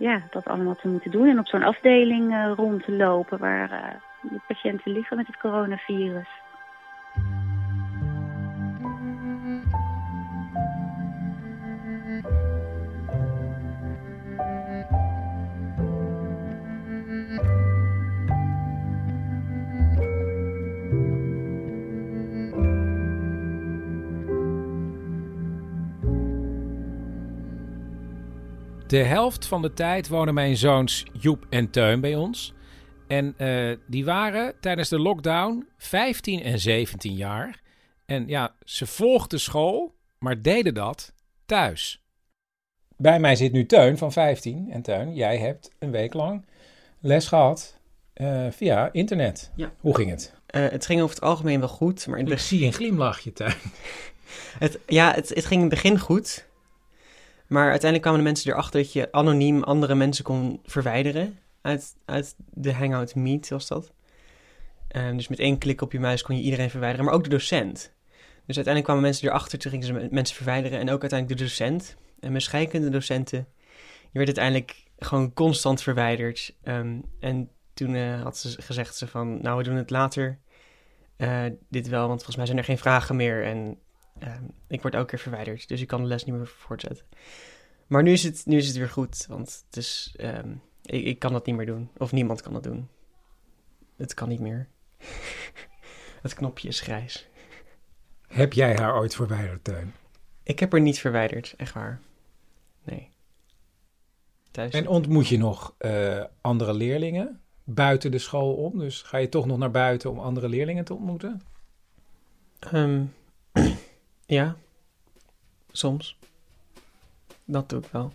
ja, 0.00 0.22
dat 0.30 0.44
allemaal 0.44 0.76
te 0.76 0.88
moeten 0.88 1.10
doen. 1.10 1.28
En 1.28 1.38
op 1.38 1.46
zo'n 1.46 1.62
afdeling 1.62 2.32
eh, 2.32 2.52
rond 2.56 2.84
te 2.84 2.92
lopen 2.92 3.38
waar 3.38 3.70
eh, 3.70 4.30
de 4.30 4.40
patiënten 4.46 4.92
liggen 4.92 5.16
met 5.16 5.26
het 5.26 5.36
coronavirus. 5.36 6.28
De 28.90 29.02
helft 29.02 29.46
van 29.46 29.62
de 29.62 29.72
tijd 29.72 30.08
wonen 30.08 30.34
mijn 30.34 30.56
zoons 30.56 31.04
Joep 31.12 31.46
en 31.50 31.70
Teun 31.70 32.00
bij 32.00 32.14
ons. 32.14 32.54
En 33.06 33.34
eh, 33.36 33.76
die 33.86 34.04
waren 34.04 34.54
tijdens 34.60 34.88
de 34.88 34.98
lockdown 34.98 35.68
15 35.76 36.42
en 36.42 36.58
17 36.58 37.14
jaar. 37.14 37.60
En 38.06 38.28
ja, 38.28 38.54
ze 38.64 38.86
volgden 38.86 39.40
school, 39.40 39.94
maar 40.18 40.42
deden 40.42 40.74
dat 40.74 41.14
thuis. 41.46 42.02
Bij 42.96 43.20
mij 43.20 43.36
zit 43.36 43.52
nu 43.52 43.66
Teun 43.66 43.98
van 43.98 44.12
15. 44.12 44.70
En 44.70 44.82
Teun, 44.82 45.14
jij 45.14 45.38
hebt 45.38 45.70
een 45.78 45.90
week 45.90 46.14
lang 46.14 46.46
les 47.00 47.26
gehad 47.26 47.80
eh, 48.12 48.46
via 48.50 48.92
internet. 48.92 49.50
Ja. 49.56 49.72
Hoe 49.80 49.94
ging 49.94 50.10
het? 50.10 50.34
Eh, 50.46 50.68
het 50.68 50.86
ging 50.86 51.00
over 51.00 51.14
het 51.14 51.24
algemeen 51.24 51.60
wel 51.60 51.68
goed, 51.68 52.06
maar 52.06 52.18
in 52.18 52.24
het 52.24 52.34
Ik 52.34 52.40
zie 52.40 52.64
een 52.64 52.72
glimlachje, 52.72 53.32
Teun. 53.32 53.54
Het, 54.58 54.78
ja, 54.86 55.12
het, 55.14 55.28
het 55.28 55.44
ging 55.44 55.62
in 55.62 55.70
het 55.70 55.82
begin 55.82 55.98
goed. 55.98 56.48
Maar 57.50 57.70
uiteindelijk 57.70 58.02
kwamen 58.02 58.20
de 58.20 58.26
mensen 58.26 58.50
erachter 58.50 58.80
dat 58.80 58.92
je 58.92 59.12
anoniem 59.12 59.62
andere 59.62 59.94
mensen 59.94 60.24
kon 60.24 60.60
verwijderen 60.64 61.38
uit, 61.60 61.96
uit 62.04 62.34
de 62.50 62.72
Hangout 62.72 63.14
Meet, 63.14 63.48
was 63.48 63.66
dat. 63.68 63.92
Ehm, 64.88 65.16
dus 65.16 65.28
met 65.28 65.38
één 65.38 65.58
klik 65.58 65.80
op 65.80 65.92
je 65.92 66.00
muis 66.00 66.22
kon 66.22 66.36
je 66.36 66.42
iedereen 66.42 66.70
verwijderen, 66.70 67.04
maar 67.04 67.14
ook 67.14 67.24
de 67.24 67.30
docent. 67.30 67.92
Dus 68.46 68.56
uiteindelijk 68.56 68.84
kwamen 68.84 69.02
mensen 69.02 69.28
erachter, 69.28 69.58
toen 69.58 69.70
gingen 69.70 69.86
ze 69.86 69.92
me- 69.92 70.08
mensen 70.10 70.36
verwijderen 70.36 70.78
en 70.78 70.90
ook 70.90 71.00
uiteindelijk 71.00 71.40
de 71.40 71.46
docent. 71.46 71.96
En 72.20 72.30
mijn 72.30 72.42
scheikunde 72.42 72.88
docenten, 72.88 73.46
die 74.00 74.24
werd 74.24 74.26
uiteindelijk 74.38 74.84
gewoon 74.98 75.32
constant 75.32 75.82
verwijderd. 75.82 76.54
Ehm, 76.62 76.98
en 77.20 77.50
toen 77.74 77.94
eh, 77.94 78.22
had 78.22 78.38
ze 78.38 78.62
gezegd 78.62 78.96
ze 78.96 79.06
van, 79.06 79.42
nou 79.42 79.56
we 79.58 79.62
doen 79.62 79.76
het 79.76 79.90
later 79.90 80.38
eh, 81.16 81.44
dit 81.68 81.88
wel, 81.88 82.06
want 82.06 82.14
volgens 82.16 82.36
mij 82.36 82.46
zijn 82.46 82.58
er 82.58 82.64
geen 82.64 82.78
vragen 82.78 83.16
meer 83.16 83.44
en 83.44 83.78
ehm, 84.20 84.44
ik 84.66 84.82
word 84.82 84.94
elke 84.94 85.06
keer 85.06 85.18
verwijderd, 85.18 85.68
dus 85.68 85.80
ik 85.80 85.88
kan 85.88 86.02
de 86.02 86.08
les 86.08 86.24
niet 86.24 86.34
meer 86.34 86.46
voortzetten. 86.46 87.06
Maar 87.86 88.02
nu 88.02 88.12
is 88.12 88.22
het, 88.22 88.46
nu 88.46 88.56
is 88.56 88.66
het 88.66 88.76
weer 88.76 88.88
goed, 88.88 89.26
want 89.28 89.64
het 89.66 89.76
is, 89.76 90.14
ehm, 90.16 90.54
ik, 90.82 91.04
ik 91.04 91.18
kan 91.18 91.32
dat 91.32 91.46
niet 91.46 91.56
meer 91.56 91.66
doen. 91.66 91.90
Of 91.96 92.12
niemand 92.12 92.42
kan 92.42 92.52
dat 92.52 92.62
doen. 92.62 92.88
Het 93.96 94.14
kan 94.14 94.28
niet 94.28 94.40
meer. 94.40 94.68
het 96.22 96.34
knopje 96.34 96.68
is 96.68 96.80
grijs. 96.80 97.28
Heb 98.26 98.52
jij 98.52 98.76
haar 98.76 98.96
ooit 98.96 99.14
verwijderd, 99.14 99.64
Teun? 99.64 99.92
Ik 100.42 100.58
heb 100.58 100.72
haar 100.72 100.80
niet 100.80 100.98
verwijderd, 100.98 101.54
echt 101.56 101.74
waar. 101.74 102.00
Nee. 102.82 103.10
Thuis 104.50 104.74
En 104.74 104.88
ontmoet 104.88 105.28
je 105.28 105.38
nog 105.38 105.74
eh, 105.78 106.24
andere 106.40 106.74
leerlingen 106.74 107.40
buiten 107.64 108.10
de 108.10 108.18
school 108.18 108.54
om? 108.54 108.78
Dus 108.78 109.02
ga 109.02 109.16
je 109.16 109.28
toch 109.28 109.46
nog 109.46 109.58
naar 109.58 109.70
buiten 109.70 110.10
om 110.10 110.18
andere 110.18 110.48
leerlingen 110.48 110.84
te 110.84 110.94
ontmoeten? 110.94 111.42
Ehm, 112.58 113.04
ja, 114.30 114.56
soms. 115.72 116.16
Dat 117.44 117.68
doe 117.68 117.80
ik 117.80 117.88
wel. 117.90 118.12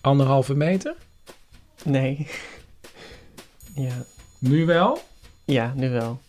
Anderhalve 0.00 0.54
meter? 0.54 0.96
Nee. 1.84 2.28
ja. 3.86 4.04
Nu 4.38 4.66
wel? 4.66 5.02
Ja, 5.44 5.72
nu 5.76 5.90
wel. 5.90 6.20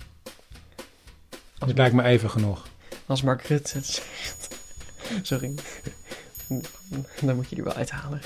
Dat 1.57 1.77
lijkt 1.77 1.95
me 1.95 2.03
even 2.03 2.29
genoeg. 2.29 2.67
Als 3.05 3.21
Mark 3.21 3.41
Rutte 3.41 3.77
het 3.77 3.85
zegt. 3.85 4.55
Sorry. 5.27 5.55
Dan 7.21 7.35
moet 7.35 7.49
je 7.49 7.55
die 7.55 7.63
wel 7.63 7.73
uithalen. 7.73 8.21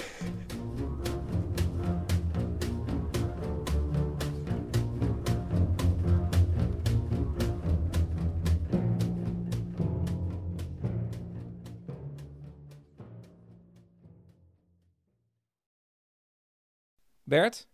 Bert? 17.33 17.67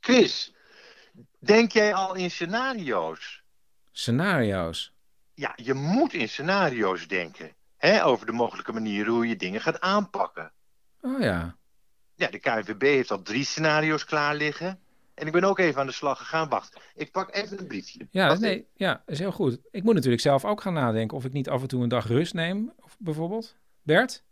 Chris, 0.00 0.54
denk 1.38 1.72
jij 1.72 1.94
al 1.94 2.14
in 2.14 2.30
scenario's? 2.30 3.42
Scenario's? 3.92 4.94
Ja, 5.34 5.52
je 5.56 5.74
moet 5.74 6.12
in 6.12 6.28
scenario's 6.28 7.08
denken. 7.08 7.52
Hè, 7.76 8.04
over 8.04 8.26
de 8.26 8.32
mogelijke 8.32 8.72
manieren 8.72 9.12
hoe 9.12 9.28
je 9.28 9.36
dingen 9.36 9.60
gaat 9.60 9.80
aanpakken. 9.80 10.52
Oh 11.00 11.20
ja. 11.20 11.56
Ja, 12.14 12.28
de 12.28 12.38
KNVB 12.38 12.82
heeft 12.82 13.10
al 13.10 13.22
drie 13.22 13.44
scenario's 13.44 14.04
klaar 14.04 14.34
liggen. 14.34 14.80
En 15.14 15.26
ik 15.26 15.32
ben 15.32 15.44
ook 15.44 15.58
even 15.58 15.80
aan 15.80 15.86
de 15.86 15.92
slag 15.92 16.18
gegaan. 16.18 16.48
Wacht, 16.48 16.80
ik 16.94 17.10
pak 17.10 17.34
even 17.34 17.58
een 17.58 17.66
briefje. 17.66 18.06
Ja, 18.10 18.26
Wacht 18.26 18.40
nee, 18.40 18.66
ja, 18.74 19.02
is 19.06 19.18
heel 19.18 19.32
goed. 19.32 19.58
Ik 19.70 19.82
moet 19.82 19.94
natuurlijk 19.94 20.22
zelf 20.22 20.44
ook 20.44 20.60
gaan 20.60 20.74
nadenken 20.74 21.16
of 21.16 21.24
ik 21.24 21.32
niet 21.32 21.48
af 21.48 21.62
en 21.62 21.68
toe 21.68 21.82
een 21.82 21.88
dag 21.88 22.06
rust 22.06 22.34
neem, 22.34 22.72
of 22.76 22.96
bijvoorbeeld. 22.98 23.56
Bert? 23.82 24.24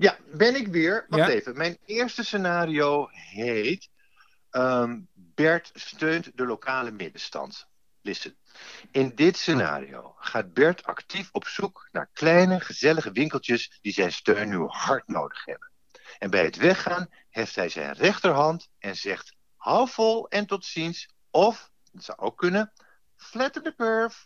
Ja, 0.00 0.16
ben 0.32 0.54
ik 0.54 0.68
weer. 0.68 1.06
Wacht 1.08 1.28
Ja. 1.28 1.34
even. 1.34 1.56
Mijn 1.56 1.78
eerste 1.84 2.24
scenario 2.24 3.08
heet... 3.10 3.88
ehm, 4.50 5.00
Bert 5.14 5.70
steunt 5.74 6.30
de 6.34 6.46
lokale 6.46 6.90
middenstand. 6.90 7.66
Listen. 8.02 8.36
In 8.90 9.12
dit 9.14 9.36
scenario 9.36 10.14
gaat 10.18 10.52
Bert 10.52 10.84
actief 10.84 11.28
op 11.32 11.46
zoek 11.46 11.88
naar 11.92 12.10
kleine, 12.12 12.60
gezellige 12.60 13.12
winkeltjes 13.12 13.78
die 13.82 13.92
zijn 13.92 14.12
steun 14.12 14.48
nu 14.48 14.64
hard 14.66 15.08
nodig 15.08 15.44
hebben. 15.44 15.70
En 16.18 16.30
bij 16.30 16.44
het 16.44 16.56
weggaan 16.56 17.08
heft 17.30 17.54
hij 17.54 17.68
zijn 17.68 17.92
rechterhand 17.92 18.68
en 18.78 18.96
zegt: 18.96 19.34
hou 19.56 19.88
vol 19.88 20.28
en 20.28 20.46
tot 20.46 20.64
ziens. 20.64 21.08
Of, 21.30 21.70
dat 21.92 22.04
zou 22.04 22.18
ook 22.18 22.38
kunnen, 22.38 22.72
flatten 23.16 23.62
the 23.62 23.74
curve. 23.76 24.16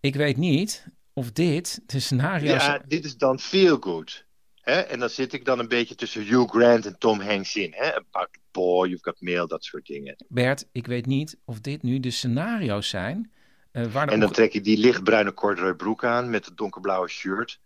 Ik 0.00 0.14
weet 0.14 0.36
niet 0.36 0.86
of 1.12 1.32
dit 1.32 1.80
de 1.86 2.00
scenario's... 2.00 2.64
Ja, 2.64 2.78
dit 2.86 3.04
is 3.04 3.16
dan 3.16 3.38
feel 3.38 3.76
good. 3.80 4.26
Hè? 4.62 4.80
En 4.80 4.98
dan 4.98 5.08
zit 5.10 5.32
ik 5.32 5.44
dan 5.44 5.58
een 5.58 5.68
beetje 5.68 5.94
tussen 5.94 6.22
Hugh 6.22 6.50
Grant 6.50 6.86
en 6.86 6.98
Tom 6.98 7.20
Hanks 7.20 7.56
in. 7.56 7.72
Hè? 7.74 7.94
About 7.96 8.28
boy, 8.50 8.88
you've 8.88 9.02
got 9.04 9.20
mail, 9.20 9.46
dat 9.46 9.64
soort 9.64 9.86
dingen. 9.86 10.16
Bert, 10.28 10.68
ik 10.72 10.86
weet 10.86 11.06
niet 11.06 11.38
of 11.44 11.60
dit 11.60 11.82
nu 11.82 12.00
de 12.00 12.10
scenario's 12.10 12.88
zijn... 12.88 13.32
eh, 13.72 13.84
waar 13.86 14.08
En 14.08 14.20
dan 14.20 14.32
trek 14.32 14.54
ik 14.54 14.64
die 14.64 14.78
lichtbruine 14.78 15.34
corduroy 15.34 15.74
broek 15.74 16.04
aan 16.04 16.30
met 16.30 16.44
het 16.44 16.56
donkerblauwe 16.56 17.08
shirt. 17.08 17.60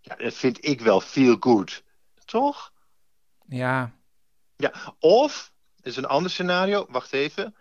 Ja, 0.00 0.14
dat 0.16 0.34
vind 0.34 0.64
ik 0.64 0.80
wel 0.80 1.00
feel 1.00 1.36
good. 1.40 1.84
Toch? 2.24 2.72
Ja, 3.48 3.94
Ja, 4.56 4.94
of, 4.98 5.52
is 5.82 5.96
een 5.96 6.06
ander 6.06 6.30
scenario, 6.30 6.86
wacht 6.88 7.12
even. 7.12 7.54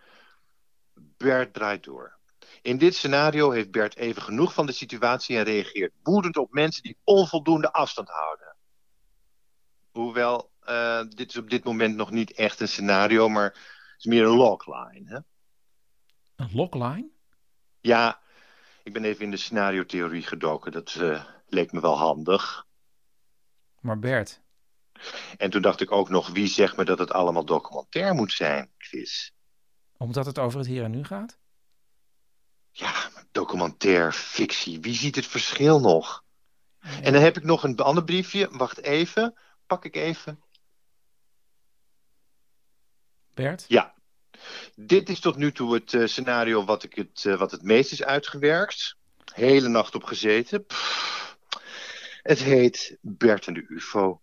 Bert 1.17 1.53
draait 1.53 1.83
door. 1.83 2.17
In 2.61 2.77
dit 2.77 2.95
scenario 2.95 3.51
heeft 3.51 3.71
Bert 3.71 3.95
even 3.95 4.21
genoeg 4.21 4.53
van 4.53 4.65
de 4.65 4.71
situatie 4.71 5.37
en 5.37 5.43
reageert 5.43 5.93
woedend 6.03 6.37
op 6.37 6.51
mensen 6.51 6.83
die 6.83 6.97
onvoldoende 7.03 7.71
afstand 7.71 8.09
houden. 8.09 8.55
Hoewel, 9.99 10.51
eh, 10.59 11.01
dit 11.09 11.29
is 11.29 11.37
op 11.37 11.49
dit 11.49 11.63
moment 11.63 11.95
nog 11.95 12.11
niet 12.11 12.31
echt 12.31 12.59
een 12.59 12.67
scenario, 12.67 13.29
maar 13.29 13.43
het 13.43 13.95
is 13.97 14.05
meer 14.05 14.23
een 14.23 14.35
logline. 14.35 15.09
Hè? 15.09 15.19
een 16.35 16.55
logline? 16.55 17.09
Ja, 17.79 18.21
ik 18.83 18.93
ben 18.93 19.03
even 19.03 19.25
in 19.25 19.31
de 19.31 19.37
scenario-theorie 19.37 20.21
gedoken. 20.21 20.71
Dat 20.71 20.95
eh, 20.95 21.25
leek 21.47 21.71
me 21.71 21.81
wel 21.81 21.97
handig. 21.97 22.65
Maar 23.79 23.99
Bert, 23.99 24.41
En 25.37 25.49
toen 25.49 25.61
dacht 25.61 25.81
ik 25.81 25.91
ook 25.91 26.09
nog, 26.09 26.27
wie 26.27 26.47
zegt 26.47 26.77
me 26.77 26.85
dat 26.85 26.99
het 26.99 27.11
allemaal 27.11 27.45
documentair 27.45 28.13
moet 28.13 28.31
zijn, 28.31 28.71
Chris? 28.77 29.33
omdat 29.97 30.25
het 30.25 30.39
over 30.39 30.59
het 30.59 30.67
hier 30.67 30.83
en 30.83 30.91
nu 30.91 31.03
gaat? 31.03 31.39
Documentair, 33.31 34.13
fictie, 34.13 34.79
wie 34.79 34.95
ziet 34.95 35.15
het 35.15 35.25
verschil 35.25 35.79
nog? 35.79 36.23
En 36.79 37.13
dan 37.13 37.21
heb 37.21 37.37
ik 37.37 37.43
nog 37.43 37.63
een 37.63 37.77
ander 37.77 38.03
briefje. 38.03 38.49
Wacht 38.51 38.81
even, 38.81 39.37
pak 39.69 39.85
ik 39.85 39.95
even. 39.95 40.43
Bert? 43.33 43.65
Ja. 43.67 43.93
Dit 44.75 45.09
is 45.09 45.19
tot 45.19 45.35
nu 45.35 45.51
toe 45.51 45.73
het 45.73 45.93
eh, 45.93 46.05
scenario 46.05 46.65
wat, 46.65 46.83
ik 46.83 46.95
het, 46.95 47.25
eh, 47.25 47.37
wat 47.37 47.51
het 47.51 47.63
meest 47.63 47.91
is 47.91 48.03
uitgewerkt. 48.03 48.95
Hele 49.33 49.67
nacht 49.67 49.95
op 49.95 50.03
gezeten. 50.03 50.65
Pff. 50.65 51.37
Het 52.21 52.39
heet 52.39 52.97
Bert 53.01 53.47
en 53.47 53.53
de 53.53 53.65
UFO. 53.67 54.21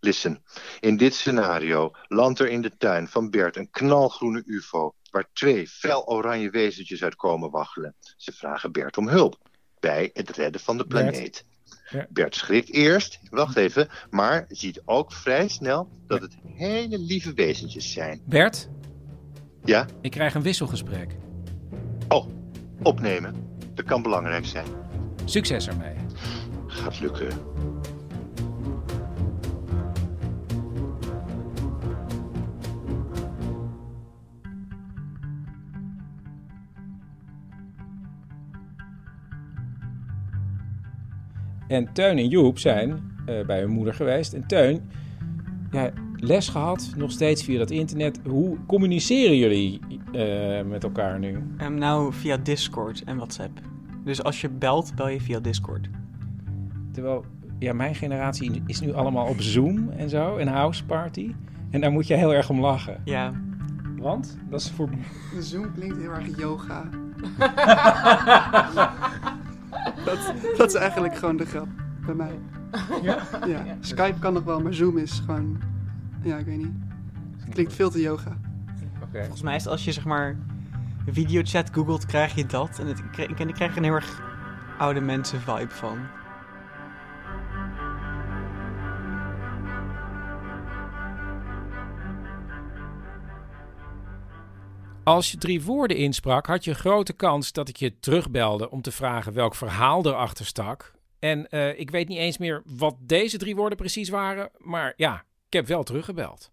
Listen, 0.00 0.44
in 0.80 0.96
dit 0.96 1.14
scenario 1.14 1.90
landt 2.08 2.38
er 2.38 2.48
in 2.48 2.62
de 2.62 2.76
tuin 2.76 3.08
van 3.08 3.30
Bert 3.30 3.56
een 3.56 3.70
knalgroene 3.70 4.42
UFO... 4.46 4.94
waar 5.10 5.28
twee 5.32 5.68
fel 5.68 6.06
oranje 6.06 6.50
wezentjes 6.50 7.02
uit 7.02 7.16
komen 7.16 7.50
waggelen. 7.50 7.94
Ze 8.16 8.32
vragen 8.32 8.72
Bert 8.72 8.96
om 8.96 9.08
hulp 9.08 9.38
bij 9.80 10.10
het 10.12 10.30
redden 10.30 10.60
van 10.60 10.76
de 10.78 10.86
Bert. 10.86 11.44
Ja. 11.92 12.06
Bert 12.10 12.34
schrikt 12.34 12.72
eerst, 12.72 13.20
wacht 13.30 13.56
even, 13.56 13.88
maar 14.10 14.44
ziet 14.48 14.82
ook 14.84 15.12
vrij 15.12 15.48
snel 15.48 15.88
dat 16.06 16.20
het 16.20 16.36
hele 16.54 16.98
lieve 16.98 17.32
wezentjes 17.32 17.92
zijn. 17.92 18.20
Bert? 18.24 18.68
Ja? 19.64 19.86
Ik 20.00 20.10
krijg 20.10 20.34
een 20.34 20.42
wisselgesprek. 20.42 21.16
Oh, 22.08 22.26
opnemen. 22.82 23.34
Dat 23.74 23.84
kan 23.84 24.02
belangrijk 24.02 24.46
zijn. 24.46 24.66
Succes 25.24 25.66
ermee. 25.68 25.94
Gaat 26.66 27.00
lukken. 27.00 27.28
En 41.72 41.92
Teun 41.92 42.18
en 42.18 42.28
Joep 42.28 42.58
zijn 42.58 43.00
eh, 43.26 43.46
bij 43.46 43.60
hun 43.60 43.70
moeder 43.70 43.94
geweest. 43.94 44.32
En 44.32 44.46
Teun, 44.46 44.90
ja, 45.70 45.90
les 46.16 46.48
gehad, 46.48 46.92
nog 46.96 47.10
steeds 47.10 47.44
via 47.44 47.58
dat 47.58 47.70
internet. 47.70 48.20
Hoe 48.24 48.56
communiceren 48.66 49.36
jullie 49.36 49.80
eh, 50.12 50.64
met 50.64 50.84
elkaar 50.84 51.18
nu? 51.18 51.38
Ehm, 51.56 51.74
nou, 51.74 52.12
via 52.12 52.36
Discord 52.36 53.04
en 53.04 53.16
WhatsApp. 53.16 53.60
Dus 54.04 54.22
als 54.22 54.40
je 54.40 54.48
belt, 54.48 54.94
bel 54.94 55.08
je 55.08 55.20
via 55.20 55.40
Discord. 55.40 55.88
Terwijl, 56.92 57.24
ja, 57.58 57.72
mijn 57.72 57.94
generatie 57.94 58.62
is 58.66 58.80
nu 58.80 58.92
allemaal 58.92 59.26
op 59.26 59.40
Zoom 59.40 59.90
en 59.90 60.08
zo, 60.08 60.36
en 60.36 60.48
House 60.48 60.84
Party. 60.84 61.34
En 61.70 61.80
daar 61.80 61.92
moet 61.92 62.06
je 62.06 62.14
heel 62.14 62.34
erg 62.34 62.50
om 62.50 62.60
lachen. 62.60 63.00
Ja. 63.04 63.32
Want? 63.96 64.38
Dat 64.50 64.60
is 64.60 64.70
voor... 64.70 64.90
De 65.34 65.42
Zoom 65.42 65.72
klinkt 65.74 65.96
heel 65.96 66.10
erg 66.10 66.38
yoga. 66.38 66.88
dat, 70.04 70.18
dat 70.56 70.68
is 70.68 70.74
eigenlijk 70.74 71.16
gewoon 71.16 71.36
de 71.36 71.46
grap 71.46 71.68
bij 72.06 72.14
mij. 72.14 72.38
Ja? 73.02 73.18
Ja, 73.46 73.64
Skype 73.80 74.18
kan 74.18 74.32
nog 74.32 74.44
wel, 74.44 74.60
maar 74.60 74.74
Zoom 74.74 74.98
is 74.98 75.22
gewoon... 75.26 75.60
Ja, 76.22 76.36
ik 76.36 76.46
weet 76.46 76.58
niet. 76.58 76.72
Het 77.36 77.54
klinkt 77.54 77.72
veel 77.72 77.90
te 77.90 78.00
yoga. 78.00 78.36
Volgens 79.12 79.42
mij 79.42 79.56
is 79.56 79.62
het 79.62 79.72
als 79.72 79.84
je 79.84 79.92
zeg 79.92 80.04
maar 80.04 80.36
videochat 81.06 81.68
googelt, 81.72 82.06
krijg 82.06 82.34
je 82.34 82.46
dat. 82.46 82.78
En 82.78 82.86
het, 82.86 82.98
ik, 82.98 83.36
krijg 83.54 83.70
er 83.70 83.76
een 83.76 83.84
heel 83.84 83.94
erg 83.94 84.22
oude 84.78 85.00
mensen 85.00 85.40
vibe 85.40 85.68
van. 85.68 85.98
Als 95.04 95.30
je 95.30 95.36
drie 95.36 95.62
woorden 95.62 95.96
insprak, 95.96 96.46
had 96.46 96.64
je 96.64 96.70
een 96.70 96.76
grote 96.76 97.12
kans 97.12 97.52
dat 97.52 97.68
ik 97.68 97.76
je 97.76 97.98
terugbelde 97.98 98.70
om 98.70 98.82
te 98.82 98.92
vragen 98.92 99.32
welk 99.32 99.54
verhaal 99.54 100.06
erachter 100.06 100.46
stak. 100.46 100.92
En 101.18 101.48
eh, 101.48 101.78
ik 101.78 101.90
weet 101.90 102.08
niet 102.08 102.18
eens 102.18 102.38
meer 102.38 102.62
wat 102.64 102.96
deze 103.00 103.38
drie 103.38 103.56
woorden 103.56 103.78
precies 103.78 104.08
waren, 104.08 104.50
maar 104.58 104.92
ja, 104.96 105.24
ik 105.46 105.52
heb 105.52 105.66
wel 105.66 105.82
teruggebeld. 105.82 106.50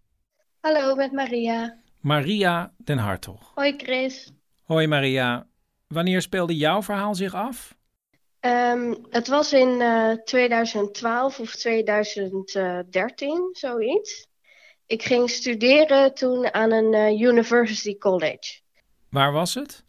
Hallo, 0.60 0.94
met 0.94 1.12
Maria. 1.12 1.78
Maria 2.00 2.72
den 2.76 2.98
Hartog. 2.98 3.52
Hoi 3.54 3.74
Chris. 3.76 4.32
Hoi 4.64 4.86
Maria, 4.86 5.46
wanneer 5.88 6.22
speelde 6.22 6.56
jouw 6.56 6.82
verhaal 6.82 7.14
zich 7.14 7.34
af? 7.34 7.76
Ehm, 8.40 8.94
het 9.10 9.28
was 9.28 9.52
in 9.52 9.80
eh, 9.80 10.12
2012 10.24 11.40
of 11.40 11.54
2013, 11.54 13.48
zoiets. 13.52 14.28
Ik 14.90 15.02
ging 15.02 15.30
studeren 15.30 16.14
toen 16.14 16.54
aan 16.54 16.72
een 16.72 16.94
eh, 16.94 17.20
university 17.20 17.98
college. 17.98 18.60
Waar 19.08 19.32
was 19.32 19.54
het? 19.54 19.84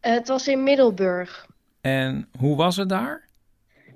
het 0.00 0.28
was 0.28 0.48
in 0.48 0.62
Middelburg. 0.62 1.46
En 1.80 2.28
hoe 2.38 2.56
was 2.56 2.76
het 2.76 2.88
daar? 2.88 3.28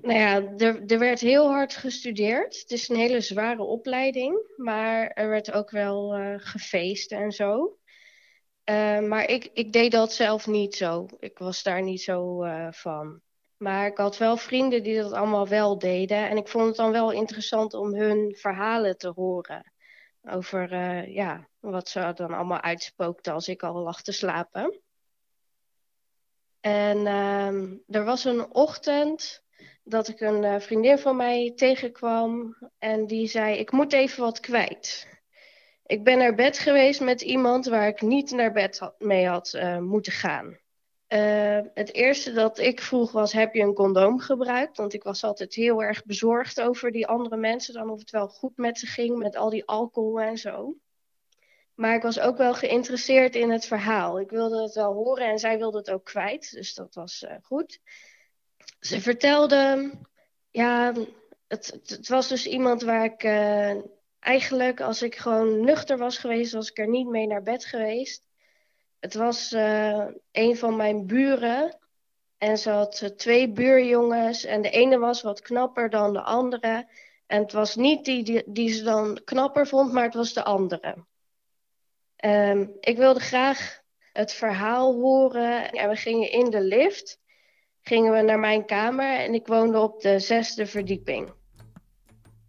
Nou 0.01 0.19
ja, 0.19 0.41
er, 0.57 0.83
er 0.87 0.99
werd 0.99 1.19
heel 1.19 1.47
hard 1.47 1.75
gestudeerd. 1.75 2.59
Het 2.59 2.71
is 2.71 2.89
een 2.89 2.95
hele 2.95 3.21
zware 3.21 3.63
opleiding, 3.63 4.39
maar 4.57 5.07
er 5.07 5.29
werd 5.29 5.51
ook 5.51 5.69
wel 5.69 6.13
eh, 6.13 6.33
gefeest 6.37 7.11
en 7.11 7.31
zo. 7.31 7.77
Eh, 8.63 8.99
maar 8.99 9.29
ik, 9.29 9.49
ik 9.53 9.73
deed 9.73 9.91
dat 9.91 10.13
zelf 10.13 10.47
niet 10.47 10.75
zo. 10.75 11.05
Ik 11.19 11.37
was 11.37 11.63
daar 11.63 11.81
niet 11.81 12.01
zo 12.01 12.45
van. 12.71 13.21
Maar 13.57 13.87
ik 13.87 13.97
had 13.97 14.17
wel 14.17 14.37
vrienden 14.37 14.83
die 14.83 15.01
dat 15.01 15.11
allemaal 15.11 15.47
wel 15.47 15.77
deden. 15.77 16.29
En 16.29 16.37
ik 16.37 16.47
vond 16.47 16.67
het 16.67 16.75
dan 16.75 16.91
wel 16.91 17.11
interessant 17.11 17.73
om 17.73 17.93
hun 17.93 18.35
verhalen 18.37 18.97
te 18.97 19.11
horen. 19.15 19.70
Over 20.29 20.71
eh, 20.71 21.15
ja, 21.15 21.47
wat 21.59 21.89
ze 21.89 22.11
dan 22.15 22.33
allemaal 22.33 22.61
uitspookten 22.61 23.33
als 23.33 23.47
ik 23.47 23.63
al 23.63 23.73
lag 23.73 24.01
te 24.01 24.11
slapen. 24.11 24.81
En 26.59 27.07
ehm, 27.07 27.77
er 27.87 28.03
was 28.03 28.25
een 28.25 28.53
ochtend 28.53 29.43
dat 29.83 30.07
ik 30.07 30.19
een 30.19 30.43
eh, 30.43 30.59
vriendin 30.59 30.97
van 30.97 31.15
mij 31.15 31.51
tegenkwam. 31.55 32.57
En 32.79 33.07
die 33.07 33.27
zei: 33.27 33.57
Ik 33.57 33.71
moet 33.71 33.93
even 33.93 34.23
wat 34.23 34.39
kwijt. 34.39 35.07
Ik 35.85 36.03
ben 36.03 36.17
naar 36.17 36.35
bed 36.35 36.59
geweest 36.59 37.01
met 37.01 37.21
iemand 37.21 37.65
waar 37.65 37.87
ik 37.87 38.01
niet 38.01 38.31
naar 38.31 38.51
bed 38.51 38.91
mee 38.97 39.27
had 39.27 39.53
eh, 39.53 39.77
moeten 39.77 40.11
gaan. 40.11 40.60
Eh, 41.11 41.59
het 41.73 41.93
eerste 41.93 42.31
dat 42.31 42.59
ik 42.59 42.81
vroeg 42.81 43.11
was: 43.11 43.33
heb 43.33 43.53
je 43.53 43.61
een 43.61 43.73
condoom 43.73 44.19
gebruikt? 44.19 44.77
Want 44.77 44.93
ik 44.93 45.03
was 45.03 45.23
altijd 45.23 45.53
heel 45.53 45.83
erg 45.83 46.05
bezorgd 46.05 46.61
over 46.61 46.91
die 46.91 47.07
andere 47.07 47.37
mensen, 47.37 47.73
dan 47.73 47.89
of 47.89 47.99
het 47.99 48.09
wel 48.09 48.27
goed 48.27 48.57
met 48.57 48.79
ze 48.79 48.85
ging, 48.85 49.17
met 49.17 49.35
al 49.35 49.49
die 49.49 49.65
alcohol 49.65 50.21
en 50.21 50.37
zo. 50.37 50.75
Maar 51.75 51.95
ik 51.95 52.01
was 52.01 52.19
ook 52.19 52.37
wel 52.37 52.53
geïnteresseerd 52.53 53.35
in 53.35 53.49
het 53.49 53.65
verhaal. 53.65 54.19
Ik 54.19 54.29
wilde 54.29 54.61
het 54.61 54.73
wel 54.73 54.93
horen 54.93 55.27
en 55.27 55.39
zij 55.39 55.57
wilde 55.57 55.77
het 55.77 55.91
ook 55.91 56.05
kwijt, 56.05 56.51
dus 56.51 56.73
dat 56.73 56.95
was 56.95 57.21
uh, 57.21 57.35
goed. 57.41 57.79
Ze 58.79 59.01
vertelde, 59.01 59.91
ja, 60.51 60.93
het, 61.47 61.79
het, 61.85 62.07
was 62.07 62.27
dus 62.27 62.45
iemand 62.45 62.81
waar 62.81 63.05
ik 63.05 63.23
uh, 63.23 63.81
eigenlijk, 64.19 64.81
als 64.81 65.01
ik 65.01 65.15
gewoon 65.15 65.65
nuchter 65.65 65.97
was 65.97 66.17
geweest, 66.17 66.53
was 66.53 66.69
ik 66.69 66.77
er 66.77 66.89
niet 66.89 67.07
mee 67.07 67.27
naar 67.27 67.43
bed 67.43 67.65
geweest. 67.65 68.29
Het 69.01 69.13
was 69.13 69.51
uh, 69.51 70.07
een 70.31 70.57
van 70.57 70.75
mijn 70.75 71.07
buren. 71.07 71.77
En 72.37 72.57
ze 72.57 72.69
had 72.69 73.13
twee 73.17 73.51
buurjongens. 73.51 74.43
En 74.43 74.61
de 74.61 74.69
ene 74.69 74.97
was 74.97 75.21
wat 75.21 75.41
knapper 75.41 75.89
dan 75.89 76.13
de 76.13 76.21
andere. 76.21 76.87
En 77.27 77.41
het 77.41 77.51
was 77.51 77.75
niet 77.75 78.05
die, 78.05 78.43
die, 78.45 78.69
ze 78.69 78.83
dan 78.83 79.21
knapper 79.23 79.67
vond, 79.67 79.91
maar 79.91 80.03
het 80.03 80.13
was 80.13 80.33
de 80.33 80.43
andere. 80.43 81.05
Um, 82.25 82.71
ik 82.79 82.97
wilde 82.97 83.19
graag 83.19 83.81
het 84.13 84.33
verhaal 84.33 84.93
horen. 84.93 85.71
En 85.71 85.89
we 85.89 85.95
gingen 85.95 86.31
in 86.31 86.49
de 86.49 86.61
lift. 86.61 87.19
Gingen 87.81 88.13
we 88.13 88.21
naar 88.21 88.39
mijn 88.39 88.65
kamer. 88.65 89.19
En 89.19 89.33
ik 89.33 89.47
woonde 89.47 89.79
op 89.79 90.01
de 90.01 90.19
zesde 90.19 90.65
verdieping. 90.65 91.33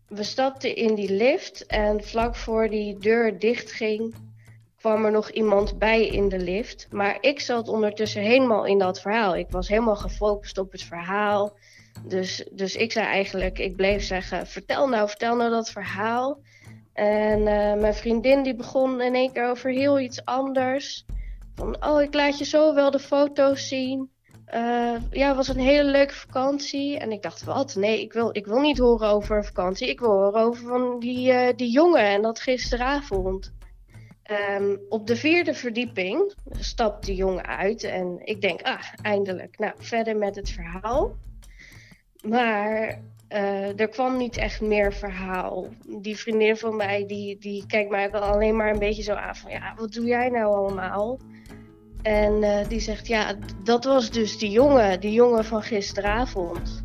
We 0.08 0.22
stapten 0.22 0.76
in 0.76 0.94
die 0.94 1.12
lift. 1.12 1.66
En 1.66 2.04
vlak 2.04 2.36
voor 2.36 2.68
die 2.68 2.98
deur 2.98 3.38
dichtging 3.38 4.14
kwam 4.82 5.04
er 5.04 5.10
nog 5.10 5.30
iemand 5.30 5.78
bij 5.78 6.06
in 6.06 6.28
de 6.28 6.38
lift. 6.38 6.86
Maar 6.90 7.18
ik 7.20 7.40
zat 7.40 7.68
ondertussen 7.68 8.22
helemaal 8.22 8.66
in 8.66 8.78
dat 8.78 9.00
verhaal. 9.00 9.36
Ik 9.36 9.50
was 9.50 9.68
helemaal 9.68 9.96
gefocust 9.96 10.58
op 10.58 10.72
het 10.72 10.82
verhaal. 10.82 11.56
Dus, 12.06 12.48
dus 12.52 12.76
ik 12.76 12.92
zei 12.92 13.06
eigenlijk, 13.06 13.58
ik 13.58 13.76
bleef 13.76 14.02
zeggen, 14.02 14.46
vertel 14.46 14.88
nou, 14.88 15.08
vertel 15.08 15.36
nou 15.36 15.50
dat 15.50 15.70
verhaal. 15.70 16.38
En 16.92 17.38
uh, 17.38 17.74
mijn 17.74 17.94
vriendin 17.94 18.42
die 18.42 18.54
begon 18.54 19.00
in 19.00 19.14
één 19.14 19.32
keer 19.32 19.48
over 19.48 19.70
heel 19.70 20.00
iets 20.00 20.24
anders. 20.24 21.04
Van, 21.54 21.84
oh, 21.84 22.02
ik 22.02 22.14
laat 22.14 22.38
je 22.38 22.44
zo 22.44 22.74
wel 22.74 22.90
de 22.90 22.98
foto's 22.98 23.68
zien. 23.68 24.10
Uh, 24.54 24.94
ja, 25.10 25.26
het 25.26 25.36
was 25.36 25.48
een 25.48 25.58
hele 25.58 25.90
leuke 25.90 26.14
vakantie. 26.14 26.98
En 26.98 27.12
ik 27.12 27.22
dacht, 27.22 27.44
wat? 27.44 27.74
Nee, 27.74 28.00
ik 28.00 28.12
wil, 28.12 28.28
ik 28.32 28.46
wil 28.46 28.60
niet 28.60 28.78
horen 28.78 29.08
over 29.08 29.36
een 29.36 29.44
vakantie. 29.44 29.88
Ik 29.88 30.00
wil 30.00 30.10
horen 30.10 30.40
over 30.40 30.68
van 30.68 30.98
die, 30.98 31.32
uh, 31.32 31.48
die 31.56 31.70
jongen 31.70 32.06
en 32.06 32.22
dat 32.22 32.40
gisteravond. 32.40 33.52
Um, 34.32 34.80
op 34.88 35.06
de 35.06 35.16
vierde 35.16 35.54
verdieping 35.54 36.34
stapt 36.58 37.06
de 37.06 37.14
jongen 37.14 37.46
uit 37.46 37.84
en 37.84 38.20
ik 38.24 38.40
denk, 38.40 38.62
ah, 38.62 38.82
eindelijk. 39.02 39.58
Nou, 39.58 39.72
verder 39.78 40.16
met 40.16 40.36
het 40.36 40.50
verhaal. 40.50 41.16
Maar 42.22 43.00
uh, 43.32 43.80
er 43.80 43.88
kwam 43.88 44.16
niet 44.16 44.36
echt 44.36 44.60
meer 44.60 44.92
verhaal. 44.92 45.68
Die 45.86 46.16
vriendin 46.16 46.56
van 46.56 46.76
mij, 46.76 47.06
die, 47.06 47.38
die 47.38 47.66
kijkt 47.66 47.90
mij 47.90 48.10
wel 48.10 48.20
alleen 48.20 48.56
maar 48.56 48.70
een 48.72 48.78
beetje 48.78 49.02
zo 49.02 49.12
aan 49.12 49.36
van, 49.36 49.50
ja, 49.50 49.74
wat 49.76 49.92
doe 49.92 50.06
jij 50.06 50.28
nou 50.28 50.54
allemaal? 50.54 51.18
En 52.02 52.42
uh, 52.42 52.68
die 52.68 52.80
zegt, 52.80 53.06
ja, 53.06 53.34
dat 53.64 53.84
was 53.84 54.10
dus 54.10 54.38
die 54.38 54.50
jongen, 54.50 55.00
die 55.00 55.12
jongen 55.12 55.44
van 55.44 55.62
gisteravond. 55.62 56.84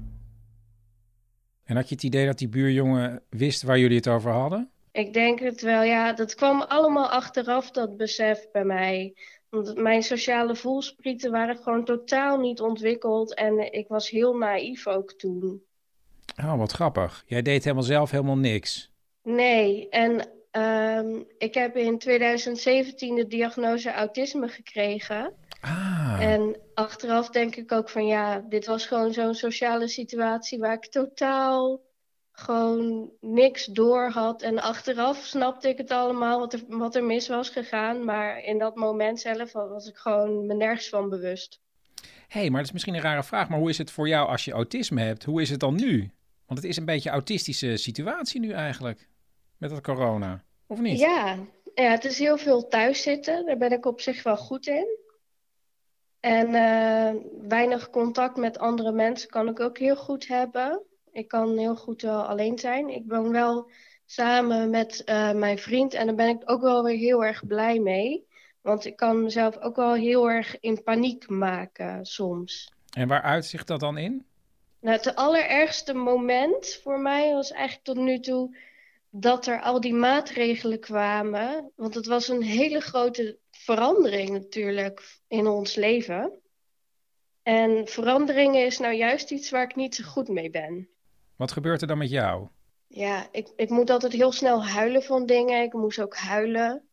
En 1.64 1.76
had 1.76 1.90
je 1.90 1.96
het 1.96 2.04
idee 2.04 2.26
dat 2.26 2.38
die 2.38 2.50
buurjongen 2.50 3.22
wist 3.30 3.64
waar 3.64 3.80
jullie 3.80 3.98
het 3.98 4.08
over 4.08 4.32
hadden? 4.32 4.72
Ik 4.98 5.14
denk 5.14 5.40
het 5.40 5.62
wel, 5.62 5.84
ja. 5.84 6.14
Dat 6.14 6.36
kwam 6.36 6.62
allemaal 6.62 7.10
achteraf, 7.10 7.72
dat 7.72 7.98
besef 7.98 8.52
bij 8.52 8.64
mij. 8.64 9.14
Want 9.50 9.76
mijn 9.76 10.04
sociale 10.04 10.56
voelsprieten 10.56 11.32
waren 11.32 11.58
gewoon 11.58 11.86
totaal 11.86 12.40
niet 12.40 12.62
ontwikkeld. 12.62 13.34
En 13.34 13.74
ik 13.74 13.88
was 13.88 14.10
heel 14.10 14.38
naïef 14.38 14.88
ook 14.88 15.14
toen. 15.14 15.64
Oh, 16.38 16.58
wat 16.58 16.72
grappig. 16.72 17.24
Jij 17.28 17.42
deed 17.42 17.64
helemaal 17.64 17.84
zelf 17.84 18.12
helemaal 18.12 18.38
niks. 18.38 18.92
Nee, 19.24 19.90
en 19.90 20.30
um, 20.52 21.26
ik 21.38 21.54
heb 21.54 21.76
in 21.76 21.98
2017 21.98 23.16
de 23.16 23.28
diagnose 23.28 23.92
autisme 23.92 24.48
gekregen. 24.48 25.34
Ah. 25.62 26.18
En 26.20 26.58
achteraf 26.74 27.30
denk 27.30 27.56
ik 27.56 27.72
ook 27.72 27.90
van 27.90 28.06
ja, 28.06 28.40
dit 28.50 28.66
was 28.66 28.86
gewoon 28.86 29.14
zo'n 29.14 29.36
sociale 29.36 29.88
situatie 29.88 30.60
waar 30.60 30.74
ik 30.74 30.86
totaal 30.86 31.82
gewoon 32.40 33.12
niks 33.20 33.66
door 33.66 34.10
had. 34.10 34.42
En 34.42 34.60
achteraf 34.60 35.18
snapte 35.18 35.70
ik 35.70 35.78
het 35.78 35.92
allemaal, 35.92 36.40
wat 36.40 36.54
er, 36.54 36.64
wat 36.68 36.96
er 36.96 37.04
mis 37.04 37.28
was 37.28 37.50
gegaan. 37.50 38.06
Maar 38.06 38.44
in 38.44 38.58
dat 38.58 38.76
moment 38.76 39.20
zelf 39.20 39.52
was 39.52 39.88
ik 39.88 39.96
gewoon 39.96 40.46
me 40.46 40.54
nergens 40.54 40.90
van 40.90 41.10
bewust. 41.10 41.60
Hé, 42.28 42.40
hey, 42.40 42.50
maar 42.50 42.58
dat 42.58 42.68
is 42.68 42.72
misschien 42.72 42.94
een 42.94 43.02
rare 43.02 43.24
vraag. 43.24 43.50
Maar 43.50 43.60
hoe 43.60 43.70
is 43.70 43.78
het 43.78 43.92
voor 43.92 44.08
jou 44.08 44.28
als 44.28 44.46
je 44.46 44.52
autisme 44.52 45.02
hebt? 45.02 45.24
Hoe 45.24 45.42
is 45.42 45.50
het 45.50 45.60
dan 45.60 45.76
nu? 45.76 46.12
Want 46.46 46.60
het 46.60 46.70
is 46.70 46.78
een 46.78 46.86
beetje 46.86 47.10
een 47.10 47.16
autistische 47.16 47.78
situatie 47.78 48.40
nu 48.40 48.52
eigenlijk. 48.52 49.08
Met 49.58 49.70
dat 49.70 49.82
corona. 49.82 50.44
Of 50.68 50.80
niet? 50.80 51.00
Ja, 51.00 51.38
ja 51.76 51.92
het 51.92 52.06
is 52.06 52.20
heel 52.20 52.38
veel 52.38 52.68
thuiszitten. 52.68 53.46
Daar 53.46 53.58
ben 53.58 53.72
ik 53.72 53.86
op 53.86 54.02
zich 54.02 54.24
wel 54.24 54.38
goed 54.38 54.68
in. 54.68 54.98
En 56.20 56.48
uh, 56.48 57.22
weinig 57.48 57.90
contact 57.90 58.38
met 58.38 58.60
andere 58.60 58.92
mensen 58.92 59.30
kan 59.30 59.48
ik 59.48 59.60
ook 59.60 59.78
heel 59.78 59.96
goed 59.96 60.28
hebben. 60.28 60.82
Ik 61.18 61.28
kan 61.28 61.58
heel 61.58 61.76
goed 61.76 62.02
wel 62.02 62.24
alleen 62.24 62.60
zijn. 62.60 62.90
Ik 62.90 63.04
woon 63.08 63.32
wel 63.32 63.70
samen 64.06 64.70
met 64.70 65.02
uh, 65.06 65.34
mijn 65.34 65.58
vriend 65.58 65.94
en 65.94 66.06
daar 66.06 66.16
ben 66.16 66.30
ik 66.30 66.42
ook 66.46 66.62
wel 66.62 66.84
weer 66.84 66.98
heel 66.98 67.26
erg 67.26 67.48
blij 67.48 67.80
mee. 67.80 68.28
Want 68.62 68.86
ik 68.86 68.96
kan 68.96 69.24
mezelf 69.24 69.58
ook 69.58 69.76
wel 69.76 69.94
heel 69.94 70.30
erg 70.30 70.60
in 70.60 70.84
paniek 70.84 71.30
maken 71.30 72.06
soms. 72.06 72.72
En 72.94 73.08
waar 73.08 73.22
uitzicht 73.22 73.68
dat 73.68 73.80
dan 73.80 73.98
in? 73.98 74.26
Nou, 74.80 74.96
het 74.98 75.16
allerergste 75.16 75.94
moment 75.94 76.80
voor 76.84 77.00
mij 77.00 77.34
was 77.34 77.52
eigenlijk 77.52 77.86
tot 77.86 77.98
nu 77.98 78.20
toe 78.20 78.58
dat 79.10 79.48
er 79.48 79.62
al 79.62 79.82
die 79.82 79.94
maatregelen 79.94 80.80
kwamen. 80.80 81.72
Want 81.76 81.96
het 81.96 82.06
was 82.06 82.28
een 82.28 82.44
hele 82.44 82.80
grote 82.80 83.38
verandering 83.52 84.30
natuurlijk 84.30 85.20
in 85.28 85.48
ons 85.48 85.76
leven. 85.76 86.32
En 87.44 87.88
veranderingen 87.88 88.66
is 88.66 88.78
nou 88.78 88.94
juist 88.94 89.32
iets 89.32 89.50
waar 89.50 89.64
ik 89.64 89.76
niet 89.76 89.96
zo 89.96 90.04
goed 90.04 90.28
mee 90.28 90.50
ben. 90.50 90.90
Wat 91.38 91.52
gebeurt 91.52 91.82
er 91.82 91.88
dan 91.88 91.98
met 91.98 92.10
jou? 92.10 92.48
Ja, 92.88 93.28
ik, 93.32 93.48
ik 93.56 93.70
moet 93.70 93.90
altijd 93.90 94.14
heel 94.14 94.32
snel 94.32 94.66
huilen 94.66 95.04
van 95.04 95.26
dingen. 95.26 95.64
Ik 95.64 95.74
moest 95.74 96.00
ook 96.00 96.16
huilen. 96.16 96.88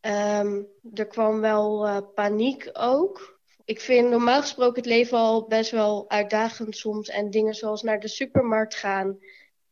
Um, 0.00 0.66
er 0.94 1.06
kwam 1.06 1.40
wel 1.40 1.86
uh, 1.86 1.98
paniek 2.14 2.70
ook. 2.72 3.40
Ik 3.64 3.80
vind 3.80 4.10
normaal 4.10 4.40
gesproken 4.40 4.76
het 4.76 4.86
leven 4.90 5.18
al 5.18 5.46
best 5.46 5.70
wel 5.70 6.10
uitdagend 6.10 6.76
soms. 6.76 7.08
En 7.08 7.30
dingen 7.30 7.54
zoals 7.54 7.82
naar 7.82 8.00
de 8.00 8.08
supermarkt 8.08 8.74
gaan, 8.74 9.18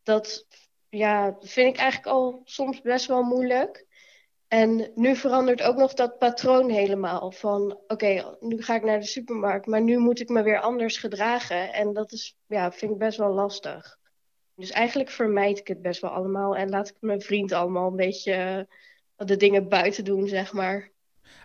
dat 0.02 0.46
ja, 0.88 1.36
vind 1.40 1.74
ik 1.74 1.80
eigenlijk 1.80 2.12
al 2.12 2.40
soms 2.44 2.80
best 2.80 3.06
wel 3.06 3.22
moeilijk. 3.22 3.86
En 4.52 4.90
nu 4.94 5.16
verandert 5.16 5.62
ook 5.62 5.76
nog 5.76 5.94
dat 5.94 6.18
patroon 6.18 6.70
helemaal. 6.70 7.30
Van 7.30 7.72
oké, 7.72 7.92
okay, 7.92 8.24
nu 8.40 8.62
ga 8.62 8.74
ik 8.74 8.82
naar 8.82 9.00
de 9.00 9.06
supermarkt, 9.06 9.66
maar 9.66 9.82
nu 9.82 9.98
moet 9.98 10.20
ik 10.20 10.28
me 10.28 10.42
weer 10.42 10.60
anders 10.60 10.96
gedragen. 10.96 11.72
En 11.72 11.92
dat 11.92 12.12
is, 12.12 12.36
ja, 12.46 12.72
vind 12.72 12.92
ik 12.92 12.98
best 12.98 13.18
wel 13.18 13.32
lastig. 13.32 13.98
Dus 14.54 14.70
eigenlijk 14.70 15.10
vermijd 15.10 15.58
ik 15.58 15.68
het 15.68 15.82
best 15.82 16.00
wel 16.00 16.10
allemaal. 16.10 16.56
En 16.56 16.68
laat 16.68 16.88
ik 16.88 16.96
mijn 17.00 17.20
vriend 17.20 17.52
allemaal 17.52 17.90
een 17.90 17.96
beetje 17.96 18.68
de 19.16 19.36
dingen 19.36 19.68
buiten 19.68 20.04
doen, 20.04 20.28
zeg 20.28 20.52
maar. 20.52 20.90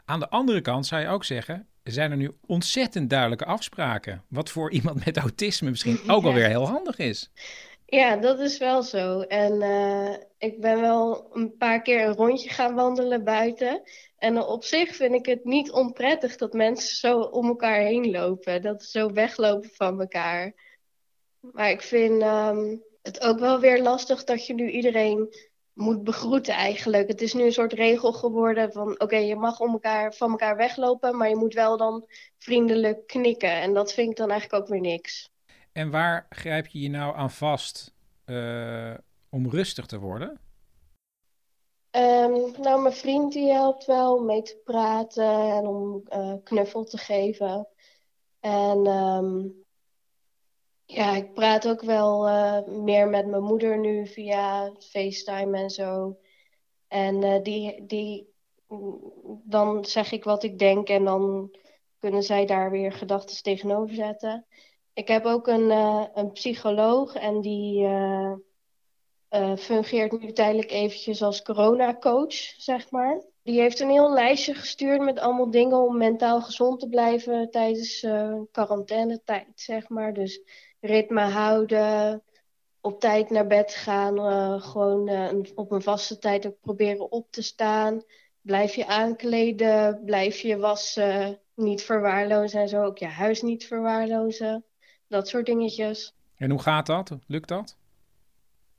Aan 0.05 0.19
de 0.19 0.29
andere 0.29 0.61
kant 0.61 0.85
zou 0.85 1.01
je 1.01 1.07
ook 1.07 1.23
zeggen, 1.23 1.67
zijn 1.83 2.11
er 2.11 2.17
nu 2.17 2.31
ontzettend 2.45 3.09
duidelijke 3.09 3.45
afspraken. 3.45 4.23
Wat 4.29 4.49
voor 4.49 4.71
iemand 4.71 5.05
met 5.05 5.17
autisme 5.17 5.69
misschien 5.69 5.99
ook 6.11 6.23
wel 6.23 6.33
weer 6.33 6.47
heel 6.47 6.67
handig 6.67 6.97
is. 6.97 7.31
Ja, 7.89 8.17
dat 8.17 8.39
is 8.39 8.57
wel 8.57 8.83
zo. 8.83 9.19
En 9.21 9.61
eh, 9.61 10.13
ik 10.37 10.61
ben 10.61 10.81
wel 10.81 11.29
een 11.35 11.57
paar 11.57 11.81
keer 11.81 12.05
een 12.05 12.15
rondje 12.15 12.49
gaan 12.49 12.75
wandelen 12.75 13.23
buiten. 13.23 13.81
En 14.17 14.41
op 14.41 14.63
zich 14.63 14.95
vind 14.95 15.13
ik 15.13 15.25
het 15.25 15.43
niet 15.43 15.71
onprettig 15.71 16.35
dat 16.35 16.53
mensen 16.53 16.95
zo 16.97 17.19
om 17.19 17.47
elkaar 17.47 17.79
heen 17.81 18.11
lopen. 18.11 18.61
Dat 18.61 18.83
ze 18.83 18.99
zo 18.99 19.11
weglopen 19.11 19.69
van 19.73 19.99
elkaar. 19.99 20.53
Maar 21.39 21.69
ik 21.69 21.81
vind 21.81 22.21
ehm, 22.21 22.77
het 23.01 23.21
ook 23.21 23.39
wel 23.39 23.59
weer 23.59 23.81
lastig 23.81 24.23
dat 24.23 24.45
je 24.45 24.53
nu 24.53 24.69
iedereen 24.69 25.35
moet 25.73 26.03
begroeten 26.03 26.53
eigenlijk. 26.53 27.07
Het 27.07 27.21
is 27.21 27.33
nu 27.33 27.43
een 27.43 27.51
soort 27.53 27.73
regel 27.73 28.13
geworden 28.13 28.71
van... 28.71 28.99
oké, 28.99 29.17
je 29.17 29.35
mag 29.35 29.59
om 29.59 29.71
elkaar, 29.71 30.13
van 30.13 30.31
elkaar 30.31 30.55
weglopen... 30.55 31.17
maar 31.17 31.29
je 31.29 31.35
moet 31.35 31.53
wel 31.53 31.77
dan 31.77 32.07
vriendelijk 32.37 33.07
knikken. 33.07 33.51
En 33.51 33.73
dat 33.73 33.93
vind 33.93 34.09
ik 34.09 34.17
dan 34.17 34.29
eigenlijk 34.31 34.63
ook 34.63 34.69
weer 34.69 34.81
niks. 34.81 35.31
En 35.77 35.91
waar 35.91 36.25
grijp 36.29 36.67
je 36.67 36.79
je 36.79 36.89
nou 36.89 37.15
aan 37.15 37.31
vast 37.31 37.93
eh, 38.25 38.93
om 39.29 39.49
rustig 39.49 39.85
te 39.85 39.99
worden? 39.99 40.39
Ehm, 41.89 42.61
nou, 42.61 42.81
mijn 42.81 42.93
vriend 42.93 43.33
die 43.33 43.51
helpt 43.51 43.85
wel 43.85 44.15
om 44.15 44.25
mee 44.25 44.41
te 44.41 44.61
praten 44.63 45.51
en 45.51 45.67
om 45.67 46.01
eh, 46.05 46.33
knuffel 46.43 46.83
te 46.83 46.97
geven. 46.97 47.67
En 48.39 48.85
ehm, 48.85 49.47
ja, 50.85 51.15
ik 51.15 51.33
praat 51.33 51.67
ook 51.67 51.81
wel 51.81 52.27
eh, 52.27 52.67
meer 52.67 53.07
met 53.07 53.27
mijn 53.27 53.43
moeder 53.43 53.79
nu 53.79 54.07
via 54.07 54.71
FaceTime 54.79 55.57
en 55.57 55.69
zo. 55.69 56.19
En 56.87 57.43
die, 57.43 57.85
die, 57.85 58.33
dan 59.43 59.85
zeg 59.85 60.11
ik 60.11 60.23
wat 60.23 60.43
ik 60.43 60.59
denk 60.59 60.89
en 60.89 61.03
dan 61.03 61.55
kunnen 61.99 62.23
zij 62.23 62.45
daar 62.45 62.71
weer 62.71 62.91
gedachten 62.91 63.43
tegenover 63.43 63.95
zetten. 63.95 64.45
Ik 64.97 65.07
heb 65.07 65.25
ook 65.25 65.47
een, 65.47 65.69
uh, 65.69 66.05
een 66.13 66.31
psycholoog 66.31 67.15
en 67.15 67.41
die 67.41 67.83
uh, 67.83 68.33
uh, 69.29 69.55
fungeert 69.55 70.19
nu 70.19 70.31
tijdelijk 70.31 70.71
eventjes 70.71 71.21
als 71.21 71.41
coronacoach, 71.41 72.33
zeg 72.57 72.91
maar. 72.91 73.21
Die 73.43 73.59
heeft 73.59 73.79
een 73.79 73.89
heel 73.89 74.13
lijstje 74.13 74.53
gestuurd 74.53 75.01
met 75.01 75.19
allemaal 75.19 75.51
dingen 75.51 75.77
om 75.77 75.97
mentaal 75.97 76.41
gezond 76.41 76.79
te 76.79 76.89
blijven 76.89 77.51
tijdens 77.51 78.07
quarantainetijd, 78.51 79.47
zeg 79.55 79.89
maar. 79.89 80.13
Dus 80.13 80.41
ritme 80.79 81.21
houden, 81.21 82.23
op 82.81 82.99
tijd 82.99 83.29
naar 83.29 83.47
bed 83.47 83.73
gaan, 83.73 84.61
gewoon 84.61 85.09
op 85.55 85.71
een 85.71 85.81
vaste 85.81 86.17
tijd 86.17 86.47
ook 86.47 86.59
proberen 86.59 87.11
op 87.11 87.31
te 87.31 87.41
staan. 87.41 88.03
Blijf 88.41 88.75
je 88.75 88.87
aankleden, 88.87 90.01
blijf 90.05 90.39
je 90.39 90.57
wassen, 90.57 91.39
niet 91.55 91.83
verwaarlozen 91.83 92.61
en 92.61 92.69
zo. 92.69 92.83
Ook 92.83 92.97
je 92.97 93.05
huis 93.05 93.41
niet 93.41 93.67
verwaarlozen. 93.67 94.65
Dat 95.07 95.27
soort 95.27 95.45
dingetjes. 95.45 96.13
En 96.35 96.49
hoe 96.49 96.61
gaat 96.61 96.85
dat? 96.85 97.17
Lukt 97.27 97.47
dat? 97.47 97.77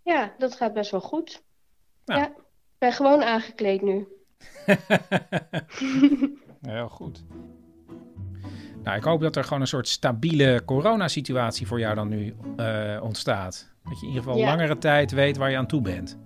Ja, 0.02 0.32
dat 0.38 0.56
gaat 0.56 0.72
best 0.72 0.90
wel 0.90 1.00
goed. 1.00 1.42
Ja, 2.04 2.26
ik 2.26 2.32
ben 2.78 2.92
gewoon 2.92 3.22
aangekleed 3.22 3.82
nu. 3.82 4.08
Heel 6.62 6.88
goed. 6.88 7.24
Nou, 8.82 8.96
ik 8.96 9.04
hoop 9.04 9.20
dat 9.20 9.36
er 9.36 9.44
gewoon 9.44 9.60
een 9.60 9.66
soort 9.66 9.88
stabiele 9.88 10.62
coronasituatie 10.64 11.66
voor 11.66 11.78
jou 11.80 11.94
dan 11.94 12.08
nu 12.08 12.36
uh, 12.56 13.00
ontstaat. 13.02 13.70
Dat 13.84 14.00
je 14.00 14.06
in 14.06 14.12
ieder 14.12 14.22
geval 14.22 14.38
Ja. 14.38 14.46
langere 14.46 14.78
tijd 14.78 15.10
weet 15.10 15.36
waar 15.36 15.50
je 15.50 15.56
aan 15.56 15.66
toe 15.66 15.80
bent. 15.80 16.18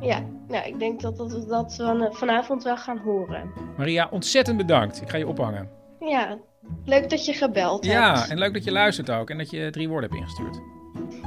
Ja, 0.00 0.24
nou, 0.48 0.66
ik 0.66 0.78
denk 0.78 1.00
dat 1.00 1.16
dat, 1.16 1.48
dat 1.48 1.76
we 1.76 2.08
vanavond 2.12 2.62
wel 2.62 2.76
gaan 2.76 2.98
horen. 2.98 3.52
Maria, 3.76 4.08
ontzettend 4.10 4.56
bedankt. 4.56 5.02
Ik 5.02 5.08
ga 5.10 5.16
je 5.16 5.26
ophangen. 5.26 5.70
Ja, 6.00 6.38
leuk 6.84 7.10
dat 7.10 7.24
je 7.24 7.32
gebeld 7.32 7.84
hebt. 7.84 7.96
Ja, 7.96 8.28
en 8.28 8.38
leuk 8.38 8.52
dat 8.52 8.64
je 8.64 8.72
luistert 8.72 9.10
ook 9.10 9.30
en 9.30 9.38
dat 9.38 9.50
je 9.50 9.70
drie 9.70 9.88
woorden 9.88 10.10
hebt 10.10 10.20
ingestuurd. 10.20 10.60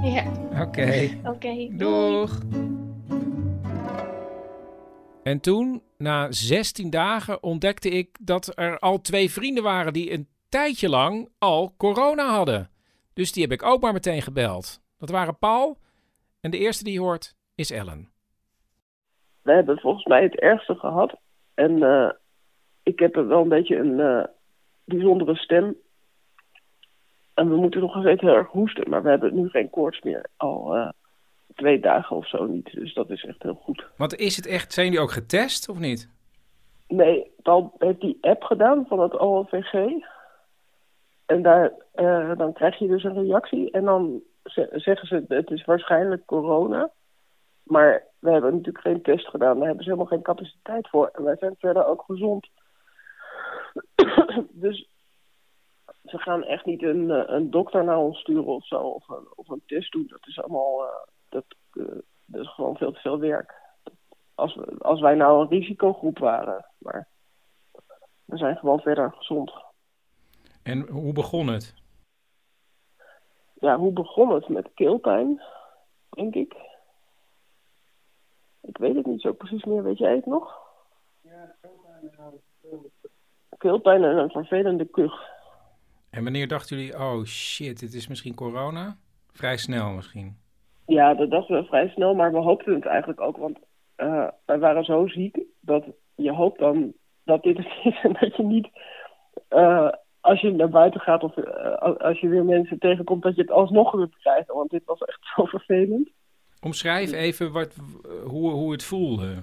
Ja. 0.03 0.31
Oké. 0.61 1.19
Oké, 1.23 1.67
Doeg. 1.77 2.39
En 5.23 5.39
toen, 5.39 5.81
na 5.97 6.31
16 6.31 6.89
dagen, 6.89 7.43
ontdekte 7.43 7.89
ik 7.89 8.17
dat 8.21 8.51
er 8.55 8.79
al 8.79 9.01
twee 9.01 9.31
vrienden 9.31 9.63
waren 9.63 9.93
die 9.93 10.13
een 10.13 10.27
tijdje 10.49 10.89
lang 10.89 11.29
al 11.37 11.73
corona 11.77 12.27
hadden. 12.29 12.69
Dus 13.13 13.31
die 13.31 13.43
heb 13.43 13.51
ik 13.51 13.63
ook 13.63 13.81
maar 13.81 13.93
meteen 13.93 14.21
gebeld. 14.21 14.81
Dat 14.97 15.09
waren 15.09 15.37
Paul 15.37 15.77
en 16.41 16.51
de 16.51 16.57
eerste 16.57 16.83
die 16.83 16.93
je 16.93 16.99
hoort 16.99 17.35
is 17.55 17.71
Ellen. 17.71 18.09
we 19.41 19.51
hebben 19.51 19.79
volgens 19.79 20.05
mij 20.05 20.23
het 20.23 20.39
ergste 20.39 20.75
gehad. 20.75 21.19
En 21.53 21.83
eh, 21.83 22.11
ik 22.83 22.99
heb 22.99 23.15
er 23.15 23.27
wel 23.27 23.41
een 23.41 23.49
beetje 23.49 23.77
een 23.77 23.99
eh, 23.99 24.23
bijzondere 24.91 25.35
stem. 25.35 25.75
En 27.33 27.49
we 27.49 27.55
moeten 27.55 27.81
nog 27.81 27.97
steeds 27.99 28.21
heel 28.21 28.35
erg 28.35 28.47
hoesten, 28.47 28.89
maar 28.89 29.03
we 29.03 29.09
hebben 29.09 29.35
nu 29.35 29.49
geen 29.49 29.69
koorts 29.69 30.01
meer. 30.01 30.25
Al 30.37 30.75
eh, 30.75 30.89
twee 31.55 31.79
dagen 31.79 32.15
of 32.15 32.27
zo 32.27 32.45
niet. 32.45 32.71
Dus 32.73 32.93
dat 32.93 33.09
is 33.09 33.25
echt 33.25 33.43
heel 33.43 33.53
goed. 33.63 33.85
Want 33.97 34.15
is 34.15 34.35
het 34.35 34.47
echt, 34.47 34.73
zijn 34.73 34.91
die 34.91 34.99
ook 34.99 35.11
getest 35.11 35.69
of 35.69 35.79
niet? 35.79 36.09
Nee, 36.87 37.31
Paul 37.41 37.73
heeft 37.77 38.01
die 38.01 38.17
app 38.21 38.43
gedaan 38.43 38.85
van 38.87 38.99
het 38.99 39.17
OLVG. 39.19 39.73
En 41.25 41.41
daar, 41.41 41.71
eh, 41.91 42.31
dan 42.37 42.53
krijg 42.53 42.77
je 42.79 42.87
dus 42.87 43.03
een 43.03 43.23
reactie. 43.23 43.71
En 43.71 43.85
dan 43.85 44.21
ze- 44.43 44.69
zeggen 44.73 45.07
ze, 45.07 45.23
het 45.27 45.51
is 45.51 45.65
waarschijnlijk 45.65 46.25
corona. 46.25 46.89
Maar 47.63 48.03
we 48.19 48.31
hebben 48.31 48.51
natuurlijk 48.51 48.85
geen 48.85 49.01
test 49.01 49.27
gedaan. 49.27 49.55
Daar 49.57 49.65
hebben 49.65 49.83
ze 49.83 49.89
helemaal 49.89 50.11
geen 50.11 50.21
capaciteit 50.21 50.89
voor. 50.89 51.09
En 51.13 51.23
wij 51.23 51.35
zijn 51.39 51.55
verder 51.59 51.85
ook 51.85 52.03
gezond. 52.07 52.47
dus 54.49 54.89
ze 56.05 56.17
gaan 56.17 56.43
echt 56.43 56.65
niet 56.65 56.83
een, 56.83 57.11
eh, 57.11 57.23
een 57.25 57.51
dokter 57.51 57.83
naar 57.83 57.97
ons 57.97 58.19
sturen 58.19 58.45
of 58.45 58.67
zo. 58.67 58.79
Of 58.81 59.09
een, 59.09 59.27
of 59.35 59.49
een 59.49 59.63
test 59.65 59.91
doen. 59.91 60.07
Dat 60.07 60.27
is 60.27 60.41
allemaal... 60.41 60.85
eh, 60.85 61.07
dat, 61.29 61.45
eh, 61.71 61.99
dat 62.25 62.41
is 62.41 62.53
gewoon 62.53 62.77
veel 62.77 62.91
te 62.91 62.99
veel 62.99 63.19
werk. 63.19 63.59
Als, 64.35 64.55
we, 64.55 64.75
als 64.79 64.99
wij 64.99 65.15
nou 65.15 65.41
een 65.41 65.49
risicogroep 65.49 66.17
waren. 66.17 66.65
Maar 66.77 67.07
we 68.25 68.37
zijn 68.37 68.57
gewoon 68.57 68.79
verder 68.79 69.11
gezond. 69.11 69.51
En 70.63 70.87
hoe 70.89 71.13
begon 71.13 71.47
het? 71.47 71.73
Ja, 73.53 73.77
hoe 73.77 73.91
begon 73.91 74.33
het? 74.33 74.47
Met 74.47 74.69
keelpijn, 74.73 75.41
denk 76.09 76.35
ik. 76.35 76.55
Ik 78.61 78.77
weet 78.77 78.95
het 78.95 79.05
niet 79.05 79.21
zo 79.21 79.33
precies 79.33 79.63
meer. 79.63 79.83
Weet 79.83 79.97
jij 79.97 80.15
het 80.15 80.25
nog? 80.25 80.59
Keelpijn 81.21 82.11
en 82.61 82.91
een 83.63 84.29
vervelende 84.29 84.85
kuch. 84.85 85.29
En 86.09 86.23
wanneer 86.23 86.47
dachten 86.47 86.77
jullie, 86.77 86.99
oh 86.99 87.23
shit, 87.23 87.79
dit 87.79 87.93
is 87.93 88.07
misschien 88.07 88.35
corona? 88.35 88.97
Vrij 89.31 89.57
snel 89.57 89.89
misschien. 89.89 90.37
Ja, 90.85 91.13
dat 91.13 91.29
dachten 91.29 91.55
we 91.55 91.63
vrij 91.63 91.87
snel, 91.87 92.13
maar 92.13 92.31
we 92.31 92.37
hoopten 92.37 92.73
het 92.73 92.85
eigenlijk 92.85 93.21
ook. 93.21 93.37
Want 93.37 93.57
eh, 93.95 94.27
wij 94.45 94.59
waren 94.59 94.83
zo 94.83 95.07
ziek 95.07 95.39
dat 95.59 95.85
je 96.15 96.31
hoopt 96.31 96.59
dan 96.59 96.93
dat 97.23 97.43
dit 97.43 97.57
het 97.57 97.67
is 97.83 98.01
en 98.03 98.17
dat 98.19 98.35
je 98.35 98.43
niet, 98.43 98.69
eh, 99.47 99.89
als 100.19 100.41
je 100.41 100.51
naar 100.51 100.69
buiten 100.69 101.01
gaat 101.01 101.23
of 101.23 101.37
eh, 101.37 101.97
als 101.97 102.19
je 102.19 102.27
weer 102.27 102.45
mensen 102.45 102.79
tegenkomt, 102.79 103.23
dat 103.23 103.35
je 103.35 103.41
het 103.41 103.51
alsnog 103.51 103.91
weer 103.91 104.09
krijgt. 104.19 104.47
Want 104.47 104.69
dit 104.69 104.85
was 104.85 104.99
echt 104.99 105.19
zo 105.35 105.45
vervelend. 105.45 106.09
Omschrijf 106.61 107.11
even 107.11 107.51
wat, 107.51 107.75
hoe, 108.23 108.51
hoe 108.51 108.71
het 108.71 108.83
voelde. 108.83 109.35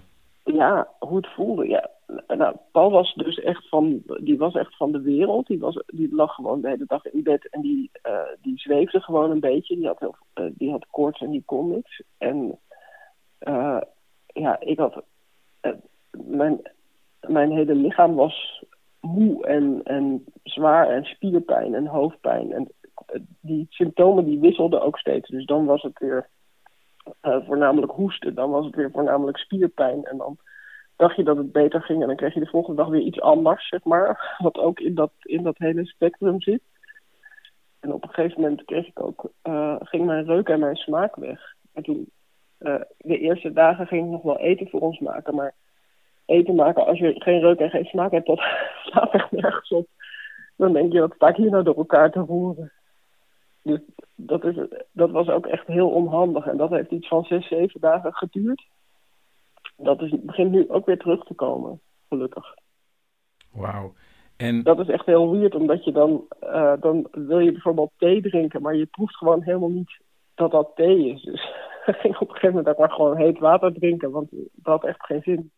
Ja, 0.45 0.89
hoe 0.99 1.17
het 1.17 1.29
voelde. 1.35 1.69
Ja. 1.69 1.91
Nou, 2.27 2.57
Paul 2.73 2.91
was 2.91 3.15
dus 3.15 3.39
echt 3.41 3.69
van, 3.69 4.03
die 4.21 4.39
was 4.39 4.55
echt 4.55 4.77
van 4.77 4.93
de 4.93 5.01
wereld. 5.01 5.47
Die, 5.47 5.59
was, 5.59 5.83
die 5.87 6.15
lag 6.15 6.35
gewoon 6.35 6.61
de 6.61 6.69
hele 6.69 6.85
dag 6.87 7.05
in 7.05 7.23
bed 7.23 7.49
en 7.49 7.61
die, 7.61 7.91
eh, 8.03 8.21
die 8.41 8.59
zweefde 8.59 9.01
gewoon 9.01 9.31
een 9.31 9.41
beetje. 9.41 9.77
Die 9.77 9.87
had, 9.87 9.99
heel, 9.99 10.17
eh, 10.33 10.45
die 10.53 10.71
had 10.71 10.87
koorts 10.91 11.21
en 11.21 11.31
die 11.31 11.43
kon 11.47 11.69
niks. 11.71 12.03
En 12.19 12.59
eh, 13.39 13.81
ja, 14.27 14.61
ik 14.61 14.79
had. 14.79 15.03
mijn, 16.11 16.61
mijn 17.21 17.51
hele 17.51 17.75
lichaam 17.75 18.15
was 18.15 18.65
moe 19.01 19.47
en, 19.47 19.81
en 19.85 20.25
zwaar 20.43 20.89
en 20.89 21.05
spierpijn 21.05 21.75
en 21.75 21.87
hoofdpijn. 21.87 22.53
En 22.53 22.69
die 23.41 23.67
symptomen 23.69 24.25
die 24.25 24.41
wisselden 24.41 24.83
ook 24.83 24.99
steeds. 24.99 25.29
Dus 25.29 25.45
dan 25.45 25.65
was 25.65 25.83
het 25.83 25.99
weer 25.99 26.29
voornamelijk 27.21 27.93
hoesten. 27.93 28.35
Dan 28.35 28.51
was 28.51 28.65
het 28.65 28.75
weer 28.75 28.91
voornamelijk 28.91 29.39
spierpijn. 29.39 30.05
En 30.05 30.17
dan 30.17 30.39
dacht 30.99 31.17
je 31.17 31.23
dat 31.23 31.37
het 31.37 31.53
beter 31.53 31.83
ging. 31.83 32.01
En 32.01 32.07
dan 32.07 32.17
kreeg 32.17 32.35
je 32.35 32.41
de 32.41 32.47
volgende 32.47 32.83
dag 32.83 32.91
weer 32.91 33.01
iets 33.01 33.21
anders, 33.21 33.69
zeg 33.69 33.85
maar. 33.85 34.35
Wat 34.43 34.59
ook 34.59 34.81
in 34.81 34.95
dat, 34.95 35.13
in 35.23 35.43
dat 35.43 35.59
hele 35.59 35.87
spectrum 35.87 36.41
zit. 36.41 36.63
En 37.81 37.93
op 37.93 38.03
een 38.03 38.09
gegeven 38.09 38.41
moment 38.41 38.65
kreeg 38.65 38.87
ik 38.87 39.01
ook, 39.01 39.31
eh, 39.43 39.77
ging 39.81 40.05
mijn 40.07 40.25
reuk 40.25 40.49
en 40.49 40.61
mijn 40.61 40.77
smaak 40.77 41.17
weg. 41.17 41.55
En 41.73 41.83
toen, 41.83 42.11
eh, 42.59 42.81
de 42.99 43.19
eerste 43.19 43.53
dagen 43.53 43.87
ging 43.87 44.05
ik 44.05 44.11
nog 44.11 44.23
wel 44.23 44.39
eten 44.39 44.69
voor 44.69 44.81
ons 44.81 44.99
maken. 44.99 45.35
Maar 45.35 45.55
eten 46.25 46.55
maken, 46.55 46.87
als 46.87 46.99
je 46.99 47.21
geen 47.21 47.41
reuk 47.41 47.59
en 47.59 47.71
geen 47.71 47.85
smaak 47.85 48.11
hebt, 48.11 48.27
dat 48.27 48.39
slaat 48.85 49.13
echt 49.13 49.31
nergens 49.31 49.71
op. 49.71 49.87
Dan 50.57 50.73
denk 50.73 50.93
je, 50.93 51.01
wat 51.01 51.15
sta 51.15 51.29
ik 51.29 51.37
hier 51.37 51.51
nou 51.51 51.65
door 51.65 51.77
elkaar 51.77 52.11
te 52.11 52.21
roeren? 52.21 52.73
Dus 53.63 53.81
dat, 54.15 54.45
is, 54.45 54.57
dat 54.93 55.11
was 55.11 55.29
ook 55.29 55.47
echt 55.47 55.67
heel 55.67 55.91
onhandig. 55.91 56.47
En 56.47 56.57
dat 56.57 56.71
heeft 56.71 56.91
iets 56.91 57.09
van 57.09 57.25
zes, 57.25 57.49
zeven 57.49 57.81
dagen 57.81 58.15
geduurd. 58.15 58.67
Dat 59.83 60.03
is, 60.03 60.15
begint 60.21 60.51
nu 60.51 60.69
ook 60.71 60.87
weer 60.87 60.99
terug 60.99 61.25
te 61.25 61.35
komen, 61.35 61.81
gelukkig. 62.09 62.55
Wauw. 63.53 63.93
En 64.37 64.63
Dat 64.63 64.79
is 64.79 64.89
echt 64.89 65.07
heel 65.07 65.31
weird, 65.31 65.55
omdat 65.55 65.85
je 65.85 65.93
dan, 65.93 66.25
eh, 66.41 66.73
dan 66.81 67.09
wil 67.11 67.39
je 67.39 67.53
bijvoorbeeld 67.53 67.91
thee 67.97 68.23
drinken, 68.23 68.63
maar 68.63 68.75
je 68.75 68.87
proeft 68.87 69.17
gewoon 69.17 69.43
helemaal 69.43 69.69
niet 69.71 70.01
dat 70.35 70.51
dat 70.51 70.71
thee 70.75 71.09
is. 71.13 71.23
Dus 71.23 71.43
ik 71.87 71.95
ging 71.97 72.15
op 72.19 72.29
een 72.29 72.35
gegeven 72.35 72.49
moment 72.57 72.69
ook 72.69 72.79
maar 72.79 72.91
gewoon 72.91 73.17
heet 73.17 73.39
water 73.39 73.73
drinken, 73.73 74.11
want 74.11 74.29
dat 74.31 74.81
had 74.81 74.85
echt 74.85 75.05
geen 75.07 75.23
zin. 75.23 75.51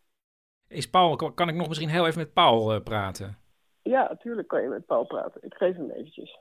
is 0.67 0.89
Paul, 0.89 1.15
kan- 1.15 1.33
kan 1.33 1.49
ik 1.49 1.55
nog 1.55 1.67
misschien 1.67 1.89
heel 1.89 2.05
even 2.07 2.19
met 2.19 2.33
Paul 2.33 2.73
eh, 2.73 2.81
praten? 2.83 3.37
Ja, 3.81 4.07
natuurlijk 4.09 4.47
kan 4.47 4.61
je 4.61 4.67
met 4.67 4.85
Paul 4.85 5.05
praten. 5.05 5.41
Ik 5.43 5.53
geef 5.53 5.75
hem 5.75 5.89
eventjes. 5.91 6.39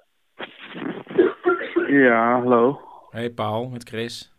Ja, 1.89 2.41
hallo. 2.41 2.81
Hey 3.11 3.31
Paul, 3.31 3.69
met 3.69 3.89
Chris. 3.89 4.35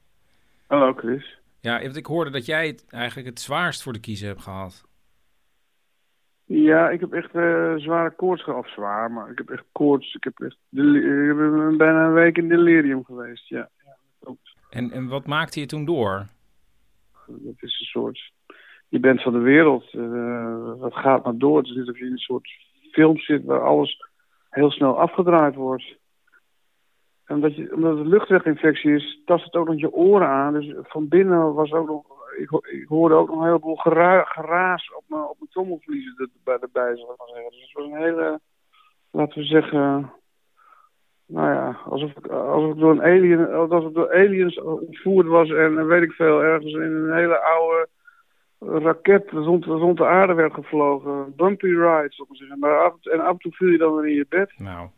Hallo 0.68 0.94
Chris. 0.94 1.40
Ja, 1.62 1.82
want 1.82 1.96
ik 1.96 2.06
hoorde 2.06 2.32
dat 2.32 2.46
jij 2.46 2.68
het 2.68 2.86
eigenlijk 2.90 3.28
het 3.28 3.40
zwaarst 3.40 3.84
voor 3.84 3.94
de 3.94 4.00
kiezen 4.00 4.28
hebt 4.28 4.42
gehad. 4.42 4.90
Ja, 6.46 6.90
ik 6.90 7.00
heb 7.00 7.14
echt 7.14 7.36
eh, 7.36 7.74
zware 7.76 8.12
koorts 8.12 8.44
gehad. 8.44 8.60
Of 8.60 8.72
zwaar, 8.72 9.12
maar 9.12 9.32
ik 9.32 9.38
heb 9.38 9.50
echt 9.50 9.64
koorts. 9.72 10.16
Ik 10.16 10.24
heb 10.24 10.40
echt 10.40 10.58
ik 10.70 11.36
ben 11.38 11.78
bijna 11.78 12.06
een 12.06 12.14
week 12.14 12.38
in 12.38 12.48
delirium 12.48 13.06
geweest, 13.06 13.48
ja. 13.48 13.70
En, 14.70 14.92
en 14.92 15.08
wat 15.08 15.26
maakte 15.26 15.60
je 15.60 15.66
toen 15.66 15.86
door? 15.86 16.28
Dat 17.28 17.56
is 17.60 17.80
een 17.80 17.86
soort... 17.86 18.32
Je 18.88 19.00
bent 19.00 19.22
van 19.22 19.34
de 19.34 19.40
wereld. 19.40 19.94
eh 19.94 20.80
dat 20.80 20.94
gaat 20.94 21.24
maar 21.24 21.38
door. 21.38 21.58
Het 21.58 21.68
is 21.68 21.78
alsof 21.78 21.98
je 21.98 22.06
in 22.06 22.12
een 22.12 22.18
soort 22.18 22.50
film 22.92 23.18
zit 23.18 23.44
waar 23.46 23.62
alles 23.62 24.10
heel 24.50 24.72
snel 24.72 25.00
afgedraaid 25.00 25.56
wordt. 25.56 25.98
Omdat, 27.32 27.56
je, 27.56 27.74
omdat 27.76 27.98
het 27.98 28.08
luchtweginfectie 28.08 28.96
is, 28.96 29.22
tast 29.26 29.46
het 29.46 29.56
ook 29.56 29.68
nog 29.68 29.80
je 29.80 29.92
oren 29.94 30.28
aan. 30.28 30.54
Dus 30.54 30.74
van 30.82 31.08
binnen 31.08 31.54
was 31.54 31.72
ook 31.72 31.88
nog... 31.88 32.04
Ik, 32.38 32.50
ho- 32.50 32.62
ik 32.82 32.88
hoorde 32.88 33.16
ook 33.16 33.28
nog 33.28 33.38
een 33.38 33.46
heleboel 33.46 33.76
gera- 33.76 34.24
geraas 34.24 34.94
op 34.96 35.04
mijn, 35.08 35.22
op 35.24 35.36
mijn 35.40 35.50
trommelvliezen 35.52 36.30
er- 36.44 36.60
erbij, 36.62 36.96
zal 36.98 37.12
ik 37.12 37.18
maar 37.18 37.28
zeggen. 37.28 37.52
Dus 37.52 37.62
het 37.62 37.74
was 37.74 37.86
een 37.86 38.04
hele, 38.04 38.40
laten 39.12 39.40
we 39.40 39.46
zeggen... 39.46 40.12
Nou 41.28 41.54
ja, 41.54 41.78
alsof 41.86 42.12
ik, 42.12 42.28
alsof 42.28 42.72
ik 42.74 42.80
door 42.80 42.92
een 42.92 43.02
alien, 43.02 43.52
alsof 43.52 43.88
ik 43.88 43.94
door 43.94 44.14
aliens 44.14 44.62
ontvoerd 44.62 45.28
was 45.28 45.50
en 45.50 45.88
weet 45.88 46.02
ik 46.02 46.12
veel, 46.12 46.42
ergens 46.44 46.74
in 46.74 46.82
een 46.82 47.14
hele 47.14 47.40
oude 47.40 47.88
raket 48.60 49.30
rond, 49.30 49.66
rond 49.66 49.98
de 49.98 50.06
aarde 50.06 50.34
werd 50.34 50.54
gevlogen. 50.54 51.34
Bumpy 51.36 51.66
ride, 51.66 52.08
zal 52.10 52.24
ik 52.24 52.30
maar 52.30 52.38
zeggen. 52.38 52.60
Maar 52.60 52.78
af, 52.80 53.06
en 53.06 53.20
af 53.20 53.32
en 53.32 53.38
toe 53.38 53.52
viel 53.52 53.68
je 53.68 53.78
dan 53.78 53.96
weer 53.96 54.10
in 54.10 54.16
je 54.16 54.26
bed. 54.30 54.54
Nou, 54.58 54.90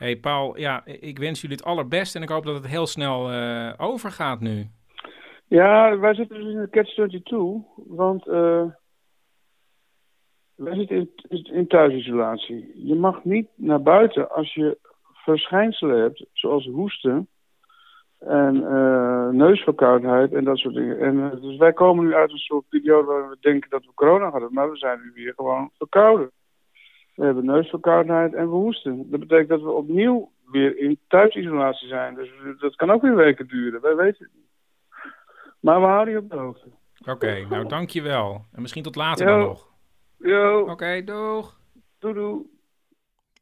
hey 0.00 0.16
Paul, 0.16 0.58
ja, 0.58 0.84
ik 0.84 1.18
wens 1.18 1.40
jullie 1.40 1.56
het 1.56 1.66
allerbeste 1.66 2.18
en 2.18 2.24
ik 2.24 2.30
hoop 2.30 2.44
dat 2.44 2.54
het 2.54 2.66
heel 2.66 2.86
snel 2.86 3.30
eh, 3.30 3.72
overgaat 3.76 4.40
nu. 4.40 4.66
Ja, 5.46 5.98
wij 5.98 6.14
zitten 6.14 6.36
dus 6.36 6.52
in 6.54 6.60
de 6.60 6.70
catch-22, 6.70 7.84
want 7.86 8.26
eh 8.26 8.64
wij 10.60 10.74
zitten 10.74 11.10
in, 11.52 11.66
thuisisolatie. 11.66 12.86
Je 12.86 12.94
mag 12.94 13.24
niet 13.24 13.48
naar 13.54 13.82
buiten 13.82 14.30
als 14.30 14.54
je 14.54 14.78
verschijnselen 15.12 16.00
hebt, 16.00 16.26
zoals 16.32 16.66
hoesten 16.66 17.28
en 18.18 18.64
eh, 18.64 19.28
neusverkoudheid 19.28 20.32
en 20.32 20.44
dat 20.44 20.58
soort 20.58 20.74
dingen. 20.74 20.98
En, 20.98 21.40
dus 21.40 21.56
wij 21.56 21.72
komen 21.72 22.04
nu 22.04 22.14
uit 22.14 22.30
een 22.30 22.38
soort 22.38 22.68
periode 22.68 23.06
waar 23.06 23.28
we 23.28 23.36
denken 23.40 23.70
dat 23.70 23.84
we 23.84 23.94
corona 23.94 24.30
hadden, 24.30 24.52
maar 24.52 24.70
we 24.70 24.76
zijn 24.76 25.00
nu 25.02 25.12
weer 25.14 25.32
gewoon 25.36 25.70
verkouden. 25.78 26.30
We 27.20 27.26
hebben 27.26 27.44
neusverkoudheid 27.44 28.34
en 28.34 28.50
we 28.50 28.54
hoesten. 28.56 29.10
Dat 29.10 29.20
betekent 29.20 29.48
dat 29.48 29.62
we 29.62 29.70
opnieuw 29.70 30.32
weer 30.50 30.78
in 30.78 30.98
thuisisolatie 31.08 31.88
zijn. 31.88 32.14
Dus 32.14 32.30
dat 32.60 32.74
kan 32.76 32.90
ook 32.90 33.02
weer 33.02 33.16
weken 33.16 33.48
duren, 33.48 33.80
wij 33.80 33.96
weten 33.96 34.24
het 34.24 34.34
niet. 34.34 34.48
Maar 35.60 35.80
we 35.80 35.86
houden 35.86 36.14
je 36.14 36.20
op 36.20 36.30
de 36.30 36.36
hoogte. 36.36 36.68
Oké, 37.06 37.46
nou 37.48 37.66
dankjewel. 37.66 38.44
En 38.52 38.60
misschien 38.60 38.82
tot 38.82 38.96
later 38.96 39.28
Jo. 39.28 39.38
dan 39.38 39.46
nog. 39.48 39.68
Yo. 40.18 40.60
Oké, 40.70 41.04
doeg. 41.04 41.60
Doei 41.98 42.14
doei. 42.14 42.42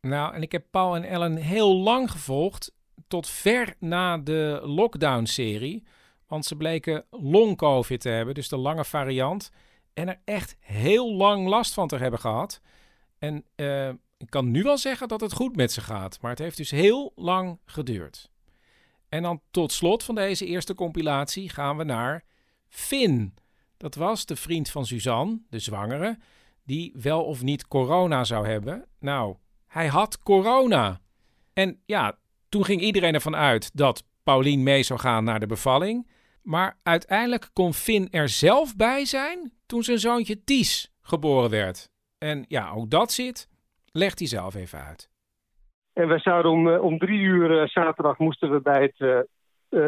Nou, 0.00 0.34
en 0.34 0.42
ik 0.42 0.52
heb 0.52 0.64
Paul 0.70 0.96
en 0.96 1.04
Ellen 1.04 1.36
heel 1.36 1.76
lang 1.76 2.10
gevolgd, 2.10 2.74
tot 3.08 3.28
ver 3.28 3.74
na 3.78 4.18
de 4.18 4.60
lockdown-serie. 4.62 5.84
Want 6.26 6.44
ze 6.44 6.56
bleken 6.56 7.04
long-covid 7.10 8.00
te 8.00 8.08
hebben, 8.08 8.34
dus 8.34 8.48
de 8.48 8.56
lange 8.56 8.84
variant. 8.84 9.52
En 9.94 10.08
er 10.08 10.20
echt 10.24 10.56
heel 10.60 11.12
lang 11.14 11.48
last 11.48 11.74
van 11.74 11.88
te 11.88 11.96
hebben 11.96 12.20
gehad. 12.20 12.60
En 13.18 13.44
eh, 13.54 13.88
ik 14.16 14.30
kan 14.30 14.50
nu 14.50 14.62
wel 14.62 14.78
zeggen 14.78 15.08
dat 15.08 15.20
het 15.20 15.32
goed 15.32 15.56
met 15.56 15.72
ze 15.72 15.80
gaat, 15.80 16.20
maar 16.20 16.30
het 16.30 16.38
heeft 16.38 16.56
dus 16.56 16.70
heel 16.70 17.12
lang 17.14 17.58
geduurd. 17.64 18.30
En 19.08 19.22
dan 19.22 19.40
tot 19.50 19.72
slot 19.72 20.04
van 20.04 20.14
deze 20.14 20.46
eerste 20.46 20.74
compilatie 20.74 21.48
gaan 21.48 21.76
we 21.76 21.84
naar 21.84 22.24
Finn. 22.68 23.34
Dat 23.76 23.94
was 23.94 24.26
de 24.26 24.36
vriend 24.36 24.70
van 24.70 24.86
Suzanne, 24.86 25.40
de 25.50 25.58
zwangere, 25.58 26.18
die 26.64 26.94
wel 26.96 27.24
of 27.24 27.42
niet 27.42 27.68
corona 27.68 28.24
zou 28.24 28.46
hebben. 28.46 28.84
Nou, 29.00 29.36
hij 29.66 29.86
had 29.86 30.18
corona. 30.18 31.00
En 31.52 31.82
ja, 31.86 32.18
toen 32.48 32.64
ging 32.64 32.80
iedereen 32.80 33.14
ervan 33.14 33.36
uit 33.36 33.70
dat 33.76 34.04
Paulien 34.22 34.62
mee 34.62 34.82
zou 34.82 35.00
gaan 35.00 35.24
naar 35.24 35.40
de 35.40 35.46
bevalling. 35.46 36.10
Maar 36.42 36.78
uiteindelijk 36.82 37.50
kon 37.52 37.74
Finn 37.74 38.08
er 38.10 38.28
zelf 38.28 38.76
bij 38.76 39.04
zijn 39.04 39.52
toen 39.66 39.82
zijn 39.82 39.98
zoontje 39.98 40.44
Ties 40.44 40.92
geboren 41.00 41.50
werd. 41.50 41.90
En 42.18 42.44
ja, 42.48 42.70
ook 42.70 42.90
dat 42.90 43.12
zit, 43.12 43.48
legt 43.92 44.18
hij 44.18 44.28
zelf 44.28 44.54
even 44.54 44.78
uit. 44.84 45.10
En 45.92 46.08
wij 46.08 46.18
zouden 46.18 46.52
om, 46.52 46.68
eh, 46.68 46.82
om 46.82 46.98
drie 46.98 47.20
uur 47.20 47.60
eh, 47.60 47.68
zaterdag 47.68 48.18
moesten 48.18 48.50
we 48.50 48.60
bij 48.60 48.82
het, 48.82 49.00
eh, 49.00 49.20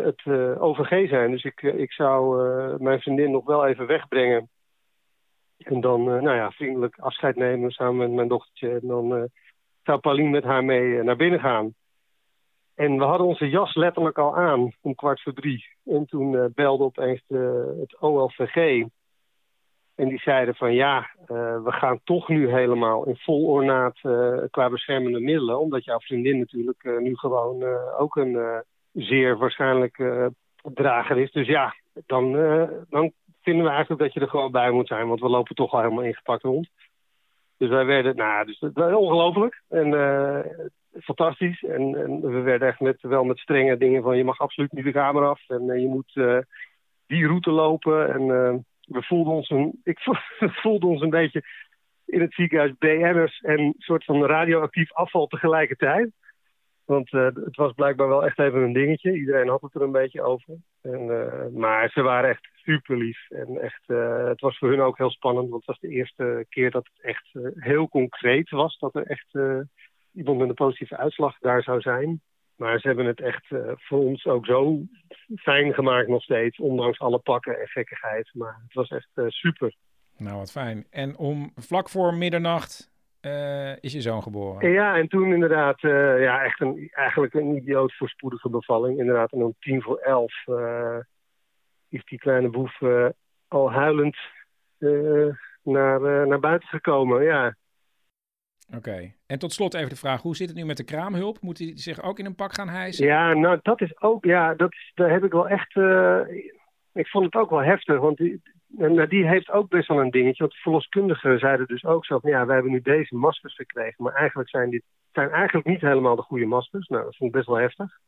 het 0.05 0.27
OVG 0.59 1.09
zijn. 1.09 1.31
Dus 1.31 1.45
ik, 1.45 1.63
ik 1.63 1.93
zou 1.93 2.37
mijn 2.83 3.01
vriendin 3.01 3.31
nog 3.31 3.45
wel 3.45 3.67
even 3.67 3.87
wegbrengen. 3.87 4.49
En 5.59 5.81
dan, 5.81 6.05
nou 6.05 6.35
ja, 6.37 6.51
vriendelijk 6.51 6.99
afscheid 6.99 7.37
nemen 7.37 7.71
samen 7.71 7.97
met 7.97 8.11
mijn 8.11 8.29
dochtertje. 8.29 8.71
En 8.71 8.87
dan 8.89 9.29
zou 9.83 9.99
Paulien 9.99 10.31
met 10.31 10.45
haar 10.45 10.65
mee 10.65 11.03
naar 11.03 11.17
binnen 11.17 11.41
gaan. 11.41 11.75
En 12.75 12.99
we 12.99 13.05
hadden 13.05 13.27
onze 13.27 13.49
jas 13.49 13.75
letterlijk 13.75 14.19
al 14.19 14.37
aan 14.37 14.73
om 14.81 14.95
kwart 14.95 15.23
voor 15.23 15.33
drie. 15.33 15.65
En 15.85 16.07
toen 16.07 16.53
belde 16.55 16.85
opeens 16.85 17.23
het 17.81 18.01
OLVG. 18.01 18.87
En 20.01 20.09
die 20.09 20.19
zeiden 20.19 20.55
van 20.55 20.75
ja, 20.75 21.11
eh, 21.27 21.63
we 21.63 21.73
gaan 21.73 22.01
toch 22.05 22.29
nu 22.29 22.51
helemaal 22.51 23.07
in 23.07 23.17
vol 23.17 23.47
ornaat 23.47 23.99
eh, 24.03 24.39
qua 24.51 24.71
beschermende 24.71 25.21
middelen. 25.21 25.61
Omdat 25.61 25.85
jouw 25.85 25.99
vriendin 25.99 26.39
natuurlijk 26.39 26.85
eh, 26.85 26.99
nu 26.99 27.17
gewoon 27.17 27.65
ook 27.99 28.17
een 28.17 28.63
zeer 28.93 29.39
waarschijnlijk 29.39 30.25
drager 30.63 31.19
is. 31.19 31.33
Dus 31.33 31.47
ja, 31.47 31.75
dan, 32.07 32.33
dan 32.89 33.13
vinden 33.43 33.65
we 33.65 33.71
eigenlijk 33.71 34.01
dat 34.01 34.13
je 34.13 34.21
er 34.21 34.29
gewoon 34.29 34.53
bij 34.53 34.71
moet 34.71 34.87
zijn. 34.87 35.09
Want 35.09 35.21
we 35.21 35.29
lopen 35.29 35.55
toch 35.55 35.73
al 35.73 35.81
helemaal 35.81 36.05
ingepakt 36.05 36.43
rond. 36.43 36.69
Dus 37.57 37.69
wij 37.69 37.85
werden, 37.85 38.17
nou, 38.17 38.47
dus 38.47 38.59
ongelooflijk. 38.75 39.63
En 39.69 39.91
fantastisch. 41.01 41.63
En, 41.63 41.97
en 41.97 42.21
we 42.21 42.41
werden 42.41 42.69
echt 42.69 42.81
met, 42.81 42.99
wel 43.01 43.25
met 43.25 43.39
strenge 43.39 43.77
dingen 43.77 44.03
van 44.03 44.17
je 44.17 44.25
mag 44.25 44.39
absoluut 44.39 44.73
niet 44.73 44.85
de 44.85 44.93
kamer 44.93 45.27
af. 45.27 45.49
En 45.49 45.81
je 45.81 45.89
moet 45.89 46.13
die 47.07 47.27
route 47.27 47.51
lopen. 47.51 48.13
En 48.15 48.65
we 48.91 49.03
voelden 49.03 49.33
ons 49.33 49.51
een, 49.51 49.81
ik 49.93 49.99
voelde 50.39 50.87
ons 50.87 51.01
een 51.01 51.11
beetje 51.11 51.43
in 52.07 52.21
het 52.21 52.35
ziekenhuis 52.35 52.73
BN'ers 52.79 53.41
en 53.41 53.59
een 53.59 53.75
soort 53.79 54.05
van 54.05 54.25
radioactief 54.25 54.93
afval 54.93 55.27
tegelijkertijd. 55.27 56.11
Want 56.85 57.13
eh, 57.13 57.25
het 57.25 57.57
was 57.57 57.73
blijkbaar 57.73 58.09
wel 58.09 58.25
echt 58.25 58.39
even 58.39 58.61
een 58.63 58.73
dingetje. 58.73 59.13
Iedereen 59.13 59.49
had 59.49 59.61
het 59.61 59.75
er 59.75 59.83
een 59.83 59.93
beetje 59.93 60.23
over. 60.23 60.57
En, 60.83 61.11
eh, 61.11 61.47
maar 61.53 61.91
ze 61.91 62.03
waren 62.03 62.31
echt 62.31 62.49
super 62.55 62.97
lief. 62.97 63.31
En 63.31 63.61
echt, 63.61 63.83
eh, 63.87 64.25
het 64.25 64.41
was 64.41 64.59
voor 64.59 64.69
hun 64.69 64.81
ook 64.81 64.99
heel 64.99 65.11
spannend. 65.11 65.49
Want 65.49 65.67
het 65.67 65.77
was 65.77 65.91
de 65.91 65.97
eerste 65.97 66.47
keer 66.49 66.71
dat 66.71 66.89
het 66.93 67.05
echt 67.05 67.29
heel 67.55 67.89
concreet 67.89 68.51
was. 68.51 68.79
Dat 68.79 68.95
er 68.95 69.07
echt 69.07 69.39
iemand 70.13 70.39
met 70.39 70.49
een 70.49 70.55
positieve 70.55 70.97
uitslag 70.97 71.39
daar 71.39 71.63
zou 71.63 71.81
zijn. 71.81 72.21
Maar 72.61 72.81
ze 72.81 72.87
hebben 72.87 73.07
het 73.07 73.21
echt 73.21 73.51
eh, 73.51 73.73
voor 73.75 73.99
ons 73.99 74.27
ook 74.27 74.47
zo 74.47 74.79
fijn 75.37 75.75
gemaakt 75.75 76.09
nog 76.09 76.23
steeds. 76.23 76.59
Ondanks 76.59 76.99
alle 76.99 77.19
pakken 77.19 77.61
en 77.61 77.69
gekkigheid. 77.69 78.31
Maar 78.33 78.61
het 78.63 78.75
was 78.75 78.89
echt 78.89 79.09
eh, 79.15 79.25
super. 79.29 79.75
Nou, 80.17 80.37
wat 80.37 80.51
fijn. 80.51 80.87
En 80.91 81.17
om 81.17 81.53
vlak 81.55 81.89
voor 81.89 82.15
middernacht 82.15 82.93
eh, 83.21 83.83
is 83.83 83.93
je 83.93 84.01
zoon 84.01 84.23
geboren. 84.23 84.61
En 84.61 84.71
ja, 84.71 84.97
en 84.97 85.09
toen 85.09 85.33
inderdaad, 85.33 85.81
ja, 85.81 86.45
echt 86.45 86.61
een, 86.61 86.89
eigenlijk 86.93 87.35
een 87.35 87.57
idioot 87.57 87.97
voorspoedige 87.97 88.49
bevalling. 88.49 88.99
Inderdaad, 88.99 89.33
en 89.33 89.43
om 89.43 89.55
tien 89.59 89.83
voor 89.83 89.99
elf 89.99 90.35
is 91.89 92.05
die 92.05 92.19
kleine 92.19 92.49
boef 92.49 92.81
al 93.49 93.73
huilend 93.73 94.17
naar, 95.63 96.27
naar 96.27 96.41
buiten 96.41 96.69
gekomen. 96.69 97.23
Ja, 97.23 97.57
Oké. 98.77 99.13
En 99.27 99.39
tot 99.39 99.53
slot 99.53 99.75
even 99.75 99.89
de 99.89 99.97
vraag, 99.97 100.23
hoe 100.23 100.37
zit 100.37 100.49
het 100.49 100.57
nu 100.57 100.65
met 100.65 100.77
de 100.77 100.85
kraamhulp? 100.85 101.41
Moet 101.41 101.59
hij 101.59 101.73
zich 101.75 102.03
ook 102.03 102.19
in 102.19 102.27
een 102.27 102.35
pak 102.35 102.53
gaan 102.53 102.69
hijsen? 102.69 103.07
ja 103.07 103.35
nou, 103.35 103.59
dat 103.63 103.81
is 103.81 104.01
ook, 104.01 104.25
ja, 104.25 104.55
dat 104.55 104.73
is, 104.73 104.93
daar 104.95 105.11
heb 105.11 105.25
ik 105.25 105.33
wel 105.33 105.49
echt, 105.49 105.77
eh, 105.77 106.21
ik 106.93 107.07
vond 107.09 107.25
het 107.25 107.35
ook 107.35 107.51
wel 107.51 107.63
heftig, 107.63 107.99
want 107.99 108.17
die, 108.17 108.43
nou, 108.67 109.07
die 109.07 109.29
heeft 109.29 109.51
ook 109.51 109.69
best 109.69 109.89
wel 109.89 110.01
een 110.01 110.11
dingetje. 110.11 110.43
Want 110.43 110.53
de 110.53 110.61
verloskundigen 110.61 111.39
zeiden 111.39 111.67
dus 111.67 111.85
ook 111.85 112.05
zo 112.05 112.19
van, 112.19 112.31
ja, 112.31 112.47
wij 112.47 112.55
hebben 112.55 112.73
nu 112.73 112.81
deze 112.81 113.17
maskers 113.17 113.55
gekregen, 113.55 114.05
maar 114.05 114.15
eigenlijk 114.15 114.49
zijn 114.49 114.71
dit 114.71 114.83
zijn 115.13 115.31
eigenlijk 115.31 115.67
niet 115.67 115.81
helemaal 115.81 116.17
de 116.17 116.23
goede 116.23 116.47
maskers. 116.47 116.89
Nou, 116.89 117.05
dat 117.05 117.17
vond 117.17 117.31
ik 117.31 117.37
best 117.37 117.49
wel 117.49 117.59
heftig. 117.59 117.99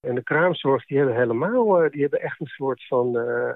En 0.00 0.14
de 0.14 0.22
kraamzorg, 0.22 0.86
die 0.86 0.96
hebben 0.96 1.16
helemaal, 1.16 1.82
eh, 1.82 1.90
die 1.90 2.00
hebben 2.00 2.20
echt 2.20 2.40
een 2.40 2.46
soort 2.46 2.86
van, 2.86 3.18
eh, 3.18 3.54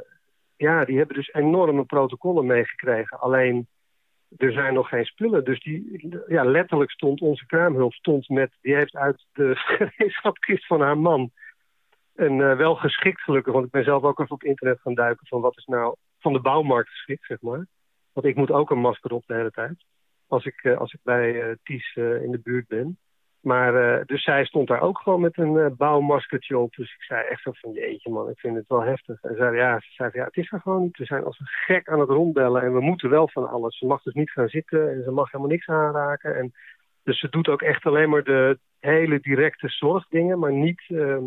ja, 0.56 0.84
die 0.84 0.96
hebben 0.98 1.16
dus 1.16 1.32
enorme 1.32 1.84
protocollen 1.84 2.46
meegekregen. 2.46 3.20
Alleen, 3.20 3.66
er 4.36 4.52
zijn 4.52 4.74
nog 4.74 4.88
geen 4.88 5.04
spullen. 5.04 5.44
Dus 5.44 5.62
die, 5.62 6.08
ja, 6.26 6.44
letterlijk 6.44 6.90
stond 6.90 7.20
onze 7.20 7.46
kraamhulp 7.46 7.92
stond 7.92 8.28
met, 8.28 8.50
die 8.60 8.74
heeft 8.74 8.96
uit 8.96 9.26
de 9.32 9.52
gereedschapkist 9.76 10.66
van 10.66 10.80
haar 10.80 10.98
man. 10.98 11.30
En 12.14 12.50
eh, 12.50 12.56
wel 12.56 12.74
geschikt 12.74 13.20
gelukkig, 13.20 13.52
want 13.52 13.64
ik 13.64 13.70
ben 13.70 13.84
zelf 13.84 14.02
ook 14.02 14.20
even 14.20 14.34
op 14.34 14.42
internet 14.42 14.80
gaan 14.80 14.94
duiken 14.94 15.26
van 15.26 15.40
wat 15.40 15.56
is 15.56 15.64
nou 15.64 15.96
van 16.18 16.32
de 16.32 16.40
bouwmarkt 16.40 16.90
geschikt, 16.90 17.26
zeg 17.26 17.40
maar. 17.40 17.66
Want 18.12 18.26
ik 18.26 18.36
moet 18.36 18.50
ook 18.50 18.70
een 18.70 18.80
masker 18.80 19.12
op 19.12 19.26
de 19.26 19.34
hele 19.34 19.50
tijd. 19.50 19.84
Als 20.26 20.44
ik, 20.44 20.62
eh, 20.62 20.78
als 20.78 20.92
ik 20.92 21.00
bij 21.02 21.32
uh, 21.32 21.54
Ties 21.62 21.96
in 21.96 22.30
de 22.30 22.40
buurt 22.42 22.66
ben. 22.66 22.98
Maar 23.40 24.04
dus 24.06 24.22
zij 24.22 24.44
stond 24.44 24.68
daar 24.68 24.80
ook 24.80 24.98
gewoon 24.98 25.20
met 25.20 25.38
een 25.38 25.76
bouwmaskertje 25.76 26.58
op. 26.58 26.74
Dus 26.74 26.94
ik 26.94 27.02
zei 27.02 27.26
echt 27.26 27.42
zo 27.42 27.50
van 27.54 27.72
jeetje 27.72 28.10
man, 28.10 28.30
ik 28.30 28.38
vind 28.38 28.56
het 28.56 28.64
wel 28.68 28.82
heftig. 28.82 29.22
En 29.22 29.36
zei 29.36 29.56
ja, 29.56 29.80
ze 29.80 29.88
zei 29.90 30.10
ja, 30.12 30.24
het 30.24 30.36
is 30.36 30.52
er 30.52 30.60
gewoon. 30.60 30.88
We 30.92 31.04
zijn 31.04 31.24
als 31.24 31.38
een 31.38 31.46
gek 31.46 31.88
aan 31.88 32.00
het 32.00 32.08
rondbellen 32.08 32.62
en 32.62 32.72
we 32.72 32.80
moeten 32.80 33.10
wel 33.10 33.28
van 33.28 33.48
alles. 33.48 33.78
Ze 33.78 33.86
mag 33.86 34.02
dus 34.02 34.14
niet 34.14 34.30
gaan 34.30 34.48
zitten 34.48 34.90
en 34.90 35.02
ze 35.02 35.10
mag 35.10 35.30
helemaal 35.30 35.52
niks 35.52 35.68
aanraken. 35.68 36.36
En, 36.36 36.52
dus 37.02 37.18
ze 37.18 37.28
doet 37.28 37.48
ook 37.48 37.62
echt 37.62 37.84
alleen 37.84 38.10
maar 38.10 38.24
de 38.24 38.58
hele 38.78 39.20
directe 39.20 39.68
zorgdingen, 39.68 40.38
maar 40.38 40.52
niet... 40.52 40.84
Ehm, 40.88 41.24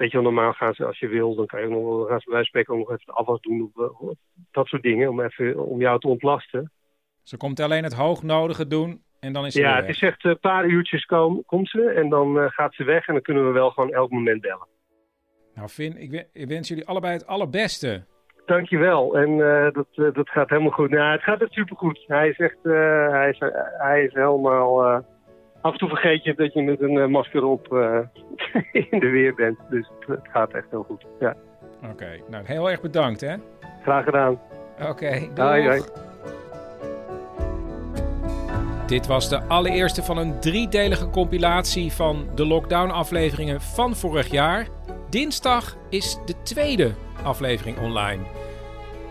Weet 0.00 0.10
je, 0.10 0.20
normaal 0.20 0.52
gaan 0.52 0.74
ze, 0.74 0.84
als 0.84 0.98
je 0.98 1.08
wil, 1.08 1.34
dan 1.34 1.46
kan 1.46 1.60
je 1.60 1.68
nog, 1.68 2.08
gaan 2.08 2.20
ze 2.20 2.30
nog 2.66 2.90
even 2.90 3.06
de 3.06 3.12
afwas 3.12 3.40
doen. 3.40 3.72
Of, 3.74 4.14
dat 4.50 4.66
soort 4.66 4.82
dingen, 4.82 5.08
om, 5.08 5.20
even, 5.20 5.66
om 5.66 5.80
jou 5.80 6.00
te 6.00 6.08
ontlasten. 6.08 6.72
Ze 7.22 7.36
komt 7.36 7.60
alleen 7.60 7.82
het 7.84 7.94
hoognodige 7.94 8.66
doen 8.66 9.02
en 9.20 9.32
dan 9.32 9.46
is 9.46 9.52
ze 9.52 9.60
Ja, 9.60 9.76
het 9.76 9.88
is 9.88 10.02
echt 10.02 10.24
een 10.24 10.38
paar 10.38 10.66
uurtjes 10.66 11.04
kom, 11.04 11.42
komt 11.46 11.68
ze 11.68 11.90
en 11.90 12.08
dan 12.08 12.36
uh, 12.36 12.44
gaat 12.48 12.74
ze 12.74 12.84
weg 12.84 13.06
en 13.06 13.14
dan 13.14 13.22
kunnen 13.22 13.46
we 13.46 13.52
wel 13.52 13.70
gewoon 13.70 13.92
elk 13.92 14.10
moment 14.10 14.40
bellen. 14.40 14.66
Nou 15.54 15.68
Finn, 15.68 15.96
ik, 15.96 16.28
ik 16.32 16.48
wens 16.48 16.68
jullie 16.68 16.86
allebei 16.86 17.12
het 17.12 17.26
allerbeste. 17.26 18.04
Dankjewel. 18.46 19.16
En 19.16 19.30
uh, 19.30 19.70
dat, 19.72 19.86
uh, 19.94 20.14
dat 20.14 20.28
gaat 20.28 20.48
helemaal 20.48 20.70
goed. 20.70 20.90
Nou, 20.90 21.12
het 21.12 21.22
gaat 21.22 21.40
echt 21.40 21.52
supergoed. 21.52 22.04
Hij 22.06 22.28
is 22.28 22.38
echt, 22.38 22.58
hij 22.62 23.30
is, 23.30 23.38
hij 23.78 24.04
is 24.04 24.14
helemaal 24.14 24.84
af 25.60 25.72
en 25.72 25.78
toe 25.78 25.88
vergeet 25.88 26.24
je 26.24 26.34
dat 26.34 26.52
je 26.52 26.62
met 26.62 26.80
een 26.80 27.10
masker 27.10 27.44
op 27.44 27.68
in 28.90 28.98
de 28.98 29.08
weer 29.08 29.34
bent. 29.34 29.58
Dus 29.70 29.90
het, 29.98 30.08
het 30.08 30.28
gaat 30.30 30.52
echt 30.52 30.70
heel 30.70 30.82
goed. 30.82 31.06
Ja. 31.18 31.36
Oké, 31.82 31.92
okay. 31.92 32.22
nou 32.28 32.44
heel 32.46 32.70
erg 32.70 32.80
bedankt 32.80 33.20
hè. 33.20 33.36
Graag 33.82 34.04
gedaan. 34.04 34.40
Oké, 34.78 34.88
okay, 34.88 35.30
hoi. 35.34 36.09
Dit 38.90 39.06
was 39.06 39.28
de 39.28 39.42
allereerste 39.42 40.02
van 40.02 40.16
een 40.16 40.40
driedelige 40.40 41.10
compilatie 41.10 41.92
van 41.92 42.28
de 42.34 42.46
lockdown-afleveringen 42.46 43.60
van 43.60 43.96
vorig 43.96 44.30
jaar. 44.30 44.66
Dinsdag 45.10 45.76
is 45.90 46.18
de 46.26 46.34
tweede 46.42 46.94
aflevering 47.22 47.78
online. 47.78 48.22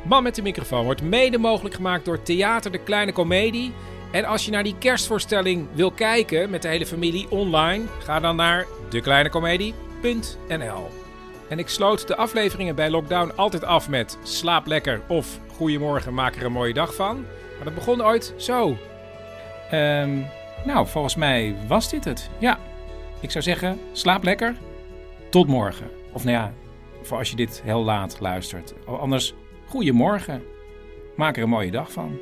Man 0.03 0.23
met 0.23 0.35
de 0.35 0.41
microfoon 0.41 0.83
wordt 0.83 1.01
mede 1.01 1.37
mogelijk 1.37 1.75
gemaakt 1.75 2.05
door 2.05 2.21
Theater 2.21 2.71
de 2.71 2.77
Kleine 2.77 3.11
Comedie. 3.11 3.73
En 4.11 4.25
als 4.25 4.45
je 4.45 4.51
naar 4.51 4.63
die 4.63 4.77
kerstvoorstelling 4.77 5.67
wil 5.73 5.91
kijken 5.91 6.49
met 6.49 6.61
de 6.61 6.67
hele 6.67 6.85
familie 6.85 7.31
online, 7.31 7.85
ga 8.03 8.19
dan 8.19 8.35
naar 8.35 8.65
dekleinecomedie.nl. 8.89 10.87
En 11.49 11.59
ik 11.59 11.69
sloot 11.69 12.07
de 12.07 12.15
afleveringen 12.15 12.75
bij 12.75 12.89
Lockdown 12.89 13.31
altijd 13.35 13.63
af 13.63 13.89
met 13.89 14.17
slaap 14.23 14.65
lekker 14.65 15.01
of 15.07 15.39
goedemorgen, 15.55 16.13
maak 16.13 16.35
er 16.35 16.45
een 16.45 16.51
mooie 16.51 16.73
dag 16.73 16.95
van. 16.95 17.15
Maar 17.55 17.63
dat 17.63 17.75
begon 17.75 18.03
ooit 18.03 18.33
zo. 18.37 18.77
Um, 19.73 20.25
nou, 20.65 20.87
volgens 20.87 21.15
mij 21.15 21.55
was 21.67 21.89
dit 21.89 22.05
het. 22.05 22.29
Ja, 22.37 22.59
ik 23.19 23.31
zou 23.31 23.43
zeggen, 23.43 23.79
slaap 23.91 24.23
lekker. 24.23 24.55
Tot 25.29 25.47
morgen. 25.47 25.87
Of 26.11 26.23
nou 26.23 26.37
ja, 26.37 26.53
voor 27.01 27.17
als 27.17 27.29
je 27.29 27.35
dit 27.35 27.61
heel 27.63 27.83
laat 27.83 28.19
luistert. 28.19 28.73
Anders, 28.85 29.33
goedemorgen. 29.67 30.43
Maak 31.15 31.37
er 31.37 31.43
een 31.43 31.49
mooie 31.49 31.71
dag 31.71 31.91
van. 31.91 32.19